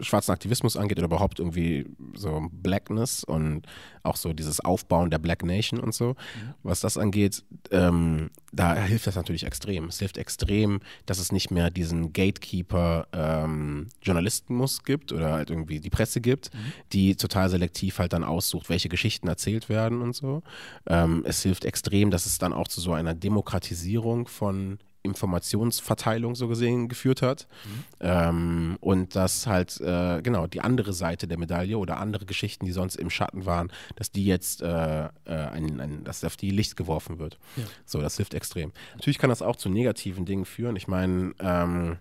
schwarzen 0.00 0.32
Aktivismus 0.32 0.76
angeht 0.76 0.98
oder 0.98 1.06
überhaupt 1.06 1.38
irgendwie 1.38 1.86
so 2.14 2.48
Blackness 2.52 3.24
und 3.24 3.62
auch 4.02 4.16
so 4.16 4.32
dieses 4.32 4.60
Aufbauen 4.60 5.10
der 5.10 5.18
Black 5.18 5.44
Nation 5.44 5.80
und 5.80 5.94
so, 5.94 6.10
mhm. 6.10 6.54
was 6.62 6.80
das 6.80 6.96
angeht, 6.96 7.44
ähm, 7.70 8.30
da 8.52 8.74
hilft 8.76 9.06
das 9.06 9.16
natürlich 9.16 9.44
extrem. 9.44 9.88
Es 9.88 9.98
hilft 9.98 10.16
extrem, 10.16 10.80
dass 11.06 11.18
es 11.18 11.32
nicht 11.32 11.50
mehr 11.50 11.70
diesen 11.70 12.12
Gatekeeper 12.12 13.08
ähm, 13.12 13.88
Journalismus 14.02 14.84
gibt 14.84 15.12
oder 15.12 15.32
halt 15.32 15.50
irgendwie 15.50 15.80
die 15.80 15.90
Presse 15.90 16.20
gibt, 16.20 16.54
mhm. 16.54 16.72
die 16.92 17.16
total 17.16 17.48
selektiv 17.48 17.98
halt 17.98 18.12
dann 18.12 18.24
aussucht, 18.24 18.68
welche 18.68 18.88
Geschichten 18.88 19.26
erzählt 19.26 19.68
werden 19.68 20.02
und 20.02 20.14
so. 20.14 20.42
Ähm, 20.86 21.24
es 21.26 21.42
hilft 21.42 21.64
extrem, 21.64 22.10
dass 22.10 22.26
es 22.26 22.38
dann 22.38 22.52
auch 22.52 22.68
zu 22.68 22.80
so 22.80 22.92
einer 22.92 23.14
Demokratisierung 23.14 24.28
von 24.28 24.78
Informationsverteilung 25.04 26.34
so 26.34 26.48
gesehen 26.48 26.88
geführt 26.88 27.22
hat. 27.22 27.46
Mhm. 27.64 27.84
Ähm, 28.00 28.76
und 28.80 29.14
dass 29.14 29.46
halt, 29.46 29.80
äh, 29.80 30.22
genau, 30.22 30.46
die 30.46 30.62
andere 30.62 30.92
Seite 30.92 31.28
der 31.28 31.38
Medaille 31.38 31.78
oder 31.78 31.98
andere 31.98 32.24
Geschichten, 32.24 32.64
die 32.64 32.72
sonst 32.72 32.96
im 32.96 33.10
Schatten 33.10 33.46
waren, 33.46 33.70
dass 33.96 34.10
die 34.10 34.24
jetzt, 34.24 34.62
äh, 34.62 35.04
äh, 35.04 35.10
ein, 35.26 35.80
ein, 35.80 36.04
dass 36.04 36.24
auf 36.24 36.36
die 36.36 36.50
Licht 36.50 36.76
geworfen 36.76 37.18
wird. 37.18 37.38
Ja. 37.56 37.64
So, 37.84 38.00
das 38.00 38.16
hilft 38.16 38.34
extrem. 38.34 38.72
Natürlich 38.94 39.18
kann 39.18 39.30
das 39.30 39.42
auch 39.42 39.56
zu 39.56 39.68
negativen 39.68 40.24
Dingen 40.24 40.46
führen. 40.46 40.74
Ich 40.76 40.88
meine, 40.88 41.34
ähm, 41.38 41.98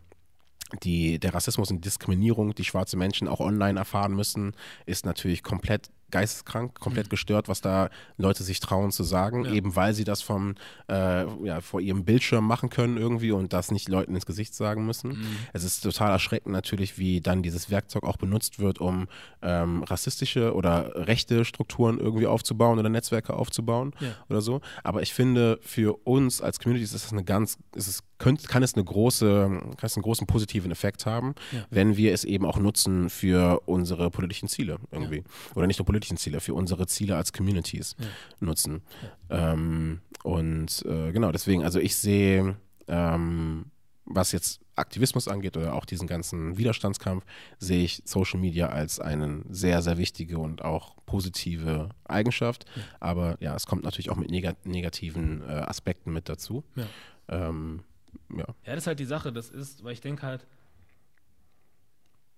die, 0.81 1.19
der 1.19 1.33
Rassismus 1.33 1.69
und 1.69 1.85
Diskriminierung, 1.85 2.55
die 2.55 2.63
schwarze 2.63 2.97
Menschen 2.97 3.27
auch 3.27 3.39
online 3.39 3.77
erfahren 3.77 4.15
müssen, 4.15 4.53
ist 4.85 5.05
natürlich 5.05 5.43
komplett 5.43 5.91
geisteskrank, 6.13 6.79
komplett 6.79 7.07
mhm. 7.07 7.09
gestört, 7.09 7.47
was 7.47 7.59
da 7.59 7.89
Leute 8.17 8.43
sich 8.43 8.59
trauen 8.59 8.91
zu 8.91 9.03
sagen, 9.03 9.45
ja. 9.45 9.51
eben 9.51 9.75
weil 9.75 9.93
sie 9.93 10.03
das 10.03 10.21
vom, 10.21 10.53
äh, 10.87 11.25
ja, 11.43 11.59
vor 11.59 11.81
ihrem 11.81 12.05
Bildschirm 12.05 12.45
machen 12.45 12.69
können 12.69 12.97
irgendwie 12.97 13.31
und 13.31 13.51
das 13.51 13.71
nicht 13.71 13.89
Leuten 13.89 14.13
ins 14.13 14.27
Gesicht 14.27 14.53
sagen 14.53 14.85
müssen. 14.85 15.09
Mhm. 15.09 15.37
Es 15.53 15.63
ist 15.63 15.81
total 15.81 16.11
erschreckend 16.11 16.53
natürlich, 16.53 16.99
wie 16.99 17.19
dann 17.19 17.41
dieses 17.41 17.71
Werkzeug 17.71 18.03
auch 18.03 18.17
benutzt 18.17 18.59
wird, 18.59 18.79
um 18.79 19.07
ähm, 19.41 19.81
rassistische 19.83 20.53
oder 20.53 21.07
rechte 21.07 21.45
Strukturen 21.45 21.99
irgendwie 21.99 22.27
aufzubauen 22.27 22.77
oder 22.77 22.89
Netzwerke 22.89 23.33
aufzubauen 23.33 23.93
ja. 23.99 24.09
oder 24.29 24.41
so. 24.41 24.61
Aber 24.83 25.01
ich 25.01 25.13
finde, 25.13 25.59
für 25.61 25.93
uns 26.05 26.41
als 26.41 26.59
Communities 26.59 26.93
ist 26.93 27.05
das 27.05 27.11
eine 27.11 27.23
ganz, 27.23 27.57
ist 27.75 27.87
es 27.87 28.03
könnt, 28.23 28.47
kann 28.47 28.63
es 28.63 28.73
eine 28.73 28.83
große, 28.83 29.49
kann 29.49 29.75
es 29.81 29.97
einen 29.97 30.03
großen 30.03 30.25
positiven 30.27 30.71
Effekt 30.71 31.05
haben, 31.05 31.35
ja. 31.51 31.65
wenn 31.69 31.97
wir 31.97 32.13
es 32.13 32.23
eben 32.23 32.45
auch 32.45 32.57
nutzen 32.57 33.09
für 33.09 33.61
unsere 33.65 34.09
politischen 34.09 34.47
Ziele 34.47 34.77
irgendwie. 34.91 35.23
Oder 35.55 35.67
nicht 35.67 35.79
nur 35.79 35.85
politische 35.85 36.02
politischen 36.03 36.17
Ziele, 36.17 36.39
für 36.41 36.53
unsere 36.53 36.87
Ziele 36.87 37.15
als 37.15 37.31
Communities 37.31 37.95
ja. 37.97 38.07
nutzen. 38.39 38.81
Ja. 39.29 39.53
Ähm, 39.53 40.01
und 40.23 40.83
äh, 40.85 41.11
genau, 41.11 41.31
deswegen, 41.31 41.63
also 41.63 41.79
ich 41.79 41.95
sehe, 41.95 42.57
ähm, 42.87 43.65
was 44.05 44.33
jetzt 44.33 44.59
Aktivismus 44.75 45.27
angeht 45.27 45.55
oder 45.55 45.73
auch 45.73 45.85
diesen 45.85 46.07
ganzen 46.07 46.57
Widerstandskampf, 46.57 47.23
sehe 47.57 47.83
ich 47.83 48.01
Social 48.05 48.39
Media 48.39 48.67
als 48.67 48.99
eine 48.99 49.43
sehr, 49.49 49.81
sehr 49.81 49.97
wichtige 49.97 50.39
und 50.39 50.63
auch 50.63 50.95
positive 51.05 51.89
Eigenschaft. 52.03 52.65
Ja. 52.75 52.83
Aber 52.99 53.37
ja, 53.39 53.55
es 53.55 53.65
kommt 53.65 53.83
natürlich 53.83 54.09
auch 54.09 54.17
mit 54.17 54.29
negativen 54.29 55.41
äh, 55.41 55.51
Aspekten 55.53 56.11
mit 56.11 56.27
dazu. 56.27 56.63
Ja. 56.75 56.87
Ähm, 57.29 57.83
ja. 58.29 58.45
ja, 58.65 58.75
das 58.75 58.79
ist 58.79 58.87
halt 58.87 58.99
die 58.99 59.05
Sache, 59.05 59.31
das 59.31 59.49
ist, 59.49 59.83
weil 59.83 59.93
ich 59.93 60.01
denke 60.01 60.23
halt, 60.23 60.45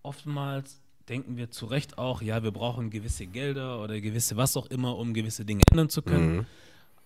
oftmals 0.04 0.85
denken 1.10 1.38
wir 1.38 1.52
zu 1.52 1.66
Recht 1.66 1.98
auch, 1.98 2.22
ja, 2.22 2.44
wir 2.44 2.52
brauchen 2.52 2.90
gewisse 2.90 3.28
Gelder 3.28 3.82
oder 3.82 4.00
gewisse 4.02 4.38
was 4.38 4.58
auch 4.58 4.68
immer, 4.68 4.98
um 4.98 5.14
gewisse 5.14 5.46
Dinge 5.46 5.62
ändern 5.72 5.90
zu 5.90 6.02
können. 6.02 6.38
Mhm. 6.38 6.46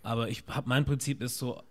Aber 0.01 0.30
ich 0.30 0.43
habe 0.47 0.69
mein 0.69 0.85
Prinzip 0.85 1.21
ist 1.21 1.38
so, 1.38 1.61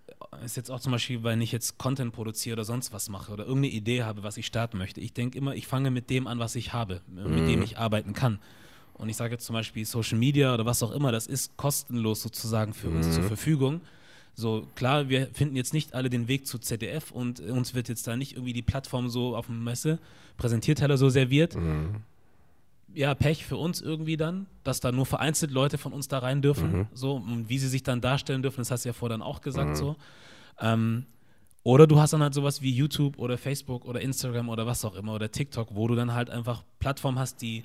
ist 0.45 0.57
jetzt 0.57 0.71
auch 0.71 0.81
zum 0.81 0.93
Beispiel, 0.93 1.25
wenn 1.25 1.41
ich 1.41 1.53
jetzt 1.53 1.79
Content 1.79 2.13
produziere 2.13 2.55
oder 2.55 2.65
sonst 2.65 2.93
was 2.93 3.09
mache 3.09 3.33
oder 3.33 3.45
irgendeine 3.45 3.75
Idee 3.75 4.03
habe, 4.03 4.23
was 4.23 4.37
ich 4.37 4.47
starten 4.47 4.77
möchte. 4.77 5.01
Ich 5.01 5.15
denke 5.15 5.39
immer, 5.39 5.55
ich 5.55 5.67
fange 5.67 5.91
mit 5.91 6.11
dem 6.11 6.27
an, 6.27 6.39
was 6.39 6.55
ich 6.55 6.73
habe, 6.73 7.01
mhm. 7.07 7.35
mit 7.35 7.49
dem 7.49 7.63
ich 7.63 7.79
arbeiten 7.79 8.13
kann. 8.13 8.39
Und 8.95 9.09
ich 9.09 9.17
sage 9.17 9.35
jetzt 9.35 9.47
zum 9.47 9.55
Beispiel 9.55 9.85
Social 9.85 10.19
Media 10.19 10.53
oder 10.53 10.67
was 10.67 10.83
auch 10.83 10.91
immer, 10.91 11.13
das 11.13 11.27
ist 11.27 11.57
kostenlos 11.57 12.21
sozusagen 12.23 12.75
für 12.75 12.89
mhm. 12.89 12.97
uns 12.97 13.15
zur 13.15 13.25
Verfügung. 13.25 13.81
So, 14.35 14.67
klar, 14.75 15.09
wir 15.09 15.29
finden 15.33 15.57
jetzt 15.57 15.73
nicht 15.73 15.95
alle 15.95 16.11
den 16.11 16.29
Weg 16.29 16.47
zu 16.47 16.59
ZDF 16.59 17.11
und 17.11 17.41
uns 17.41 17.75
wird 17.75 17.89
jetzt 17.89 18.07
da 18.07 18.17
nicht 18.17 18.33
irgendwie 18.33 18.53
die 18.53 18.63
Plattform 18.63 19.09
so 19.09 19.37
auf 19.37 19.47
dem 19.47 19.65
Messe 19.65 19.99
präsentiert, 20.37 20.81
so 20.99 21.09
serviert. 21.09 21.57
Mhm 21.57 22.03
ja, 22.95 23.15
Pech 23.15 23.45
für 23.45 23.57
uns 23.57 23.81
irgendwie 23.81 24.17
dann, 24.17 24.47
dass 24.65 24.81
da 24.81 24.93
nur 24.93 25.07
vereinzelt 25.07 25.51
Leute 25.51 25.79
von 25.79 25.93
uns 25.93 26.09
da 26.09 26.19
rein 26.19 26.43
dürfen. 26.43 26.73
Mhm. 26.73 26.87
So, 26.93 27.17
und 27.17 27.49
wie 27.49 27.59
sie 27.59 27.69
sich 27.69 27.83
dann 27.83 28.01
darstellen 28.01 28.43
dürfen, 28.43 28.59
das 28.59 28.71
hast 28.71 28.85
du 28.85 28.89
ja 28.89 28.93
vorher 28.93 29.17
dann 29.17 29.23
auch 29.23 29.41
gesagt 29.41 29.71
mhm. 29.71 29.75
so. 29.75 29.97
Ähm, 30.61 31.07
oder 31.63 31.87
du 31.87 32.01
hast 32.01 32.13
dann 32.13 32.23
halt 32.23 32.35
sowas 32.35 32.63
wie 32.63 32.73
YouTube 32.73 33.19
oder 33.19 33.37
Facebook 33.37 33.85
oder 33.85 34.01
Instagram 34.01 34.49
oder 34.49 34.67
was 34.67 34.85
auch 34.85 34.95
immer 34.95 35.15
oder 35.15 35.31
TikTok, 35.31 35.69
wo 35.75 35.87
du 35.87 35.95
dann 35.95 36.15
halt 36.15 36.31
einfach 36.31 36.65
Plattformen 36.79 37.19
hast, 37.19 37.43
die 37.43 37.65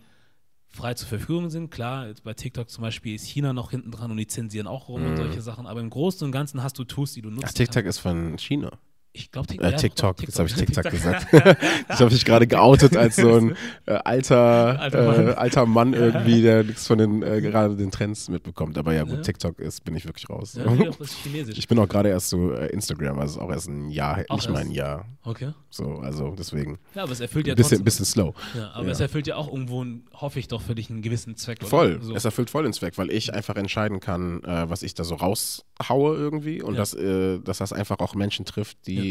frei 0.68 0.94
zur 0.96 1.08
Verfügung 1.08 1.50
sind. 1.50 1.70
Klar, 1.70 2.08
jetzt 2.08 2.24
bei 2.24 2.34
TikTok 2.34 2.70
zum 2.70 2.82
Beispiel 2.82 3.16
ist 3.16 3.26
China 3.26 3.54
noch 3.54 3.72
hinten 3.72 3.92
dran 3.92 4.12
und 4.12 4.18
die 4.18 4.28
zensieren 4.28 4.68
auch 4.68 4.90
rum 4.90 5.02
mhm. 5.02 5.10
und 5.10 5.18
solche 5.18 5.42
Sachen, 5.42 5.68
aber 5.68 5.80
im 5.80 5.90
Großen 5.90 6.26
und 6.26 6.32
Ganzen 6.32 6.64
hast 6.64 6.78
du 6.80 6.84
Tools, 6.84 7.14
die 7.14 7.22
du 7.22 7.30
nutzt. 7.30 7.56
TikTok 7.56 7.86
ist 7.86 8.00
von 8.00 8.38
China. 8.38 8.72
Ich 9.16 9.32
glaube, 9.32 9.48
TikTok. 9.48 9.72
Äh, 9.72 9.76
TikTok. 9.76 10.22
Jetzt 10.24 10.40
habe 10.40 10.50
ich 10.50 10.56
TikTok 10.66 10.90
gesagt. 10.90 11.28
ich 11.34 12.00
habe 12.00 12.12
mich 12.12 12.26
gerade 12.26 12.48
geoutet 12.48 12.98
als 12.98 13.16
so 13.16 13.36
ein 13.36 13.56
äh, 13.86 13.92
alter, 13.94 14.80
alter 14.80 15.04
Mann, 15.04 15.28
äh, 15.28 15.32
alter 15.34 15.66
Mann 15.68 15.94
irgendwie, 15.94 16.42
der 16.42 16.64
nichts 16.64 16.88
von 16.88 16.98
den 16.98 17.22
äh, 17.22 17.40
gerade 17.40 17.76
den 17.76 17.92
Trends 17.92 18.28
mitbekommt. 18.28 18.76
Aber 18.76 18.92
ja, 18.92 19.04
gut, 19.04 19.18
ja. 19.18 19.22
TikTok 19.22 19.60
ist, 19.60 19.84
bin 19.84 19.96
ich 19.96 20.06
wirklich 20.06 20.28
raus. 20.32 20.56
Ja, 20.56 20.66
ich, 20.66 21.58
ich 21.60 21.68
bin 21.68 21.78
auch 21.78 21.88
gerade 21.88 22.10
erst 22.10 22.30
so 22.30 22.54
äh, 22.54 22.70
Instagram, 22.70 23.20
also 23.20 23.40
auch 23.40 23.52
erst 23.52 23.68
ein 23.68 23.92
Jahr, 23.92 24.24
auch 24.30 24.38
nicht 24.38 24.50
mal 24.50 24.62
ein 24.62 24.72
Jahr. 24.72 25.06
Okay. 25.24 25.52
So, 25.70 26.00
also 26.00 26.34
deswegen. 26.36 26.80
Ja, 26.96 27.04
aber 27.04 27.12
es 27.12 27.20
erfüllt 27.20 27.46
ja 27.46 27.54
ein 27.54 27.58
bisschen, 27.58 27.84
bisschen 27.84 28.06
slow. 28.06 28.34
Ja, 28.56 28.72
aber 28.72 28.88
es 28.88 29.00
erfüllt 29.00 29.28
ja 29.28 29.36
auch 29.36 29.48
irgendwo, 29.48 29.86
hoffe 30.14 30.40
ich 30.40 30.48
doch, 30.48 30.62
für 30.62 30.74
dich 30.74 30.90
einen 30.90 31.04
gewissen 31.04 31.36
Zweck. 31.36 31.60
Oder? 31.62 31.70
Voll. 31.70 32.00
So. 32.02 32.16
Es 32.16 32.26
erfüllt 32.26 32.50
voll 32.50 32.64
den 32.64 32.74
Zweck, 32.74 32.98
weil 32.98 33.12
ich 33.12 33.32
einfach 33.32 33.56
entscheiden 33.58 34.00
kann, 34.00 34.44
äh, 34.44 34.70
was 34.70 34.82
ich 34.82 34.96
da 34.96 35.04
so 35.04 35.16
raushaue 35.16 36.16
irgendwie 36.16 36.64
und 36.64 36.78
dass, 36.78 36.92
dass 36.92 37.58
das 37.60 37.74
einfach 37.74 38.00
auch 38.00 38.16
Menschen 38.16 38.46
trifft, 38.46 38.88
die 38.88 39.03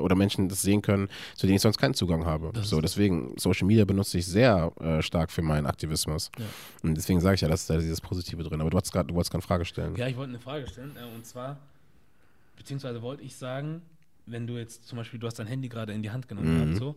oder 0.00 0.14
Menschen 0.14 0.48
das 0.48 0.62
sehen 0.62 0.82
können, 0.82 1.08
zu 1.34 1.46
denen 1.46 1.56
ich 1.56 1.62
sonst 1.62 1.78
keinen 1.78 1.94
Zugang 1.94 2.24
habe. 2.24 2.50
Das 2.52 2.68
so, 2.68 2.80
deswegen, 2.80 3.34
Social 3.36 3.66
Media 3.66 3.84
benutze 3.84 4.18
ich 4.18 4.26
sehr 4.26 4.72
äh, 4.80 5.02
stark 5.02 5.30
für 5.30 5.42
meinen 5.42 5.66
Aktivismus. 5.66 6.30
Ja. 6.38 6.44
Und 6.82 6.94
deswegen 6.94 7.20
sage 7.20 7.34
ich 7.34 7.40
ja, 7.40 7.48
dass 7.48 7.66
da 7.66 7.76
dieses 7.78 8.00
Positive 8.00 8.42
drin. 8.42 8.60
Aber 8.60 8.70
du, 8.70 8.76
hast 8.78 8.92
grad, 8.92 9.10
du 9.10 9.14
wolltest 9.14 9.30
gerade 9.30 9.42
eine 9.42 9.46
Frage 9.46 9.64
stellen. 9.64 9.96
Ja, 9.96 10.06
ich 10.06 10.16
wollte 10.16 10.30
eine 10.30 10.40
Frage 10.40 10.66
stellen. 10.66 10.96
Äh, 10.96 11.14
und 11.14 11.26
zwar, 11.26 11.58
beziehungsweise 12.56 13.02
wollte 13.02 13.22
ich 13.22 13.36
sagen, 13.36 13.82
wenn 14.26 14.46
du 14.46 14.58
jetzt 14.58 14.86
zum 14.86 14.98
Beispiel, 14.98 15.18
du 15.18 15.26
hast 15.26 15.38
dein 15.38 15.46
Handy 15.46 15.68
gerade 15.68 15.92
in 15.92 16.02
die 16.02 16.10
Hand 16.10 16.28
genommen, 16.28 16.70
mhm. 16.70 16.76
so, 16.76 16.96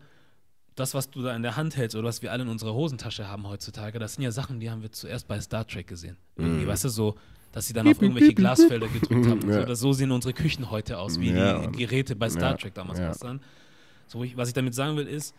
das, 0.75 0.93
was 0.93 1.09
du 1.09 1.21
da 1.21 1.35
in 1.35 1.43
der 1.43 1.55
Hand 1.55 1.77
hältst 1.77 1.95
oder 1.95 2.07
was 2.07 2.21
wir 2.21 2.31
alle 2.31 2.43
in 2.43 2.49
unserer 2.49 2.73
Hosentasche 2.73 3.27
haben 3.27 3.47
heutzutage, 3.47 3.99
das 3.99 4.15
sind 4.15 4.23
ja 4.23 4.31
Sachen, 4.31 4.59
die 4.59 4.71
haben 4.71 4.81
wir 4.81 4.91
zuerst 4.91 5.27
bei 5.27 5.39
Star 5.39 5.67
Trek 5.67 5.87
gesehen. 5.87 6.17
Irgendwie, 6.35 6.65
mhm. 6.65 6.67
weißt 6.67 6.85
du, 6.85 6.89
so 6.89 7.15
dass 7.53 7.67
sie 7.67 7.73
dann 7.73 7.87
auf 7.87 8.01
irgendwelche 8.01 8.33
Glasfelder 8.33 8.87
gedrückt 8.87 9.27
haben. 9.27 9.49
Ja. 9.49 9.61
So, 9.61 9.65
dass, 9.65 9.79
so 9.79 9.93
sehen 9.93 10.11
unsere 10.11 10.33
Küchen 10.33 10.69
heute 10.69 10.97
aus, 10.97 11.19
wie 11.19 11.31
ja. 11.31 11.65
die 11.67 11.77
Geräte 11.77 12.15
bei 12.17 12.29
Star 12.29 12.57
Trek 12.57 12.73
damals 12.73 12.99
ja. 12.99 13.13
dann. 13.13 13.39
So, 14.07 14.25
was 14.35 14.49
ich 14.49 14.53
damit 14.53 14.73
sagen 14.73 14.97
will, 14.97 15.07
ist, 15.07 15.33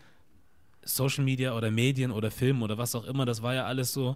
Social 0.83 1.23
Media 1.23 1.55
oder 1.55 1.69
Medien 1.69 2.11
oder 2.11 2.31
Film 2.31 2.63
oder 2.63 2.77
was 2.77 2.95
auch 2.95 3.05
immer, 3.05 3.25
das 3.25 3.41
war 3.41 3.53
ja 3.53 3.65
alles 3.65 3.91
so, 3.91 4.15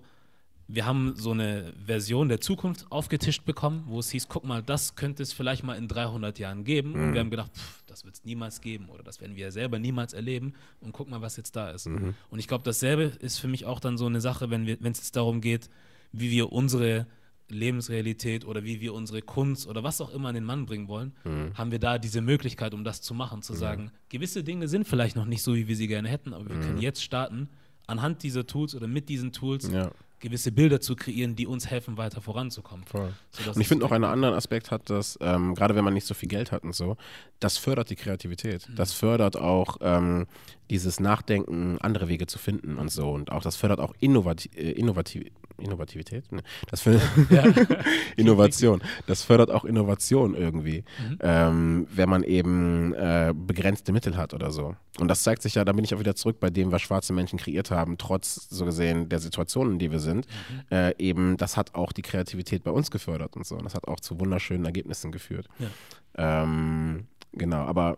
wir 0.67 0.85
haben 0.85 1.13
so 1.15 1.31
eine 1.31 1.73
Version 1.83 2.29
der 2.29 2.39
Zukunft 2.39 2.85
aufgetischt 2.91 3.43
bekommen, 3.43 3.83
wo 3.87 3.99
es 3.99 4.11
hieß, 4.11 4.27
guck 4.29 4.45
mal, 4.45 4.61
das 4.61 4.95
könnte 4.95 5.23
es 5.23 5.33
vielleicht 5.33 5.63
mal 5.63 5.75
in 5.75 5.87
300 5.87 6.37
Jahren 6.37 6.63
geben. 6.63 6.91
Mhm. 6.91 7.03
Und 7.03 7.13
wir 7.13 7.19
haben 7.21 7.31
gedacht, 7.31 7.51
pff, 7.57 7.83
das 7.87 8.05
wird 8.05 8.15
es 8.15 8.23
niemals 8.23 8.61
geben 8.61 8.87
oder 8.89 9.01
das 9.03 9.19
werden 9.19 9.35
wir 9.35 9.51
selber 9.51 9.79
niemals 9.79 10.13
erleben. 10.13 10.53
Und 10.79 10.91
guck 10.91 11.09
mal, 11.09 11.21
was 11.21 11.37
jetzt 11.37 11.55
da 11.55 11.71
ist. 11.71 11.87
Mhm. 11.87 12.13
Und 12.29 12.37
ich 12.37 12.47
glaube, 12.47 12.63
dasselbe 12.63 13.03
ist 13.19 13.39
für 13.39 13.47
mich 13.47 13.65
auch 13.65 13.79
dann 13.79 13.97
so 13.97 14.05
eine 14.05 14.21
Sache, 14.21 14.51
wenn 14.51 14.67
es 14.67 14.99
jetzt 14.99 15.15
darum 15.15 15.41
geht, 15.41 15.71
wie 16.11 16.29
wir 16.29 16.51
unsere 16.51 17.07
Lebensrealität 17.49 18.45
oder 18.45 18.63
wie 18.63 18.79
wir 18.79 18.93
unsere 18.93 19.21
Kunst 19.21 19.67
oder 19.67 19.83
was 19.83 20.01
auch 20.01 20.13
immer 20.13 20.29
an 20.29 20.35
den 20.35 20.43
Mann 20.43 20.65
bringen 20.65 20.87
wollen, 20.87 21.13
mhm. 21.23 21.51
haben 21.55 21.71
wir 21.71 21.79
da 21.79 21.97
diese 21.97 22.21
Möglichkeit, 22.21 22.73
um 22.73 22.83
das 22.83 23.01
zu 23.01 23.13
machen, 23.13 23.41
zu 23.41 23.53
mhm. 23.53 23.57
sagen, 23.57 23.91
gewisse 24.09 24.43
Dinge 24.43 24.67
sind 24.67 24.87
vielleicht 24.87 25.15
noch 25.15 25.25
nicht 25.25 25.43
so, 25.43 25.55
wie 25.55 25.67
wir 25.67 25.75
sie 25.75 25.87
gerne 25.87 26.07
hätten, 26.07 26.33
aber 26.33 26.47
wir 26.47 26.55
mhm. 26.55 26.61
können 26.61 26.81
jetzt 26.81 27.03
starten, 27.03 27.49
anhand 27.87 28.23
dieser 28.23 28.45
Tools 28.45 28.75
oder 28.75 28.87
mit 28.87 29.09
diesen 29.09 29.31
Tools 29.31 29.69
ja. 29.71 29.91
gewisse 30.19 30.51
Bilder 30.51 30.79
zu 30.79 30.95
kreieren, 30.95 31.35
die 31.35 31.47
uns 31.47 31.67
helfen, 31.67 31.97
weiter 31.97 32.21
voranzukommen. 32.21 32.85
Und 32.93 33.59
ich 33.59 33.67
finde 33.67 33.83
noch 33.83 33.91
einen 33.91 34.03
anderen 34.03 34.35
Aspekt 34.35 34.69
hat, 34.69 34.89
dass 34.89 35.17
ähm, 35.21 35.55
gerade 35.55 35.75
wenn 35.75 35.83
man 35.83 35.93
nicht 35.93 36.05
so 36.05 36.13
viel 36.13 36.29
Geld 36.29 36.51
hat 36.51 36.63
und 36.63 36.75
so, 36.75 36.97
das 37.39 37.57
fördert 37.57 37.89
die 37.89 37.95
Kreativität. 37.95 38.69
Mhm. 38.69 38.75
Das 38.75 38.93
fördert 38.93 39.37
auch 39.37 39.77
ähm, 39.81 40.27
dieses 40.69 40.99
Nachdenken, 40.99 41.79
andere 41.79 42.07
Wege 42.07 42.27
zu 42.27 42.37
finden 42.37 42.77
und 42.77 42.91
so. 42.91 43.09
Und 43.09 43.31
auch 43.31 43.41
das 43.41 43.55
fördert 43.55 43.79
auch 43.79 43.93
Innovati 43.99 44.49
äh, 44.55 44.71
Innovativ 44.71 45.25
Innovativität? 45.61 46.31
Ne? 46.31 46.41
Das 46.69 46.81
fördert 46.81 47.03
ja. 47.29 47.43
Innovation. 48.15 48.81
Das 49.07 49.23
fördert 49.23 49.51
auch 49.51 49.65
Innovation 49.65 50.35
irgendwie, 50.35 50.83
mhm. 51.07 51.17
ähm, 51.21 51.87
wenn 51.93 52.09
man 52.09 52.23
eben 52.23 52.93
äh, 52.93 53.33
begrenzte 53.35 53.91
Mittel 53.91 54.17
hat 54.17 54.33
oder 54.33 54.51
so. 54.51 54.75
Und 54.99 55.07
das 55.07 55.23
zeigt 55.23 55.41
sich 55.41 55.55
ja, 55.55 55.65
da 55.65 55.71
bin 55.71 55.85
ich 55.85 55.93
auch 55.95 55.99
wieder 55.99 56.15
zurück 56.15 56.39
bei 56.39 56.49
dem, 56.49 56.71
was 56.71 56.81
schwarze 56.81 57.13
Menschen 57.13 57.39
kreiert 57.39 57.71
haben, 57.71 57.97
trotz 57.97 58.49
so 58.49 58.65
gesehen 58.65 59.09
der 59.09 59.19
Situationen, 59.19 59.73
in 59.73 59.79
die 59.79 59.91
wir 59.91 59.99
sind. 59.99 60.27
Mhm. 60.27 60.77
Äh, 60.77 60.93
eben, 60.97 61.37
das 61.37 61.57
hat 61.57 61.75
auch 61.75 61.91
die 61.91 62.01
Kreativität 62.01 62.63
bei 62.63 62.71
uns 62.71 62.91
gefördert 62.91 63.35
und 63.35 63.45
so. 63.45 63.55
Und 63.55 63.63
das 63.65 63.75
hat 63.75 63.87
auch 63.87 63.99
zu 63.99 64.19
wunderschönen 64.19 64.65
Ergebnissen 64.65 65.11
geführt. 65.11 65.47
Ja. 65.59 66.43
Ähm, 66.43 67.07
genau, 67.33 67.59
aber 67.59 67.97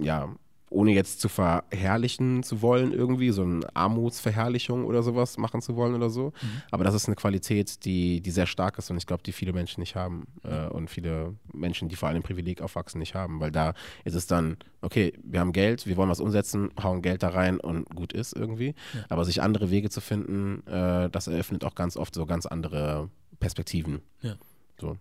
ja, 0.00 0.28
ohne 0.70 0.92
jetzt 0.92 1.20
zu 1.20 1.28
verherrlichen 1.28 2.42
zu 2.42 2.62
wollen, 2.62 2.92
irgendwie, 2.92 3.30
so 3.30 3.42
eine 3.42 3.60
Armutsverherrlichung 3.74 4.84
oder 4.84 5.02
sowas 5.02 5.36
machen 5.36 5.60
zu 5.60 5.76
wollen 5.76 5.94
oder 5.94 6.10
so. 6.10 6.32
Mhm. 6.40 6.62
Aber 6.70 6.84
das 6.84 6.94
ist 6.94 7.06
eine 7.06 7.16
Qualität, 7.16 7.84
die, 7.84 8.20
die 8.20 8.30
sehr 8.30 8.46
stark 8.46 8.78
ist 8.78 8.90
und 8.90 8.96
ich 8.96 9.06
glaube, 9.06 9.22
die 9.24 9.32
viele 9.32 9.52
Menschen 9.52 9.80
nicht 9.80 9.96
haben. 9.96 10.28
Äh, 10.44 10.68
und 10.68 10.88
viele 10.88 11.34
Menschen, 11.52 11.88
die 11.88 11.96
vor 11.96 12.08
allem 12.08 12.22
Privileg 12.22 12.62
aufwachsen, 12.62 13.00
nicht 13.00 13.14
haben. 13.14 13.40
Weil 13.40 13.50
da 13.50 13.74
ist 14.04 14.14
es 14.14 14.28
dann, 14.28 14.56
okay, 14.80 15.12
wir 15.24 15.40
haben 15.40 15.52
Geld, 15.52 15.86
wir 15.86 15.96
wollen 15.96 16.08
was 16.08 16.20
umsetzen, 16.20 16.70
hauen 16.80 17.02
Geld 17.02 17.22
da 17.22 17.30
rein 17.30 17.58
und 17.58 17.84
gut 17.94 18.12
ist 18.12 18.36
irgendwie. 18.36 18.74
Ja. 18.94 19.04
Aber 19.08 19.24
sich 19.24 19.42
andere 19.42 19.70
Wege 19.70 19.90
zu 19.90 20.00
finden, 20.00 20.64
äh, 20.68 21.10
das 21.10 21.26
eröffnet 21.26 21.64
auch 21.64 21.74
ganz 21.74 21.96
oft 21.96 22.14
so 22.14 22.26
ganz 22.26 22.46
andere 22.46 23.10
Perspektiven. 23.40 24.02
Ja. 24.22 24.36
So 24.80 24.96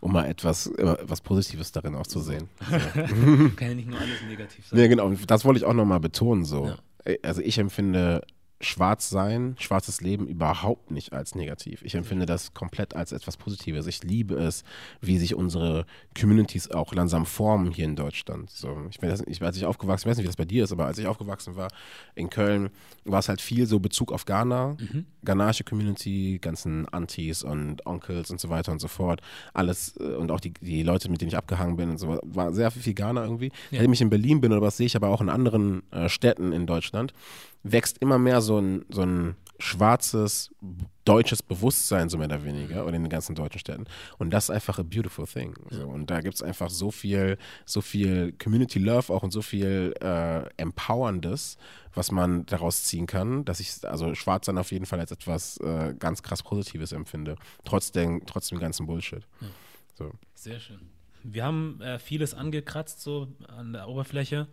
um 0.00 0.12
mal 0.12 0.26
etwas, 0.26 0.70
was 0.78 1.20
Positives 1.20 1.72
darin 1.72 1.94
auch 1.94 2.06
zu 2.06 2.20
sehen. 2.20 2.48
So. 2.68 3.50
Kann 3.56 3.68
ja 3.68 3.74
nicht 3.74 3.88
nur 3.88 3.98
alles 3.98 4.22
negativ 4.28 4.66
sein. 4.66 4.78
Ja, 4.78 4.86
genau. 4.86 5.10
Das 5.26 5.44
wollte 5.44 5.58
ich 5.58 5.64
auch 5.64 5.72
nochmal 5.72 6.00
betonen. 6.00 6.44
So. 6.44 6.66
Ja. 7.04 7.14
Also 7.22 7.40
ich 7.40 7.58
empfinde 7.58 8.22
schwarz 8.60 9.08
sein, 9.08 9.54
schwarzes 9.58 10.00
Leben 10.00 10.26
überhaupt 10.26 10.90
nicht 10.90 11.12
als 11.12 11.34
negativ. 11.34 11.82
Ich 11.82 11.94
empfinde 11.94 12.26
das 12.26 12.54
komplett 12.54 12.96
als 12.96 13.12
etwas 13.12 13.36
Positives. 13.36 13.86
Ich 13.86 14.02
liebe 14.02 14.34
es, 14.34 14.64
wie 15.00 15.18
sich 15.18 15.36
unsere 15.36 15.86
Communities 16.18 16.70
auch 16.70 16.92
langsam 16.92 17.24
formen 17.24 17.70
hier 17.70 17.84
in 17.84 17.94
Deutschland. 17.94 18.50
So, 18.50 18.76
ich, 18.90 19.00
weiß 19.00 19.26
nicht, 19.26 19.42
als 19.42 19.56
ich 19.56 19.64
aufgewachsen, 19.64 20.08
ich 20.08 20.10
weiß 20.10 20.16
nicht, 20.16 20.24
wie 20.24 20.28
das 20.28 20.36
bei 20.36 20.44
dir 20.44 20.64
ist, 20.64 20.72
aber 20.72 20.86
als 20.86 20.98
ich 20.98 21.06
aufgewachsen 21.06 21.54
war 21.54 21.68
in 22.16 22.30
Köln, 22.30 22.70
war 23.04 23.20
es 23.20 23.28
halt 23.28 23.40
viel 23.40 23.66
so 23.66 23.78
Bezug 23.78 24.12
auf 24.12 24.24
Ghana, 24.24 24.76
mhm. 24.78 25.06
ghanaische 25.24 25.62
Community, 25.62 26.38
ganzen 26.40 26.92
Aunties 26.92 27.44
und 27.44 27.86
Onkels 27.86 28.30
und 28.30 28.40
so 28.40 28.48
weiter 28.48 28.72
und 28.72 28.80
so 28.80 28.88
fort. 28.88 29.20
Alles 29.54 29.96
äh, 30.00 30.14
und 30.14 30.32
auch 30.32 30.40
die, 30.40 30.52
die 30.60 30.82
Leute, 30.82 31.08
mit 31.10 31.20
denen 31.20 31.28
ich 31.28 31.36
abgehangen 31.36 31.76
bin 31.76 31.90
und 31.90 31.98
so, 31.98 32.18
war 32.24 32.52
sehr 32.52 32.72
viel 32.72 32.94
Ghana 32.94 33.22
irgendwie. 33.22 33.52
Ja. 33.70 33.78
Seitdem 33.78 33.92
ich 33.92 34.00
in 34.00 34.10
Berlin 34.10 34.40
bin 34.40 34.52
oder 34.52 34.62
was 34.62 34.76
sehe 34.76 34.86
ich 34.86 34.96
aber 34.96 35.08
auch 35.08 35.20
in 35.20 35.28
anderen 35.28 35.82
äh, 35.92 36.08
Städten 36.08 36.52
in 36.52 36.66
Deutschland, 36.66 37.12
wächst 37.62 37.98
immer 37.98 38.18
mehr 38.18 38.40
so 38.40 38.58
ein, 38.58 38.84
so 38.88 39.02
ein 39.02 39.36
schwarzes 39.58 40.54
deutsches 41.04 41.42
Bewusstsein, 41.42 42.08
so 42.08 42.16
mehr 42.16 42.28
oder 42.28 42.44
weniger, 42.44 42.86
oder 42.86 42.94
in 42.94 43.02
den 43.02 43.10
ganzen 43.10 43.34
deutschen 43.34 43.58
Städten. 43.58 43.86
Und 44.18 44.30
das 44.30 44.44
ist 44.44 44.50
einfach 44.50 44.78
a 44.78 44.82
beautiful 44.82 45.26
thing. 45.26 45.54
So. 45.70 45.86
Und 45.86 46.10
da 46.10 46.20
gibt 46.20 46.36
es 46.36 46.42
einfach 46.42 46.70
so 46.70 46.90
viel, 46.90 47.38
so 47.64 47.80
viel 47.80 48.32
Community 48.32 48.78
Love 48.78 49.12
auch 49.12 49.22
und 49.22 49.32
so 49.32 49.42
viel 49.42 49.94
äh, 50.00 50.48
Empowerndes, 50.56 51.56
was 51.92 52.12
man 52.12 52.46
daraus 52.46 52.84
ziehen 52.84 53.06
kann, 53.06 53.44
dass 53.44 53.58
ich 53.58 53.84
also 53.84 54.14
schwarz 54.14 54.46
dann 54.46 54.58
auf 54.58 54.70
jeden 54.70 54.86
Fall 54.86 55.00
als 55.00 55.10
etwas 55.10 55.56
äh, 55.58 55.94
ganz 55.98 56.22
krass 56.22 56.42
Positives 56.42 56.92
empfinde, 56.92 57.34
trotz, 57.64 57.90
den, 57.90 58.24
trotz 58.26 58.48
dem 58.48 58.60
ganzen 58.60 58.86
Bullshit. 58.86 59.26
Ja. 59.40 59.48
So. 59.96 60.12
Sehr 60.34 60.60
schön. 60.60 60.80
Wir 61.24 61.44
haben 61.44 61.80
äh, 61.80 61.98
vieles 61.98 62.32
angekratzt 62.32 63.00
so 63.00 63.28
an 63.48 63.72
der 63.72 63.88
Oberfläche 63.88 64.46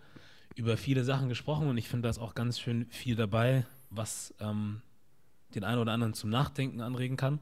über 0.56 0.78
viele 0.78 1.04
Sachen 1.04 1.30
gesprochen 1.30 1.68
und 1.68 1.78
ich 1.78 1.88
finde 1.88 2.04
da 2.04 2.10
ist 2.10 2.20
auch 2.20 2.34
ganz 2.34 2.60
schön 2.60 2.88
viel 2.90 3.16
dabei, 3.16 3.66
was 3.90 4.34
ähm, 4.40 4.82
den 5.54 5.64
einen 5.64 5.80
oder 5.80 5.92
anderen 5.92 6.14
zum 6.14 6.30
Nachdenken 6.30 6.82
anregen 6.82 7.18
kann 7.18 7.40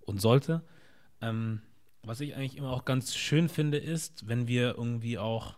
und 0.00 0.20
sollte. 0.20 0.62
Ähm, 1.20 1.60
was 2.02 2.20
ich 2.20 2.36
eigentlich 2.36 2.56
immer 2.56 2.70
auch 2.70 2.84
ganz 2.84 3.14
schön 3.14 3.48
finde, 3.48 3.78
ist, 3.78 4.28
wenn 4.28 4.46
wir 4.46 4.76
irgendwie 4.76 5.18
auch 5.18 5.56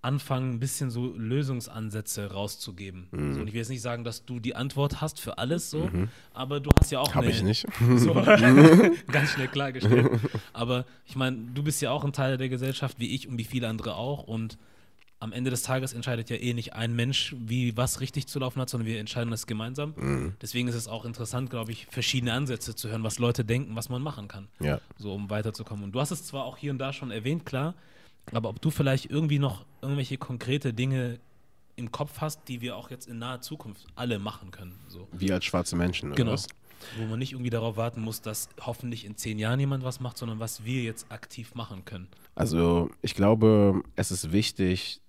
anfangen, 0.00 0.52
ein 0.52 0.60
bisschen 0.60 0.90
so 0.90 1.12
Lösungsansätze 1.16 2.30
rauszugeben. 2.30 3.08
Mhm. 3.10 3.34
So, 3.34 3.40
und 3.40 3.48
ich 3.48 3.52
will 3.52 3.60
jetzt 3.60 3.68
nicht 3.68 3.82
sagen, 3.82 4.04
dass 4.04 4.24
du 4.24 4.38
die 4.38 4.54
Antwort 4.54 5.00
hast 5.00 5.18
für 5.20 5.38
alles 5.38 5.70
so, 5.70 5.86
mhm. 5.86 6.08
aber 6.32 6.60
du 6.60 6.70
hast 6.78 6.92
ja 6.92 7.00
auch 7.00 7.14
Habe 7.14 7.26
ich 7.26 7.42
nicht. 7.42 7.66
So, 7.96 8.14
ganz 9.12 9.30
schnell 9.30 9.48
klargestellt. 9.48 10.08
Aber 10.52 10.86
ich 11.04 11.16
meine, 11.16 11.38
du 11.52 11.62
bist 11.62 11.82
ja 11.82 11.90
auch 11.90 12.04
ein 12.04 12.12
Teil 12.12 12.36
der 12.38 12.48
Gesellschaft, 12.48 13.00
wie 13.00 13.12
ich 13.14 13.28
und 13.28 13.38
wie 13.38 13.44
viele 13.44 13.68
andere 13.68 13.96
auch 13.96 14.22
und 14.22 14.56
am 15.20 15.32
Ende 15.32 15.50
des 15.50 15.62
Tages 15.62 15.92
entscheidet 15.92 16.30
ja 16.30 16.36
eh 16.36 16.54
nicht 16.54 16.74
ein 16.74 16.94
Mensch, 16.94 17.34
wie 17.38 17.76
was 17.76 18.00
richtig 18.00 18.28
zu 18.28 18.38
laufen 18.38 18.60
hat, 18.60 18.70
sondern 18.70 18.86
wir 18.86 19.00
entscheiden 19.00 19.30
das 19.30 19.46
gemeinsam. 19.46 19.94
Mhm. 19.96 20.34
Deswegen 20.40 20.68
ist 20.68 20.76
es 20.76 20.86
auch 20.86 21.04
interessant, 21.04 21.50
glaube 21.50 21.72
ich, 21.72 21.86
verschiedene 21.86 22.32
Ansätze 22.32 22.74
zu 22.76 22.88
hören, 22.88 23.02
was 23.02 23.18
Leute 23.18 23.44
denken, 23.44 23.74
was 23.74 23.88
man 23.88 24.00
machen 24.00 24.28
kann. 24.28 24.48
Ja. 24.60 24.80
So, 24.96 25.12
um 25.12 25.28
weiterzukommen. 25.28 25.84
Und 25.84 25.92
du 25.92 26.00
hast 26.00 26.12
es 26.12 26.24
zwar 26.24 26.44
auch 26.44 26.56
hier 26.56 26.70
und 26.70 26.78
da 26.78 26.92
schon 26.92 27.10
erwähnt, 27.10 27.44
klar, 27.46 27.74
aber 28.32 28.48
ob 28.48 28.60
du 28.60 28.70
vielleicht 28.70 29.06
irgendwie 29.06 29.38
noch 29.38 29.64
irgendwelche 29.82 30.18
konkrete 30.18 30.72
Dinge 30.72 31.18
im 31.74 31.90
Kopf 31.90 32.20
hast, 32.20 32.48
die 32.48 32.60
wir 32.60 32.76
auch 32.76 32.90
jetzt 32.90 33.08
in 33.08 33.18
naher 33.18 33.40
Zukunft 33.40 33.86
alle 33.94 34.18
machen 34.18 34.50
können. 34.50 34.74
So. 34.88 35.08
Wir 35.12 35.34
als 35.34 35.44
schwarze 35.44 35.76
Menschen, 35.76 36.14
genau. 36.14 36.32
Was? 36.32 36.46
Wo 36.96 37.06
man 37.06 37.18
nicht 37.18 37.32
irgendwie 37.32 37.50
darauf 37.50 37.76
warten 37.76 38.00
muss, 38.02 38.20
dass 38.20 38.48
hoffentlich 38.60 39.04
in 39.04 39.16
zehn 39.16 39.38
Jahren 39.38 39.58
jemand 39.58 39.82
was 39.82 39.98
macht, 39.98 40.16
sondern 40.16 40.38
was 40.38 40.64
wir 40.64 40.82
jetzt 40.82 41.10
aktiv 41.10 41.56
machen 41.56 41.84
können. 41.84 42.06
Also 42.36 42.90
ich 43.02 43.14
glaube, 43.14 43.82
es 43.96 44.12
ist 44.12 44.30
wichtig, 44.30 45.00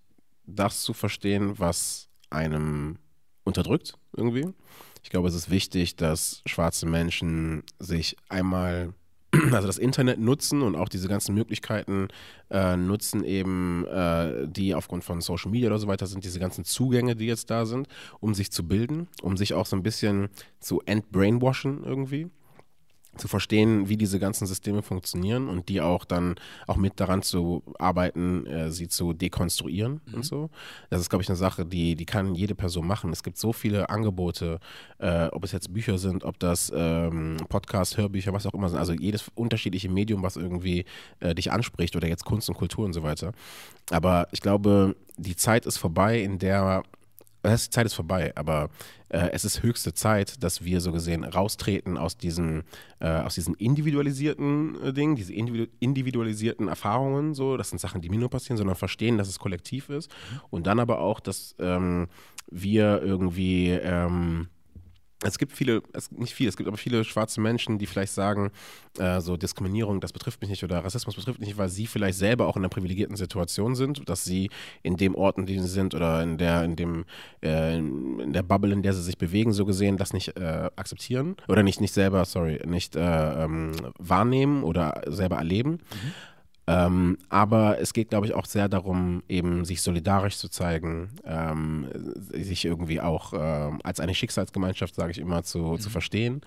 das 0.56 0.84
zu 0.84 0.94
verstehen, 0.94 1.58
was 1.58 2.10
einem 2.30 2.98
unterdrückt 3.44 3.94
irgendwie. 4.16 4.54
Ich 5.04 5.10
glaube, 5.10 5.28
es 5.28 5.36
ist 5.36 5.50
wichtig, 5.50 5.96
dass 5.96 6.42
schwarze 6.46 6.86
Menschen 6.86 7.64
sich 7.80 8.16
einmal, 8.28 8.94
also 9.52 9.68
das 9.68 9.78
Internet 9.78 10.20
nutzen 10.20 10.62
und 10.62 10.76
auch 10.76 10.90
diese 10.90 11.08
ganzen 11.08 11.34
Möglichkeiten 11.36 12.10
äh, 12.50 12.76
nutzen, 12.76 13.24
eben, 13.24 13.86
äh, 13.88 14.48
die 14.48 14.76
aufgrund 14.76 15.04
von 15.04 15.22
Social 15.22 15.52
Media 15.52 15.68
oder 15.68 15.80
so 15.80 15.88
weiter 15.88 16.08
sind, 16.08 16.24
diese 16.24 16.40
ganzen 16.40 16.66
Zugänge, 16.66 17.16
die 17.16 17.26
jetzt 17.26 17.50
da 17.50 17.66
sind, 17.66 17.88
um 18.20 18.34
sich 18.34 18.52
zu 18.52 18.68
bilden, 18.68 19.08
um 19.22 19.38
sich 19.38 19.54
auch 19.54 19.66
so 19.66 19.76
ein 19.76 19.84
bisschen 19.84 20.30
zu 20.60 20.82
entbrainwashen 20.86 21.84
irgendwie 21.84 22.30
zu 23.20 23.28
verstehen, 23.28 23.90
wie 23.90 23.98
diese 23.98 24.20
ganzen 24.20 24.48
Systeme 24.48 24.82
funktionieren 24.82 25.48
und 25.48 25.70
die 25.70 25.82
auch 25.82 26.06
dann 26.06 26.36
auch 26.68 26.78
mit 26.78 27.00
daran 27.00 27.22
zu 27.22 27.64
arbeiten, 27.78 28.46
äh, 28.46 28.72
sie 28.72 28.88
zu 28.88 29.14
dekonstruieren 29.14 30.02
mhm. 30.06 30.14
und 30.14 30.26
so. 30.26 30.50
Das 30.90 31.02
ist, 31.02 31.10
glaube 31.10 31.24
ich, 31.24 31.30
eine 31.30 31.36
Sache, 31.36 31.66
die, 31.66 31.96
die 31.96 32.06
kann 32.06 32.36
jede 32.36 32.56
Person 32.56 32.88
machen. 32.88 33.12
Es 33.12 33.24
gibt 33.24 33.38
so 33.38 33.54
viele 33.54 33.90
Angebote, 33.90 34.60
äh, 35.00 35.28
ob 35.28 35.44
es 35.44 35.52
jetzt 35.52 35.74
Bücher 35.74 35.98
sind, 35.98 36.24
ob 36.24 36.40
das 36.40 36.72
ähm, 36.76 37.38
Podcast, 37.50 37.98
Hörbücher, 37.98 38.34
was 38.34 38.46
auch 38.46 38.54
immer 38.54 38.70
sind. 38.70 38.80
Also 38.80 38.94
jedes 38.94 39.30
unterschiedliche 39.36 39.90
Medium, 39.90 40.24
was 40.24 40.36
irgendwie 40.36 40.86
äh, 41.20 41.36
dich 41.36 41.52
anspricht 41.52 41.96
oder 41.96 42.08
jetzt 42.08 42.26
Kunst 42.26 42.50
und 42.50 42.56
Kultur 42.56 42.86
und 42.86 42.94
so 42.94 43.04
weiter. 43.04 43.34
Aber 43.91 44.28
ich 44.32 44.41
glaube, 44.41 44.96
die 45.18 45.36
Zeit 45.36 45.66
ist 45.66 45.78
vorbei, 45.78 46.22
in 46.22 46.40
der 46.40 46.84
die 47.44 47.70
Zeit 47.70 47.86
ist 47.86 47.94
vorbei, 47.94 48.34
aber 48.36 48.70
äh, 49.10 49.30
es 49.32 49.45
ist 49.45 49.64
höchste 49.64 49.94
Zeit, 49.94 50.44
dass 50.44 50.64
wir 50.64 50.82
so 50.82 50.91
gesehen 50.91 51.24
raustreten 51.24 51.98
aus 51.98 52.18
diesen, 52.18 52.64
äh, 52.99 53.07
aus 53.07 53.36
diesen 53.36 53.56
individualisierten 53.56 54.82
äh, 54.84 54.94
Dingen, 54.94 55.16
diese 55.16 55.34
individu 55.34 55.68
individualisierten 55.80 56.68
Erfahrungen, 56.68 57.34
so, 57.34 57.57
das 57.57 57.70
sind 57.70 57.80
Sachen, 57.80 58.02
die 58.02 58.10
mir 58.10 58.20
nur 58.20 58.30
passieren, 58.30 58.57
sondern 58.57 58.76
verstehen, 58.76 59.18
dass 59.18 59.30
es 59.30 59.40
kollektiv 59.40 59.90
ist. 59.90 60.11
Und 60.49 60.68
dann 60.68 60.80
aber 60.80 60.99
auch, 60.99 61.20
dass 61.20 61.56
ähm, 61.60 62.07
wir 62.52 63.02
irgendwie 63.02 63.70
ähm, 63.70 64.49
es 65.24 65.38
gibt 65.38 65.52
viele, 65.52 65.82
es, 65.94 66.12
nicht 66.12 66.34
viele, 66.34 66.50
es 66.50 66.56
gibt 66.56 66.68
aber 66.68 66.78
viele 66.78 67.04
schwarze 67.04 67.41
Menschen, 67.41 67.78
die 67.78 67.86
vielleicht 67.86 68.14
sagen, 68.14 68.52
äh, 68.98 69.20
so 69.20 69.36
Diskriminierung, 69.36 70.00
das 70.00 70.14
betrifft 70.14 70.40
mich 70.41 70.50
nicht 70.50 70.64
oder 70.64 70.84
Rassismus 70.84 71.16
betrifft 71.16 71.40
mich 71.40 71.50
nicht, 71.50 71.58
weil 71.58 71.70
sie 71.70 71.88
vielleicht 71.88 72.18
selber 72.18 72.48
auch 72.48 72.56
in 72.56 72.62
einer 72.62 72.70
privilegierten 72.70 73.18
Situation 73.18 73.76
sind, 73.76 74.08
dass 74.08 74.24
sie 74.24 74.50
in 74.82 74.96
dem 74.96 75.16
Ort, 75.16 75.38
in 75.38 75.46
dem 75.46 75.62
sie 75.62 75.68
sind 75.68 75.94
oder 75.94 76.24
in 76.24 76.38
der, 76.38 76.64
in 76.64 76.76
dem, 76.76 77.06
äh, 77.44 77.78
in 77.78 78.32
der 78.32 78.44
Bubble, 78.44 78.72
in 78.72 78.82
der 78.82 78.94
sie 78.94 79.02
sich 79.02 79.18
bewegen, 79.18 79.52
so 79.52 79.66
gesehen, 79.66 79.98
das 79.98 80.14
nicht 80.14 80.38
äh, 80.38 80.70
akzeptieren 80.76 81.36
oder 81.50 81.64
nicht, 81.64 81.82
nicht 81.82 81.94
selber, 81.94 82.24
sorry, 82.24 82.62
nicht 82.66 82.96
äh, 82.96 83.44
ähm, 83.44 83.72
wahrnehmen 83.98 84.64
oder 84.64 85.02
selber 85.08 85.38
erleben. 85.38 85.72
Mhm. 85.72 86.14
Ähm, 86.70 87.18
aber 87.30 87.80
es 87.82 87.94
geht, 87.94 88.10
glaube 88.10 88.28
ich, 88.28 88.36
auch 88.36 88.46
sehr 88.46 88.70
darum, 88.70 89.24
eben 89.28 89.66
sich 89.66 89.82
solidarisch 89.82 90.38
zu 90.38 90.50
zeigen, 90.50 91.10
ähm, 91.26 91.88
sich 92.32 92.64
irgendwie 92.64 93.02
auch 93.02 93.34
äh, 93.34 93.72
als 93.84 94.00
eine 94.00 94.14
Schicksalsgemeinschaft, 94.14 94.94
sage 94.94 95.10
ich 95.10 95.18
immer, 95.18 95.41
zu, 95.41 95.58
mhm. 95.58 95.80
zu 95.80 95.90
verstehen, 95.90 96.41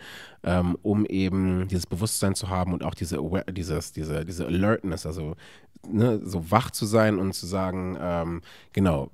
ähm, 0.45 0.79
um 0.83 1.07
eben 1.07 1.67
dieses 1.67 1.87
Bewusstsein 1.87 2.37
zu 2.37 2.49
haben 2.49 2.73
und 2.73 2.85
auch 2.85 2.95
diese, 2.95 3.19
dieses, 3.51 3.91
diese, 3.91 4.25
diese 4.25 4.47
Alertness, 4.47 5.07
also 5.07 5.35
ne, 5.89 6.21
so 6.25 6.51
wach 6.51 6.71
zu 6.71 6.87
sein 6.87 7.19
und 7.19 7.33
zu 7.33 7.47
sagen, 7.47 7.97
ähm, 8.01 8.43
genau, 8.73 9.11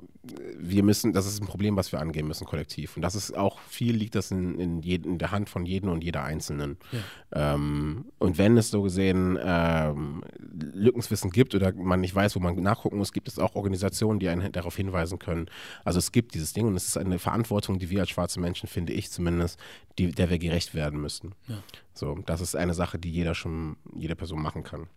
wir 0.58 0.82
müssen, 0.82 1.12
das 1.12 1.26
ist 1.26 1.40
ein 1.40 1.46
Problem, 1.46 1.76
was 1.76 1.92
wir 1.92 2.00
angehen 2.00 2.26
müssen, 2.26 2.46
kollektiv. 2.46 2.96
Und 2.96 3.02
das 3.02 3.14
ist 3.14 3.36
auch, 3.36 3.58
viel 3.60 3.94
liegt 3.94 4.14
das 4.14 4.30
in, 4.30 4.58
in, 4.58 4.82
jed, 4.82 5.06
in 5.06 5.18
der 5.18 5.30
Hand 5.30 5.48
von 5.48 5.64
jedem 5.64 5.90
und 5.90 6.04
jeder 6.04 6.22
Einzelnen. 6.22 6.76
Ja. 6.92 7.54
Ähm, 7.54 8.06
und 8.18 8.38
wenn 8.38 8.56
es 8.56 8.70
so 8.70 8.82
gesehen 8.82 9.38
ähm, 9.40 10.22
Lückenswissen 10.74 11.30
gibt 11.30 11.54
oder 11.54 11.72
man 11.72 12.00
nicht 12.00 12.14
weiß, 12.14 12.36
wo 12.36 12.40
man 12.40 12.56
nachgucken 12.56 12.98
muss, 12.98 13.12
gibt 13.12 13.28
es 13.28 13.38
auch 13.38 13.54
Organisationen, 13.54 14.20
die 14.20 14.28
einen 14.28 14.52
darauf 14.52 14.76
hinweisen 14.76 15.18
können. 15.18 15.46
Also 15.84 15.98
es 15.98 16.12
gibt 16.12 16.34
dieses 16.34 16.52
Ding 16.52 16.66
und 16.66 16.76
es 16.76 16.86
ist 16.86 16.98
eine 16.98 17.18
Verantwortung, 17.18 17.78
die 17.78 17.90
wir 17.90 18.00
als 18.00 18.10
schwarze 18.10 18.40
Menschen, 18.40 18.68
finde 18.68 18.92
ich 18.92 19.10
zumindest, 19.10 19.58
die, 19.98 20.10
der 20.10 20.30
wir 20.30 20.38
gerecht 20.38 20.74
werden 20.74 21.00
müssen. 21.00 21.34
Ja. 21.46 21.62
So, 21.94 22.18
das 22.26 22.40
ist 22.40 22.54
eine 22.54 22.74
Sache, 22.74 22.98
die 22.98 23.10
jeder 23.10 23.34
schon, 23.34 23.76
jede 23.94 24.16
Person 24.16 24.42
machen 24.42 24.62
kann. 24.62 24.88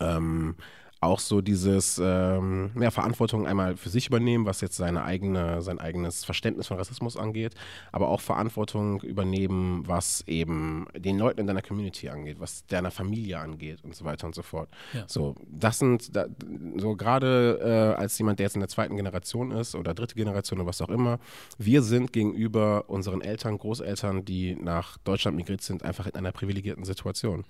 Ähm, 0.00 0.56
auch 1.00 1.18
so 1.18 1.40
dieses 1.40 2.00
ähm, 2.02 2.72
ja, 2.78 2.90
Verantwortung 2.90 3.46
einmal 3.46 3.76
für 3.76 3.88
sich 3.88 4.06
übernehmen, 4.06 4.44
was 4.44 4.60
jetzt 4.60 4.76
seine 4.76 5.02
eigene, 5.02 5.62
sein 5.62 5.78
eigenes 5.78 6.24
Verständnis 6.24 6.66
von 6.66 6.76
Rassismus 6.76 7.16
angeht, 7.16 7.54
aber 7.90 8.08
auch 8.08 8.20
Verantwortung 8.20 9.00
übernehmen, 9.00 9.84
was 9.86 10.22
eben 10.26 10.86
den 10.94 11.18
Leuten 11.18 11.40
in 11.40 11.46
deiner 11.46 11.62
Community 11.62 12.10
angeht, 12.10 12.36
was 12.38 12.66
deiner 12.66 12.90
Familie 12.90 13.38
angeht 13.38 13.82
und 13.82 13.94
so 13.94 14.04
weiter 14.04 14.26
und 14.26 14.34
so 14.34 14.42
fort. 14.42 14.68
Ja. 14.92 15.04
So, 15.06 15.36
das 15.50 15.78
sind 15.78 16.14
da, 16.14 16.26
so 16.76 16.94
gerade 16.96 17.94
äh, 17.96 18.00
als 18.00 18.18
jemand, 18.18 18.38
der 18.38 18.44
jetzt 18.44 18.56
in 18.56 18.60
der 18.60 18.68
zweiten 18.68 18.96
Generation 18.96 19.52
ist 19.52 19.74
oder 19.74 19.94
dritte 19.94 20.14
Generation 20.14 20.60
oder 20.60 20.68
was 20.68 20.82
auch 20.82 20.90
immer, 20.90 21.18
wir 21.56 21.82
sind 21.82 22.12
gegenüber 22.12 22.84
unseren 22.88 23.22
Eltern, 23.22 23.56
Großeltern, 23.56 24.26
die 24.26 24.54
nach 24.54 24.98
Deutschland 24.98 25.36
migriert 25.36 25.62
sind, 25.62 25.82
einfach 25.82 26.06
in 26.06 26.14
einer 26.14 26.32
privilegierten 26.32 26.84
Situation. 26.84 27.44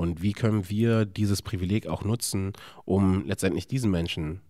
Und 0.00 0.22
wie 0.22 0.32
können 0.32 0.70
wir 0.70 1.04
dieses 1.04 1.42
Privileg 1.42 1.86
auch 1.86 2.04
nutzen, 2.04 2.54
um 2.86 3.26
letztendlich 3.26 3.68
diesen 3.68 3.90
Menschen, 3.90 4.40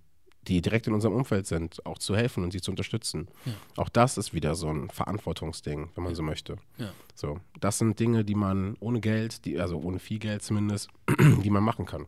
die 0.47 0.63
direkt 0.63 0.87
in 0.87 0.95
unserem 0.95 1.13
Umfeld 1.17 1.49
sind, 1.49 1.85
auch 1.85 1.99
zu 1.99 2.15
helfen 2.15 2.45
und 2.45 2.53
sie 2.53 2.61
zu 2.61 2.71
unterstützen. 2.71 3.27
Ja. 3.45 3.53
Auch 3.77 3.89
das 3.89 4.17
ist 4.17 4.33
wieder 4.33 4.55
so 4.55 4.69
ein 4.69 4.91
Verantwortungsding, 4.91 5.91
wenn 5.97 6.05
man 6.05 6.13
ja. 6.13 6.17
so 6.17 6.23
möchte. 6.23 6.57
Ja. 6.79 6.93
So, 7.17 7.41
das 7.59 7.79
sind 7.79 7.99
Dinge, 7.99 8.25
die 8.25 8.37
man 8.37 8.77
ohne 8.79 9.01
Geld, 9.01 9.45
die, 9.45 9.59
also 9.59 9.81
ohne 9.81 9.99
viel 9.99 10.21
Geld 10.21 10.45
zumindest, 10.45 10.89
die 11.43 11.51
man 11.51 11.65
machen 11.65 11.85
kann. 11.85 12.07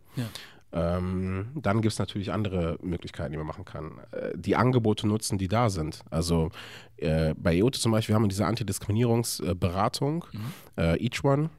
Ähm, 0.72 1.48
dann 1.56 1.82
gibt 1.82 1.94
es 1.94 1.98
natürlich 1.98 2.30
andere 2.30 2.78
Möglichkeiten, 2.80 3.32
die 3.32 3.38
man 3.38 3.46
machen 3.48 3.64
kann. 3.64 3.98
Äh, 4.12 4.30
die 4.36 4.54
Angebote 4.54 5.08
nutzen, 5.08 5.36
die 5.36 5.48
da 5.48 5.68
sind. 5.68 5.98
Also 6.10 6.50
äh, 6.96 7.34
bei 7.36 7.56
EOTE 7.56 7.80
zum 7.80 7.90
Beispiel 7.90 8.14
haben 8.14 8.22
wir 8.22 8.28
diese 8.28 8.46
Antidiskriminierungsberatung, 8.46 10.26
mhm. 10.32 10.40
äh, 10.76 10.96
Each 11.04 11.24
One. 11.24 11.50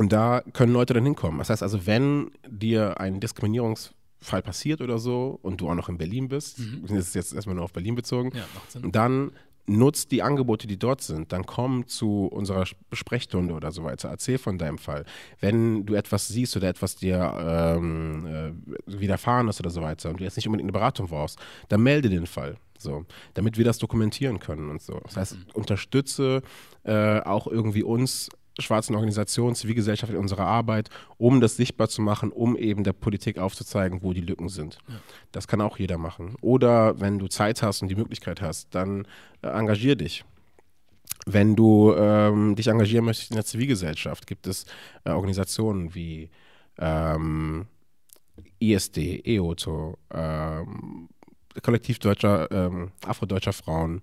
Und 0.00 0.14
da 0.14 0.42
können 0.54 0.72
Leute 0.72 0.94
dann 0.94 1.04
hinkommen. 1.04 1.40
Das 1.40 1.50
heißt 1.50 1.62
also, 1.62 1.86
wenn 1.86 2.30
dir 2.48 2.98
ein 2.98 3.20
Diskriminierungsfall 3.20 4.40
passiert 4.40 4.80
oder 4.80 4.96
so 4.96 5.38
und 5.42 5.60
du 5.60 5.68
auch 5.68 5.74
noch 5.74 5.90
in 5.90 5.98
Berlin 5.98 6.28
bist, 6.28 6.58
mhm. 6.58 6.86
das 6.88 7.08
ist 7.08 7.14
jetzt 7.14 7.34
erstmal 7.34 7.54
nur 7.54 7.64
auf 7.64 7.74
Berlin 7.74 7.96
bezogen, 7.96 8.32
ja, 8.34 8.44
dann 8.80 9.32
nutzt 9.66 10.10
die 10.10 10.22
Angebote, 10.22 10.66
die 10.66 10.78
dort 10.78 11.02
sind. 11.02 11.32
Dann 11.32 11.44
komm 11.44 11.86
zu 11.86 12.28
unserer 12.28 12.64
Sprechstunde 12.94 13.52
oder 13.52 13.72
so 13.72 13.84
weiter. 13.84 14.08
Erzähl 14.08 14.38
von 14.38 14.56
deinem 14.56 14.78
Fall. 14.78 15.04
Wenn 15.38 15.84
du 15.84 15.92
etwas 15.92 16.28
siehst 16.28 16.56
oder 16.56 16.70
etwas 16.70 16.96
dir 16.96 17.34
ähm, 17.38 18.26
äh, 18.26 19.00
widerfahren 19.00 19.48
ist 19.48 19.60
oder 19.60 19.68
so 19.68 19.82
weiter 19.82 20.08
und 20.08 20.20
du 20.20 20.24
jetzt 20.24 20.36
nicht 20.36 20.46
unbedingt 20.46 20.68
eine 20.68 20.72
Beratung 20.72 21.08
brauchst, 21.08 21.38
dann 21.68 21.82
melde 21.82 22.08
den 22.08 22.26
Fall. 22.26 22.56
So, 22.78 23.04
damit 23.34 23.58
wir 23.58 23.66
das 23.66 23.76
dokumentieren 23.76 24.38
können 24.38 24.70
und 24.70 24.80
so. 24.80 24.98
Das 25.04 25.18
heißt, 25.18 25.34
mhm. 25.36 25.44
unterstütze 25.52 26.40
äh, 26.84 27.20
auch 27.20 27.46
irgendwie 27.46 27.82
uns 27.82 28.30
schwarzen 28.60 28.94
Organisationen, 28.94 29.54
Zivilgesellschaft 29.54 30.12
in 30.12 30.18
unserer 30.18 30.46
Arbeit, 30.46 30.90
um 31.18 31.40
das 31.40 31.56
sichtbar 31.56 31.88
zu 31.88 32.02
machen, 32.02 32.32
um 32.32 32.56
eben 32.56 32.84
der 32.84 32.92
Politik 32.92 33.38
aufzuzeigen, 33.38 34.02
wo 34.02 34.12
die 34.12 34.20
Lücken 34.20 34.48
sind. 34.48 34.78
Ja. 34.88 34.94
Das 35.32 35.48
kann 35.48 35.60
auch 35.60 35.78
jeder 35.78 35.98
machen. 35.98 36.34
Oder 36.40 37.00
wenn 37.00 37.18
du 37.18 37.28
Zeit 37.28 37.62
hast 37.62 37.82
und 37.82 37.88
die 37.88 37.96
Möglichkeit 37.96 38.40
hast, 38.40 38.74
dann 38.74 39.06
äh, 39.42 39.48
engagier 39.48 39.96
dich. 39.96 40.24
Wenn 41.26 41.54
du 41.54 41.94
ähm, 41.94 42.56
dich 42.56 42.68
engagieren 42.68 43.04
möchtest 43.04 43.30
in 43.30 43.36
der 43.36 43.44
Zivilgesellschaft, 43.44 44.26
gibt 44.26 44.46
es 44.46 44.64
äh, 45.04 45.10
Organisationen 45.10 45.94
wie 45.94 46.30
ähm, 46.78 47.66
ISD, 48.58 49.22
EOTO, 49.24 49.98
ähm, 50.12 51.08
Kollektiv 51.62 51.98
deutscher, 51.98 52.50
ähm, 52.52 52.92
afrodeutscher 53.04 53.52
Frauen, 53.52 54.02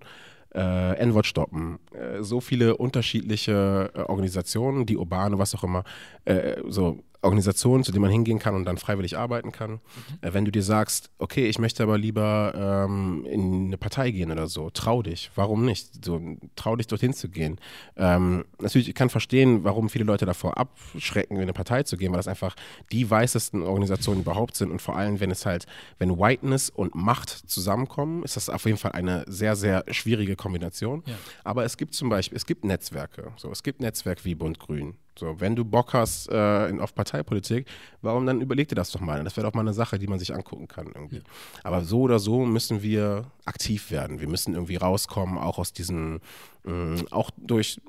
äh, 0.54 0.96
N-Wort 0.98 1.26
stoppen, 1.26 1.78
äh, 1.92 2.22
so 2.22 2.40
viele 2.40 2.76
unterschiedliche 2.76 3.90
äh, 3.94 4.00
Organisationen, 4.00 4.86
die 4.86 4.96
urbane, 4.96 5.38
was 5.38 5.54
auch 5.54 5.64
immer, 5.64 5.84
äh, 6.24 6.56
so 6.68 7.02
Organisationen, 7.20 7.82
zu 7.82 7.90
denen 7.90 8.02
man 8.02 8.10
hingehen 8.10 8.38
kann 8.38 8.54
und 8.54 8.64
dann 8.64 8.78
freiwillig 8.78 9.18
arbeiten 9.18 9.50
kann. 9.50 9.72
Mhm. 9.72 9.78
Äh, 10.20 10.34
wenn 10.34 10.44
du 10.44 10.52
dir 10.52 10.62
sagst, 10.62 11.10
okay, 11.18 11.46
ich 11.48 11.58
möchte 11.58 11.82
aber 11.82 11.98
lieber 11.98 12.86
ähm, 12.86 13.26
in 13.26 13.66
eine 13.66 13.78
Partei 13.78 14.10
gehen 14.10 14.30
oder 14.30 14.46
so, 14.46 14.70
trau 14.70 15.02
dich. 15.02 15.30
Warum 15.34 15.64
nicht? 15.64 16.04
So, 16.04 16.20
trau 16.54 16.76
dich 16.76 16.86
dorthin 16.86 17.12
zu 17.12 17.28
gehen. 17.28 17.58
Ähm, 17.96 18.44
natürlich, 18.60 18.88
ich 18.88 18.94
kann 18.94 19.10
verstehen, 19.10 19.64
warum 19.64 19.88
viele 19.88 20.04
Leute 20.04 20.26
davor 20.26 20.58
abschrecken, 20.58 21.36
in 21.36 21.42
eine 21.42 21.52
Partei 21.52 21.82
zu 21.82 21.96
gehen, 21.96 22.12
weil 22.12 22.18
das 22.18 22.28
einfach 22.28 22.54
die 22.92 23.10
weißesten 23.10 23.62
Organisationen 23.62 24.20
überhaupt 24.20 24.56
sind 24.56 24.70
und 24.70 24.80
vor 24.80 24.96
allem, 24.96 25.18
wenn 25.18 25.30
es 25.30 25.44
halt, 25.44 25.66
wenn 25.98 26.18
Whiteness 26.18 26.70
und 26.70 26.94
Macht 26.94 27.30
zusammenkommen, 27.30 28.22
ist 28.22 28.36
das 28.36 28.48
auf 28.48 28.64
jeden 28.64 28.78
Fall 28.78 28.92
eine 28.92 29.24
sehr, 29.26 29.56
sehr 29.56 29.84
schwierige 29.90 30.36
Kombination. 30.36 31.02
Ja. 31.06 31.14
Aber 31.42 31.64
es 31.64 31.76
gibt 31.76 31.94
zum 31.94 32.08
Beispiel, 32.08 32.36
es 32.36 32.46
gibt 32.46 32.64
Netzwerke. 32.64 33.32
So, 33.36 33.50
es 33.50 33.62
gibt 33.62 33.80
Netzwerke 33.80 34.24
wie 34.24 34.34
Bund 34.34 34.58
Grün. 34.60 34.94
So, 35.18 35.40
wenn 35.40 35.56
du 35.56 35.64
Bock 35.64 35.94
hast 35.94 36.30
äh, 36.30 36.68
in, 36.68 36.80
auf 36.80 36.94
Parteipolitik, 36.94 37.66
warum 38.02 38.24
dann 38.24 38.40
überleg 38.40 38.68
dir 38.68 38.76
das 38.76 38.90
doch 38.90 39.00
mal. 39.00 39.24
Das 39.24 39.36
wäre 39.36 39.46
doch 39.46 39.54
mal 39.54 39.62
eine 39.62 39.72
Sache, 39.72 39.98
die 39.98 40.06
man 40.06 40.18
sich 40.18 40.32
angucken 40.32 40.68
kann 40.68 40.86
irgendwie. 40.94 41.16
Ja. 41.16 41.22
Aber 41.64 41.84
so 41.84 42.02
oder 42.02 42.18
so 42.18 42.46
müssen 42.46 42.82
wir 42.82 43.30
aktiv 43.44 43.90
werden. 43.90 44.20
Wir 44.20 44.28
müssen 44.28 44.54
irgendwie 44.54 44.76
rauskommen, 44.76 45.36
auch 45.36 45.58
aus 45.58 45.72
diesen, 45.72 46.20
äh, 46.64 47.02
auch 47.10 47.30
durch 47.36 47.80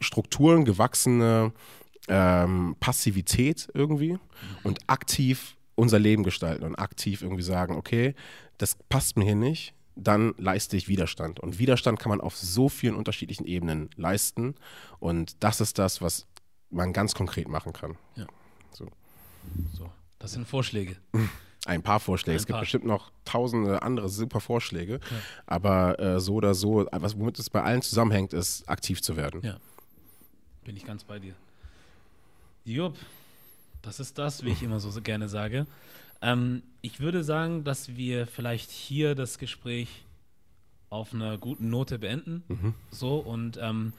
Strukturen 0.00 0.64
gewachsene 0.64 1.52
ähm, 2.08 2.76
Passivität 2.80 3.68
irgendwie 3.74 4.14
mhm. 4.14 4.18
und 4.62 4.78
aktiv 4.86 5.56
unser 5.74 5.98
Leben 5.98 6.22
gestalten 6.22 6.64
und 6.64 6.76
aktiv 6.76 7.22
irgendwie 7.22 7.42
sagen, 7.42 7.76
okay, 7.76 8.14
das 8.58 8.76
passt 8.88 9.16
mir 9.16 9.24
hier 9.24 9.34
nicht, 9.34 9.74
dann 9.96 10.34
leiste 10.38 10.76
ich 10.76 10.88
Widerstand. 10.88 11.40
Und 11.40 11.58
Widerstand 11.58 11.98
kann 11.98 12.10
man 12.10 12.20
auf 12.20 12.36
so 12.36 12.68
vielen 12.68 12.94
unterschiedlichen 12.94 13.44
Ebenen 13.44 13.90
leisten. 13.96 14.54
Und 14.98 15.42
das 15.42 15.60
ist 15.60 15.78
das, 15.78 16.00
was 16.00 16.26
man 16.70 16.92
ganz 16.92 17.14
konkret 17.14 17.48
machen 17.48 17.72
kann. 17.72 17.96
Ja. 18.16 18.26
So. 18.72 18.88
so. 19.72 19.90
Das 20.18 20.32
sind 20.32 20.46
Vorschläge. 20.46 20.96
Ein 21.66 21.82
paar 21.82 22.00
Vorschläge. 22.00 22.36
Ein 22.36 22.40
es 22.40 22.46
gibt 22.46 22.60
bestimmt 22.60 22.84
noch 22.84 23.10
tausende 23.24 23.82
andere 23.82 24.08
super 24.08 24.40
Vorschläge. 24.40 24.94
Ja. 24.94 25.16
Aber 25.46 25.98
äh, 25.98 26.20
so 26.20 26.34
oder 26.34 26.54
so, 26.54 26.86
was, 26.92 27.18
womit 27.18 27.38
es 27.38 27.50
bei 27.50 27.62
allen 27.62 27.82
zusammenhängt, 27.82 28.32
ist 28.32 28.68
aktiv 28.68 29.02
zu 29.02 29.16
werden. 29.16 29.40
Ja. 29.42 29.58
Bin 30.64 30.76
ich 30.76 30.84
ganz 30.84 31.04
bei 31.04 31.18
dir. 31.18 31.34
Jupp, 32.64 32.96
das 33.82 34.00
ist 34.00 34.18
das, 34.18 34.42
wie 34.44 34.50
ich 34.50 34.62
immer 34.62 34.80
so 34.80 35.00
gerne 35.02 35.28
sage. 35.28 35.66
Ähm, 36.22 36.62
ich 36.80 37.00
würde 37.00 37.22
sagen, 37.22 37.64
dass 37.64 37.96
wir 37.96 38.26
vielleicht 38.26 38.70
hier 38.70 39.14
das 39.14 39.38
Gespräch 39.38 40.04
auf 40.88 41.12
einer 41.12 41.36
guten 41.36 41.68
Note 41.68 41.98
beenden. 41.98 42.44
Mhm. 42.48 42.74
So 42.90 43.18
und 43.18 43.58
ähm, 43.60 43.92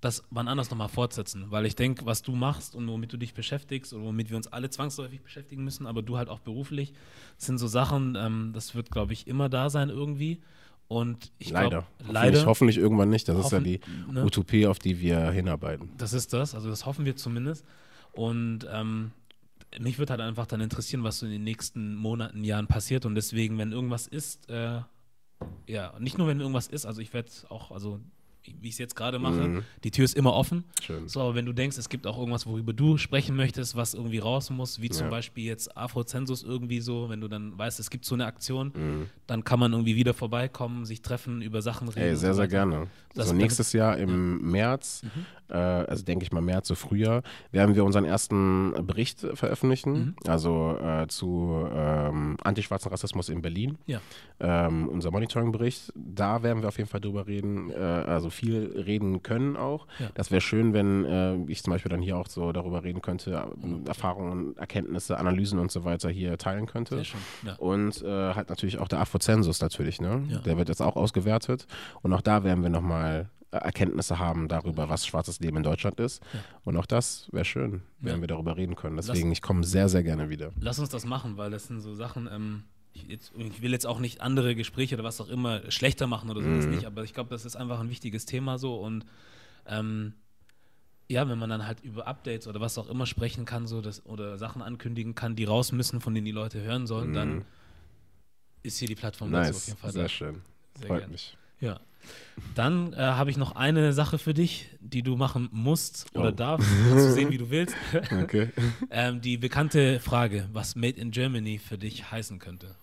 das 0.00 0.22
wann 0.30 0.48
anders 0.48 0.70
nochmal 0.70 0.88
fortsetzen. 0.88 1.46
Weil 1.50 1.66
ich 1.66 1.74
denke, 1.74 2.06
was 2.06 2.22
du 2.22 2.32
machst 2.32 2.74
und 2.74 2.86
womit 2.88 3.12
du 3.12 3.16
dich 3.16 3.34
beschäftigst 3.34 3.92
und 3.92 4.02
womit 4.02 4.30
wir 4.30 4.36
uns 4.36 4.46
alle 4.46 4.70
zwangsläufig 4.70 5.22
beschäftigen 5.22 5.64
müssen, 5.64 5.86
aber 5.86 6.02
du 6.02 6.16
halt 6.16 6.28
auch 6.28 6.40
beruflich, 6.40 6.92
sind 7.38 7.58
so 7.58 7.66
Sachen, 7.66 8.16
ähm, 8.16 8.50
das 8.52 8.74
wird, 8.74 8.90
glaube 8.90 9.12
ich, 9.12 9.26
immer 9.26 9.48
da 9.48 9.70
sein 9.70 9.88
irgendwie. 9.88 10.40
Und 10.88 11.32
ich 11.38 11.50
leider. 11.50 11.86
Glaub, 11.98 12.12
leider. 12.12 12.46
Hoffentlich 12.46 12.78
irgendwann 12.78 13.08
nicht. 13.08 13.28
Das 13.28 13.36
hoffen, 13.36 13.46
ist 13.46 13.52
ja 13.52 13.60
die 13.60 14.12
ne? 14.12 14.24
Utopie, 14.24 14.66
auf 14.66 14.78
die 14.78 15.00
wir 15.00 15.30
hinarbeiten. 15.30 15.90
Das 15.96 16.12
ist 16.12 16.32
das. 16.32 16.54
Also 16.54 16.68
das 16.68 16.86
hoffen 16.86 17.04
wir 17.04 17.16
zumindest. 17.16 17.64
Und 18.12 18.66
ähm, 18.72 19.10
mich 19.80 19.98
würde 19.98 20.10
halt 20.10 20.20
einfach 20.20 20.46
dann 20.46 20.60
interessieren, 20.60 21.02
was 21.02 21.18
so 21.18 21.26
in 21.26 21.32
den 21.32 21.44
nächsten 21.44 21.96
Monaten, 21.96 22.44
Jahren 22.44 22.68
passiert. 22.68 23.04
Und 23.04 23.16
deswegen, 23.16 23.58
wenn 23.58 23.72
irgendwas 23.72 24.06
ist, 24.06 24.48
äh, 24.48 24.80
ja, 25.66 25.98
nicht 25.98 26.18
nur 26.18 26.28
wenn 26.28 26.40
irgendwas 26.40 26.68
ist, 26.68 26.86
also 26.86 27.00
ich 27.00 27.12
werde 27.12 27.30
auch, 27.48 27.72
also 27.72 28.00
wie 28.60 28.68
ich 28.68 28.74
es 28.74 28.78
jetzt 28.78 28.96
gerade 28.96 29.18
mache. 29.18 29.48
Mhm. 29.48 29.62
Die 29.84 29.90
Tür 29.90 30.04
ist 30.04 30.16
immer 30.16 30.34
offen. 30.34 30.64
Schön. 30.82 31.08
So, 31.08 31.20
aber 31.20 31.34
wenn 31.34 31.46
du 31.46 31.52
denkst, 31.52 31.78
es 31.78 31.88
gibt 31.88 32.06
auch 32.06 32.18
irgendwas, 32.18 32.46
worüber 32.46 32.72
du 32.72 32.96
sprechen 32.96 33.36
möchtest, 33.36 33.76
was 33.76 33.94
irgendwie 33.94 34.18
raus 34.18 34.50
muss, 34.50 34.80
wie 34.80 34.88
zum 34.88 35.06
ja. 35.06 35.10
Beispiel 35.10 35.44
jetzt 35.44 35.76
Afrozensus 35.76 36.42
irgendwie 36.42 36.80
so, 36.80 37.08
wenn 37.08 37.20
du 37.20 37.28
dann 37.28 37.56
weißt, 37.58 37.80
es 37.80 37.90
gibt 37.90 38.04
so 38.04 38.14
eine 38.14 38.26
Aktion, 38.26 38.72
mhm. 38.74 39.06
dann 39.26 39.44
kann 39.44 39.58
man 39.58 39.72
irgendwie 39.72 39.96
wieder 39.96 40.14
vorbeikommen, 40.14 40.84
sich 40.84 41.02
treffen, 41.02 41.42
über 41.42 41.62
Sachen 41.62 41.88
reden. 41.88 42.08
Ey, 42.08 42.16
sehr, 42.16 42.34
so 42.34 42.38
sehr 42.38 42.48
gerne. 42.48 42.88
Das 43.14 43.28
so 43.28 43.34
nächstes 43.34 43.72
Jahr 43.72 43.96
im 43.96 44.40
ja. 44.40 44.46
März, 44.46 45.02
mhm. 45.02 45.26
äh, 45.48 45.54
also 45.54 46.04
denke 46.04 46.24
ich 46.24 46.32
mal 46.32 46.42
März, 46.42 46.68
so 46.68 46.74
Frühjahr, 46.74 47.22
werden 47.50 47.74
wir 47.74 47.84
unseren 47.84 48.04
ersten 48.04 48.74
Bericht 48.86 49.20
veröffentlichen, 49.34 49.92
mhm. 49.92 50.14
also 50.26 50.76
äh, 50.78 51.06
zu 51.08 51.66
ähm, 51.72 52.36
antischwarzen 52.42 52.90
Rassismus 52.90 53.28
in 53.28 53.42
Berlin. 53.42 53.78
Ja. 53.86 54.00
Ähm, 54.38 54.88
unser 54.88 55.10
Monitoring-Bericht, 55.10 55.92
da 55.94 56.42
werden 56.42 56.62
wir 56.62 56.68
auf 56.68 56.76
jeden 56.76 56.90
Fall 56.90 57.00
drüber 57.00 57.26
reden, 57.26 57.70
äh, 57.70 57.74
also 57.74 58.28
viel 58.36 58.82
reden 58.86 59.22
können 59.22 59.56
auch. 59.56 59.86
Ja. 59.98 60.10
Das 60.14 60.30
wäre 60.30 60.40
schön, 60.40 60.72
wenn 60.72 61.04
äh, 61.04 61.36
ich 61.50 61.62
zum 61.62 61.72
Beispiel 61.72 61.90
dann 61.90 62.00
hier 62.02 62.16
auch 62.16 62.28
so 62.28 62.52
darüber 62.52 62.84
reden 62.84 63.02
könnte, 63.02 63.32
äh, 63.32 63.88
Erfahrungen, 63.88 64.56
Erkenntnisse, 64.56 65.18
Analysen 65.18 65.58
und 65.58 65.72
so 65.72 65.84
weiter 65.84 66.08
hier 66.10 66.38
teilen 66.38 66.66
könnte. 66.66 66.96
Sehr 66.96 67.04
schön. 67.04 67.20
Ja. 67.44 67.54
Und 67.56 68.02
äh, 68.02 68.34
halt 68.34 68.48
natürlich 68.48 68.78
auch 68.78 68.88
der 68.88 69.00
Afrozensus 69.00 69.60
natürlich, 69.60 70.00
ne? 70.00 70.22
Ja. 70.28 70.38
Der 70.38 70.56
wird 70.58 70.68
jetzt 70.68 70.82
auch 70.82 70.96
ausgewertet. 70.96 71.66
Und 72.02 72.12
auch 72.12 72.20
da 72.20 72.44
werden 72.44 72.62
wir 72.62 72.70
nochmal 72.70 73.28
äh, 73.50 73.56
Erkenntnisse 73.58 74.18
haben 74.18 74.48
darüber, 74.48 74.88
was 74.88 75.06
schwarzes 75.06 75.40
Leben 75.40 75.56
in 75.58 75.62
Deutschland 75.62 75.98
ist. 76.00 76.22
Ja. 76.32 76.40
Und 76.64 76.76
auch 76.76 76.86
das 76.86 77.28
wäre 77.32 77.44
schön, 77.44 77.82
wenn 78.00 78.16
Ja. 78.16 78.20
wir 78.20 78.28
darüber 78.28 78.56
reden 78.56 78.76
können. 78.76 78.96
Deswegen, 78.96 79.32
ich 79.32 79.42
komme 79.42 79.64
sehr, 79.64 79.88
sehr 79.88 80.02
gerne 80.02 80.28
wieder. 80.28 80.50
Lass 80.60 80.78
uns 80.78 80.88
das 80.90 81.04
machen, 81.06 81.36
weil 81.36 81.50
das 81.50 81.66
sind 81.68 81.80
so 81.80 81.94
Sachen, 81.94 82.28
ähm, 82.32 82.64
ich, 82.96 83.08
jetzt, 83.08 83.32
ich 83.36 83.62
will 83.62 83.72
jetzt 83.72 83.86
auch 83.86 83.98
nicht 84.00 84.20
andere 84.20 84.54
Gespräche 84.54 84.94
oder 84.96 85.04
was 85.04 85.20
auch 85.20 85.28
immer 85.28 85.70
schlechter 85.70 86.06
machen 86.06 86.30
oder 86.30 86.42
so, 86.42 86.48
das 86.54 86.66
nicht, 86.66 86.84
aber 86.86 87.04
ich 87.04 87.14
glaube, 87.14 87.30
das 87.30 87.44
ist 87.44 87.56
einfach 87.56 87.80
ein 87.80 87.90
wichtiges 87.90 88.26
Thema 88.26 88.58
so 88.58 88.76
und 88.76 89.04
ähm, 89.66 90.12
ja, 91.08 91.28
wenn 91.28 91.38
man 91.38 91.48
dann 91.50 91.66
halt 91.66 91.80
über 91.84 92.06
Updates 92.08 92.48
oder 92.48 92.60
was 92.60 92.78
auch 92.78 92.88
immer 92.88 93.06
sprechen 93.06 93.44
kann 93.44 93.66
so 93.68 93.80
das, 93.80 94.04
oder 94.06 94.38
Sachen 94.38 94.60
ankündigen 94.62 95.14
kann, 95.14 95.36
die 95.36 95.44
raus 95.44 95.70
müssen, 95.72 96.00
von 96.00 96.14
denen 96.14 96.24
die 96.24 96.32
Leute 96.32 96.60
hören 96.62 96.86
sollen, 96.88 97.12
dann 97.12 97.44
ist 98.64 98.78
hier 98.78 98.88
die 98.88 98.96
Plattform 98.96 99.30
dazu 99.30 99.50
auf 99.50 99.54
Nice, 99.54 99.66
jeden 99.68 99.78
Fall 99.78 99.92
sehr 99.92 100.02
da. 100.02 100.08
schön. 100.08 100.42
Sehr 100.76 100.88
Freut 100.88 101.00
gern. 101.00 101.10
mich. 101.12 101.36
Ja. 101.60 101.80
Dann 102.54 102.92
äh, 102.92 102.96
habe 102.98 103.30
ich 103.30 103.36
noch 103.36 103.56
eine 103.56 103.92
Sache 103.92 104.18
für 104.18 104.34
dich, 104.34 104.68
die 104.80 105.02
du 105.02 105.16
machen 105.16 105.48
musst 105.52 106.06
oder 106.14 106.28
Oh. 106.28 106.32
darfst. 106.32 106.68
Kannst 106.88 107.06
du 107.06 107.12
sehen, 107.12 107.30
wie 107.30 107.38
du 107.38 107.50
willst. 107.50 107.74
Okay. 108.12 108.50
ähm, 108.90 109.20
die 109.20 109.36
bekannte 109.38 110.00
Frage, 110.00 110.48
was 110.52 110.74
Made 110.76 111.00
in 111.00 111.10
Germany 111.12 111.58
für 111.58 111.78
dich 111.78 112.10
heißen 112.10 112.38
könnte. 112.38 112.74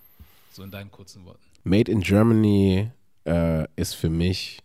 So 0.54 0.62
in 0.62 0.70
deinen 0.70 0.92
kurzen 0.92 1.26
Worten. 1.26 1.42
Made 1.64 1.92
in 1.92 2.02
Germany 2.02 2.92
äh, 3.26 3.66
ist 3.76 3.96
für 3.96 4.10
mich 4.10 4.60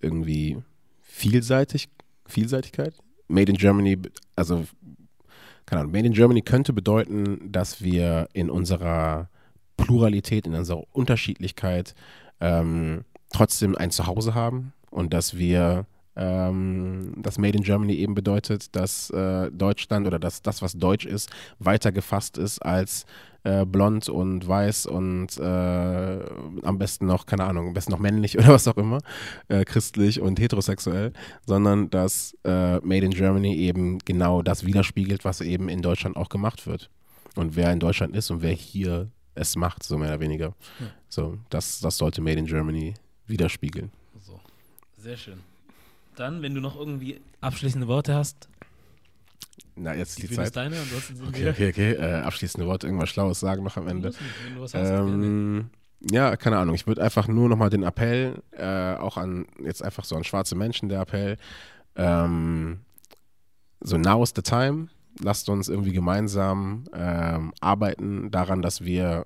irgendwie 0.00 0.60
vielseitig, 1.02 1.88
Vielseitigkeit. 2.26 2.94
Made 3.28 3.52
in 3.52 3.56
Germany, 3.56 3.96
also 4.34 4.66
keine 5.66 5.82
Ahnung, 5.82 5.92
Made 5.92 6.06
in 6.06 6.14
Germany 6.14 6.42
könnte 6.42 6.72
bedeuten, 6.72 7.52
dass 7.52 7.80
wir 7.80 8.28
in 8.32 8.50
unserer 8.50 9.28
Pluralität, 9.76 10.48
in 10.48 10.54
unserer 10.56 10.82
Unterschiedlichkeit 10.90 11.94
ähm, 12.40 13.04
trotzdem 13.32 13.76
ein 13.76 13.92
Zuhause 13.92 14.34
haben 14.34 14.72
und 14.90 15.14
dass 15.14 15.38
wir 15.38 15.86
ähm, 16.16 17.14
das 17.18 17.38
Made 17.38 17.56
in 17.56 17.62
Germany 17.62 17.94
eben 17.94 18.14
bedeutet, 18.14 18.74
dass 18.74 19.10
äh, 19.10 19.48
Deutschland 19.52 20.08
oder 20.08 20.18
dass 20.18 20.42
das, 20.42 20.60
was 20.60 20.72
deutsch 20.72 21.06
ist, 21.06 21.30
weiter 21.60 21.92
gefasst 21.92 22.36
ist 22.36 22.58
als 22.58 23.06
äh, 23.44 23.64
blond 23.64 24.08
und 24.08 24.46
weiß 24.46 24.86
und 24.86 25.38
äh, 25.38 25.42
am 26.62 26.78
besten 26.78 27.06
noch, 27.06 27.26
keine 27.26 27.44
Ahnung, 27.44 27.68
am 27.68 27.74
besten 27.74 27.92
noch 27.92 27.98
männlich 27.98 28.38
oder 28.38 28.48
was 28.48 28.68
auch 28.68 28.76
immer, 28.76 28.98
äh, 29.48 29.64
christlich 29.64 30.20
und 30.20 30.38
heterosexuell, 30.38 31.12
sondern 31.46 31.90
dass 31.90 32.36
äh, 32.44 32.78
Made 32.80 33.06
in 33.06 33.12
Germany 33.12 33.56
eben 33.56 33.98
genau 34.00 34.42
das 34.42 34.64
widerspiegelt, 34.64 35.24
was 35.24 35.40
eben 35.40 35.68
in 35.68 35.82
Deutschland 35.82 36.16
auch 36.16 36.28
gemacht 36.28 36.66
wird. 36.66 36.90
Und 37.36 37.56
wer 37.56 37.72
in 37.72 37.80
Deutschland 37.80 38.14
ist 38.16 38.30
und 38.30 38.42
wer 38.42 38.52
hier 38.52 39.10
es 39.34 39.56
macht, 39.56 39.82
so 39.82 39.96
mehr 39.96 40.08
oder 40.08 40.20
weniger. 40.20 40.54
Ja. 40.80 40.86
So, 41.08 41.38
das, 41.48 41.80
das 41.80 41.96
sollte 41.96 42.20
Made 42.20 42.38
in 42.38 42.46
Germany 42.46 42.94
widerspiegeln. 43.26 43.90
So. 44.20 44.40
Sehr 44.98 45.16
schön. 45.16 45.38
Dann, 46.16 46.42
wenn 46.42 46.54
du 46.54 46.60
noch 46.60 46.76
irgendwie 46.76 47.20
abschließende 47.40 47.86
Worte 47.86 48.14
hast, 48.14 48.49
Na, 49.76 49.94
jetzt 49.94 50.10
ist 50.10 50.18
die 50.18 50.22
die 50.22 50.28
Bühne 50.28 50.42
ist 50.42 50.54
Zeit. 50.54 50.64
deine. 50.64 50.80
Ansonsten 50.80 51.16
sind 51.16 51.28
Okay, 51.28 51.48
okay, 51.48 51.68
okay. 51.70 51.92
Äh, 51.92 52.20
abschließende 52.22 52.66
Worte, 52.66 52.86
irgendwas 52.86 53.08
Schlaues 53.08 53.40
sagen 53.40 53.62
noch 53.62 53.76
am 53.76 53.88
Ende. 53.88 54.08
Nicht. 54.08 54.74
Ähm, 54.74 55.70
ja, 56.00 56.36
keine 56.36 56.58
Ahnung. 56.58 56.74
Ich 56.74 56.86
würde 56.86 57.02
einfach 57.02 57.28
nur 57.28 57.48
nochmal 57.48 57.70
den 57.70 57.82
Appell, 57.82 58.42
äh, 58.52 58.94
auch 58.94 59.16
an, 59.16 59.46
jetzt 59.62 59.82
einfach 59.82 60.04
so 60.04 60.16
an 60.16 60.24
schwarze 60.24 60.54
Menschen, 60.54 60.88
der 60.88 61.00
Appell, 61.00 61.36
ähm, 61.96 62.80
so 63.80 63.96
now 63.96 64.22
is 64.22 64.32
the 64.34 64.42
time. 64.42 64.88
Lasst 65.22 65.48
uns 65.48 65.68
irgendwie 65.68 65.92
gemeinsam 65.92 66.84
ähm, 66.94 67.52
arbeiten 67.60 68.30
daran, 68.30 68.62
dass 68.62 68.84
wir 68.84 69.24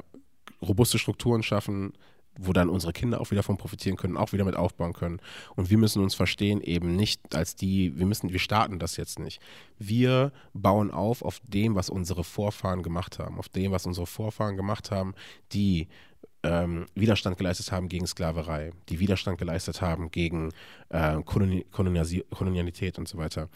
robuste 0.63 0.99
Strukturen 0.99 1.43
schaffen, 1.43 1.93
wo 2.39 2.53
dann 2.53 2.69
unsere 2.69 2.93
Kinder 2.93 3.21
auch 3.21 3.31
wieder 3.31 3.43
von 3.43 3.57
profitieren 3.57 3.97
können, 3.97 4.17
auch 4.17 4.33
wieder 4.33 4.45
mit 4.45 4.57
aufbauen 4.57 4.93
können. 4.93 5.21
Und 5.57 5.71
wir 5.71 5.79
müssen 5.79 6.03
uns 6.03 6.15
verstehen, 6.15 6.61
eben 6.61 6.97
nicht 6.97 7.35
als 7.35 7.55
die, 7.55 7.97
wir 7.99 8.07
müssen, 8.07 8.33
wir 8.33 8.39
starten 8.39 8.79
das 8.79 8.97
jetzt 8.97 9.19
nicht. 9.19 9.41
Wir 9.79 10.33
bauen 10.53 10.91
auf 10.91 11.23
auf 11.23 11.41
dem, 11.45 11.75
was 11.75 11.91
unsere 11.91 12.25
Vorfahren 12.25 12.83
gemacht 12.83 13.19
haben, 13.19 13.39
auf 13.39 13.49
dem, 13.49 13.73
was 13.73 13.87
unsere 13.87 14.07
Vorfahren 14.07 14.57
gemacht 14.57 14.91
haben, 14.91 15.15
die 15.53 15.89
ähm, 16.45 16.87
Widerstand 16.95 17.39
geleistet 17.39 17.73
haben 17.73 17.89
gegen 17.89 18.07
Sklaverei, 18.07 18.73
die 18.89 19.01
Widerstand 19.01 19.39
geleistet 19.39 19.81
haben 19.81 20.11
gegen 20.11 20.53
äh, 20.91 21.17
Kolonialität 21.23 22.99
und 22.99 23.09
so 23.09 23.19
weiter, 23.19 23.49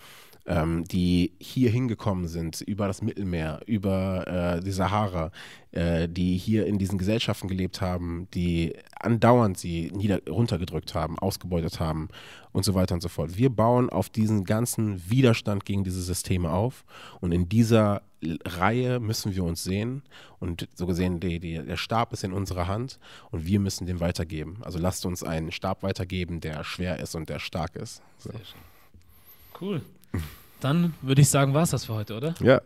ähm, 0.49 0.85
die 0.85 1.33
hier 1.39 1.71
hingekommen 1.71 2.27
sind, 2.27 2.63
über 2.63 2.87
das 2.87 3.03
Mittelmeer, 3.03 3.61
über 3.67 4.57
äh, 4.57 4.61
die 4.63 4.73
Sahara, 4.73 5.31
äh, 5.73 6.09
die 6.09 6.39
hier 6.39 6.67
in 6.67 6.79
diesen 6.79 6.99
Gesellschaften 6.99 7.49
gelebt 7.49 7.83
haben, 7.83 8.27
die 8.33 8.75
andauernd 8.99 9.59
sie 9.59 9.93
nieder 9.95 10.21
runtergedrückt 10.27 10.95
haben, 10.95 11.19
ausgebeutet 11.19 11.81
haben 11.81 12.09
und 12.53 12.65
so 12.65 12.75
weiter 12.75 12.95
und 12.95 13.03
so 13.03 13.11
fort. 13.11 13.37
Wir 13.37 13.51
bauen 13.51 13.91
auf 13.91 14.09
diesen 14.09 14.45
ganzen 14.45 15.11
Widerstand 15.11 15.67
gegen 15.67 15.85
diese 15.85 16.01
Systeme 16.01 16.51
auf 16.51 16.85
und 17.21 17.33
in 17.33 17.51
dieser 17.51 18.01
Reihe 18.45 19.01
müssen 19.01 19.35
wir 19.35 19.45
uns 19.45 19.63
sehen 19.63 20.03
und 20.41 20.67
so 20.75 20.87
gesehen, 20.87 21.21
die, 21.21 21.41
die, 21.41 21.63
der 21.63 21.77
Stab 21.77 22.13
ist 22.15 22.25
in 22.25 22.33
unserer 22.33 22.67
Hand 22.67 22.99
und 23.31 23.47
wir 23.47 23.61
müssen 23.61 23.87
den 23.87 24.01
weitergeben. 24.01 24.57
Also 24.63 24.79
lasst 24.79 25.05
uns 25.05 25.23
einen 25.23 25.53
Stab 25.53 25.83
weitergeben, 25.83 26.41
der 26.41 26.65
schwer 26.65 26.99
ist 26.99 27.15
und 27.15 27.29
der 27.29 27.39
stark 27.39 27.77
ist. 27.77 28.03
So. 28.17 28.31
Cool. 29.61 29.83
Dann 30.61 30.95
würde 31.03 31.21
ich 31.23 31.29
sagen, 31.29 31.55
war 31.55 31.63
es 31.63 31.71
das 31.71 31.85
für 31.85 31.95
heute, 31.95 32.17
oder? 32.17 32.35
Ja, 32.41 32.61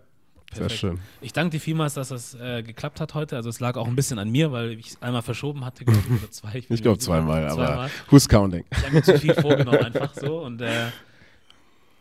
sehr 0.53 0.61
Perfekt. 0.61 0.81
schön. 0.81 0.99
Ich 1.21 1.33
danke 1.33 1.51
dir 1.51 1.61
vielmals, 1.61 1.95
dass 1.95 2.09
das 2.09 2.35
äh, 2.35 2.63
geklappt 2.63 3.01
hat 3.01 3.15
heute. 3.15 3.37
Also 3.37 3.49
es 3.49 3.61
lag 3.61 3.77
auch 3.77 3.87
ein 3.87 3.97
bisschen 3.97 4.19
an 4.19 4.31
mir, 4.31 4.53
weil 4.53 4.73
ich 4.79 4.89
es 4.89 5.03
einmal 5.03 5.23
verschoben 5.23 5.65
hatte, 5.65 5.85
glaube 5.85 6.01
ich, 6.09 6.23
oder 6.23 6.31
zwei. 6.31 6.55
Ich 6.57 6.71
mir 6.71 6.77
glaube 6.79 6.99
zweimal, 6.99 7.47
aber 7.47 7.67
Zweimal. 7.67 7.91
who's 8.11 8.29
counting? 8.29 8.65
Ich 8.71 8.79
habe 8.85 8.95
mir 8.95 9.03
zu 9.03 9.19
viel 9.19 9.35
vorgenommen 9.35 9.79
einfach 9.85 10.15
so 10.15 10.41
und 10.45 10.61
äh, 10.61 10.89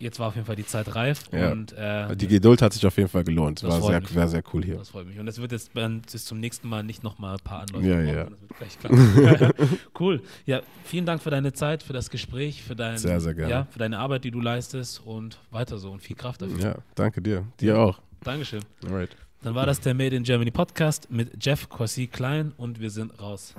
jetzt 0.01 0.19
war 0.19 0.27
auf 0.29 0.35
jeden 0.35 0.45
Fall 0.47 0.55
die 0.55 0.65
Zeit 0.65 0.95
reif 0.95 1.23
Ja. 1.31 1.51
und 1.51 1.73
äh, 1.73 2.15
Die 2.15 2.27
Geduld 2.27 2.61
hat 2.61 2.73
sich 2.73 2.85
auf 2.85 2.97
jeden 2.97 3.09
Fall 3.09 3.23
gelohnt. 3.23 3.63
Das 3.63 3.69
War 3.69 3.81
sehr, 3.81 4.01
mich. 4.01 4.15
war 4.15 4.27
sehr 4.27 4.43
cool 4.53 4.63
hier. 4.63 4.75
das 4.77 4.89
freut 4.89 5.07
mich. 5.07 5.19
Und 5.19 5.27
es 5.27 5.39
wird 5.39 5.51
jetzt 5.51 5.71
bis 5.73 6.25
zum 6.25 6.39
nächsten 6.39 6.67
Mal 6.67 6.83
nicht 6.83 7.03
nochmal 7.03 7.35
ein 7.35 7.43
paar 7.43 7.61
Anläufe 7.61 7.87
Ja, 7.87 8.01
ja. 8.01 8.23
Das 8.25 8.41
wird 8.41 8.57
gleich 8.57 8.79
klappen. 8.79 9.77
cool. 9.99 10.21
Ja, 10.45 10.61
vielen 10.83 11.05
Dank 11.05 11.21
für 11.21 11.29
deine 11.29 11.53
Zeit, 11.53 11.83
für 11.83 11.93
das 11.93 12.09
Gespräch, 12.09 12.63
für, 12.63 12.75
dein, 12.75 12.97
Sehr, 12.97 13.21
sehr 13.21 13.33
gerne. 13.33 13.51
Ja, 13.51 13.67
für 13.69 13.79
deine 13.79 13.99
Arbeit, 13.99 14.23
die 14.23 14.31
du 14.31 14.41
leistest 14.41 15.01
und 15.05 15.39
weiter 15.51 15.77
so 15.77 15.91
und 15.91 16.01
viel 16.01 16.15
Kraft 16.15 16.41
dafür. 16.41 16.59
Ja, 16.59 16.75
danke 16.95 17.21
dir. 17.21 17.45
Dir 17.59 17.79
auch. 17.79 17.99
Dankeschön. 18.23 18.61
Alright. 18.85 19.09
Dann 19.43 19.55
war 19.55 19.65
das 19.65 19.79
der 19.79 19.95
Made 19.95 20.15
in 20.15 20.23
Germany 20.23 20.51
Podcast 20.51 21.09
mit 21.09 21.43
Jeff 21.43 21.67
Corsi 21.67 22.05
Klein 22.07 22.51
und 22.57 22.79
wir 22.79 22.91
sind 22.91 23.19
raus. 23.19 23.55